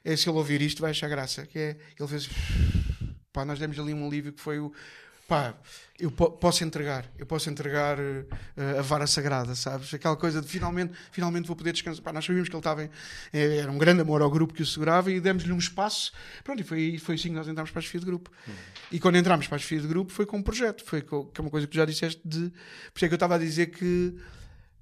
eh, 0.04 0.16
Se 0.16 0.28
ele 0.28 0.38
ouvir 0.38 0.62
isto, 0.62 0.80
vai 0.80 0.90
achar 0.92 1.08
graça. 1.08 1.44
Que 1.46 1.58
é, 1.58 1.76
ele 1.98 2.08
fez. 2.08 2.28
Pá, 3.32 3.44
nós 3.44 3.58
demos 3.58 3.78
ali 3.78 3.92
um 3.94 4.06
alívio 4.06 4.32
que 4.32 4.40
foi 4.40 4.58
o. 4.58 4.72
Pá, 5.28 5.54
eu 5.98 6.10
po- 6.10 6.32
posso 6.32 6.62
entregar, 6.64 7.06
eu 7.16 7.24
posso 7.24 7.48
entregar 7.48 7.96
eh, 7.98 8.26
a 8.78 8.82
vara 8.82 9.06
sagrada, 9.06 9.54
sabes? 9.54 9.94
Aquela 9.94 10.16
coisa 10.16 10.42
de 10.42 10.48
finalmente, 10.48 10.92
finalmente 11.10 11.46
vou 11.46 11.56
poder 11.56 11.72
descansar. 11.72 12.02
Pá, 12.02 12.12
nós 12.12 12.24
sabíamos 12.24 12.48
que 12.48 12.54
ele 12.54 12.60
estava 12.60 12.84
em, 12.84 12.90
eh, 13.32 13.58
era 13.58 13.70
um 13.70 13.78
grande 13.78 14.02
amor 14.02 14.20
ao 14.20 14.30
grupo 14.30 14.52
que 14.52 14.62
o 14.62 14.66
segurava 14.66 15.10
e 15.10 15.20
demos-lhe 15.20 15.52
um 15.52 15.58
espaço. 15.58 16.12
Pronto, 16.44 16.60
e 16.60 16.64
foi, 16.64 16.98
foi 16.98 17.14
assim 17.14 17.28
que 17.28 17.34
nós 17.34 17.48
entramos 17.48 17.70
para 17.70 17.78
a 17.78 17.82
chefia 17.82 18.00
de 18.00 18.06
grupo. 18.06 18.30
E 18.90 18.98
quando 19.00 19.16
entramos 19.16 19.46
para 19.46 19.56
a 19.56 19.58
chefia 19.58 19.80
de 19.80 19.86
grupo 19.86 20.12
foi 20.12 20.26
com 20.26 20.36
um 20.38 20.42
projeto, 20.42 20.84
foi 20.84 21.00
com, 21.02 21.24
que 21.26 21.40
é 21.40 21.42
uma 21.42 21.50
coisa 21.50 21.66
que 21.66 21.72
tu 21.72 21.76
já 21.76 21.84
disseste 21.84 22.20
de. 22.24 22.50
Por 22.50 22.96
isso 22.96 23.04
é 23.04 23.08
que 23.08 23.14
eu 23.14 23.16
estava 23.16 23.36
a 23.36 23.38
dizer 23.38 23.66
que 23.68 24.14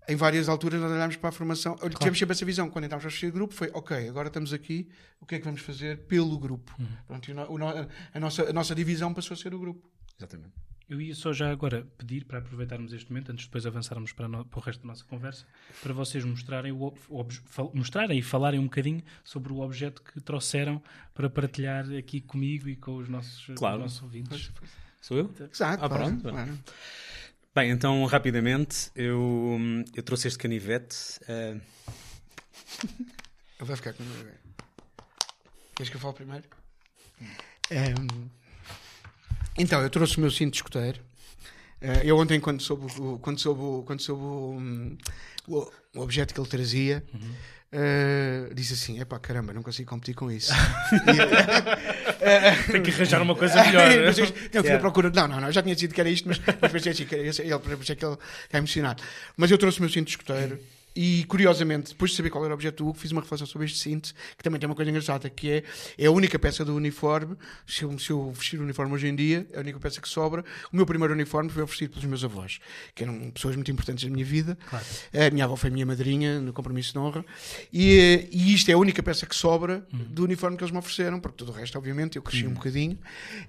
em 0.09 0.17
várias 0.17 0.49
alturas 0.49 0.81
nós 0.81 0.91
olhámos 0.91 1.15
para 1.17 1.29
a 1.29 1.33
formação, 1.33 1.77
olha, 1.83 1.91
tivemos 1.91 2.19
sempre 2.19 2.33
essa 2.33 2.45
visão. 2.45 2.69
Quando 2.71 2.87
entramos 2.87 3.03
para 3.05 3.09
a 3.09 3.13
chefia 3.13 3.29
de 3.29 3.35
grupo 3.35 3.55
foi, 3.55 3.71
ok, 3.75 4.09
agora 4.09 4.27
estamos 4.29 4.53
aqui, 4.53 4.89
o 5.21 5.27
que 5.27 5.37
é 5.37 5.39
que 5.39 5.45
vamos 5.45 5.61
fazer 5.61 5.99
pelo 6.09 6.37
grupo? 6.39 6.75
Pronto, 7.07 7.29
e 7.29 7.33
o 7.33 7.37
no- 7.37 7.53
o 7.53 7.59
no- 7.59 7.89
a, 8.15 8.19
nossa, 8.19 8.49
a 8.49 8.53
nossa 8.53 8.75
divisão 8.75 9.13
passou 9.15 9.35
a 9.35 9.39
ser 9.39 9.55
o 9.55 9.59
grupo. 9.61 9.89
Exatamente. 10.21 10.53
Eu 10.89 11.01
ia 11.01 11.15
só 11.15 11.33
já 11.33 11.51
agora 11.53 11.87
pedir 11.97 12.25
para 12.25 12.41
aproveitarmos 12.41 12.93
este 12.93 13.11
momento, 13.11 13.31
antes 13.31 13.43
de 13.45 13.49
depois 13.49 13.65
avançarmos 13.65 14.13
para, 14.13 14.27
no- 14.27 14.45
para 14.45 14.59
o 14.59 14.63
resto 14.63 14.81
da 14.83 14.89
nossa 14.89 15.05
conversa, 15.05 15.47
para 15.81 15.93
vocês 15.95 16.25
mostrarem, 16.25 16.73
o, 16.73 16.93
o 17.09 17.27
mostrarem 17.73 18.19
e 18.19 18.23
falarem 18.23 18.59
um 18.59 18.65
bocadinho 18.65 19.01
sobre 19.23 19.53
o 19.53 19.61
objeto 19.61 20.03
que 20.03 20.21
trouxeram 20.21 20.83
para 21.15 21.31
partilhar 21.31 21.89
aqui 21.97 22.21
comigo 22.21 22.69
e 22.69 22.75
com 22.75 22.97
os 22.97 23.09
nossos, 23.09 23.47
com 23.47 23.53
os 23.53 23.59
Claro. 23.61 23.79
nossos 23.83 24.03
ouvintes. 24.03 24.51
Sou 25.01 25.17
eu? 25.17 25.33
Exato, 25.51 25.85
Ah, 25.85 25.89
claro, 25.89 26.05
pronto. 26.19 26.23
claro. 26.29 26.59
Bem, 27.55 27.71
então, 27.71 28.05
rapidamente, 28.07 28.91
eu, 28.97 29.59
eu 29.95 30.03
trouxe 30.03 30.27
este 30.29 30.39
canivete. 30.41 31.21
eh, 31.29 31.61
Ele 32.83 33.67
vai 33.67 33.77
ficar 33.77 33.93
com 33.93 34.05
Queres 35.77 35.89
que 35.91 35.97
eu 35.97 36.01
fale 36.01 36.15
primeiro? 36.15 36.45
Um, 37.71 38.29
então, 39.57 39.83
eu 39.83 39.91
trouxe 39.91 40.19
o 40.19 40.21
meu 40.21 40.31
cinto 40.31 40.53
de 40.53 40.59
escoteiro. 40.59 41.01
Uh, 41.81 42.05
eu 42.05 42.17
ontem, 42.19 42.39
quando 42.39 42.61
soube, 42.61 42.87
o, 43.01 43.19
quando 43.19 43.41
soube, 43.41 43.87
quando 43.87 44.01
soube 44.01 44.23
o, 44.23 44.59
um, 44.59 44.99
o, 45.49 45.67
o, 45.95 46.01
objeto 46.01 46.35
que 46.35 46.41
ele 46.41 46.49
trazia, 46.49 47.03
uhum. 47.15 47.31
uh, 48.51 48.55
disse 48.55 48.75
assim: 48.75 49.01
epá, 49.01 49.19
caramba, 49.19 49.55
não 49.55 49.63
consigo 49.63 49.89
competir 49.89 50.15
com 50.15 50.31
isso. 50.31 50.53
Tem 52.71 52.83
que 52.83 52.91
arranjar 52.91 53.23
uma 53.23 53.35
coisa 53.35 53.65
melhor. 53.65 53.89
não, 54.05 54.13
fui 54.13 54.31
yeah. 54.53 54.79
procura. 54.79 55.11
Não, 55.11 55.27
não, 55.27 55.41
não, 55.41 55.51
já 55.51 55.63
tinha 55.63 55.75
decidido 55.75 55.95
que 55.95 56.03
era 56.03 56.11
isto, 56.11 56.29
mas, 56.29 56.39
pensei 56.71 56.93
assim, 56.93 57.07
que 57.07 57.15
era, 57.15 57.25
ele, 57.25 57.59
pensei 57.77 57.97
que 57.97 58.05
ele 58.05 58.19
está 58.45 58.59
emocionado. 58.59 59.03
Mas 59.35 59.51
eu 59.51 59.57
trouxe 59.57 59.79
o 59.79 59.83
meu 59.83 59.91
cinto 59.91 60.05
de 60.05 60.11
escoteiro. 60.11 60.61
E 60.95 61.25
curiosamente, 61.25 61.91
depois 61.91 62.11
de 62.11 62.17
saber 62.17 62.31
qual 62.31 62.45
era 62.45 62.53
o 62.53 62.55
objeto 62.55 62.83
do 62.83 62.89
Hugo, 62.89 62.99
fiz 62.99 63.13
uma 63.13 63.21
reflexão 63.21 63.47
sobre 63.47 63.67
este 63.67 63.79
cinto, 63.79 64.13
que 64.37 64.43
também 64.43 64.59
tem 64.59 64.69
uma 64.69 64.75
coisa 64.75 64.91
engraçada, 64.91 65.31
que 65.31 65.51
é, 65.51 65.63
é 65.97 66.07
a 66.07 66.11
única 66.11 66.39
peça 66.39 66.65
do 66.65 66.75
uniforme. 66.75 67.37
Se 67.67 67.85
eu, 67.85 67.99
se 67.99 68.11
eu 68.11 68.31
vestir 68.33 68.59
o 68.59 68.63
uniforme 68.63 68.93
hoje 68.93 69.07
em 69.07 69.15
dia, 69.15 69.47
é 69.53 69.59
a 69.59 69.61
única 69.61 69.79
peça 69.79 70.01
que 70.01 70.09
sobra. 70.09 70.45
O 70.73 70.77
meu 70.77 70.85
primeiro 70.85 71.15
uniforme 71.15 71.51
foi 71.51 71.63
oferecido 71.63 71.91
pelos 71.91 72.05
meus 72.05 72.25
avós, 72.25 72.59
que 72.95 73.03
eram 73.03 73.31
pessoas 73.31 73.55
muito 73.55 73.71
importantes 73.71 74.05
na 74.05 74.11
minha 74.11 74.25
vida. 74.25 74.59
Claro. 74.69 74.85
A 75.15 75.31
minha 75.31 75.45
avó 75.45 75.57
foi 75.57 75.71
minha 75.71 75.87
madrinha 75.87 76.41
no 76.41 76.53
compromisso 76.53 76.93
de 76.93 76.99
honra. 76.99 77.25
E, 77.73 78.29
e 78.33 78.55
isto 78.55 78.69
é 78.71 78.75
a 78.75 78.79
única 78.79 79.03
peça 79.03 79.27
que 79.27 79.35
sobra 79.35 79.87
uhum. 79.93 80.05
do 80.09 80.25
uniforme 80.25 80.57
que 80.57 80.65
eles 80.65 80.73
me 80.73 80.79
ofereceram, 80.79 81.21
porque 81.21 81.39
todo 81.39 81.51
o 81.51 81.53
resto, 81.53 81.79
obviamente, 81.79 82.17
eu 82.17 82.23
cresci 82.23 82.45
uhum. 82.45 82.51
um 82.51 82.55
bocadinho. 82.55 82.99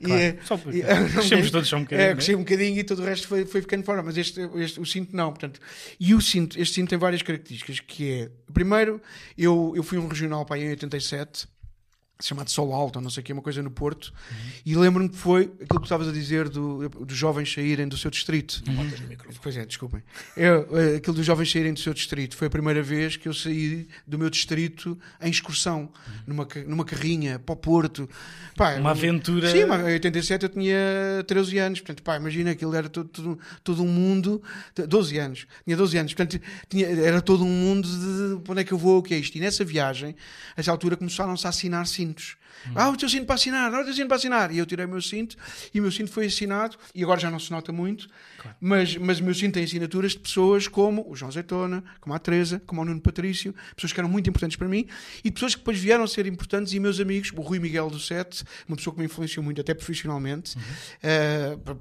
Claro. 0.04 0.22
E, 0.22 0.46
só 0.46 0.58
porque, 0.58 0.80
e, 0.80 0.84
crescemos 1.12 1.52
todos 1.52 1.68
só 1.68 1.78
um 1.78 1.82
bocadinho. 1.82 2.10
É, 2.10 2.14
cresci 2.14 2.36
um 2.36 2.40
bocadinho 2.40 2.80
e 2.80 2.84
todo 2.84 3.02
o 3.02 3.06
resto 3.06 3.28
foi, 3.28 3.46
foi 3.46 3.62
ficando 3.62 3.84
fora. 3.84 4.04
Mas 4.04 4.18
este, 4.18 4.42
este, 4.56 4.80
o 4.80 4.86
cinto 4.86 5.16
não. 5.16 5.30
Portanto, 5.30 5.60
e 6.00 6.14
o 6.14 6.22
cinto, 6.22 6.60
este 6.60 6.76
cinto 6.76 6.90
tem 6.90 6.98
várias 6.98 7.22
características, 7.22 7.41
que 7.86 8.12
é, 8.12 8.32
primeiro, 8.54 9.02
eu, 9.38 9.74
eu 9.76 9.84
fui 9.84 9.98
um 9.98 10.08
regional 10.08 10.46
para 10.46 10.56
aí 10.56 10.64
em 10.64 10.70
87, 10.70 11.48
chamado 12.28 12.50
Sol 12.50 12.74
Alto, 12.74 13.00
não 13.02 13.10
sei 13.10 13.22
o 13.22 13.24
que, 13.24 13.34
uma 13.34 13.42
coisa 13.42 13.62
no 13.62 13.72
Porto, 13.72 14.14
uhum. 14.32 14.38
e 14.66 14.76
lembro-me 14.76 15.10
que 15.10 15.18
foi 15.18 15.52
aquilo 15.62 15.80
que 15.80 15.86
estavas 15.86 16.08
a 16.08 16.12
dizer 16.12 16.50
do, 16.50 16.88
dos 16.90 17.18
jovens 17.18 17.52
saírem 17.52 17.88
do 17.88 17.98
seu 17.98 18.12
distrito. 18.12 18.62
Uhum. 18.68 18.90
Pois 19.42 19.58
é, 19.58 19.66
desculpem. 19.66 20.04
É, 20.36 20.96
aquilo 20.98 21.16
dos 21.16 21.26
jovens 21.26 21.52
saírem 21.52 21.74
do 21.74 21.80
seu 21.80 21.94
distrito. 21.94 22.36
Foi 22.36 22.48
a 22.48 22.50
primeira 22.50 22.82
vez 22.82 23.18
que 23.18 23.28
eu 23.28 23.34
saí 23.34 23.88
do 24.06 24.18
meu 24.18 24.30
distrito 24.30 24.98
em 25.22 25.30
excursão, 25.30 25.82
uhum. 25.82 26.14
numa, 26.28 26.48
numa 26.68 26.86
carrinha 26.86 27.40
para 27.40 27.54
o 27.54 27.56
Porto. 27.56 28.10
Pá, 28.56 28.76
uma 28.76 28.92
aventura. 28.92 29.50
Sim, 29.50 29.64
em 29.64 29.94
87 29.94 30.44
eu 30.44 30.50
tinha 30.50 31.24
13 31.26 31.58
anos, 31.58 31.80
portanto, 31.80 32.04
pá, 32.04 32.18
imagina 32.18 32.52
aquilo 32.52 32.76
era 32.76 32.90
todo, 32.90 33.10
todo, 33.10 33.40
todo 33.64 33.84
um 33.84 33.88
mundo. 33.88 34.42
12 34.76 35.18
anos, 35.18 35.48
tinha 35.66 35.78
12 35.78 35.98
anos, 35.98 36.14
portanto, 36.14 36.42
tinha, 36.70 36.88
era 36.88 37.22
todo 37.22 37.44
um 37.44 37.50
mundo 37.50 37.88
de, 37.88 38.44
de 38.44 38.52
onde 38.52 38.62
é 38.62 38.64
que 38.64 38.72
eu 38.72 38.78
vou, 38.78 39.00
o 39.00 39.04
que 39.04 39.14
é 39.14 39.18
isto. 39.18 39.36
E 39.36 39.42
nessa 39.42 39.64
viagem, 39.64 40.16
a 40.56 40.62
essa 40.62 40.72
altura, 40.72 40.96
começaram-se 40.96 41.46
a 41.46 41.50
assinar 41.50 41.88
sim 41.88 42.11
cintos. 42.12 42.38
Hum. 42.68 42.74
Ah, 42.76 42.90
o 42.90 42.98
teu 42.98 43.10
cinto 43.10 43.26
para 43.26 43.36
assinar, 43.36 43.74
ah, 43.74 43.82
o 43.82 43.84
teu 43.84 43.94
cinto 43.94 44.08
para 44.08 44.18
assinar. 44.18 44.52
E 44.52 44.58
eu 44.58 44.66
tirei 44.66 44.86
o 44.86 44.90
meu 44.90 45.02
cinto 45.02 45.36
e 45.74 45.80
o 45.80 45.84
meu 45.84 45.92
cinto 45.92 46.12
foi 46.12 46.26
assinado, 46.26 46.78
e 46.94 47.04
agora 47.04 47.20
já 47.20 47.32
não 47.32 47.40
se 47.40 47.50
nota 47.52 47.72
muito, 47.72 48.08
claro. 48.38 48.58
mas, 48.60 48.96
mas 48.98 49.20
o 49.20 49.24
meu 49.24 49.34
cinto 49.34 49.54
tem 49.54 49.64
assinaturas 49.64 50.12
de 50.12 50.20
pessoas 50.20 50.68
como 50.68 51.10
o 51.10 51.16
João 51.16 51.32
Zeitona, 51.32 51.84
como 52.00 52.14
a 52.14 52.20
Teresa, 52.20 52.62
como 52.66 52.82
o 52.82 52.86
Nuno 52.86 53.02
Patrício, 53.02 53.56
pessoas 53.76 53.94
que 53.94 54.00
eram 54.00 54.10
muito 54.10 54.30
importantes 54.30 54.58
para 54.58 54.68
mim 54.68 54.88
e 55.24 55.32
pessoas 55.32 55.56
que 55.56 55.62
depois 55.62 55.80
vieram 55.80 56.04
a 56.04 56.08
ser 56.08 56.26
importantes. 56.28 56.74
E 56.74 56.80
meus 56.80 57.00
amigos, 57.00 57.32
o 57.36 57.42
Rui 57.42 57.60
Miguel 57.60 57.90
do 57.90 58.00
Sete, 58.00 58.44
uma 58.68 58.76
pessoa 58.76 58.94
que 58.94 59.00
me 59.00 59.06
influenciou 59.06 59.44
muito, 59.44 59.62
até 59.62 59.74
profissionalmente, 59.74 60.58
uhum. 60.58 61.54
uh, 61.54 61.76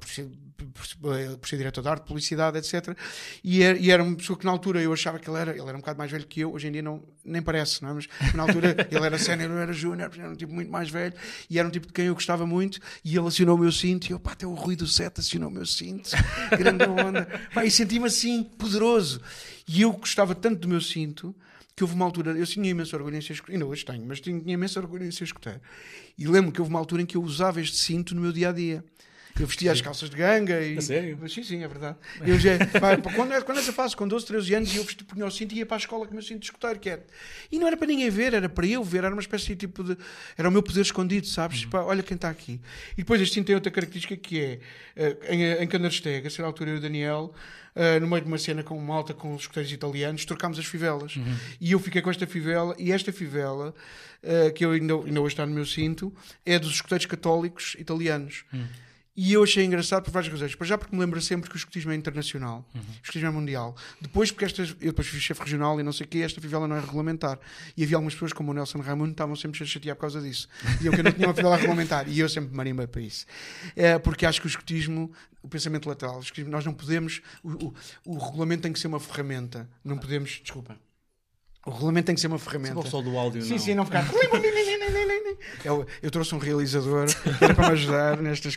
por, 0.67 0.87
ser, 0.87 0.97
por, 0.97 1.49
ser 1.49 1.57
diretor 1.57 1.83
de 1.83 1.89
arte, 1.89 2.07
publicidade, 2.07 2.59
etc. 2.59 2.97
E 3.43 3.63
era, 3.63 3.79
e 3.79 3.91
era, 3.91 4.03
uma 4.03 4.17
pessoa 4.17 4.39
que 4.39 4.45
na 4.45 4.51
altura 4.51 4.81
eu 4.81 4.93
achava 4.93 5.19
que 5.19 5.29
ele 5.29 5.39
era, 5.39 5.51
ele 5.53 5.67
era 5.69 5.77
um 5.77 5.81
bocado 5.81 5.99
mais 5.99 6.11
velho 6.11 6.27
que 6.27 6.41
eu, 6.41 6.53
hoje 6.53 6.69
em 6.69 6.73
dia 6.73 6.83
não, 6.83 7.03
nem 7.25 7.43
parece, 7.43 7.83
não 7.83 7.91
é? 7.91 7.93
mas 7.95 8.09
na 8.35 8.43
altura 8.43 8.77
ele 8.91 9.05
era 9.05 9.19
sénior, 9.19 9.51
eu 9.51 9.59
era 9.59 9.73
júnior, 9.73 10.11
era 10.17 10.31
um 10.31 10.35
tipo 10.35 10.53
muito 10.53 10.71
mais 10.71 10.91
velho 10.91 11.15
e 11.49 11.59
era 11.59 11.67
um 11.67 11.71
tipo 11.71 11.87
de 11.87 11.93
quem 11.93 12.07
eu 12.07 12.15
gostava 12.15 12.47
muito 12.47 12.81
e 13.05 13.17
ele 13.17 13.27
assinou 13.27 13.57
o 13.57 13.59
meu 13.59 13.73
cinto 13.73 14.09
e 14.09 14.13
eu, 14.13 14.21
pá, 14.21 14.33
até 14.33 14.47
o 14.47 14.55
Rui 14.55 14.77
do 14.77 14.87
Sete 14.87 15.21
assinou 15.21 15.49
o 15.49 15.53
meu 15.53 15.67
cinto, 15.67 16.11
grande 16.57 16.85
onda. 16.85 17.27
Pá, 17.55 17.65
e 17.65 17.71
senti-me 17.71 18.07
assim, 18.07 18.43
poderoso. 18.43 19.21
E 19.67 19.83
eu 19.83 19.93
gostava 19.93 20.35
tanto 20.35 20.61
do 20.61 20.69
meu 20.69 20.81
cinto 20.81 21.35
que 21.81 21.85
houve 21.85 21.95
uma 21.95 22.05
altura, 22.05 22.33
eu 22.33 22.47
tinha 22.47 22.69
imenso 22.69 22.95
orgulho 22.95 23.17
em 23.17 23.23
ser 23.23 23.33
escutar, 23.33 23.53
ainda 23.55 23.65
hoje 23.65 23.85
tenho, 23.85 24.05
mas 24.07 24.21
tinha 24.21 24.53
imenso 24.53 24.79
orgulho 24.79 25.05
em 25.05 25.11
ser 25.11 25.25
escutar. 25.25 25.61
E 26.19 26.27
lembro 26.27 26.53
que 26.53 26.61
houve 26.61 26.71
uma 26.71 26.79
altura 26.79 27.01
em 27.01 27.07
que 27.07 27.17
eu 27.17 27.23
usava 27.23 27.59
este 27.59 27.79
cinto 27.79 28.15
no 28.15 28.21
meu 28.21 28.33
dia 28.33 28.51
a 28.51 28.53
dia. 28.53 28.85
Eu 29.39 29.47
vestia 29.47 29.73
as 29.73 29.81
calças 29.81 30.11
de 30.11 30.17
ganga 30.17 30.61
e. 30.61 30.79
A 30.79 30.81
sério? 30.81 31.29
Sim, 31.29 31.43
sim, 31.43 31.63
é 31.63 31.69
verdade. 31.69 31.97
Eu 32.27 32.39
já, 32.39 32.53
quando, 33.15 33.45
quando 33.45 33.59
essa 33.59 33.73
fase, 33.73 33.97
com 33.97 34.07
12, 34.07 34.27
13 34.27 34.55
anos, 34.55 34.77
eu 34.77 34.85
vesti 34.85 35.05
punha 35.05 35.27
o 35.27 35.31
cinto 35.31 35.55
e 35.55 35.59
ia 35.59 35.67
para 35.67 35.77
a 35.77 35.79
escola 35.79 36.05
com 36.05 36.13
o 36.13 36.15
meu 36.15 36.23
cinto 36.23 36.41
de 36.41 36.47
escutar, 36.47 36.79
que 36.79 36.91
era. 36.91 37.05
E 37.51 37.59
não 37.59 37.67
era 37.67 37.77
para 37.77 37.87
ninguém 37.87 38.11
ver, 38.11 38.35
era 38.35 38.49
para 38.49 38.67
eu 38.67 38.83
ver, 38.83 39.05
era 39.05 39.15
uma 39.15 39.21
espécie 39.21 39.49
de 39.49 39.57
tipo 39.57 39.83
de. 39.83 39.97
Era 40.37 40.49
o 40.49 40.53
meu 40.53 40.63
poder 40.63 40.83
escondido, 40.83 41.27
sabes? 41.27 41.65
Uhum. 41.65 41.71
Pá, 41.71 41.83
olha 41.83 42.03
quem 42.03 42.15
está 42.15 42.29
aqui. 42.29 42.61
E 42.95 42.99
depois 42.99 43.21
este 43.21 43.35
cinto 43.35 43.47
tem 43.47 43.55
outra 43.55 43.71
característica 43.71 44.17
que 44.17 44.41
é, 44.41 44.59
uh, 44.97 45.33
em, 45.33 45.45
em 45.63 45.69
Candarsteg, 45.69 46.27
a 46.27 46.31
certa 46.31 46.47
altura 46.47 46.71
eu 46.71 46.77
e 46.77 46.79
o 46.79 46.81
Daniel. 46.81 47.33
Uh, 47.71 48.01
no 48.01 48.09
meio 48.09 48.23
de 48.23 48.27
uma 48.27 48.37
cena 48.37 48.65
com 48.65 48.77
uma 48.77 48.97
alta 48.97 49.15
com 49.15 49.33
os 49.33 49.43
escuteiros 49.43 49.71
italianos, 49.71 50.25
trocámos 50.25 50.59
as 50.59 50.67
fivelas. 50.67 51.15
Uhum. 51.15 51.37
E 51.61 51.71
eu 51.71 51.79
fiquei 51.79 52.03
com 52.03 52.11
esta 52.11 52.27
fivela, 52.27 52.75
e 52.77 52.91
esta 52.91 53.13
fivela, 53.13 53.73
uh, 54.25 54.53
que 54.53 54.65
eu 54.65 54.73
ainda, 54.73 54.95
ainda 54.95 55.21
hoje 55.21 55.35
está 55.35 55.47
no 55.47 55.55
meu 55.55 55.65
cinto, 55.65 56.13
é 56.45 56.59
dos 56.59 56.73
escuteiros 56.73 57.07
católicos 57.07 57.77
italianos. 57.79 58.45
Uhum. 58.53 58.67
E 59.17 59.33
eu 59.33 59.43
achei 59.43 59.65
engraçado 59.65 60.05
por 60.05 60.13
várias 60.13 60.33
razões. 60.33 60.55
Para 60.55 60.67
já 60.67 60.79
porque 60.79 60.95
me 60.95 61.01
lembra 61.01 61.21
sempre 61.21 61.51
que 61.51 61.57
o 61.57 61.59
escotismo 61.59 61.91
é 61.91 61.95
internacional, 61.95 62.65
uhum. 62.75 62.81
o 62.81 63.03
escotismo 63.03 63.29
é 63.29 63.31
mundial. 63.31 63.77
Depois 64.01 64.31
porque 64.31 64.45
estas, 64.45 64.71
eu 64.81 64.93
depois 64.93 65.09
fui 65.09 65.19
chefe 65.19 65.43
regional 65.43 65.79
e 65.81 65.83
não 65.83 65.93
sei 65.93 66.07
o 66.07 66.09
quê, 66.09 66.19
esta 66.19 66.41
fivela 66.41 66.69
não 66.69 66.77
é 66.77 66.81
regulamentar. 66.81 67.39
E 67.77 67.83
havia 67.83 67.97
algumas 67.97 68.15
pessoas 68.15 68.33
como 68.33 68.51
o 68.53 68.55
Nelson 68.55 68.81
Raimundo 68.81 69.11
estavam 69.11 69.35
sempre 69.35 69.63
a 69.63 69.67
chatear 69.67 69.97
por 69.97 70.03
causa 70.03 70.21
disso. 70.21 70.49
E 70.81 70.87
eu 70.87 70.93
que 70.93 71.03
não 71.03 71.13
tinha 71.13 71.27
uma 71.27 71.35
fivela 71.35 71.57
regulamentar. 71.57 72.09
E 72.09 72.21
eu 72.21 72.29
sempre 72.29 72.51
me 72.51 72.57
marimbei 72.57 72.87
para 72.87 73.01
isso. 73.01 73.27
É, 73.75 73.99
porque 73.99 74.25
acho 74.25 74.41
que 74.41 74.47
o 74.47 74.49
escotismo, 74.49 75.13
o 75.43 75.49
pensamento 75.49 75.89
lateral, 75.89 76.19
o 76.19 76.21
escotismo, 76.21 76.51
nós 76.51 76.65
não 76.65 76.73
podemos, 76.73 77.21
o, 77.43 77.67
o, 77.67 77.75
o 78.07 78.19
regulamento 78.19 78.63
tem 78.63 78.73
que 78.73 78.79
ser 78.79 78.87
uma 78.87 79.01
ferramenta. 79.01 79.69
Não 79.85 79.99
podemos, 79.99 80.41
desculpa. 80.43 80.79
O 81.67 81.71
regulamento 81.71 82.07
tem 82.07 82.15
que 82.15 82.21
ser 82.23 82.29
uma 82.29 82.39
ferramenta. 82.39 82.89
Só 82.89 83.03
do 83.03 83.19
áudio, 83.19 83.43
sim, 83.43 83.51
não. 83.51 83.59
Sim, 83.59 83.75
não 83.75 83.85
ficar. 83.85 84.07
eu, 85.63 85.87
eu 86.03 86.11
trouxe 86.11 86.35
um 86.35 86.39
realizador 86.39 87.07
para 87.55 87.69
me 87.69 87.73
ajudar 87.75 88.17
nestas 88.17 88.57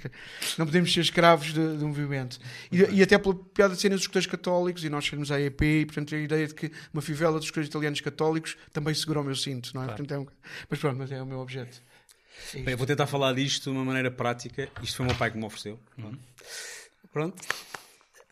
Não 0.57 0.65
podemos 0.65 0.93
ser 0.93 1.01
escravos 1.01 1.47
de, 1.47 1.77
de 1.77 1.83
um 1.83 1.89
movimento. 1.89 2.39
E, 2.71 2.77
e, 2.77 3.03
até 3.03 3.17
pela 3.17 3.35
piada 3.35 3.75
de 3.75 3.81
serem 3.81 3.95
os 3.95 4.01
escuteiros 4.03 4.25
católicos, 4.25 4.85
e 4.85 4.89
nós 4.89 5.05
sermos 5.05 5.31
a 5.31 5.41
EP, 5.41 5.61
e 5.61 5.85
portanto 5.85 6.15
a 6.15 6.17
ideia 6.17 6.47
de 6.47 6.55
que 6.55 6.71
uma 6.93 7.01
fivela 7.01 7.33
dos 7.33 7.45
escuteiros 7.45 7.67
italianos 7.67 7.99
católicos 7.99 8.55
também 8.71 8.93
segura 8.93 9.19
o 9.19 9.23
meu 9.23 9.35
cinto, 9.35 9.71
não 9.73 9.81
é? 9.81 9.85
Claro. 9.85 9.97
Portanto, 9.97 10.17
é 10.17 10.19
um... 10.19 10.27
Mas 10.69 10.79
pronto, 10.79 10.97
mas 10.97 11.11
é 11.11 11.21
o 11.21 11.25
meu 11.25 11.39
objeto. 11.39 11.81
É 12.53 12.59
Bem, 12.59 12.71
eu 12.71 12.77
vou 12.77 12.87
tentar 12.87 13.05
falar 13.05 13.33
disto 13.33 13.63
de 13.63 13.69
uma 13.69 13.83
maneira 13.83 14.09
prática. 14.09 14.69
Isto 14.81 14.95
foi 14.95 15.05
o 15.05 15.09
meu 15.09 15.17
pai 15.17 15.29
que 15.29 15.37
me 15.37 15.43
ofereceu. 15.43 15.77
Uhum. 15.97 16.17
Pronto. 17.11 17.41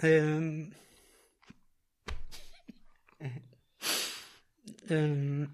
Um... 0.01 0.71
Uh, 4.89 5.47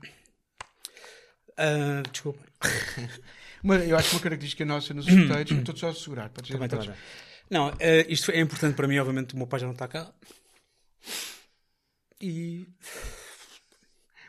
desculpa. 2.12 2.40
Mas 3.64 3.88
eu 3.88 3.98
acho 3.98 4.10
que 4.10 4.16
uma 4.16 4.22
característica 4.22 4.66
nossa 4.66 4.94
nos 4.94 5.08
escuteiros, 5.08 5.52
estou 5.52 5.76
só 5.76 5.90
a 5.90 5.94
segurar. 5.94 6.30
Para 6.30 6.44
Também 6.44 6.70
podes... 6.70 6.96
Não, 7.50 7.70
uh, 7.70 7.78
isto 8.08 8.32
é 8.32 8.40
importante 8.40 8.76
para 8.76 8.88
mim, 8.88 8.98
obviamente, 9.00 9.34
o 9.34 9.38
meu 9.38 9.48
pai 9.48 9.60
já 9.60 9.66
não 9.66 9.74
está 9.74 9.88
cá. 9.88 10.14
E. 12.22 12.68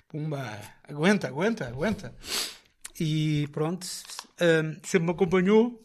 Pumba! 0.09 0.61
Aguenta, 0.85 1.29
aguenta, 1.29 1.67
aguenta. 1.67 2.15
E 2.99 3.47
pronto, 3.53 3.85
uh, 3.85 4.87
sempre 4.87 5.07
me 5.07 5.11
acompanhou. 5.11 5.83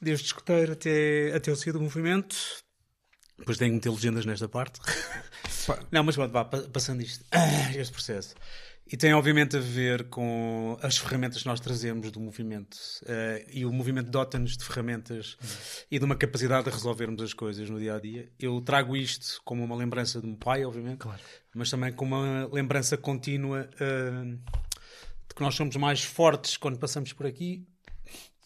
Desde 0.00 0.26
escuteiro 0.26 0.72
até, 0.72 1.32
até 1.34 1.50
o 1.50 1.56
sair 1.56 1.72
do 1.72 1.80
movimento. 1.80 2.36
Depois 3.38 3.58
tenho 3.58 3.70
que 3.70 3.76
meter 3.76 3.90
legendas 3.90 4.26
nesta 4.26 4.48
parte. 4.48 4.80
Não, 5.90 6.04
mas 6.04 6.16
vá, 6.16 6.44
passando 6.44 7.02
isto, 7.02 7.24
este 7.76 7.92
processo. 7.92 8.34
E 8.88 8.96
tem 8.96 9.12
obviamente 9.12 9.56
a 9.56 9.60
ver 9.60 10.04
com 10.04 10.78
as 10.80 10.96
ferramentas 10.96 11.42
que 11.42 11.48
nós 11.48 11.58
trazemos 11.58 12.12
do 12.12 12.20
movimento. 12.20 12.76
Uh, 13.02 13.44
e 13.52 13.66
o 13.66 13.72
movimento 13.72 14.10
dota-nos 14.10 14.56
de 14.56 14.64
ferramentas 14.64 15.36
uhum. 15.42 15.86
e 15.90 15.98
de 15.98 16.04
uma 16.04 16.14
capacidade 16.14 16.66
de 16.66 16.70
resolvermos 16.70 17.20
as 17.20 17.32
coisas 17.32 17.68
no 17.68 17.80
dia 17.80 17.96
a 17.96 18.00
dia. 18.00 18.30
Eu 18.38 18.60
trago 18.60 18.96
isto 18.96 19.40
como 19.44 19.64
uma 19.64 19.74
lembrança 19.74 20.20
do 20.20 20.28
meu 20.28 20.36
pai, 20.36 20.64
obviamente, 20.64 20.98
claro. 20.98 21.20
mas 21.52 21.68
também 21.68 21.92
como 21.92 22.14
uma 22.14 22.48
lembrança 22.52 22.96
contínua 22.96 23.68
uh, 23.74 24.24
de 24.26 25.34
que 25.34 25.42
nós 25.42 25.56
somos 25.56 25.74
mais 25.74 26.04
fortes 26.04 26.56
quando 26.56 26.78
passamos 26.78 27.12
por 27.12 27.26
aqui 27.26 27.66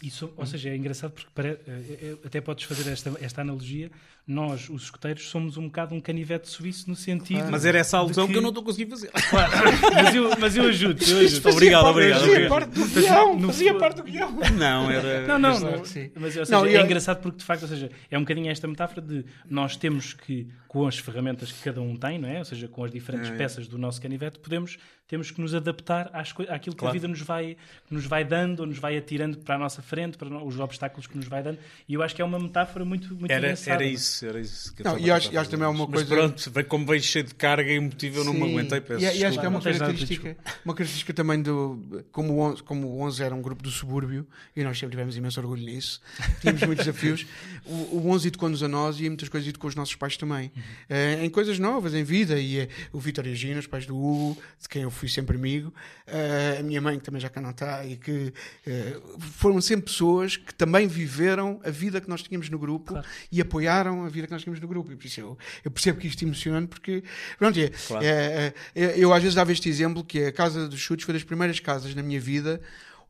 isso, 0.02 0.32
ou 0.34 0.46
seja, 0.46 0.70
é 0.70 0.76
engraçado 0.76 1.12
porque 1.12 1.30
para, 1.34 1.48
eh, 1.50 2.16
até 2.24 2.40
podes 2.40 2.64
fazer 2.64 2.90
esta, 2.90 3.14
esta 3.20 3.42
analogia 3.42 3.90
nós, 4.30 4.68
os 4.70 4.84
escuteiros, 4.84 5.28
somos 5.28 5.56
um 5.56 5.64
bocado 5.64 5.94
um 5.94 6.00
canivete 6.00 6.48
suíço 6.48 6.88
no 6.88 6.94
sentido. 6.94 7.48
Mas 7.50 7.64
era 7.64 7.78
essa 7.78 7.96
a 7.96 8.00
alusão 8.00 8.26
de 8.26 8.32
que... 8.32 8.38
eu 8.38 8.42
não 8.42 8.50
estou 8.50 8.62
conseguindo 8.62 8.90
fazer. 8.90 9.10
Claro, 9.28 9.52
mas, 9.94 10.14
eu, 10.14 10.30
mas 10.38 10.56
eu 10.56 10.64
ajudo. 10.64 11.02
Eu 11.02 11.18
ajudo. 11.18 11.48
Obrigado, 11.50 11.86
obrigado. 11.86 12.20
Fazia 12.20 12.32
obrigado. 12.32 12.50
parte 12.50 12.70
do 12.78 12.86
guião. 13.00 13.38
no 13.38 13.46
Fazia 13.48 13.74
parte 13.78 13.96
do 13.96 14.02
guião. 14.04 14.38
Não, 14.56 14.90
era. 14.90 15.26
Não, 15.26 15.38
não, 15.38 15.50
Mas, 15.50 15.60
não. 15.62 15.70
Mas, 15.70 16.36
ou 16.36 16.46
seja, 16.46 16.50
Não, 16.50 16.64
é 16.66 16.76
eu- 16.76 16.84
engraçado 16.84 17.20
porque, 17.20 17.38
de 17.38 17.44
facto, 17.44 17.62
ou 17.62 17.68
seja, 17.68 17.90
é 18.10 18.16
um 18.16 18.20
bocadinho 18.22 18.50
esta 18.50 18.68
metáfora 18.68 19.00
de 19.02 19.24
nós 19.48 19.76
temos 19.76 20.12
que, 20.12 20.46
com 20.68 20.86
as 20.86 20.96
ferramentas 20.98 21.50
que 21.50 21.62
cada 21.64 21.80
um 21.80 21.96
tem, 21.96 22.18
não 22.18 22.28
é? 22.28 22.38
Ou 22.38 22.44
seja, 22.44 22.68
com 22.68 22.84
as 22.84 22.90
diferentes 22.92 23.30
É, 23.30 23.34
é. 23.34 23.36
peças 23.36 23.66
do 23.66 23.76
nosso 23.78 24.00
canivete, 24.00 24.38
podemos, 24.38 24.78
temos 25.08 25.30
que 25.32 25.40
nos 25.40 25.54
adaptar 25.54 26.08
às 26.12 26.30
àquilo 26.48 26.74
que 26.76 26.80
Claro. 26.80 26.90
a 26.90 26.92
vida 26.92 27.08
nos 27.08 27.20
vai, 27.20 27.56
que 27.88 27.92
nos 27.94 28.06
vai 28.06 28.24
dando, 28.24 28.60
ou 28.60 28.66
nos 28.66 28.78
vai 28.78 28.96
atirando 28.96 29.38
para 29.38 29.56
a 29.56 29.58
nossa 29.58 29.82
frente, 29.82 30.16
para 30.16 30.28
os 30.44 30.60
obstáculos 30.60 31.06
que 31.08 31.16
nos 31.16 31.26
vai 31.26 31.42
dando. 31.42 31.58
E 31.88 31.94
eu 31.94 32.02
acho 32.02 32.14
que 32.14 32.22
é 32.22 32.24
uma 32.24 32.38
metáfora 32.38 32.84
muito, 32.84 33.08
muito 33.14 33.30
Era, 33.30 33.46
engraçada. 33.46 33.74
era 33.82 33.84
isso, 33.84 34.19
era 34.26 34.40
isso. 34.40 34.74
Que 34.74 34.82
eu 34.82 34.84
Não, 34.84 34.98
e 34.98 35.10
acho- 35.10 35.36
acho 35.38 35.50
também 35.50 35.66
é 35.66 35.68
uma 35.68 35.86
coisa- 35.86 36.14
Mas 36.16 36.42
pronto, 36.42 36.64
como 36.68 36.86
veio 36.86 37.02
cheio 37.02 37.24
de 37.24 37.34
carga 37.34 37.70
e 37.70 37.76
emotivo, 37.76 38.18
eu 38.20 38.24
não 38.24 38.32
me 38.34 38.42
aguentei. 38.50 38.80
Peço 38.80 39.00
E, 39.04 39.18
e 39.18 39.24
acho 39.24 39.38
que 39.38 39.46
é 39.46 39.48
uma 39.48 39.60
característica, 39.60 40.36
uma 40.64 40.74
característica 40.74 41.12
também 41.14 41.42
do. 41.42 42.04
Como 42.12 42.34
o, 42.34 42.40
11, 42.40 42.62
como 42.62 42.86
o 42.88 43.00
11 43.02 43.22
era 43.22 43.34
um 43.34 43.42
grupo 43.42 43.62
do 43.62 43.70
subúrbio, 43.70 44.26
e 44.54 44.62
nós 44.64 44.78
sempre 44.78 44.92
tivemos 44.96 45.16
imenso 45.16 45.40
orgulho 45.40 45.64
nisso, 45.64 46.00
tínhamos 46.40 46.62
muitos 46.62 46.84
desafios, 46.86 47.26
o, 47.64 47.96
o 47.98 48.08
11 48.10 48.28
educou-nos 48.28 48.62
a 48.62 48.68
nós 48.68 48.98
e 49.00 49.08
muitas 49.08 49.28
coisas 49.28 49.48
educou 49.48 49.68
os 49.68 49.74
nossos 49.74 49.94
pais 49.94 50.16
também. 50.16 50.50
Eh, 50.88 51.24
em 51.24 51.30
coisas 51.30 51.58
novas, 51.58 51.94
em 51.94 52.04
vida. 52.04 52.38
E 52.38 52.60
eh, 52.60 52.68
o 52.92 52.98
Vitor 53.00 53.26
e 53.26 53.32
a 53.32 53.34
Gina, 53.34 53.58
os 53.60 53.66
pais 53.66 53.86
do 53.86 53.96
Hugo, 53.96 54.40
de 54.60 54.68
quem 54.68 54.82
eu 54.82 54.90
fui 54.90 55.08
sempre 55.08 55.36
amigo, 55.36 55.72
eh, 56.06 56.56
a 56.60 56.62
minha 56.62 56.80
mãe, 56.80 56.98
que 56.98 57.04
também 57.04 57.20
já 57.20 57.28
cá 57.28 57.40
não 57.40 57.50
está, 57.50 57.84
e 57.84 57.96
que 57.96 58.32
eh, 58.66 58.96
foram 59.32 59.60
sempre 59.60 59.86
pessoas 59.86 60.36
que 60.36 60.54
também 60.54 60.86
viveram 60.86 61.60
a 61.64 61.70
vida 61.70 62.00
que 62.00 62.08
nós 62.08 62.22
tínhamos 62.22 62.48
no 62.50 62.58
grupo 62.58 62.92
Claro. 62.92 63.06
e 63.30 63.40
apoiaram 63.40 64.04
a 64.04 64.08
vida 64.10 64.26
que 64.26 64.32
nós 64.32 64.42
tínhamos 64.42 64.60
no 64.60 64.68
grupo. 64.68 64.92
E 64.92 64.96
por 64.96 65.06
isso 65.06 65.20
eu, 65.20 65.38
eu 65.64 65.70
percebo 65.70 65.98
que 65.98 66.06
isto 66.06 66.22
emociona, 66.24 66.66
porque. 66.66 67.02
Pronto, 67.38 67.58
é, 67.58 67.68
Claro. 67.68 68.04
é, 68.04 68.54
é, 68.74 68.94
eu 68.98 69.12
às 69.12 69.22
vezes 69.22 69.34
dava 69.34 69.52
este 69.52 69.68
exemplo 69.68 70.04
que 70.04 70.24
a 70.24 70.32
Casa 70.32 70.68
dos 70.68 70.80
Chutes 70.80 71.04
foi 71.04 71.14
das 71.14 71.22
primeiras 71.24 71.58
casas 71.60 71.94
na 71.94 72.02
minha 72.02 72.20
vida 72.20 72.60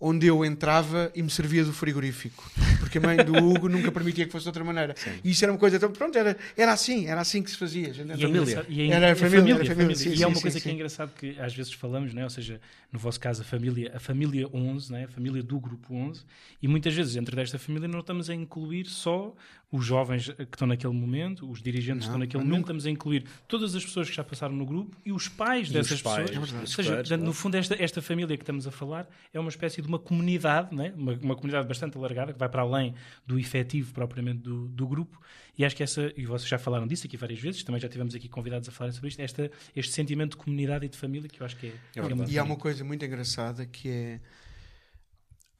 onde 0.02 0.26
eu 0.26 0.42
entrava 0.46 1.12
e 1.14 1.22
me 1.22 1.28
servia 1.28 1.62
do 1.62 1.74
frigorífico. 1.74 2.50
Porque 2.78 2.96
a 2.96 3.00
mãe 3.02 3.18
do 3.18 3.34
Hugo 3.44 3.68
nunca 3.68 3.92
permitia 3.92 4.24
que 4.24 4.32
fosse 4.32 4.44
de 4.44 4.48
outra 4.48 4.64
maneira. 4.64 4.94
E 5.22 5.30
isso 5.30 5.44
era 5.44 5.52
uma 5.52 5.58
coisa. 5.58 5.76
Então, 5.76 5.92
pronto, 5.92 6.16
era, 6.16 6.38
era 6.56 6.72
assim, 6.72 7.06
era 7.06 7.20
assim 7.20 7.42
que 7.42 7.50
se 7.50 7.58
fazia. 7.58 7.88
E 7.88 8.00
é 8.00 8.26
engraçado- 8.26 8.66
e 8.70 8.80
é- 8.80 8.86
Era 8.94 9.08
é 9.08 9.14
família, 9.14 9.54
era 9.56 9.64
família, 9.66 9.94
sim, 9.94 10.12
e 10.12 10.16
sim, 10.16 10.22
é 10.22 10.26
uma 10.26 10.36
sim, 10.36 10.40
coisa 10.40 10.58
sim. 10.58 10.62
que 10.62 10.70
é 10.70 10.72
engraçado 10.72 11.12
que 11.14 11.38
às 11.38 11.54
vezes 11.54 11.74
falamos, 11.74 12.14
não 12.14 12.22
é? 12.22 12.24
ou 12.24 12.30
seja, 12.30 12.58
no 12.90 12.98
vosso 12.98 13.20
caso 13.20 13.42
a 13.42 13.44
família, 13.44 13.92
a 13.94 14.00
família 14.00 14.48
11, 14.54 14.90
não 14.90 14.98
é? 15.00 15.04
a 15.04 15.08
família 15.08 15.42
do 15.42 15.60
grupo 15.60 15.94
11, 15.94 16.22
e 16.62 16.66
muitas 16.66 16.94
vezes 16.94 17.12
dentro 17.12 17.36
desta 17.36 17.58
família 17.58 17.86
não 17.86 18.00
estamos 18.00 18.30
a 18.30 18.34
incluir 18.34 18.86
só 18.86 19.34
os 19.72 19.84
jovens 19.84 20.28
que 20.28 20.42
estão 20.42 20.66
naquele 20.66 20.92
momento, 20.92 21.48
os 21.48 21.62
dirigentes 21.62 22.00
que 22.00 22.04
estão 22.06 22.14
Não, 22.14 22.26
naquele 22.26 22.42
nunca. 22.42 22.50
momento, 22.50 22.64
estamos 22.64 22.86
a 22.86 22.90
incluir 22.90 23.24
todas 23.46 23.74
as 23.76 23.84
pessoas 23.84 24.10
que 24.10 24.16
já 24.16 24.24
passaram 24.24 24.54
no 24.54 24.66
grupo 24.66 24.96
e 25.06 25.12
os 25.12 25.28
pais 25.28 25.68
E 25.70 25.72
dessas 25.74 25.92
os 25.92 26.02
pais, 26.02 26.28
pessoas. 26.30 26.36
é 26.36 26.40
verdade. 26.52 26.60
ou 26.62 26.66
seja, 26.66 26.94
pais, 26.96 27.10
no 27.22 27.32
fundo 27.32 27.56
esta, 27.56 27.80
esta 27.82 28.02
família 28.02 28.36
que 28.36 28.42
estamos 28.42 28.66
a 28.66 28.70
falar 28.72 29.08
é 29.32 29.38
uma 29.38 29.48
espécie 29.48 29.80
de 29.80 29.86
uma 29.86 29.98
comunidade, 29.98 30.74
não 30.74 30.84
é? 30.84 30.92
uma, 30.96 31.12
uma 31.12 31.36
comunidade 31.36 31.68
bastante 31.68 31.96
alargada, 31.96 32.32
que 32.32 32.38
vai 32.38 32.48
para 32.48 32.62
além 32.62 32.94
do 33.24 33.38
efetivo 33.38 33.92
propriamente 33.94 34.38
do, 34.40 34.66
do 34.68 34.88
grupo, 34.88 35.20
e 35.56 35.64
acho 35.64 35.76
que 35.76 35.82
essa, 35.82 36.12
e 36.16 36.26
vocês 36.26 36.48
já 36.48 36.58
falaram 36.58 36.86
disso 36.86 37.06
aqui 37.06 37.16
várias 37.16 37.38
vezes, 37.38 37.62
também 37.62 37.80
já 37.80 37.88
tivemos 37.88 38.14
aqui 38.14 38.28
convidados 38.28 38.68
a 38.68 38.72
falar 38.72 38.90
sobre 38.92 39.08
isto, 39.08 39.20
esta, 39.20 39.50
este 39.76 39.92
sentimento 39.92 40.30
de 40.32 40.36
comunidade 40.38 40.86
e 40.86 40.88
de 40.88 40.96
família 40.96 41.28
que 41.28 41.40
eu 41.40 41.46
acho 41.46 41.56
que 41.56 41.66
é, 41.68 41.72
é 41.96 42.02
muito 42.14 42.30
E 42.30 42.38
há 42.38 42.42
uma 42.42 42.56
coisa 42.56 42.82
muito 42.82 43.04
engraçada 43.04 43.64
que 43.66 43.88
é 43.88 44.20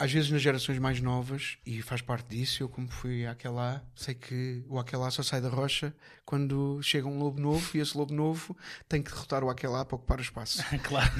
às 0.01 0.11
vezes 0.11 0.31
nas 0.31 0.41
gerações 0.41 0.79
mais 0.79 0.99
novas, 0.99 1.59
e 1.65 1.83
faz 1.83 2.01
parte 2.01 2.35
disso, 2.35 2.63
eu 2.63 2.71
como 2.71 2.89
fui 2.89 3.27
àquela, 3.27 3.85
sei 3.95 4.15
que 4.15 4.65
o 4.67 4.79
aquela 4.79 5.11
só 5.11 5.23
sai 5.23 5.43
da 5.43 5.51
rocha 5.51 5.95
quando 6.31 6.79
chega 6.81 7.09
um 7.09 7.19
lobo 7.19 7.41
novo 7.41 7.69
e 7.77 7.81
esse 7.81 7.99
lobo 7.99 8.15
novo 8.15 8.57
tem 8.89 9.03
que 9.03 9.11
derrotar 9.11 9.43
o 9.43 9.51
aquela 9.51 9.85
para 9.85 9.97
ocupar 9.97 10.17
o 10.21 10.23
espaço. 10.23 10.63
claro. 10.87 11.11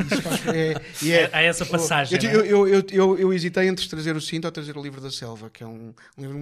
É- 0.55 0.81
e 1.03 1.11
é- 1.11 1.29
Há 1.33 1.43
essa 1.43 1.67
passagem, 1.67 2.17
Eu, 2.23 2.31
é? 2.43 2.47
eu, 2.47 2.69
eu, 2.69 2.85
eu, 2.93 3.19
eu 3.19 3.33
hesitei 3.33 3.67
entre 3.67 3.89
trazer 3.89 4.15
o 4.15 4.21
cinto 4.21 4.45
ou 4.45 4.53
trazer 4.53 4.77
o 4.79 4.83
livro 4.83 5.01
da 5.01 5.11
selva, 5.11 5.51
que 5.51 5.65
é 5.65 5.67
um, 5.67 5.93
um 6.17 6.23
livro. 6.23 6.39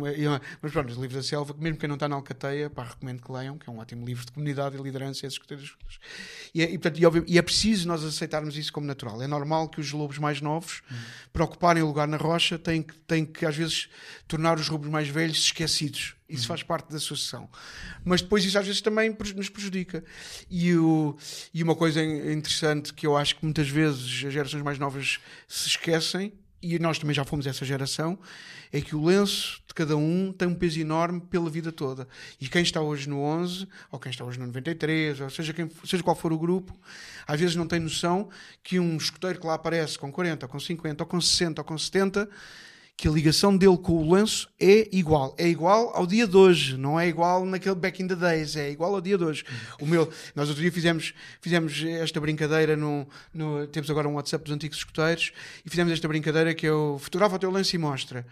Mas 0.60 0.70
pronto, 0.70 0.92
o 0.92 1.00
livro 1.00 1.16
da 1.16 1.22
selva, 1.22 1.54
que 1.54 1.60
mesmo 1.62 1.78
quem 1.78 1.88
não 1.88 1.94
está 1.96 2.06
na 2.06 2.16
Alcateia, 2.16 2.68
pá, 2.68 2.84
recomendo 2.84 3.22
que 3.22 3.32
leiam, 3.32 3.56
que 3.56 3.70
é 3.70 3.72
um 3.72 3.78
ótimo 3.78 4.04
livro 4.04 4.26
de 4.26 4.32
comunidade 4.32 4.76
e 4.76 4.82
liderança 4.82 5.24
e 5.24 5.26
essas 5.28 5.38
coisas. 5.38 5.70
E 6.54 6.60
é, 6.62 6.66
e, 6.70 6.76
portanto, 6.78 7.00
e, 7.00 7.06
obvi- 7.06 7.24
e 7.26 7.38
é 7.38 7.42
preciso 7.42 7.88
nós 7.88 8.04
aceitarmos 8.04 8.54
isso 8.58 8.70
como 8.70 8.86
natural. 8.86 9.22
É 9.22 9.26
normal 9.26 9.66
que 9.70 9.80
os 9.80 9.90
lobos 9.92 10.18
mais 10.18 10.42
novos, 10.42 10.82
para 11.32 11.42
ocuparem 11.42 11.82
o 11.82 11.86
lugar 11.86 12.06
na 12.06 12.18
rocha, 12.18 12.58
têm 12.58 12.82
que, 12.82 12.94
têm 12.98 13.24
que 13.24 13.46
às 13.46 13.56
vezes 13.56 13.88
tornar 14.26 14.58
os 14.58 14.68
lobos 14.68 14.90
mais 14.90 15.08
velhos 15.08 15.38
esquecidos. 15.38 16.14
Isso 16.28 16.46
faz 16.46 16.62
parte 16.62 16.90
da 16.90 16.96
associação. 16.96 17.48
Mas 18.04 18.20
depois 18.20 18.44
isso 18.44 18.58
às 18.58 18.66
vezes 18.66 18.82
também 18.82 19.16
nos 19.34 19.48
prejudica. 19.48 20.04
E, 20.50 20.74
o, 20.76 21.16
e 21.54 21.62
uma 21.62 21.74
coisa 21.74 22.02
in- 22.02 22.32
interessante 22.32 22.92
que 22.92 23.06
eu 23.06 23.16
acho 23.16 23.36
que 23.36 23.44
muitas 23.44 23.68
vezes 23.68 24.02
as 24.26 24.32
gerações 24.32 24.62
mais 24.62 24.78
novas 24.78 25.18
se 25.46 25.68
esquecem, 25.68 26.32
e 26.60 26.76
nós 26.80 26.98
também 26.98 27.14
já 27.14 27.24
fomos 27.24 27.46
essa 27.46 27.64
geração, 27.64 28.18
é 28.72 28.80
que 28.80 28.96
o 28.96 29.04
lenço 29.04 29.62
de 29.66 29.72
cada 29.72 29.96
um 29.96 30.32
tem 30.32 30.48
um 30.48 30.54
peso 30.56 30.80
enorme 30.80 31.20
pela 31.20 31.48
vida 31.48 31.70
toda. 31.70 32.08
E 32.40 32.48
quem 32.48 32.62
está 32.62 32.80
hoje 32.80 33.08
no 33.08 33.20
11, 33.20 33.68
ou 33.92 33.98
quem 34.00 34.10
está 34.10 34.24
hoje 34.24 34.40
no 34.40 34.46
93, 34.46 35.20
ou 35.20 35.30
seja, 35.30 35.52
quem, 35.52 35.70
seja 35.84 36.02
qual 36.02 36.16
for 36.16 36.32
o 36.32 36.38
grupo, 36.38 36.76
às 37.28 37.38
vezes 37.38 37.54
não 37.54 37.66
tem 37.66 37.78
noção 37.78 38.28
que 38.62 38.80
um 38.80 38.96
escoteiro 38.96 39.38
que 39.38 39.46
lá 39.46 39.54
aparece 39.54 39.96
com 39.96 40.10
40, 40.10 40.46
ou 40.46 40.50
com 40.50 40.58
50, 40.58 41.04
ou 41.04 41.06
com 41.08 41.20
60, 41.20 41.60
ou 41.60 41.64
com 41.64 41.78
70, 41.78 42.28
que 43.00 43.06
a 43.06 43.10
ligação 43.12 43.56
dele 43.56 43.78
com 43.78 43.92
o 43.92 44.12
lenço 44.12 44.48
é 44.58 44.88
igual. 44.90 45.32
É 45.38 45.46
igual 45.46 45.92
ao 45.94 46.04
dia 46.04 46.26
de 46.26 46.36
hoje, 46.36 46.76
não 46.76 46.98
é 46.98 47.06
igual 47.06 47.46
naquele 47.46 47.76
back 47.76 48.02
in 48.02 48.08
the 48.08 48.16
days, 48.16 48.56
é 48.56 48.70
igual 48.72 48.92
ao 48.92 49.00
dia 49.00 49.16
de 49.16 49.22
hoje. 49.22 49.44
O 49.80 49.86
meu, 49.86 50.10
nós 50.34 50.48
outro 50.48 50.60
dia 50.60 50.72
fizemos, 50.72 51.14
fizemos 51.40 51.80
esta 51.84 52.20
brincadeira 52.20 52.76
no, 52.76 53.06
no- 53.32 53.68
temos 53.68 53.88
agora 53.88 54.08
um 54.08 54.14
WhatsApp 54.14 54.44
dos 54.44 54.52
antigos 54.52 54.78
escuteiros 54.78 55.30
e 55.64 55.70
fizemos 55.70 55.92
esta 55.92 56.08
brincadeira 56.08 56.52
que 56.54 56.66
é 56.66 56.72
o 56.72 56.98
fotografa 56.98 57.36
o 57.36 57.38
teu 57.38 57.52
lenço 57.52 57.76
e 57.76 57.78
mostra. 57.78 58.26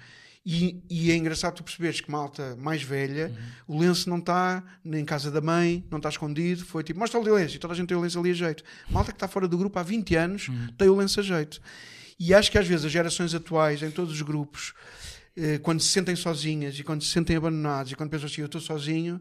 E, 0.45 0.81
e 0.91 1.13
é 1.13 1.17
engraçado 1.17 1.55
tu 1.55 1.63
perceberes 1.63 2.01
que 2.01 2.11
malta 2.11 2.57
mais 2.57 2.83
velha, 2.83 3.33
o 3.69 3.79
lenço 3.79 4.09
não 4.11 4.19
está 4.19 4.65
em 4.85 5.05
casa 5.05 5.31
da 5.31 5.41
mãe, 5.41 5.85
não 5.91 5.99
está 5.99 6.09
escondido, 6.09 6.65
foi 6.65 6.83
tipo, 6.83 6.99
mostra 6.99 7.21
o 7.21 7.23
lenço, 7.23 7.55
e 7.55 7.59
toda 7.61 7.73
a 7.73 7.77
gente 7.77 7.87
tem 7.89 7.97
o 7.97 8.01
lenço 8.01 8.19
ali 8.19 8.31
a 8.31 8.35
jeito. 8.35 8.65
Malta 8.91 9.13
que 9.13 9.17
está 9.17 9.29
fora 9.29 9.47
do 9.47 9.57
grupo 9.57 9.79
há 9.79 9.83
20 9.85 10.15
anos 10.17 10.49
tem 10.77 10.89
o 10.89 10.97
lenço 10.97 11.21
a 11.21 11.23
jeito. 11.23 11.61
E 12.19 12.33
acho 12.33 12.51
que 12.51 12.59
às 12.59 12.67
vezes 12.67 12.85
as 12.85 12.93
gerações 12.93 13.35
atuais, 13.35 13.83
em 13.83 13.91
todos 13.91 14.13
os 14.13 14.23
grupos, 14.23 14.73
eh, 15.37 15.59
quando 15.59 15.81
se 15.81 15.89
sentem 15.89 16.17
sozinhas 16.17 16.79
e 16.79 16.83
quando 16.83 17.03
se 17.03 17.11
sentem 17.11 17.37
abandonados 17.37 17.93
e 17.93 17.95
quando 17.95 18.11
pensam 18.11 18.27
assim, 18.27 18.41
eu 18.41 18.47
estou 18.47 18.61
sozinho, 18.61 19.21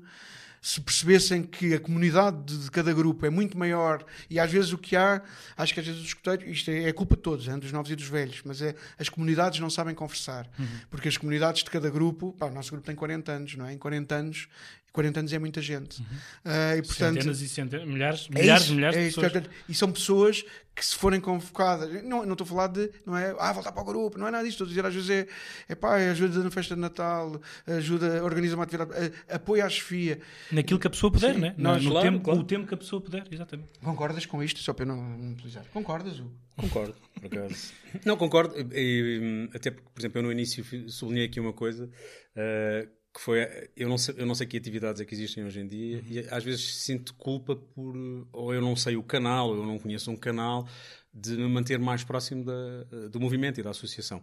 se 0.61 0.81
percebessem 0.81 1.43
que 1.43 1.75
a 1.75 1.79
comunidade 1.79 2.57
de, 2.57 2.71
cada 2.71 2.91
grupo 2.91 3.23
é 3.23 3.29
muito 3.29 3.55
maior 3.55 4.03
e 4.29 4.39
às 4.39 4.51
vezes 4.51 4.73
o 4.73 4.77
que 4.79 4.95
há, 4.95 5.21
acho 5.55 5.73
que 5.73 5.79
às 5.79 5.85
vezes 5.85 6.01
os 6.01 6.07
escuteiros, 6.07 6.47
isto 6.47 6.71
é, 6.71 6.85
é 6.85 6.93
culpa 6.93 7.15
de 7.15 7.21
todos, 7.21 7.47
hein, 7.47 7.59
dos 7.59 7.71
novos 7.71 7.91
e 7.91 7.95
dos 7.95 8.07
velhos, 8.07 8.41
mas 8.43 8.61
é 8.61 8.73
as 8.97 9.07
comunidades 9.07 9.59
não 9.59 9.69
sabem 9.69 9.93
conversar. 9.93 10.49
Porque 10.89 11.07
as 11.07 11.17
comunidades 11.17 11.63
de 11.63 11.69
cada 11.69 11.89
grupo, 11.89 12.33
pá, 12.33 12.47
o 12.47 12.51
nosso 12.51 12.71
grupo 12.71 12.85
tem 12.85 12.95
40 12.95 13.31
anos, 13.31 13.55
não 13.55 13.67
é? 13.67 13.73
Em 13.73 13.77
40 13.77 14.15
anos, 14.15 14.47
40 14.95 15.19
anos 15.19 15.33
é 15.33 15.37
muita 15.39 15.61
gente. 15.61 16.01
Ah, 16.43 16.75
e 16.77 16.81
portanto, 16.81 17.15
Centenas 17.15 17.41
e 17.41 17.49
centenas, 17.49 17.87
milhares, 17.87 18.27
é 18.33 18.39
milhares 18.39 18.63
isso, 18.63 18.71
e 18.71 18.75
milhares 18.75 18.97
é 18.97 19.01
de 19.01 19.07
isso, 19.07 19.15
pessoas. 19.21 19.33
portanto, 19.33 19.55
e 19.69 19.73
são 19.75 19.91
pessoas 19.91 20.45
que 20.73 20.85
se 20.85 20.95
forem 20.95 21.21
convocadas, 21.21 22.03
não, 22.03 22.25
não 22.25 22.33
estou 22.33 22.43
a 22.43 22.47
falar 22.47 22.67
de, 22.67 22.89
não 23.05 23.15
é, 23.15 23.33
ah, 23.39 23.53
voltar 23.53 23.71
para 23.71 23.81
o 23.81 23.85
grupo, 23.85 24.17
não 24.17 24.27
é 24.27 24.31
nada 24.31 24.43
disso, 24.43 24.55
estou 24.55 24.65
a 24.65 24.67
dizer, 24.69 24.85
às 24.85 24.93
vezes 24.93 25.09
é, 25.09 25.27
é 25.69 25.75
pá, 25.75 25.95
ajuda 25.95 26.43
na 26.43 26.51
festa 26.51 26.75
de 26.75 26.81
Natal, 26.81 27.39
ajuda, 27.67 28.23
organiza 28.23 28.55
uma 28.55 28.63
atividade, 28.63 29.13
apoia 29.29 29.65
a 29.65 29.69
chefia. 29.69 30.19
Naquilo 30.51 30.79
que 30.79 30.87
a 30.87 30.89
pessoa 30.89 31.11
puder, 31.11 31.33
Sim, 31.35 31.41
né? 31.41 31.55
nós- 31.57 31.83
no 31.83 31.91
claro, 31.91 32.11
tempo, 32.11 32.23
claro. 32.23 32.39
o 32.39 32.43
tempo 32.43 32.67
que 32.67 32.73
a 32.73 32.77
pessoa 32.77 33.01
puder, 33.01 33.23
exatamente. 33.31 33.69
Concordas 33.81 34.25
com 34.25 34.43
isto? 34.43 34.59
Só 34.59 34.73
para 34.73 34.83
eu 34.83 34.87
não 34.87 35.31
utilizar. 35.31 35.63
Concordas, 35.71 36.19
Hugo? 36.19 36.33
Concordo, 36.57 36.95
por 37.13 37.25
acaso. 37.25 37.73
Não, 38.05 38.15
concordo. 38.15 38.55
E, 38.57 38.65
e, 38.73 39.49
até 39.53 39.71
porque, 39.71 39.89
por 39.93 39.99
exemplo, 39.99 40.19
eu 40.19 40.23
no 40.23 40.31
início 40.31 40.63
sublinhei 40.89 41.25
aqui 41.25 41.37
uma 41.39 41.51
coisa 41.51 41.89
eh, 42.33 42.87
que 43.15 43.21
foi. 43.21 43.39
Eu 43.77 43.87
não, 43.87 43.97
sei, 43.97 44.15
eu 44.17 44.25
não 44.25 44.35
sei 44.35 44.45
que 44.45 44.57
atividades 44.57 45.01
é 45.01 45.05
que 45.05 45.15
existem 45.15 45.45
hoje 45.45 45.61
em 45.61 45.67
dia 45.67 46.03
e 46.05 46.19
às 46.29 46.43
vezes 46.43 46.83
sinto 46.83 47.13
culpa 47.13 47.55
por. 47.55 47.95
Ou 48.33 48.53
eu 48.53 48.61
não 48.61 48.75
sei 48.75 48.97
o 48.97 49.03
canal, 49.03 49.49
ou 49.49 49.55
eu 49.55 49.65
não 49.65 49.79
conheço 49.79 50.11
um 50.11 50.17
canal 50.17 50.67
de 51.13 51.37
me 51.37 51.47
manter 51.47 51.79
mais 51.79 52.03
próximo 52.03 52.43
da, 52.43 53.07
do 53.09 53.19
movimento 53.19 53.59
e 53.59 53.63
da 53.63 53.69
associação. 53.69 54.21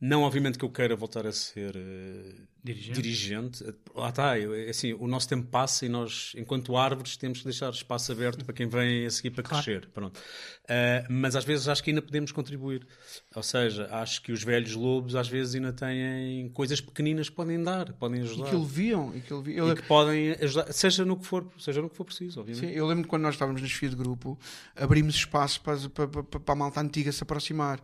Não, 0.00 0.22
obviamente, 0.22 0.58
que 0.58 0.64
eu 0.64 0.70
queira 0.70 0.96
voltar 0.96 1.26
a 1.26 1.32
ser 1.32 1.76
eh, 1.76 2.34
Dirigente. 2.62 3.00
dirigente. 3.00 3.64
Lá 3.94 4.10
está, 4.10 4.38
é 4.38 4.68
assim, 4.70 4.92
o 4.92 5.06
nosso 5.06 5.28
tempo 5.28 5.46
passa 5.46 5.86
e 5.86 5.88
nós, 5.88 6.32
enquanto 6.36 6.76
árvores, 6.76 7.16
temos 7.16 7.38
que 7.38 7.44
deixar 7.44 7.70
espaço 7.72 8.12
aberto 8.12 8.44
para 8.44 8.54
quem 8.54 8.68
vem 8.68 9.06
a 9.06 9.10
seguir 9.10 9.30
para 9.30 9.42
Claro. 9.42 9.64
crescer. 9.64 9.88
Pronto. 9.88 10.20
Ah, 10.68 11.06
mas 11.08 11.34
às 11.34 11.44
vezes 11.44 11.66
acho 11.68 11.82
que 11.82 11.90
ainda 11.90 12.02
podemos 12.02 12.32
contribuir. 12.32 12.86
Ou 13.34 13.42
seja, 13.42 13.88
acho 13.92 14.20
que 14.22 14.30
os 14.30 14.42
velhos 14.44 14.74
lobos 14.74 15.16
às 15.16 15.26
vezes 15.28 15.54
ainda 15.54 15.72
têm 15.72 16.48
coisas 16.50 16.80
pequeninas 16.80 17.28
que 17.28 17.34
podem 17.36 17.62
dar, 17.62 17.92
podem 17.94 18.20
E 18.20 18.24
ajudar. 18.24 18.50
que 18.50 18.54
ele 18.54 18.64
viam. 18.66 19.16
E 19.16 19.20
que 19.20 19.32
ele 19.32 19.42
via. 19.42 19.64
E 19.64 19.74
que 19.76 19.82
podem 19.82 20.32
ajudar, 20.32 20.72
seja 20.72 21.04
no 21.04 21.16
que 21.18 21.26
for, 21.26 21.50
seja 21.58 21.80
no 21.80 21.88
que 21.88 21.96
for 21.96 22.04
preciso, 22.04 22.40
obviamente. 22.40 22.68
sim, 22.70 22.76
eu 22.76 22.86
lembro 22.86 23.04
que 23.04 23.08
quando 23.08 23.22
nós 23.22 23.34
estávamos 23.34 23.62
na 23.62 23.68
chefia 23.68 23.88
de 23.88 23.96
grupo, 23.96 24.38
abrimos 24.76 25.14
espaço 25.14 25.60
para, 25.62 25.78
para, 25.88 26.08
para, 26.08 26.22
para 26.40 26.52
a 26.52 26.56
malta 26.56 26.80
antiga 26.80 27.10
se 27.10 27.22
aproximar. 27.22 27.80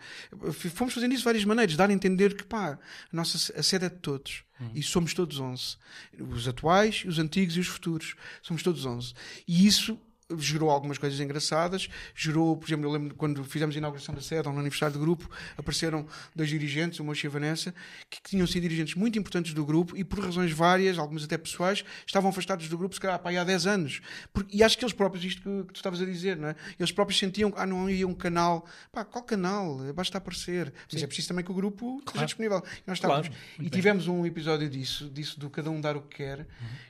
Fomos 0.75 0.93
fazendo 0.95 1.13
isso 1.13 1.21
de 1.23 1.25
várias 1.25 1.45
maneiras, 1.45 1.77
dar 1.77 1.91
a 1.91 1.93
entender 1.93 2.37
que 2.37 2.45
pá, 2.45 2.79
a 3.13 3.17
nossa 3.17 3.37
a 3.59 3.63
sede 3.63 3.87
é 3.87 3.89
de 3.89 3.97
todos. 3.97 4.45
E 4.75 4.83
somos 4.83 5.13
todos 5.13 5.39
11. 5.39 5.77
Os 6.19 6.49
atuais, 6.49 7.05
os 7.07 7.19
antigos 7.19 7.57
e 7.57 7.61
os 7.61 7.67
futuros. 7.67 8.15
Somos 8.43 8.63
todos 8.63 8.85
11. 8.85 9.13
E 9.47 9.67
isso 9.67 9.99
gerou 10.39 10.71
algumas 10.71 10.99
coisas 10.99 11.21
engraçadas, 11.21 11.89
gerou, 12.15 12.57
por 12.57 12.67
exemplo, 12.67 12.87
eu 12.87 12.93
lembro 12.93 13.15
quando 13.15 13.45
fizemos 13.45 13.77
a 13.77 13.79
inauguração 13.79 14.15
da 14.15 14.21
sede, 14.21 14.49
no 14.49 14.59
aniversário 14.59 14.95
do 14.95 15.01
grupo, 15.01 15.31
apareceram 15.57 16.07
dois 16.35 16.49
dirigentes, 16.49 16.99
o 16.99 17.05
Mocha 17.05 17.27
e 17.27 17.29
a 17.29 17.31
Vanessa, 17.31 17.75
que, 18.11 18.21
que, 18.21 18.31
tinham 18.31 18.47
sido 18.47 18.63
dirigentes 18.63 18.95
muito 18.95 19.19
importantes 19.19 19.55
do 19.55 19.65
grupo 19.65 19.97
e 19.97 20.03
por 20.03 20.19
razões 20.19 20.51
várias, 20.51 20.99
algumas 20.99 21.23
até 21.25 21.39
pessoais, 21.39 21.85
estavam 22.05 22.31
afastados 22.31 22.69
do 22.69 22.77
grupo, 22.77 22.95
se 22.95 23.01
calhar, 23.01 23.21
há 23.23 23.45
10 23.45 23.67
anos. 23.67 24.01
Porque, 24.33 24.57
e 24.57 24.63
acho 24.63 24.77
que 24.77 24.85
eles 24.85 24.93
próprios, 24.93 25.25
isto 25.25 25.43
que, 25.43 25.67
que, 25.67 25.73
tu 25.73 25.77
estavas 25.77 26.01
a 26.01 26.05
dizer, 26.05 26.37
não 26.37 26.49
é? 26.49 26.57
Eles 26.79 26.91
próprios 26.91 27.19
sentiam 27.19 27.51
que, 27.51 27.61
ah, 27.61 27.67
não 27.67 27.89
ia 27.89 28.07
um 28.07 28.15
canal, 28.15 28.67
pá, 28.91 29.05
qual 29.05 29.25
canal? 29.25 29.79
Basta 29.95 30.19
aparecer. 30.19 30.73
Mas 30.93 31.03
é 31.03 31.07
preciso 31.07 31.29
também 31.29 31.45
que 31.45 31.51
o 31.51 31.55
grupo 31.55 31.87
claro. 31.87 32.07
esteja 32.07 32.27
disponível. 32.27 32.63
E 32.79 32.83
nós 32.87 32.99
estávamos. 32.99 33.29
Claro. 33.29 33.43
E 33.61 33.71
tivemos 33.71 34.09
um 34.09 34.27
episódio 34.27 34.69
disso, 34.69 35.09
disso 35.09 35.39
do 35.39 35.49
cada 35.49 35.71
um 35.71 35.81
dar 35.81 35.97
o 35.97 36.03
que 36.03 36.17
quer, 36.17 36.41
uhum. 36.41 36.47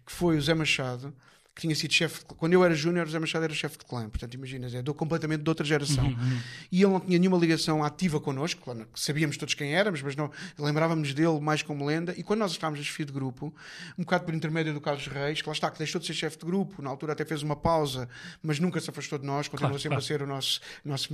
que 0.07 0.13
foi 0.13 0.37
o 0.37 0.41
Zé 0.41 0.55
Machado, 0.55 1.15
que 1.57 1.63
tinha 1.63 1.75
sido 1.75 1.91
chefe. 1.91 2.23
Quando 2.27 2.53
eu 2.53 2.63
era 2.63 2.75
júnior, 2.75 3.07
José 3.07 3.19
Machado 3.19 3.45
era 3.45 3.55
chefe 3.55 3.79
de 3.79 3.87
clã. 3.87 4.07
Portanto, 4.11 4.35
imaginas, 4.35 4.75
é 4.75 4.83
do 4.83 4.93
completamente 4.93 5.43
de 5.43 5.49
outra 5.49 5.65
geração. 5.65 6.05
Uhum, 6.05 6.11
uhum. 6.11 6.41
E 6.71 6.83
ele 6.83 6.93
não 6.93 7.01
tinha 7.01 7.19
nenhuma 7.19 7.39
ligação 7.39 7.83
ativa 7.83 8.21
connosco. 8.21 8.61
Claro, 8.63 8.87
sabíamos 8.95 9.39
todos 9.39 9.55
quem 9.55 9.75
éramos, 9.75 10.03
mas 10.03 10.15
não 10.15 10.31
lembrávamos 10.59 11.15
dele 11.15 11.41
mais 11.41 11.63
como 11.63 11.87
lenda. 11.87 12.15
E 12.15 12.23
quando 12.23 12.41
nós 12.41 12.53
estávamos 12.53 12.79
a 12.79 12.83
desfile 12.83 13.07
de 13.07 13.13
grupo, 13.15 13.55
um 13.97 14.03
bocado 14.03 14.25
por 14.25 14.35
intermédio 14.35 14.75
do 14.75 14.83
Carlos 14.83 15.07
Reis, 15.07 15.41
que 15.41 15.49
lá 15.49 15.55
está, 15.55 15.71
que 15.71 15.79
deixou 15.79 15.99
de 15.99 16.07
ser 16.07 16.13
chefe 16.13 16.37
de 16.37 16.45
grupo, 16.45 16.83
na 16.83 16.91
altura 16.91 17.15
até 17.15 17.25
fez 17.25 17.43
uma 17.43 17.57
pausa, 17.57 18.07
mas 18.43 18.61
nunca 18.61 18.79
se 18.79 18.91
afastou 18.91 19.19
de 19.19 19.25
nós, 19.25 19.49
continuou 19.49 19.71
claro, 19.71 19.83
sempre 19.83 19.97
claro. 19.97 20.05
a 20.05 20.07
ser 20.07 20.23
o 20.23 20.27
nosso, 20.27 20.61
nosso 20.85 21.09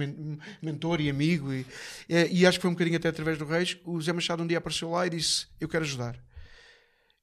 mentor 0.60 1.00
e 1.00 1.08
amigo. 1.08 1.52
E, 1.52 1.64
e 2.08 2.44
acho 2.44 2.58
que 2.58 2.62
foi 2.62 2.70
um 2.70 2.74
bocadinho 2.74 2.96
até 2.96 3.08
através 3.08 3.38
do 3.38 3.44
Reis. 3.44 3.78
O 3.84 4.00
José 4.00 4.12
Machado 4.12 4.42
um 4.42 4.46
dia 4.46 4.58
apareceu 4.58 4.90
lá 4.90 5.06
e 5.06 5.10
disse: 5.10 5.46
Eu 5.60 5.68
quero 5.68 5.84
ajudar. 5.84 6.18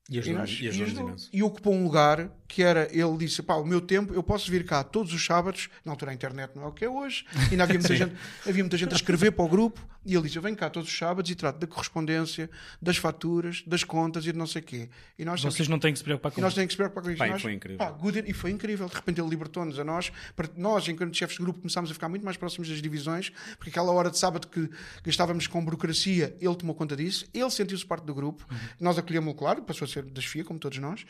E, 0.09 0.19
ajudou, 0.19 0.45
e, 0.45 0.63
e, 0.63 0.67
ajudou, 0.69 1.15
e 1.33 1.43
ocupou 1.43 1.73
um 1.73 1.83
lugar 1.83 2.31
que 2.49 2.63
era, 2.63 2.89
ele 2.91 3.15
disse, 3.15 3.43
pá, 3.43 3.53
o 3.53 3.65
meu 3.65 3.79
tempo, 3.79 4.11
eu 4.11 4.23
posso 4.23 4.49
vir 4.49 4.65
cá 4.65 4.83
todos 4.83 5.13
os 5.13 5.23
sábados, 5.23 5.69
na 5.85 5.91
altura 5.91 6.09
a 6.11 6.13
internet 6.15 6.51
não 6.55 6.63
é 6.63 6.67
o 6.67 6.71
que 6.71 6.83
é 6.83 6.89
hoje, 6.89 7.23
ainda 7.51 7.63
havia 7.63 7.77
muita, 7.77 7.93
gente, 7.95 8.15
havia 8.45 8.63
muita 8.63 8.75
gente 8.75 8.91
a 8.91 8.95
escrever 8.95 9.31
para 9.31 9.45
o 9.45 9.47
grupo, 9.47 9.79
e 10.03 10.15
ele 10.15 10.23
disse, 10.23 10.37
eu 10.37 10.41
venho 10.41 10.55
cá 10.55 10.67
todos 10.67 10.89
os 10.89 10.97
sábados 10.97 11.29
e 11.29 11.35
trato 11.35 11.59
da 11.59 11.67
correspondência, 11.67 12.49
das 12.81 12.97
faturas, 12.97 13.63
das 13.67 13.83
contas 13.83 14.25
e 14.25 14.31
de 14.31 14.37
não 14.37 14.47
sei 14.47 14.61
o 14.63 14.65
quê. 14.65 14.89
E 15.17 15.23
nós 15.23 15.41
Vocês 15.41 15.57
sempre, 15.57 15.69
não 15.69 15.79
têm 15.79 15.93
que 15.93 15.99
se 15.99 16.03
preocupar 16.03 16.31
com 16.31 16.39
isso. 16.39 16.41
nós 16.41 16.55
temos 16.55 16.67
que 16.67 16.73
se 16.73 16.77
preocupar 16.77 17.03
com 17.03 17.09
isso. 17.11 17.19
Pai, 17.19 17.29
nós, 17.29 17.41
foi 17.41 17.53
incrível. 17.53 17.77
Pá, 17.77 17.95
e 18.25 18.33
foi 18.33 18.49
incrível, 18.49 18.87
de 18.87 18.95
repente 18.95 19.21
ele 19.21 19.29
libertou-nos 19.29 19.77
a 19.77 19.83
nós, 19.83 20.11
para, 20.35 20.49
nós, 20.57 20.87
enquanto 20.87 21.15
chefes 21.15 21.37
de 21.37 21.43
grupo, 21.43 21.59
começámos 21.59 21.91
a 21.91 21.93
ficar 21.93 22.09
muito 22.09 22.25
mais 22.25 22.35
próximos 22.35 22.67
das 22.67 22.81
divisões, 22.81 23.31
porque 23.57 23.69
aquela 23.69 23.91
hora 23.91 24.09
de 24.09 24.17
sábado 24.17 24.47
que 24.47 24.67
gastávamos 25.03 25.45
com 25.45 25.63
burocracia, 25.63 26.35
ele 26.41 26.55
tomou 26.55 26.73
conta 26.73 26.95
disso, 26.95 27.27
ele 27.31 27.51
sentiu-se 27.51 27.85
parte 27.85 28.05
do 28.05 28.15
grupo, 28.15 28.43
uhum. 28.49 28.57
nós 28.79 28.97
acolhemos-lo, 28.97 29.37
claro, 29.37 29.61
passou 29.61 29.85
a 29.85 29.87
ser 29.87 30.03
das 30.05 30.25
FIA, 30.25 30.43
como 30.43 30.57
todos 30.57 30.79
nós. 30.79 31.05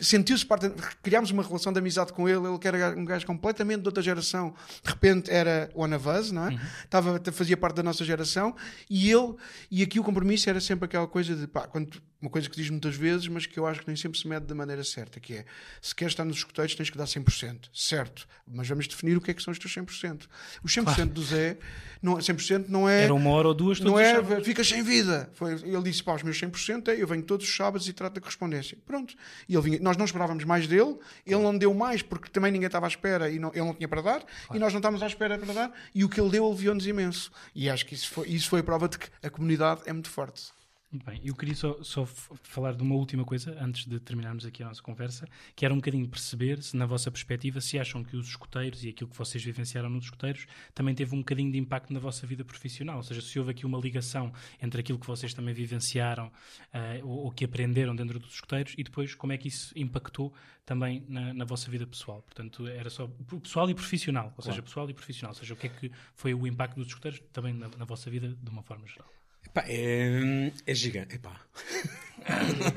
Sentiu-se 0.00 0.45
parte, 0.46 0.70
criámos 1.02 1.30
uma 1.30 1.42
relação 1.42 1.72
de 1.72 1.78
amizade 1.78 2.12
com 2.12 2.28
ele. 2.28 2.46
Ele 2.46 2.58
que 2.58 2.68
era 2.68 2.98
um 2.98 3.04
gajo 3.04 3.26
completamente 3.26 3.82
de 3.82 3.88
outra 3.88 4.02
geração, 4.02 4.54
de 4.82 4.90
repente 4.90 5.30
era 5.30 5.70
one 5.74 5.94
of 5.94 6.08
us, 6.08 6.30
não 6.30 6.46
é? 6.46 6.50
Uhum. 6.50 6.58
Estava, 6.84 7.20
fazia 7.32 7.56
parte 7.56 7.76
da 7.76 7.82
nossa 7.82 8.04
geração 8.04 8.54
e 8.88 9.10
ele, 9.10 9.34
e 9.70 9.82
aqui 9.82 9.98
o 10.00 10.04
compromisso 10.04 10.48
era 10.48 10.60
sempre 10.60 10.86
aquela 10.86 11.06
coisa 11.06 11.34
de 11.34 11.46
pá, 11.46 11.66
quando 11.66 11.90
uma 12.20 12.30
coisa 12.30 12.48
que 12.48 12.56
diz 12.56 12.70
muitas 12.70 12.96
vezes, 12.96 13.28
mas 13.28 13.46
que 13.46 13.58
eu 13.58 13.66
acho 13.66 13.80
que 13.80 13.86
nem 13.86 13.96
sempre 13.96 14.18
se 14.18 14.26
mede 14.26 14.46
da 14.46 14.54
maneira 14.54 14.82
certa, 14.82 15.20
que 15.20 15.34
é, 15.34 15.44
se 15.82 15.94
queres 15.94 16.12
estar 16.12 16.24
nos 16.24 16.38
escuteiros 16.38 16.74
tens 16.74 16.88
que 16.88 16.96
dar 16.96 17.04
100%, 17.04 17.68
certo, 17.72 18.26
mas 18.46 18.66
vamos 18.68 18.88
definir 18.88 19.16
o 19.16 19.20
que 19.20 19.30
é 19.30 19.34
que 19.34 19.42
são 19.42 19.52
os 19.52 19.58
teus 19.58 19.74
100%. 19.74 20.22
Os 20.62 20.72
100% 20.72 20.84
claro. 20.84 21.06
do 21.06 21.22
Zé, 21.22 21.58
não, 22.02 22.14
100% 22.16 22.66
não 22.68 22.88
é... 22.88 23.04
Era 23.04 23.14
uma 23.14 23.30
hora 23.30 23.48
ou 23.48 23.54
duas 23.54 23.80
Não 23.80 23.98
é, 23.98 24.40
ficas 24.42 24.66
sem 24.66 24.82
vida. 24.82 25.30
Foi, 25.34 25.52
ele 25.52 25.82
disse, 25.82 26.02
pá, 26.02 26.14
os 26.14 26.22
meus 26.22 26.40
100% 26.40 26.88
é, 26.88 27.02
eu 27.02 27.06
venho 27.06 27.22
todos 27.22 27.46
os 27.46 27.54
sábados 27.54 27.88
e 27.88 27.92
trato 27.92 28.14
da 28.14 28.20
correspondência. 28.20 28.78
Pronto. 28.86 29.14
E 29.48 29.54
ele 29.54 29.62
vinha, 29.62 29.78
nós 29.80 29.96
não 29.96 30.04
esperávamos 30.04 30.44
mais 30.44 30.66
dele, 30.66 30.96
ele 31.26 31.42
não 31.42 31.56
deu 31.56 31.74
mais 31.74 32.02
porque 32.02 32.30
também 32.30 32.50
ninguém 32.50 32.66
estava 32.66 32.86
à 32.86 32.88
espera 32.88 33.30
e 33.30 33.38
não, 33.38 33.50
ele 33.50 33.64
não 33.64 33.74
tinha 33.74 33.88
para 33.88 34.00
dar, 34.00 34.20
claro. 34.20 34.28
e 34.54 34.58
nós 34.58 34.72
não 34.72 34.78
estávamos 34.78 35.02
à 35.02 35.06
espera 35.06 35.38
para 35.38 35.52
dar, 35.52 35.72
e 35.94 36.04
o 36.04 36.08
que 36.08 36.20
ele 36.20 36.30
deu 36.30 36.46
aliviou-nos 36.46 36.86
imenso. 36.86 37.30
E 37.54 37.68
acho 37.68 37.84
que 37.84 37.94
isso 37.94 38.08
foi, 38.08 38.28
isso 38.28 38.48
foi 38.48 38.60
a 38.60 38.64
prova 38.64 38.88
de 38.88 38.98
que 38.98 39.08
a 39.22 39.30
comunidade 39.30 39.82
é 39.86 39.92
muito 39.92 40.10
forte. 40.10 40.55
Muito 40.90 41.04
bem, 41.04 41.20
eu 41.24 41.34
queria 41.34 41.54
só, 41.54 41.82
só, 41.82 42.06
falar 42.06 42.72
de 42.72 42.82
uma 42.82 42.94
última 42.94 43.24
coisa 43.24 43.56
antes 43.60 43.86
de 43.86 43.98
terminarmos 43.98 44.46
aqui 44.46 44.62
a 44.62 44.66
nossa 44.66 44.80
conversa, 44.80 45.28
que 45.54 45.64
era 45.64 45.74
um 45.74 45.78
bocadinho 45.78 46.08
perceber 46.08 46.62
se, 46.62 46.76
na 46.76 46.86
vossa 46.86 47.10
perspectiva, 47.10 47.60
se 47.60 47.76
acham 47.76 48.04
que 48.04 48.16
os 48.16 48.28
escuteiros 48.28 48.84
e 48.84 48.90
aquilo 48.90 49.10
que 49.10 49.16
vocês 49.16 49.42
vivenciaram 49.42 49.90
nos 49.90 50.04
escuteiros 50.04 50.46
também 50.72 50.94
teve 50.94 51.12
um 51.12 51.18
bocadinho 51.18 51.50
de 51.50 51.58
impacto 51.58 51.92
na 51.92 51.98
vossa 51.98 52.24
vida 52.24 52.44
profissional, 52.44 52.98
ou 52.98 53.02
seja, 53.02 53.20
se 53.20 53.36
houve 53.36 53.50
aqui 53.50 53.66
uma 53.66 53.78
ligação 53.78 54.32
entre 54.62 54.80
aquilo 54.80 54.96
que 54.96 55.06
vocês 55.06 55.34
também 55.34 55.52
vivenciaram 55.52 56.28
uh, 56.28 57.04
ou, 57.06 57.24
ou, 57.24 57.30
que 57.32 57.44
aprenderam 57.44 57.94
dentro 57.94 58.20
dos 58.20 58.34
escuteiros 58.34 58.72
e 58.78 58.84
depois 58.84 59.12
como 59.12 59.32
é 59.32 59.36
que 59.36 59.48
isso 59.48 59.76
impactou 59.76 60.32
também 60.64 61.04
na, 61.08 61.34
na 61.34 61.44
vossa 61.44 61.68
vida 61.68 61.84
pessoal. 61.84 62.22
Portanto, 62.22 62.66
era 62.68 62.88
só 62.90 63.08
pessoal 63.42 63.68
e 63.68 63.74
profissional, 63.74 64.26
ou 64.26 64.30
claro. 64.30 64.50
seja, 64.50 64.62
pessoal 64.62 64.88
e 64.88 64.94
profissional, 64.94 65.32
ou 65.32 65.38
seja, 65.38 65.52
o 65.52 65.56
que 65.56 65.66
é 65.66 65.70
que 65.70 65.90
foi 66.14 66.32
o 66.32 66.46
impacto 66.46 66.76
dos 66.76 66.86
escuteiros 66.86 67.20
também 67.32 67.52
na, 67.52 67.68
na 67.76 67.84
vossa 67.84 68.08
vida 68.08 68.28
de 68.28 68.50
uma 68.50 68.62
forma 68.62 68.86
geral. 68.86 69.15
Epá, 69.56 69.64
é, 69.68 70.52
é 70.66 70.74
gigante. 70.74 71.14
Epá. 71.14 71.40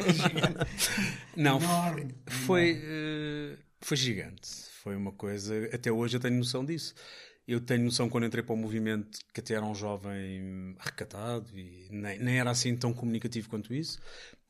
é 0.07 0.13
gigante. 0.13 0.65
Não, 1.35 1.57
enorme, 1.57 2.15
foi, 2.25 2.75
uh, 2.75 3.57
foi 3.81 3.97
gigante. 3.97 4.49
Foi 4.81 4.95
uma 4.95 5.11
coisa. 5.11 5.69
Até 5.73 5.91
hoje 5.91 6.15
eu 6.15 6.21
tenho 6.21 6.37
noção 6.37 6.63
disso. 6.63 6.95
Eu 7.45 7.59
tenho 7.59 7.83
noção 7.83 8.07
quando 8.07 8.27
entrei 8.27 8.41
para 8.41 8.53
o 8.53 8.57
movimento 8.57 9.19
que 9.33 9.41
até 9.41 9.55
era 9.55 9.65
um 9.65 9.75
jovem 9.75 10.73
recatado 10.79 11.49
e 11.57 11.89
nem, 11.91 12.17
nem 12.19 12.39
era 12.39 12.51
assim 12.51 12.77
tão 12.77 12.93
comunicativo 12.93 13.49
quanto 13.49 13.73
isso. 13.73 13.99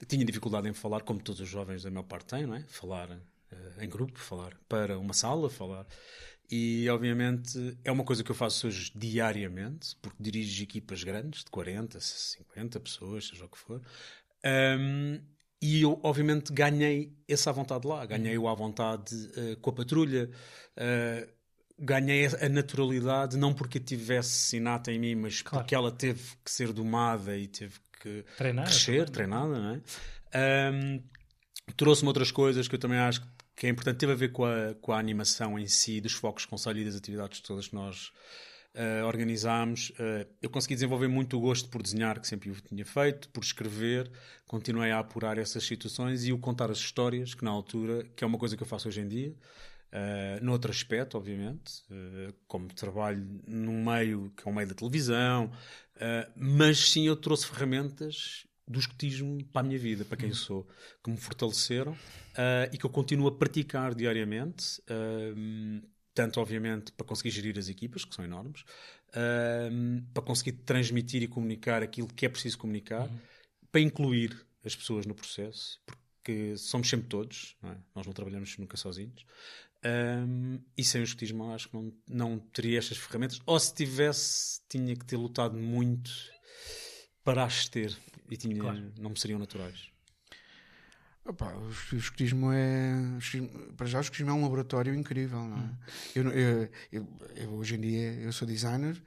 tinha 0.08 0.24
dificuldade 0.24 0.70
em 0.70 0.74
falar, 0.74 1.02
como 1.02 1.20
todos 1.20 1.42
os 1.42 1.50
jovens 1.50 1.82
da 1.82 1.90
maior 1.90 2.04
parte 2.04 2.28
têm, 2.28 2.46
não 2.46 2.56
é? 2.56 2.64
Falar 2.68 3.10
uh, 3.10 3.82
em 3.82 3.90
grupo, 3.90 4.20
falar 4.20 4.54
para 4.68 5.00
uma 5.00 5.14
sala, 5.14 5.50
falar. 5.50 5.88
E, 6.52 6.89
obviamente, 6.89 7.78
é 7.84 7.91
uma 7.91 8.04
coisa 8.04 8.24
que 8.24 8.32
eu 8.32 8.36
faço 8.36 8.68
hoje 8.68 8.91
diariamente, 8.95 9.95
porque 10.02 10.18
dirijo 10.22 10.64
equipas 10.64 11.04
grandes, 11.04 11.43
de 11.43 11.52
40, 11.52 12.00
50 12.00 12.80
pessoas, 12.80 13.28
seja 13.28 13.45
o 13.45 13.50
que 13.50 13.58
for. 13.58 13.82
Um, 14.43 15.20
e 15.62 15.82
eu, 15.82 16.00
obviamente, 16.02 16.52
ganhei 16.52 17.14
essa 17.28 17.52
vontade 17.52 17.88
lá. 17.88 18.06
Ganhei-o 18.06 18.47
à 18.47 18.54
vontade 18.56 19.14
uh, 19.16 19.58
com 19.58 19.70
a 19.70 19.74
patrulha. 19.74 20.30
Uh, 20.76 21.30
ganhei 21.78 22.26
a 22.26 22.50
naturalidade, 22.50 23.38
não 23.38 23.54
porque 23.54 23.80
tivesse 23.80 24.58
inata 24.58 24.91
em 24.91 25.00
mim, 25.00 25.16
mas 25.16 25.41
claro. 25.41 25.64
porque 25.64 25.76
ela 25.76 25.91
teve 25.91 26.22
que 26.43 26.52
ser 26.52 26.74
domada 26.74 27.38
e 27.38 27.47
teve 27.47 27.76
que 28.02 28.26
Treinar, 28.38 28.66
crescer, 28.66 29.10
treinada, 29.10 29.60
não 29.60 29.76
é? 29.76 30.72
Um, 30.72 31.04
Trouxe-me 31.78 32.08
outras 32.08 32.32
coisas 32.32 32.68
que 32.68 32.76
eu 32.76 32.80
também 32.80 32.97
acho 32.97 33.22
que 33.22 33.28
que 33.60 33.68
é 33.68 33.70
importante, 33.70 33.97
teve 33.97 34.14
a 34.14 34.16
ver 34.16 34.32
com 34.32 34.45
a, 34.45 34.74
com 34.82 34.93
a 34.93 34.97
animação 34.97 35.60
em 35.60 35.68
si, 35.68 35.99
dos 35.99 36.14
focos 36.14 36.45
conselho 36.45 36.80
e 36.80 36.86
das 36.86 36.95
atividades 36.95 37.41
todas 37.41 37.68
que 37.68 37.76
nós 37.76 38.07
uh, 38.74 39.05
organizámos. 39.05 39.89
Uh, 39.89 40.26
eu 40.41 40.49
consegui 40.49 40.76
desenvolver 40.76 41.10
muito 41.10 41.36
o 41.36 41.41
gosto 41.41 41.68
por 41.68 41.84
desenhar, 41.84 42.22
que 42.22 42.28
sempre 42.28 42.49
o 42.49 42.55
tinha 42.55 42.86
feito, 42.86 43.28
por 43.28 43.43
escrever, 43.43 44.10
continuei 44.47 44.91
a 44.91 44.99
apurar 44.99 45.38
essas 45.38 45.66
situações 45.66 46.24
e 46.24 46.32
o 46.32 46.39
contar 46.39 46.72
as 46.72 46.78
histórias, 46.78 47.36
que 47.36 47.43
na 47.43 47.51
altura, 47.51 48.05
que 48.16 48.24
é 48.24 48.28
uma 48.28 48.38
coisa 48.38 48.55
que 48.55 48.64
eu 48.64 48.68
faço 48.68 48.88
hoje 48.88 49.01
em 49.01 49.10
dia, 49.10 49.36
uh, 49.91 50.41
noutro 50.41 50.72
aspecto, 50.72 51.18
obviamente, 51.18 51.84
uh, 51.91 52.34
como 52.47 52.70
trabalho 52.70 53.28
num 53.45 53.84
meio 53.84 54.32
que 54.38 54.47
é 54.47 54.49
o 54.49 54.55
meio 54.55 54.70
da 54.70 54.74
televisão, 54.74 55.51
uh, 55.97 56.32
mas 56.34 56.91
sim 56.91 57.07
eu 57.07 57.18
trouxe 57.18 57.45
ferramentas 57.45 58.45
do 58.70 58.80
escotismo 58.80 59.44
para 59.46 59.62
a 59.62 59.64
minha 59.64 59.80
vida, 59.80 60.06
para 60.06 60.16
quem 60.16 60.30
uhum. 60.30 60.36
sou, 60.36 60.68
que 61.04 61.10
me 61.10 61.18
fortaleceram 61.18 61.94
uh, 61.94 62.72
e 62.72 62.78
que 62.78 62.86
eu 62.86 62.90
continuo 62.90 63.28
a 63.28 63.32
praticar 63.36 63.96
diariamente, 63.96 64.80
uh, 64.82 65.88
tanto 66.14 66.40
obviamente 66.40 66.92
para 66.92 67.06
conseguir 67.06 67.32
gerir 67.32 67.58
as 67.58 67.68
equipas, 67.68 68.06
que 68.06 68.14
são 68.14 68.24
enormes, 68.24 68.62
uh, 69.10 70.04
para 70.14 70.22
conseguir 70.22 70.52
transmitir 70.52 71.24
e 71.24 71.28
comunicar 71.28 71.82
aquilo 71.82 72.08
que 72.08 72.28
é 72.28 72.30
preciso 72.30 72.60
comunicar, 72.60 73.10
uhum. 73.10 73.20
para 73.72 73.82
incluir 73.82 74.46
as 74.64 74.76
pessoas 74.76 75.08
no 75.08 75.16
processo, 75.16 75.82
porque 75.86 76.56
somos 76.56 76.88
sempre 76.88 77.08
todos, 77.08 77.56
não 77.64 77.72
é? 77.72 77.78
nós 77.96 78.06
não 78.06 78.14
trabalhamos 78.14 78.56
nunca 78.60 78.78
sozinhos. 78.78 79.26
Um, 79.84 80.60
e 80.78 80.84
sem 80.84 81.02
o 81.02 81.06
escotismo 81.06 81.54
acho 81.54 81.70
que 81.70 81.76
não, 81.76 81.94
não 82.08 82.38
teria 82.38 82.78
estas 82.78 82.98
ferramentas, 82.98 83.42
ou 83.48 83.60
se 83.60 83.74
tivesse, 83.74 84.62
tinha 84.70 84.96
que 84.96 85.06
ter 85.06 85.16
lutado 85.16 85.58
muito 85.58 86.12
para 87.24 87.46
as 87.46 87.68
ter 87.68 87.98
e 88.30 88.38
tinha, 88.38 88.60
claro. 88.60 88.92
não 88.98 89.10
me 89.12 89.20
seriam 89.20 89.40
naturais. 89.40 89.90
Opa, 91.26 91.54
o 91.54 91.96
escotismo 91.96 92.52
é. 92.52 92.94
Para 93.78 93.86
já, 93.86 94.00
o 94.00 94.02
escotismo 94.02 94.32
é 94.32 94.34
um 94.34 94.42
laboratório 94.42 94.96
incrível. 94.96 95.40
Não 95.40 95.58
é? 95.58 95.60
Hum. 95.60 95.76
eu, 96.16 96.30
eu, 96.32 96.70
eu, 96.92 97.08
eu, 97.36 97.50
hoje 97.54 97.76
em 97.76 97.82
dia 97.82 98.14
eu 98.14 98.32
sou 98.32 98.48
designer 98.48 99.02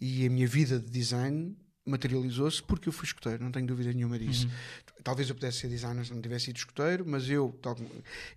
e 0.00 0.26
a 0.26 0.30
minha 0.30 0.46
vida 0.46 0.78
de 0.78 0.90
design 0.90 1.56
materializou-se 1.84 2.62
porque 2.62 2.88
eu 2.88 2.92
fui 2.92 3.06
escoteiro, 3.06 3.42
não 3.42 3.50
tenho 3.50 3.66
dúvida 3.66 3.92
nenhuma 3.92 4.18
disso. 4.18 4.46
Uhum. 4.46 4.52
Talvez 5.02 5.28
eu 5.28 5.34
pudesse 5.34 5.58
ser 5.58 5.68
designer 5.68 6.04
se 6.04 6.12
não 6.12 6.22
tivesse 6.22 6.46
sido 6.46 6.56
escoteiro, 6.56 7.04
mas 7.06 7.28
eu, 7.28 7.58
tal, 7.60 7.76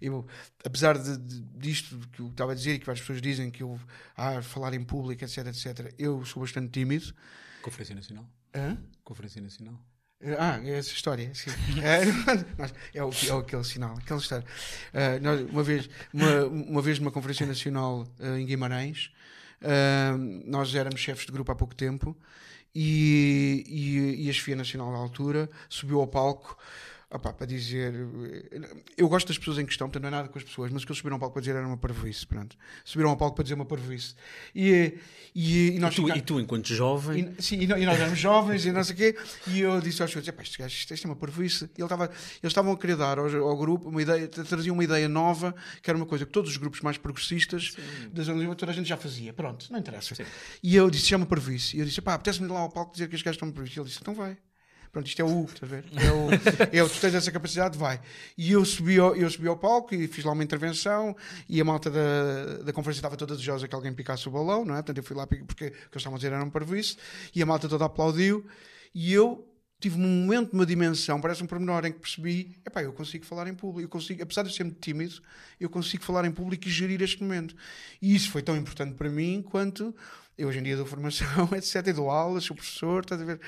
eu 0.01 0.25
apesar 0.63 0.97
de, 0.97 1.17
de, 1.17 1.41
disto 1.59 1.97
que 2.13 2.21
eu 2.21 2.27
estava 2.27 2.53
a 2.53 2.55
dizer 2.55 2.73
e 2.73 2.79
que 2.79 2.85
várias 2.85 3.01
pessoas 3.01 3.21
dizem 3.21 3.51
que 3.51 3.61
eu, 3.61 3.79
ah, 4.15 4.41
falar 4.41 4.73
em 4.73 4.83
público, 4.83 5.23
etc, 5.23 5.45
etc, 5.47 5.93
eu 5.99 6.25
sou 6.25 6.41
bastante 6.41 6.71
tímido. 6.71 7.13
Conferência 7.61 7.93
Nacional? 7.93 8.27
Hã? 8.53 8.77
Conferência 9.03 9.41
Nacional? 9.41 9.79
Ah, 10.39 10.59
é 10.63 10.77
essa 10.77 10.91
história, 10.91 11.29
sim. 11.33 11.49
É, 11.83 12.97
é, 12.97 13.03
o, 13.03 13.09
é 13.09 13.39
aquele 13.39 13.63
sinal, 13.63 13.95
aquela 13.97 14.19
história. 14.19 14.45
Ah, 14.93 15.19
nós, 15.21 15.41
uma, 15.41 15.63
vez, 15.63 15.89
uma, 16.13 16.45
uma 16.45 16.81
vez 16.81 16.99
numa 16.99 17.11
conferência 17.11 17.45
nacional 17.45 18.07
ah, 18.19 18.39
em 18.39 18.45
Guimarães, 18.45 19.11
ah, 19.61 20.15
nós 20.45 20.73
éramos 20.73 20.99
chefes 20.99 21.25
de 21.25 21.31
grupo 21.31 21.51
há 21.51 21.55
pouco 21.55 21.75
tempo 21.75 22.15
e, 22.73 23.63
e, 23.67 24.25
e 24.25 24.29
a 24.29 24.33
chefia 24.33 24.55
nacional 24.55 24.91
da 24.91 24.97
altura 24.97 25.49
subiu 25.69 25.99
ao 25.99 26.07
palco 26.07 26.57
opá, 27.09 27.31
para 27.33 27.45
dizer. 27.45 27.93
Eu 28.97 29.07
gosto 29.07 29.27
das 29.27 29.37
pessoas 29.37 29.57
em 29.59 29.65
questão, 29.65 29.87
portanto 29.87 30.03
não 30.03 30.07
é 30.09 30.11
nada 30.11 30.29
com 30.29 30.37
as 30.37 30.43
pessoas, 30.43 30.71
mas 30.71 30.83
o 30.83 30.85
que 30.85 30.91
eles 30.91 30.97
subiram 30.97 31.15
ao 31.15 31.19
palco 31.19 31.33
para 31.33 31.41
dizer 31.41 31.55
era 31.55 31.67
uma 31.67 31.77
parvoíce. 31.77 32.25
Pronto. 32.25 32.57
Subiram 32.83 33.09
ao 33.11 33.17
palco 33.17 33.35
para 33.35 33.43
dizer 33.43 33.55
uma 33.55 33.65
parvoíce. 33.65 34.15
E, 34.53 34.97
e, 35.33 35.71
e 35.75 35.79
nós 35.79 35.93
E 35.93 35.95
tu, 35.97 36.09
e 36.17 36.21
tu, 36.21 36.39
enquanto 36.39 36.67
jovem, 36.73 37.33
e, 37.37 37.41
sim, 37.43 37.59
e, 37.61 37.67
nó- 37.67 37.77
nós 37.77 37.99
éramos 37.99 38.19
jovens 38.19 38.65
e 38.65 38.71
não 38.71 38.83
sei 38.83 38.93
o 38.93 38.97
quê, 38.97 39.17
e 39.47 39.59
eu 39.59 39.79
disse 39.81 40.01
aos 40.01 40.11
senhores: 40.11 40.27
"Epá, 40.27 40.43
isto, 40.43 40.57
gajo, 40.57 40.75
isto, 40.75 40.93
é 40.93 41.07
uma 41.07 41.15
parvoíce. 41.15 41.65
E 41.65 41.81
ele 41.81 41.83
estava, 41.85 42.05
eles 42.05 42.17
estavam 42.43 42.71
a 42.73 42.77
querer 42.77 42.95
dar 42.95 43.19
ao, 43.19 43.27
ao 43.47 43.57
grupo 43.57 43.89
uma 43.89 44.01
ideia, 44.01 44.27
tra- 44.27 44.43
traziam 44.43 44.73
uma 44.73 44.83
ideia 44.83 45.07
nova, 45.09 45.53
que 45.81 45.89
era 45.89 45.97
uma 45.97 46.05
coisa 46.05 46.25
que 46.25 46.31
todos 46.31 46.49
os 46.51 46.57
grupos 46.57 46.81
mais 46.81 46.97
progressistas 46.97 47.75
da 48.11 48.23
Zona 48.23 48.37
Lisboa, 48.39 48.55
toda 48.55 48.71
a 48.71 48.75
gente 48.75 48.87
já 48.87 48.97
fazia. 48.97 49.33
Pronto, 49.33 49.67
não 49.71 49.79
interessa. 49.79 50.15
E 50.63 50.75
eu 50.75 50.89
disse: 50.89 51.07
chama 51.07 51.25
parvoíce. 51.25 51.75
E 51.77 51.79
eu 51.79 51.85
disse: 51.85 52.01
pá, 52.01 52.13
apetece-me 52.13 52.47
ir 52.47 52.51
lá 52.51 52.59
ao 52.59 52.69
palco 52.69 52.91
dizer 52.93 53.07
que 53.09 53.15
os 53.15 53.21
gajos 53.21 53.35
estão 53.35 53.51
parvoíce. 53.51 53.77
E 53.77 53.79
ele 53.81 53.87
disse: 53.89 53.99
então 54.01 54.13
vai. 54.13 54.37
Pronto, 54.95 55.07
isto 55.07 55.21
é 55.21 55.25
o 55.25 55.43
estás 55.43 55.63
a 55.63 55.75
ver? 55.75 55.83
É 56.71 56.77
é 56.77 56.81
o, 56.81 56.87
tu 56.87 57.01
tens 57.01 57.13
essa 57.13 57.29
capacidade, 57.29 57.77
vai. 57.77 57.99
E 58.37 58.53
eu 58.53 58.63
subi, 58.63 58.97
ao, 58.97 59.13
eu 59.13 59.29
subi 59.29 59.45
ao 59.45 59.57
palco 59.57 59.93
e 59.93 60.07
fiz 60.07 60.23
lá 60.23 60.31
uma 60.31 60.41
intervenção 60.41 61.13
e 61.49 61.59
a 61.59 61.65
malta 61.65 61.91
da, 61.91 62.59
da 62.63 62.71
conferência 62.71 62.99
estava 62.99 63.17
toda 63.17 63.33
desejosa 63.33 63.67
que 63.67 63.75
alguém 63.75 63.93
picasse 63.93 64.25
o 64.29 64.31
balão, 64.31 64.63
não 64.63 64.73
é? 64.73 64.77
Portanto, 64.77 64.97
eu 64.99 65.03
fui 65.03 65.13
lá 65.13 65.27
porque 65.27 65.43
o 65.43 65.47
que 65.47 65.65
eles 65.65 65.95
estavam 65.95 66.15
a 66.15 66.17
dizer 66.17 66.31
era 66.31 66.41
um 66.41 66.49
parvoíce 66.49 66.95
e 67.35 67.43
a 67.43 67.45
malta 67.45 67.67
toda 67.67 67.83
aplaudiu 67.83 68.45
e 68.93 69.11
eu 69.11 69.45
tive 69.81 69.97
um 69.97 70.07
momento, 70.07 70.53
uma 70.53 70.65
dimensão, 70.65 71.19
parece 71.19 71.43
um 71.43 71.45
pormenor 71.45 71.85
em 71.85 71.91
que 71.91 71.99
percebi, 71.99 72.55
epá, 72.65 72.81
eu 72.81 72.93
consigo 72.93 73.25
falar 73.25 73.47
em 73.47 73.53
público, 73.53 73.87
eu 73.87 73.89
consigo, 73.89 74.23
apesar 74.23 74.43
de 74.43 74.49
eu 74.49 74.53
ser 74.53 74.63
muito 74.63 74.79
tímido, 74.79 75.21
eu 75.59 75.69
consigo 75.69 76.05
falar 76.05 76.23
em 76.23 76.31
público 76.31 76.69
e 76.69 76.71
gerir 76.71 77.01
este 77.01 77.21
momento. 77.21 77.53
E 78.01 78.15
isso 78.15 78.31
foi 78.31 78.41
tão 78.41 78.55
importante 78.55 78.95
para 78.95 79.09
mim 79.09 79.43
quanto 79.45 79.93
eu 80.37 80.49
hoje 80.49 80.59
em 80.59 80.63
dia 80.63 80.75
dou 80.75 80.85
formação, 80.85 81.49
etc. 81.55 81.87
E 81.87 81.93
dou 81.93 82.09
aulas, 82.09 82.43
sou 82.43 82.55
professor, 82.55 83.01
estás 83.01 83.21
a 83.21 83.25
ver? 83.25 83.39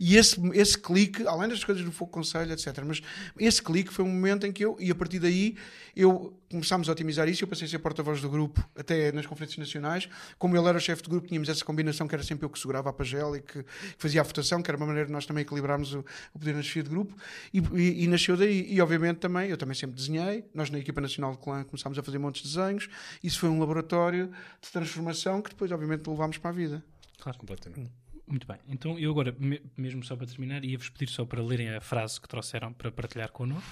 E 0.00 0.16
esse, 0.16 0.40
esse 0.54 0.78
clique, 0.78 1.26
além 1.26 1.48
das 1.48 1.62
coisas 1.62 1.84
do 1.84 1.92
Fogo 1.92 2.10
Conselho, 2.10 2.52
etc. 2.52 2.82
Mas 2.84 3.02
esse 3.38 3.62
clique 3.62 3.92
foi 3.92 4.04
um 4.04 4.08
momento 4.08 4.46
em 4.46 4.52
que 4.52 4.64
eu, 4.64 4.76
e 4.80 4.90
a 4.90 4.94
partir 4.94 5.18
daí, 5.18 5.56
eu 5.94 6.34
começámos 6.50 6.88
a 6.88 6.92
otimizar 6.92 7.28
isso. 7.28 7.44
Eu 7.44 7.48
passei 7.48 7.66
a 7.66 7.70
ser 7.70 7.78
porta-voz 7.78 8.20
do 8.20 8.28
grupo, 8.30 8.62
até 8.76 9.12
nas 9.12 9.26
conferências 9.26 9.58
nacionais. 9.58 10.08
Como 10.38 10.56
ele 10.56 10.66
era 10.68 10.78
o 10.78 10.80
chefe 10.80 11.02
de 11.02 11.08
grupo, 11.10 11.26
tínhamos 11.28 11.48
essa 11.48 11.64
combinação 11.64 12.06
que 12.08 12.14
era 12.14 12.22
sempre 12.24 12.44
eu 12.46 12.50
que 12.50 12.58
segurava 12.58 12.90
a 12.90 12.92
pagela 12.92 13.36
e 13.38 13.40
que, 13.42 13.62
que 13.62 13.68
fazia 13.98 14.20
a 14.20 14.24
votação, 14.24 14.62
que 14.62 14.70
era 14.70 14.76
uma 14.76 14.86
maneira 14.86 15.06
de 15.06 15.12
nós 15.12 15.26
também 15.26 15.42
equilibrarmos 15.42 15.94
o, 15.94 16.04
o 16.34 16.38
poder 16.38 16.54
na 16.54 16.62
chefia 16.62 16.82
de 16.82 16.90
grupo. 16.90 17.16
E, 17.52 17.58
e- 17.58 18.04
e 18.04 18.06
nasceu 18.08 18.36
daí. 18.36 18.66
E 18.72 18.80
obviamente 18.80 19.18
também, 19.18 19.48
eu 19.50 19.56
também 19.56 19.74
sempre 19.74 19.96
desenhei. 19.96 20.44
Nós 20.54 20.70
na 20.70 20.78
equipa 20.78 21.00
nacional 21.00 21.32
de 21.32 21.38
clã 21.38 21.64
começámos 21.64 21.98
a 21.98 22.02
fazer 22.02 22.18
montes 22.18 22.42
de 22.42 22.48
desenhos. 22.56 22.88
Isso 23.22 23.38
foi 23.40 23.48
um 23.48 23.58
laboratório 23.60 24.30
de 24.60 24.70
transformação 24.70 25.42
que 25.42 25.50
depois, 25.50 25.70
obviamente, 25.72 26.08
levámos 26.08 26.38
para 26.38 26.50
a 26.50 26.52
vida. 26.54 26.84
Claro. 27.20 27.38
completamente. 27.38 27.90
Muito 28.26 28.46
bem. 28.46 28.58
Então 28.68 28.98
eu 28.98 29.10
agora, 29.10 29.34
me- 29.38 29.60
mesmo 29.76 30.04
só 30.04 30.14
para 30.14 30.26
terminar, 30.26 30.62
ia-vos 30.64 30.90
pedir 30.90 31.08
só 31.10 31.24
para 31.24 31.42
lerem 31.42 31.70
a 31.74 31.80
frase 31.80 32.20
que 32.20 32.28
trouxeram 32.28 32.72
para 32.74 32.92
partilhar 32.92 33.30
connosco. 33.32 33.64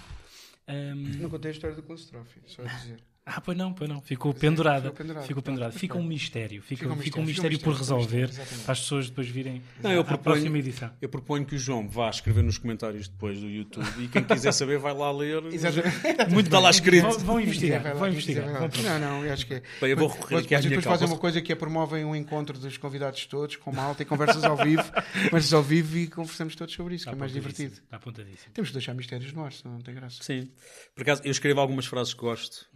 Ahm, 0.68 1.20
Não 1.20 1.30
contei 1.30 1.51
a 1.51 1.55
história 1.55 1.76
do 1.76 1.82
Trophy, 2.10 2.43
só 2.47 2.62
a 2.62 2.66
dizer. 2.66 3.01
Ah, 3.28 3.40
pois 3.40 3.59
não, 3.59 3.73
pois 3.73 3.90
não. 3.90 4.01
Ficou 4.01 4.32
pendurada. 4.32 4.82
ficou 4.90 4.97
pendurado. 4.97 5.27
Ficou 5.27 5.43
pendurada. 5.43 5.73
Fica 5.73 5.98
um 5.98 6.03
mistério. 6.05 6.62
Fica, 6.62 6.85
Fica 6.85 6.93
um 6.94 6.97
fica 6.97 7.19
um 7.19 7.24
mistério, 7.24 7.51
mistério 7.51 7.59
fica 7.59 7.69
um 7.70 7.73
por 7.73 7.78
mistério, 7.81 8.01
resolver. 8.05 8.28
exatamente. 8.31 8.62
Para 8.65 8.73
as 8.73 8.81
pessoas 8.81 9.09
depois 9.09 9.28
virem 9.28 9.62
Não, 9.82 9.90
eu 9.90 10.01
à 10.03 10.05
proponho- 10.05 10.23
próxima 10.36 10.59
edição. 10.59 10.90
Eu 11.03 11.09
proponho 11.09 11.44
que 11.44 11.57
o 11.57 11.59
João 11.59 11.89
vá 11.89 12.09
escrever 12.09 12.44
nos 12.44 12.57
comentários 12.57 13.09
depois 13.09 13.40
do 13.40 13.48
YouTube 13.51 13.85
e 13.98 14.07
quem 14.07 14.23
quiser 14.23 14.53
saber 14.53 14.78
vai 14.78 14.94
lá 14.94 15.11
ler. 15.11 15.43
Muito 16.31 16.47
está 16.47 16.61
lá 16.61 16.70
escrito. 16.70 17.03
Vão, 17.03 17.19
vão 17.19 17.40
investigar. 17.40 17.82
Lá, 17.85 17.94
Vão 17.94 18.09
investigar. 18.09 18.47
Não, 18.47 18.98
não, 19.01 19.24
eu 19.24 19.32
acho 19.32 19.44
que 19.44 19.55
é. 19.55 19.62
Bem, 19.81 19.90
eu 19.90 19.97
vou 19.97 20.07
recorrer 20.09 20.35
Mas 20.36 20.44
aqui 20.44 20.55
à 20.55 20.59
depois 20.61 20.70
minha 20.70 20.82
fazem 20.82 21.09
uma 21.09 21.19
coisa 21.19 21.43
que 21.43 21.53
é 21.53 21.57
promovem 21.57 22.05
um 22.05 22.15
encontro 22.15 22.57
dos 22.59 22.77
convidados 22.78 23.27
todos, 23.27 23.57
com 23.57 23.73
malta 23.73 24.03
e 24.03 24.07
conversas 24.07 24.44
ao 24.44 24.57
vivo, 24.57 24.85
conversas 25.31 25.53
ao 25.53 25.65
vivo 25.65 25.98
e 25.98 26.07
conversamos 26.07 26.55
todos 26.55 26.73
sobre 26.73 26.94
isso, 26.94 27.07
que 27.07 27.11
é 27.11 27.15
mais 27.16 27.32
divertido. 27.32 27.74
Está 27.74 27.97
apontadíssimo. 27.97 28.53
Temos 28.55 28.69
de 28.69 28.74
deixar 28.74 28.94
mistérios 28.94 29.32
no 29.32 29.44
ar, 29.44 29.53
senão 29.53 29.74
não 29.74 29.81
tem 29.82 29.94
graça. 29.97 30.23
Sim. 30.23 30.48
Por 30.94 31.03
acaso, 31.03 31.23
eu 31.24 31.31
escrevo 31.32 31.59
algumas 31.61 31.86
frases 31.86 32.15
que 32.15 32.20
gosto 32.20 32.66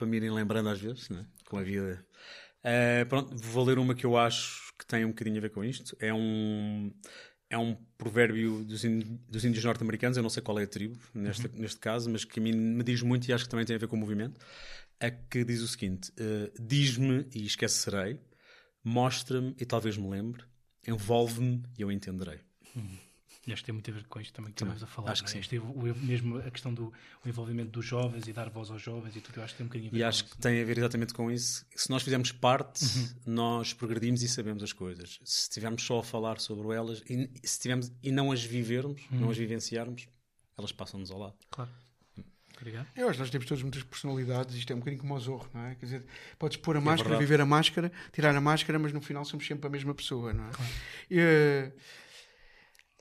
para 0.00 0.08
me 0.08 0.16
irem 0.16 0.30
lembrando 0.30 0.70
às 0.70 0.80
vezes, 0.80 1.10
né? 1.10 1.26
com 1.44 1.58
a 1.58 1.62
vida. 1.62 2.02
Eh, 2.64 3.04
pronto, 3.04 3.36
vou 3.36 3.64
ler 3.64 3.78
uma 3.78 3.94
que 3.94 4.06
eu 4.06 4.16
acho 4.16 4.72
que 4.78 4.86
tem 4.86 5.04
um 5.04 5.08
bocadinho 5.08 5.36
a 5.36 5.40
ver 5.40 5.50
com 5.50 5.62
isto. 5.62 5.94
É 6.00 6.12
um, 6.12 6.90
é 7.50 7.58
um 7.58 7.74
provérbio 7.98 8.64
dos, 8.64 8.82
índios 8.84 9.62
norte-americanos, 9.62 10.16
eu 10.16 10.22
não 10.22 10.30
sei 10.30 10.42
qual 10.42 10.58
é 10.58 10.64
a 10.64 10.66
tribo 10.66 10.98
neste, 11.12 11.48
neste 11.48 11.78
caso, 11.78 12.08
mas 12.08 12.24
que 12.24 12.40
a 12.40 12.42
mim 12.42 12.52
me 12.52 12.82
diz 12.82 13.02
muito 13.02 13.28
e 13.28 13.32
acho 13.34 13.44
que 13.44 13.50
também 13.50 13.66
tem 13.66 13.76
a 13.76 13.78
ver 13.78 13.88
com 13.88 13.96
o 13.96 13.98
movimento. 13.98 14.40
É 14.98 15.10
que 15.10 15.44
diz 15.44 15.60
o 15.60 15.68
seguinte: 15.68 16.10
eh, 16.18 16.50
Diz-me 16.58 17.26
e 17.34 17.44
esquecerei, 17.44 18.18
mostra-me 18.82 19.54
e 19.60 19.66
talvez 19.66 19.98
me 19.98 20.08
lembre, 20.08 20.44
envolve-me 20.88 21.62
e 21.78 21.82
eu 21.82 21.92
entenderei. 21.92 22.40
E 22.74 23.09
acho 23.48 23.56
que 23.62 23.64
tem 23.64 23.72
muito 23.72 23.90
a 23.90 23.94
ver 23.94 24.04
com 24.06 24.20
isto 24.20 24.32
também 24.34 24.52
que 24.52 24.62
estamos 24.62 24.82
a 24.82 24.86
falar. 24.86 25.12
acho 25.12 25.22
não 25.22 25.30
que 25.30 25.38
é? 25.38 25.42
sim. 25.42 25.56
Este, 25.56 25.58
o, 25.58 25.94
mesmo 26.04 26.38
a 26.38 26.50
questão 26.50 26.72
do 26.74 26.92
o 27.24 27.28
envolvimento 27.28 27.70
dos 27.70 27.84
jovens 27.84 28.26
e 28.28 28.32
dar 28.32 28.48
voz 28.50 28.70
aos 28.70 28.82
jovens 28.82 29.16
e 29.16 29.20
tudo, 29.20 29.38
eu 29.40 29.44
acho 29.44 29.54
que 29.54 29.58
tem 29.58 29.64
um 29.64 29.68
bocadinho 29.68 29.90
a 29.90 29.92
ver 29.92 29.98
E 29.98 30.00
com 30.02 30.08
acho 30.08 30.24
isso. 30.24 30.34
que 30.36 30.38
tem 30.42 30.60
a 30.60 30.64
ver 30.64 30.78
exatamente 30.78 31.14
com 31.14 31.30
isso. 31.30 31.64
Se 31.74 31.90
nós 31.90 32.02
fizermos 32.02 32.32
parte, 32.32 32.84
nós 33.26 33.72
progredimos 33.72 34.22
e 34.22 34.28
sabemos 34.28 34.62
as 34.62 34.72
coisas. 34.72 35.18
Se 35.24 35.42
estivermos 35.42 35.82
só 35.82 36.00
a 36.00 36.02
falar 36.02 36.38
sobre 36.40 36.74
elas 36.76 37.02
e, 37.08 37.30
se 37.42 37.58
tivermos, 37.60 37.90
e 38.02 38.10
não 38.12 38.30
as 38.30 38.44
vivermos, 38.44 39.00
não 39.10 39.30
as 39.30 39.36
vivenciarmos, 39.38 40.06
elas 40.58 40.72
passam-nos 40.72 41.10
ao 41.10 41.18
lado. 41.18 41.34
Claro. 41.50 41.70
Obrigado. 42.58 42.88
Eu 42.94 43.06
acho 43.06 43.14
que 43.14 43.20
nós 43.20 43.30
temos 43.30 43.46
todos 43.46 43.62
muitas 43.62 43.82
personalidades, 43.84 44.54
isto 44.54 44.70
é 44.70 44.76
um 44.76 44.80
bocadinho 44.80 45.00
como 45.00 45.14
o 45.14 45.18
Zorro, 45.18 45.48
não 45.54 45.62
é? 45.64 45.74
Quer 45.76 45.86
dizer, 45.86 46.04
podes 46.38 46.58
pôr 46.58 46.76
a 46.76 46.80
máscara, 46.80 47.08
verdade. 47.08 47.24
viver 47.24 47.40
a 47.40 47.46
máscara, 47.46 47.90
tirar 48.12 48.36
a 48.36 48.40
máscara, 48.40 48.78
mas 48.78 48.92
no 48.92 49.00
final 49.00 49.24
somos 49.24 49.46
sempre 49.46 49.66
a 49.66 49.70
mesma 49.70 49.94
pessoa, 49.94 50.34
não 50.34 50.44
é? 50.44 50.50
Eh, 51.10 51.72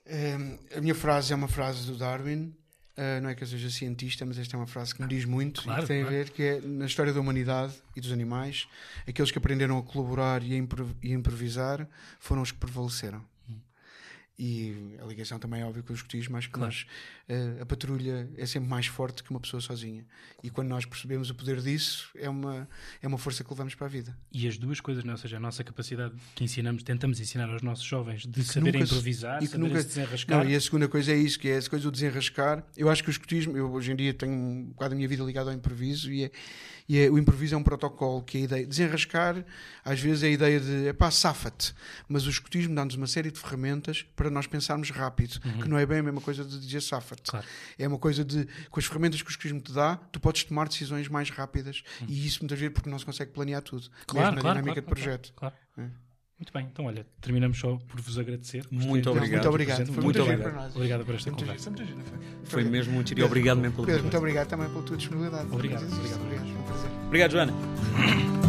eh, 0.10 0.78
a 0.78 0.82
minha 0.82 0.96
frase 0.96 1.32
é 1.32 1.36
uma 1.36 1.48
frase 1.48 1.86
do 1.86 1.96
Darwin, 1.98 2.54
eh, 2.98 3.20
não 3.22 3.30
é 3.30 3.36
que 3.36 3.44
eu 3.44 3.48
seja 3.48 3.70
cientista, 3.70 4.26
mas 4.26 4.38
esta 4.38 4.56
é 4.56 4.60
uma 4.60 4.68
frase 4.68 4.94
que 4.94 5.02
me 5.02 5.08
diz 5.08 5.24
muito 5.26 5.62
Claro, 5.64 5.80
e 5.80 5.82
que 5.84 5.88
tem 5.88 6.02
claro. 6.02 6.16
a 6.16 6.18
ver 6.20 6.30
que 6.32 6.44
é 6.44 6.62
na 6.62 6.86
história 6.86 7.14
da 7.14 7.20
humanidade 7.22 7.74
e 7.96 8.02
dos 8.02 8.12
animais, 8.12 8.68
aqueles 9.08 9.32
que 9.32 9.38
aprenderam 9.38 9.78
a 9.78 9.84
colaborar 9.84 10.44
e 10.44 10.54
a, 10.54 10.58
impro- 10.58 10.96
e 11.02 11.14
improvisar 11.14 11.88
foram 12.20 12.42
os 12.42 12.52
que 12.52 12.58
prevaleceram. 12.58 13.24
E 14.42 14.96
a 15.02 15.06
ligação 15.06 15.38
também 15.38 15.62
é 15.62 15.66
óbvio 15.66 15.84
com 15.84 15.92
os 15.92 16.00
escotismo, 16.00 16.38
acho 16.38 16.50
que 16.50 16.58
nós, 16.58 16.86
eh, 16.88 16.92
a 17.62 17.66
patrulha 17.66 18.30
é 18.38 18.46
sempre 18.46 18.68
mais 18.70 18.88
forte 18.88 19.24
que 19.24 19.30
uma 19.30 19.40
pessoa 19.40 19.62
sozinha. 19.62 20.06
E 20.44 20.50
quando 20.50 20.68
nós 20.70 20.86
percebemos 20.86 21.30
o 21.30 21.36
poder 21.36 21.62
disso, 21.62 22.10
é 22.16 22.30
uma, 22.30 22.68
é 23.02 23.08
uma 23.08 23.18
força 23.18 23.44
que 23.44 23.50
levamos 23.52 23.76
para 23.76 23.86
a 23.88 23.90
vida. 23.90 24.18
E 24.32 24.48
as 24.48 24.58
duas 24.58 24.80
coisas, 24.80 25.04
não 25.04 25.12
é? 25.12 25.14
ou 25.14 25.18
seja, 25.18 25.38
a 25.38 25.40
nossa 25.40 25.64
capacidade 25.64 26.14
que 26.36 26.44
ensinamos, 26.44 26.82
tentamos 26.84 27.20
ensinar 27.20 27.50
aos 27.50 27.62
nossos 27.62 27.86
jovens 27.86 28.26
de 28.26 28.44
saberem 28.44 28.86
se- 28.86 28.92
improvisar, 28.94 29.44
e 29.44 29.48
que 29.48 29.58
nunca- 29.58 29.82
se 29.82 29.88
desenrascar. 29.90 30.38
Não, 30.44 30.50
e 30.50 30.56
a 30.56 30.62
segunda 30.62 30.88
coisa 30.88 31.12
é 31.12 31.16
isso, 31.18 31.38
que 31.40 31.48
é 31.48 31.52
essa 31.58 31.70
coisa 31.70 31.84
do 31.84 31.92
desenrascar. 31.92 32.64
Eu 32.76 32.90
acho 32.90 33.04
que 33.04 33.10
o 33.10 33.12
escotismo, 33.12 33.56
eu 33.58 33.72
hoje 33.72 33.92
em 33.92 33.96
dia 33.96 34.14
tenho 34.14 34.34
um 34.34 34.66
bocado 34.70 34.94
a 34.94 34.98
minha 34.98 35.08
vida 35.08 35.24
ligada 35.24 35.52
ao 35.52 35.56
improviso 35.56 36.12
e, 36.12 36.24
é, 36.26 36.32
e 36.88 36.98
é- 36.98 37.10
o 37.12 37.18
improviso 37.20 37.54
é 37.54 37.58
um 37.58 37.64
protocolo, 37.64 38.24
que 38.24 38.38
é 38.38 38.42
a 38.42 38.44
ideia. 38.46 38.66
Desenrascar, 38.68 39.46
às 39.86 40.00
vezes, 40.00 40.24
é 40.24 40.28
a 40.28 40.32
ideia 40.32 40.60
de, 40.60 40.88
é 40.88 40.94
pá, 40.94 41.12
safa-te. 41.12 41.74
Mas 42.08 42.26
o 42.26 42.30
escotismo 42.30 42.74
dá-nos 42.74 42.96
uma 42.96 43.08
série 43.08 43.30
de 43.30 43.40
ferramentas 43.40 44.04
para 44.16 44.30
nós 44.30 44.48
pensarmos 44.48 44.90
rápido, 44.90 45.40
que 45.62 45.68
não 45.70 45.78
é 45.78 45.86
bem 45.86 46.00
a 46.00 46.04
mesma 46.04 46.22
coisa 46.22 46.44
de 46.44 46.60
dizer 46.60 46.82
Claro. 47.28 47.46
É 47.78 47.88
uma 47.88 47.98
coisa 47.98 48.24
de, 48.24 48.48
com 48.70 48.80
as 48.80 48.86
ferramentas 48.86 49.22
que 49.22 49.28
o 49.28 49.32
escotismo 49.32 49.62
te 49.62 49.72
dá, 49.72 49.98
tu 50.12 50.20
podes 50.20 50.44
tomar 50.44 50.68
decisões 50.68 51.08
mais 51.08 51.30
rápidas 51.30 51.84
e 52.08 52.26
isso 52.26 52.40
muitas 52.42 52.60
vezes 52.60 52.74
porque 52.74 52.90
não 52.90 53.00
se 53.00 53.06
consegue 53.06 53.32
planear 53.32 53.62
tudo, 53.62 53.90
Claro, 54.08 54.26
mesmo 54.28 54.36
na 54.36 54.42
claro, 54.42 54.60
dinâmica 54.60 54.82
claro, 54.82 54.96
de 54.96 55.02
projeto. 55.04 55.34
Claro. 55.36 55.56
É. 55.78 56.10
Muito 56.40 56.54
bem, 56.54 56.70
então 56.72 56.86
olha, 56.86 57.06
terminamos 57.20 57.60
só 57.60 57.76
por 57.76 58.00
vos 58.00 58.18
agradecer. 58.18 58.66
Muito 58.72 59.10
obrigado. 59.10 59.32
Muito 59.32 59.50
obrigado. 59.50 59.78
Muito 59.80 59.94
Foi 59.94 60.04
muito, 60.06 60.22
obrigado. 60.22 60.42
para 60.44 60.62
nós. 60.62 60.76
Obrigado 60.76 61.06
por 61.06 61.16
esta 61.16 61.30
muito 61.32 61.44
conversa. 61.44 61.70
muito 61.70 61.86
foi? 62.46 62.64
Foi 62.64 62.64
mesmo 62.64 62.94
muito 62.94 63.10
giro 63.10 63.20
e 63.20 63.24
obrigado 63.24 63.58
mesmo 63.58 63.76
pelo 63.76 63.88
Pedro, 63.88 64.04
muito 64.04 64.18
obrigado 64.18 64.48
também 64.48 64.70
pela 64.70 64.84
tua 64.84 64.96
disponibilidade. 64.96 65.50
Obrigado, 65.52 65.86
isso. 65.86 66.16
obrigado. 66.16 66.46
Foi 66.46 66.56
um 66.56 66.64
prazer. 66.64 66.92
Obrigado, 67.08 67.32
Joana. 67.32 68.49